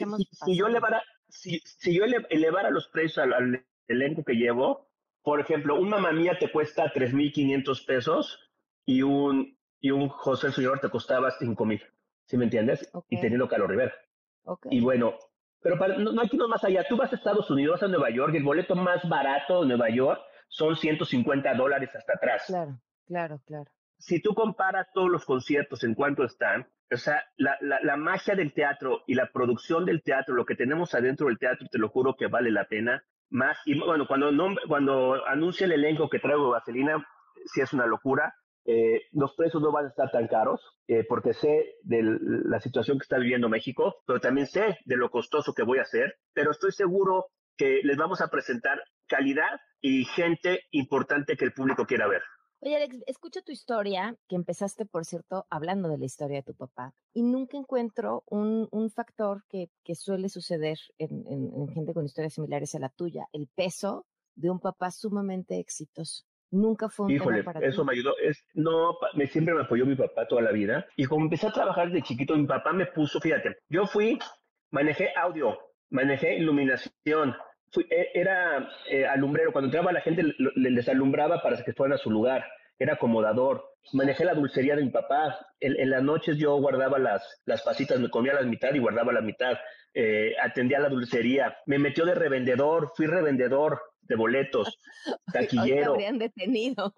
si, 0.44 0.56
yo 0.56 0.66
elevara, 0.66 1.02
si, 1.28 1.60
yo 1.94 2.04
elevara 2.04 2.70
los 2.70 2.88
precios 2.88 3.18
al, 3.18 3.64
elenco 3.88 4.24
que 4.24 4.34
llevo, 4.34 4.88
por 5.22 5.40
ejemplo, 5.40 5.78
un 5.78 5.88
mamá 5.88 6.12
mía 6.12 6.38
te 6.38 6.50
cuesta 6.50 6.92
3.500 6.92 7.86
pesos 7.86 8.50
y 8.86 9.02
un, 9.02 9.58
y 9.80 9.90
un 9.90 10.08
José 10.08 10.48
el 10.48 10.52
Señor 10.52 10.80
te 10.80 10.88
costaba 10.88 11.30
5.000, 11.30 11.82
¿sí 12.26 12.36
me 12.36 12.44
entiendes? 12.44 12.90
Y 13.08 13.20
teniendo 13.20 13.48
Carlos 13.48 13.68
Rivera. 13.68 13.92
Y 14.70 14.80
bueno, 14.80 15.16
pero 15.60 15.76
no, 15.98 16.20
hay 16.20 16.28
que 16.28 16.36
irnos 16.36 16.48
más 16.48 16.64
allá. 16.64 16.84
Tú 16.88 16.96
vas 16.96 17.12
a 17.12 17.16
Estados 17.16 17.48
Unidos, 17.50 17.74
vas 17.74 17.82
a 17.84 17.88
Nueva 17.88 18.10
York, 18.10 18.34
y 18.34 18.38
el 18.38 18.44
boleto 18.44 18.74
más 18.74 19.08
barato 19.08 19.62
de 19.62 19.68
Nueva 19.68 19.90
York 19.90 20.20
son 20.48 20.76
150 20.76 21.54
dólares 21.54 21.90
hasta 21.94 22.14
atrás. 22.14 22.44
Claro, 22.46 22.80
claro, 23.06 23.40
claro. 23.46 23.70
Si 24.02 24.20
tú 24.20 24.34
comparas 24.34 24.88
todos 24.92 25.08
los 25.08 25.24
conciertos 25.24 25.84
en 25.84 25.94
cuanto 25.94 26.24
están, 26.24 26.66
o 26.92 26.96
sea, 26.96 27.24
la, 27.36 27.96
magia 27.96 28.34
del 28.34 28.52
teatro 28.52 29.04
y 29.06 29.14
la 29.14 29.30
producción 29.32 29.84
del 29.84 30.02
teatro, 30.02 30.34
lo 30.34 30.44
que 30.44 30.56
tenemos 30.56 30.92
adentro 30.94 31.28
del 31.28 31.38
teatro, 31.38 31.68
te 31.70 31.78
lo 31.78 31.88
juro 31.88 32.16
que 32.16 32.26
vale 32.26 32.50
la 32.50 32.66
pena. 32.66 33.04
Más, 33.30 33.56
y 33.64 33.78
bueno, 33.78 34.08
cuando, 34.08 34.30
cuando 34.66 35.24
anuncia 35.26 35.66
el 35.66 35.72
elenco 35.72 36.10
que 36.10 36.18
traigo 36.18 36.50
Vaselina, 36.50 37.06
sí 37.46 37.60
es 37.60 37.72
una 37.72 37.86
locura. 37.86 38.34
Eh, 38.64 39.02
los 39.12 39.34
precios 39.36 39.62
no 39.62 39.70
van 39.70 39.86
a 39.86 39.88
estar 39.90 40.10
tan 40.10 40.26
caros, 40.26 40.60
eh, 40.88 41.04
porque 41.08 41.32
sé 41.32 41.76
de 41.84 42.02
la 42.44 42.58
situación 42.58 42.98
que 42.98 43.04
está 43.04 43.18
viviendo 43.18 43.48
México, 43.48 44.02
pero 44.04 44.20
también 44.20 44.48
sé 44.48 44.78
de 44.84 44.96
lo 44.96 45.10
costoso 45.10 45.54
que 45.54 45.62
voy 45.62 45.78
a 45.78 45.82
hacer, 45.82 46.16
pero 46.34 46.50
estoy 46.50 46.72
seguro 46.72 47.26
que 47.56 47.80
les 47.84 47.96
vamos 47.96 48.20
a 48.20 48.28
presentar 48.28 48.82
calidad 49.06 49.60
y 49.80 50.04
gente 50.04 50.64
importante 50.72 51.36
que 51.36 51.44
el 51.44 51.52
público 51.52 51.86
quiera 51.86 52.08
ver. 52.08 52.22
Oye, 52.64 52.76
Alex, 52.76 53.02
escucho 53.06 53.42
tu 53.42 53.50
historia, 53.50 54.16
que 54.28 54.36
empezaste, 54.36 54.86
por 54.86 55.04
cierto, 55.04 55.46
hablando 55.50 55.88
de 55.88 55.98
la 55.98 56.04
historia 56.04 56.38
de 56.38 56.42
tu 56.44 56.54
papá, 56.54 56.94
y 57.12 57.22
nunca 57.22 57.56
encuentro 57.56 58.22
un, 58.28 58.68
factor 58.90 59.42
que, 59.48 59.68
suele 59.94 60.28
suceder 60.28 60.78
en 60.98 61.68
gente 61.74 61.92
con 61.92 62.04
historias 62.04 62.34
similares 62.34 62.74
a 62.76 62.78
la 62.78 62.88
tuya, 62.88 63.26
el 63.32 63.48
peso 63.48 64.06
de 64.36 64.50
un 64.50 64.60
papá 64.60 64.90
sumamente 64.90 65.58
exitoso. 65.58 66.24
Nunca 66.50 66.90
fue 66.90 67.06
un 67.06 67.12
Híjole, 67.12 67.42
para 67.42 67.60
eso 67.66 67.84
me 67.84 67.92
ayudó. 67.94 68.12
Es, 68.18 68.44
no, 68.52 68.98
me, 69.14 69.26
siempre 69.26 69.54
me 69.54 69.62
apoyó 69.62 69.86
mi 69.86 69.96
papá 69.96 70.28
toda 70.28 70.42
la 70.42 70.52
vida. 70.52 70.86
Y 70.96 71.06
como 71.06 71.24
empecé 71.24 71.46
a 71.46 71.52
trabajar 71.52 71.90
de 71.90 72.02
chiquito, 72.02 72.36
mi 72.36 72.46
papá 72.46 72.74
me 72.74 72.86
puso, 72.86 73.20
fíjate, 73.20 73.56
yo 73.70 73.86
fui, 73.86 74.18
manejé 74.70 75.08
audio, 75.16 75.58
manejé 75.88 76.36
iluminación, 76.36 77.34
fui, 77.72 77.86
e, 77.90 78.10
era 78.14 78.68
eh, 78.88 79.06
alumbrero. 79.06 79.52
Cuando 79.52 79.66
entraba 79.66 79.92
la 79.92 80.00
gente, 80.00 80.22
les 80.54 80.88
alumbraba 80.88 81.42
para 81.42 81.62
que 81.64 81.72
fueran 81.72 81.94
a 81.94 82.02
su 82.02 82.10
lugar. 82.10 82.44
Era 82.78 82.94
acomodador. 82.94 83.64
Manejé 83.92 84.24
la 84.24 84.34
dulcería 84.34 84.76
de 84.76 84.84
mi 84.84 84.90
papá. 84.90 85.38
En, 85.60 85.90
las 85.90 86.02
noches 86.02 86.36
yo 86.38 86.56
guardaba 86.56 86.98
las, 86.98 87.42
las 87.44 87.62
pasitas, 87.62 87.98
me 87.98 88.10
comía 88.10 88.34
la 88.34 88.42
mitad 88.42 88.72
y 88.74 88.78
guardaba 88.78 89.12
la 89.12 89.20
mitad. 89.20 89.58
Eh, 89.94 90.34
atendía 90.42 90.78
la 90.80 90.88
dulcería. 90.88 91.56
Me 91.66 91.78
metió 91.78 92.04
de 92.04 92.14
revendedor, 92.14 92.92
fui 92.96 93.06
revendedor 93.06 93.80
de 94.12 94.16
boletos, 94.16 94.78
taquillero. 95.32 95.92
habrían 95.92 96.18
detenido. 96.18 96.92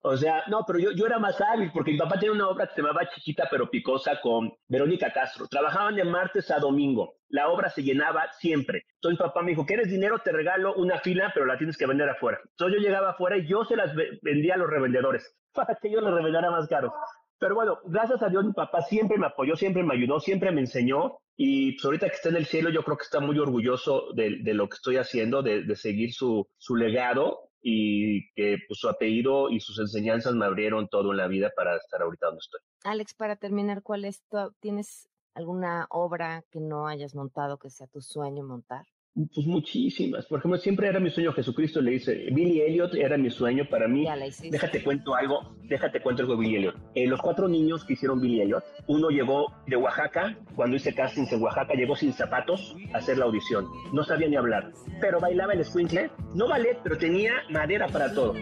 O 0.00 0.16
sea, 0.16 0.42
no, 0.48 0.64
pero 0.66 0.78
yo, 0.78 0.90
yo 0.92 1.06
era 1.06 1.18
más 1.18 1.40
hábil 1.40 1.70
porque 1.72 1.92
mi 1.92 1.98
papá 1.98 2.18
tenía 2.18 2.32
una 2.32 2.48
obra 2.48 2.66
que 2.66 2.74
se 2.74 2.82
llamaba 2.82 3.08
Chiquita 3.08 3.48
pero 3.50 3.70
Picosa 3.70 4.20
con 4.20 4.52
Verónica 4.68 5.12
Castro. 5.12 5.46
Trabajaban 5.48 5.96
de 5.96 6.04
martes 6.04 6.50
a 6.50 6.58
domingo. 6.58 7.14
La 7.28 7.48
obra 7.48 7.70
se 7.70 7.82
llenaba 7.82 8.30
siempre. 8.38 8.84
Entonces 8.96 9.20
mi 9.20 9.26
papá 9.26 9.42
me 9.42 9.50
dijo, 9.50 9.66
¿quieres 9.66 9.88
dinero? 9.88 10.20
Te 10.20 10.32
regalo 10.32 10.74
una 10.74 10.98
fila, 11.00 11.30
pero 11.34 11.46
la 11.46 11.58
tienes 11.58 11.76
que 11.76 11.86
vender 11.86 12.08
afuera. 12.08 12.38
Entonces 12.50 12.78
yo 12.78 12.86
llegaba 12.86 13.10
afuera 13.10 13.36
y 13.36 13.46
yo 13.46 13.64
se 13.64 13.76
las 13.76 13.92
vendía 14.22 14.54
a 14.54 14.58
los 14.58 14.70
revendedores 14.70 15.36
para 15.52 15.74
que 15.76 15.90
yo 15.90 16.00
las 16.00 16.14
revendara 16.14 16.50
más 16.50 16.68
caro. 16.68 16.92
Pero 17.38 17.54
bueno, 17.54 17.78
gracias 17.84 18.22
a 18.22 18.28
Dios 18.28 18.44
mi 18.44 18.52
papá 18.52 18.82
siempre 18.82 19.18
me 19.18 19.26
apoyó, 19.26 19.56
siempre 19.56 19.82
me 19.82 19.94
ayudó, 19.94 20.20
siempre 20.20 20.52
me 20.52 20.62
enseñó 20.62 21.18
y 21.36 21.72
pues 21.72 21.84
ahorita 21.84 22.08
que 22.08 22.14
está 22.14 22.28
en 22.30 22.36
el 22.36 22.46
cielo, 22.46 22.70
yo 22.70 22.82
creo 22.82 22.96
que 22.96 23.04
está 23.04 23.20
muy 23.20 23.38
orgulloso 23.38 24.12
de, 24.14 24.30
lo 24.54 24.68
que 24.68 24.74
estoy 24.74 24.96
haciendo, 24.96 25.42
de, 25.42 25.76
seguir 25.76 26.14
su, 26.14 26.48
su, 26.56 26.76
legado 26.76 27.50
y 27.60 28.32
que 28.32 28.56
pues, 28.66 28.80
su 28.80 28.88
apellido 28.88 29.50
y 29.50 29.60
sus 29.60 29.78
enseñanzas 29.78 30.34
me 30.34 30.46
abrieron 30.46 30.88
todo 30.88 31.10
en 31.10 31.18
la 31.18 31.28
vida 31.28 31.52
para 31.54 31.76
estar 31.76 32.00
ahorita 32.00 32.26
donde 32.26 32.38
estoy. 32.38 32.60
Alex, 32.84 33.14
para 33.14 33.36
terminar, 33.36 33.82
¿cuál 33.82 34.06
es 34.06 34.22
tu, 34.30 34.38
¿tienes 34.60 35.10
alguna 35.34 35.86
obra 35.90 36.42
que 36.50 36.60
no 36.60 36.86
hayas 36.86 37.14
montado 37.14 37.58
que 37.58 37.68
sea 37.68 37.86
tu 37.86 38.00
sueño 38.00 38.42
montar? 38.42 38.86
Pues 39.34 39.46
muchísimas. 39.46 40.26
Por 40.26 40.40
ejemplo, 40.40 40.58
siempre 40.58 40.88
era 40.88 41.00
mi 41.00 41.08
sueño, 41.08 41.32
Jesucristo 41.32 41.80
le 41.80 41.92
dice, 41.92 42.26
Billy 42.32 42.60
Elliot 42.60 42.94
era 42.94 43.16
mi 43.16 43.30
sueño 43.30 43.64
para 43.70 43.88
mí. 43.88 44.06
Déjate 44.50 44.84
cuento 44.84 45.14
algo, 45.14 45.56
déjate 45.62 46.02
cuento 46.02 46.20
algo 46.22 46.34
de 46.36 46.40
Billy 46.40 46.56
Elliot. 46.56 46.76
Eh, 46.94 47.06
los 47.06 47.22
cuatro 47.22 47.48
niños 47.48 47.82
que 47.86 47.94
hicieron 47.94 48.20
Billy 48.20 48.42
Elliot, 48.42 48.62
uno 48.88 49.08
llegó 49.08 49.54
de 49.66 49.76
Oaxaca, 49.76 50.36
cuando 50.54 50.76
hice 50.76 50.94
castings 50.94 51.32
en 51.32 51.42
Oaxaca, 51.42 51.72
llegó 51.72 51.96
sin 51.96 52.12
zapatos 52.12 52.76
a 52.92 52.98
hacer 52.98 53.16
la 53.16 53.24
audición. 53.24 53.66
No 53.94 54.04
sabía 54.04 54.28
ni 54.28 54.36
hablar, 54.36 54.70
pero 55.00 55.18
bailaba 55.18 55.54
el 55.54 55.64
squinkle, 55.64 56.10
no 56.34 56.46
ballet, 56.46 56.78
pero 56.82 56.98
tenía 56.98 57.32
madera 57.48 57.86
para 57.88 58.12
todo. 58.12 58.34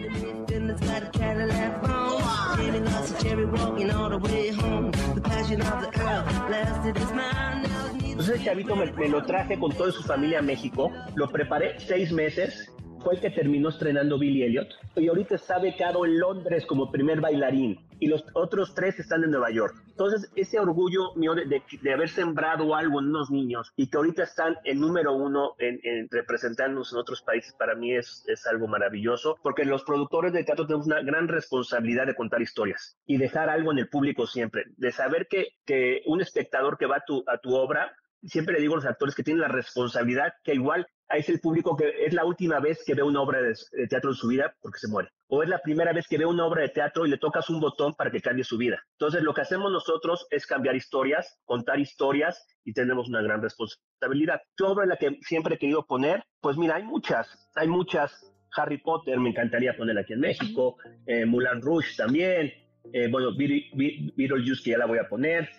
Entonces 8.15 8.39
el 8.39 8.45
chavito 8.45 8.77
me, 8.77 9.09
lo 9.09 9.25
traje 9.25 9.59
con 9.59 9.73
toda 9.73 9.91
su 9.91 10.01
familia 10.01 10.39
a 10.39 10.41
México, 10.41 10.89
lo 11.15 11.29
preparé 11.29 11.77
seis 11.81 12.13
meses, 12.13 12.71
fue 13.03 13.15
el 13.15 13.19
que 13.19 13.29
terminó 13.29 13.67
estrenando 13.67 14.17
Billy 14.17 14.43
Elliot 14.43 14.69
y 14.95 15.09
ahorita 15.09 15.35
está 15.35 15.59
becado 15.59 16.05
en 16.05 16.17
Londres 16.17 16.65
como 16.65 16.93
primer 16.93 17.19
bailarín 17.19 17.77
y 17.99 18.07
los 18.07 18.23
otros 18.33 18.73
tres 18.73 18.97
están 18.99 19.25
en 19.25 19.31
Nueva 19.31 19.51
York. 19.51 19.75
Entonces 19.89 20.31
ese 20.37 20.57
orgullo 20.59 21.13
mío 21.15 21.35
de, 21.35 21.93
haber 21.93 22.07
sembrado 22.07 22.73
algo 22.73 23.01
en 23.01 23.07
unos 23.07 23.31
niños 23.31 23.73
y 23.75 23.89
que 23.89 23.97
ahorita 23.97 24.23
están 24.23 24.55
en 24.63 24.79
número 24.79 25.11
uno 25.11 25.55
en, 25.59 25.81
en 25.83 26.07
representarnos 26.09 26.93
en 26.93 26.99
otros 26.99 27.21
países 27.21 27.53
para 27.59 27.75
mí 27.75 27.93
es, 27.93 28.23
es 28.27 28.47
algo 28.47 28.69
maravilloso 28.69 29.35
porque 29.43 29.65
los 29.65 29.83
productores 29.83 30.31
de 30.31 30.45
teatro 30.45 30.65
tenemos 30.65 30.87
una 30.87 31.01
gran 31.01 31.27
responsabilidad 31.27 32.05
de 32.05 32.15
contar 32.15 32.41
historias 32.41 32.97
y 33.05 33.17
dejar 33.17 33.49
algo 33.49 33.73
en 33.73 33.79
el 33.79 33.89
público 33.89 34.25
siempre, 34.25 34.63
de 34.77 34.93
saber 34.93 35.27
que, 35.27 35.49
que 35.65 36.01
un 36.05 36.21
espectador 36.21 36.77
que 36.77 36.85
va 36.85 36.95
a 36.95 37.05
tu, 37.05 37.25
a 37.27 37.39
tu 37.39 37.53
obra 37.53 37.93
siempre 38.27 38.55
le 38.55 38.61
digo 38.61 38.73
a 38.73 38.77
los 38.77 38.85
actores 38.85 39.15
que 39.15 39.23
tienen 39.23 39.41
la 39.41 39.47
responsabilidad 39.47 40.33
que 40.43 40.53
igual 40.53 40.87
es 41.09 41.29
el 41.29 41.39
público 41.39 41.75
que 41.75 42.05
es 42.05 42.13
la 42.13 42.25
última 42.25 42.59
vez 42.59 42.83
que 42.85 42.95
ve 42.95 43.03
una 43.03 43.21
obra 43.21 43.41
de, 43.41 43.53
teatro 43.87 44.11
en 44.11 44.15
su 44.15 44.27
vida 44.27 44.55
porque 44.61 44.79
se 44.79 44.87
muere. 44.87 45.09
O 45.27 45.43
es 45.43 45.49
la 45.49 45.59
primera 45.59 45.93
vez 45.93 46.07
que 46.07 46.17
ve 46.17 46.25
una 46.25 46.45
obra 46.45 46.63
de 46.63 46.69
teatro 46.69 47.05
y 47.05 47.09
le 47.09 47.17
tocas 47.17 47.49
un 47.49 47.59
botón 47.59 47.93
para 47.93 48.11
que 48.11 48.21
cambie 48.21 48.43
su 48.43 48.57
vida. 48.57 48.81
Entonces 48.93 49.21
lo 49.21 49.33
que 49.33 49.41
hacemos 49.41 49.71
nosotros 49.71 50.27
es 50.31 50.45
cambiar 50.45 50.75
historias, 50.75 51.37
contar 51.45 51.79
historias 51.79 52.45
y 52.63 52.73
tenemos 52.73 53.07
una 53.07 53.21
gran 53.21 53.41
responsabilidad. 53.41 54.41
¿Qué 54.57 54.63
obra 54.63 54.83
en 54.83 54.89
la 54.89 54.97
que 54.97 55.19
siempre 55.21 55.55
he 55.55 55.57
querido 55.59 55.85
poner? 55.85 56.23
Pues 56.41 56.57
mira, 56.57 56.75
hay 56.75 56.83
muchas, 56.83 57.27
hay 57.55 57.67
muchas. 57.67 58.31
Harry 58.57 58.77
Potter 58.77 59.19
me 59.19 59.29
encantaría 59.29 59.75
poner 59.75 59.97
aquí 59.97 60.13
en 60.13 60.21
México, 60.21 60.77
eh, 61.05 61.25
Mulan 61.25 61.61
Rouge 61.61 61.93
también, 61.97 62.53
eh, 62.93 63.09
bueno, 63.09 63.35
Beetlejuice 63.35 64.63
que 64.63 64.71
ya 64.71 64.77
la 64.77 64.85
voy 64.85 64.97
a 64.97 65.09
poner, 65.09 65.49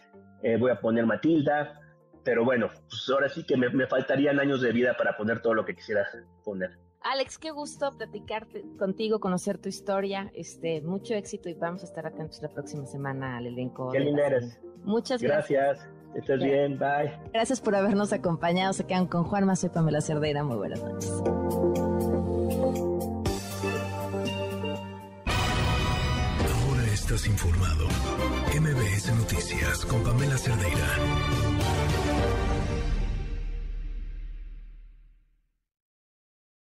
eh, 0.42 0.56
voy 0.56 0.70
a 0.70 0.80
poner 0.80 1.04
Matilda, 1.04 1.78
pero 2.26 2.44
bueno, 2.44 2.68
pues 2.90 3.08
ahora 3.08 3.28
sí 3.28 3.44
que 3.44 3.56
me, 3.56 3.86
faltarían 3.86 4.40
años 4.40 4.60
de 4.60 4.72
vida 4.72 4.96
para 4.98 5.16
poner 5.16 5.40
todo 5.40 5.54
lo 5.54 5.64
que 5.64 5.76
quisiera 5.76 6.04
poner. 6.42 6.76
Alex, 7.02 7.38
qué 7.38 7.52
gusto 7.52 7.96
platicar 7.96 8.48
contigo, 8.80 9.20
conocer 9.20 9.58
tu 9.58 9.68
historia. 9.68 10.32
Este, 10.34 10.82
mucho 10.82 11.14
éxito 11.14 11.48
y 11.48 11.54
vamos 11.54 11.84
a 11.84 11.86
estar 11.86 12.04
atentos 12.04 12.42
la 12.42 12.48
próxima 12.48 12.84
semana 12.84 13.36
al 13.36 13.46
elenco. 13.46 13.92
Qué 13.92 14.00
linda 14.00 14.26
eres. 14.26 14.60
Muchas 14.82 15.22
gracias. 15.22 15.78
Gracias. 15.78 16.16
Estés 16.16 16.42
bien. 16.42 16.76
Bye. 16.80 17.16
Gracias 17.32 17.60
por 17.60 17.76
habernos 17.76 18.12
acompañado. 18.12 18.72
Se 18.72 18.84
quedan 18.84 19.06
con 19.06 19.22
Juan 19.22 19.54
Soy 19.54 19.68
Pamela 19.68 20.00
Cerdeira. 20.00 20.42
Muy 20.42 20.56
buenas 20.56 20.82
noches. 20.82 21.22
Ahora 26.66 26.86
estás 26.92 27.24
informado. 27.28 27.86
MBS 28.58 29.14
Noticias 29.14 29.84
con 29.84 30.02
Pamela 30.02 30.36
Cerdeira. 30.38 31.85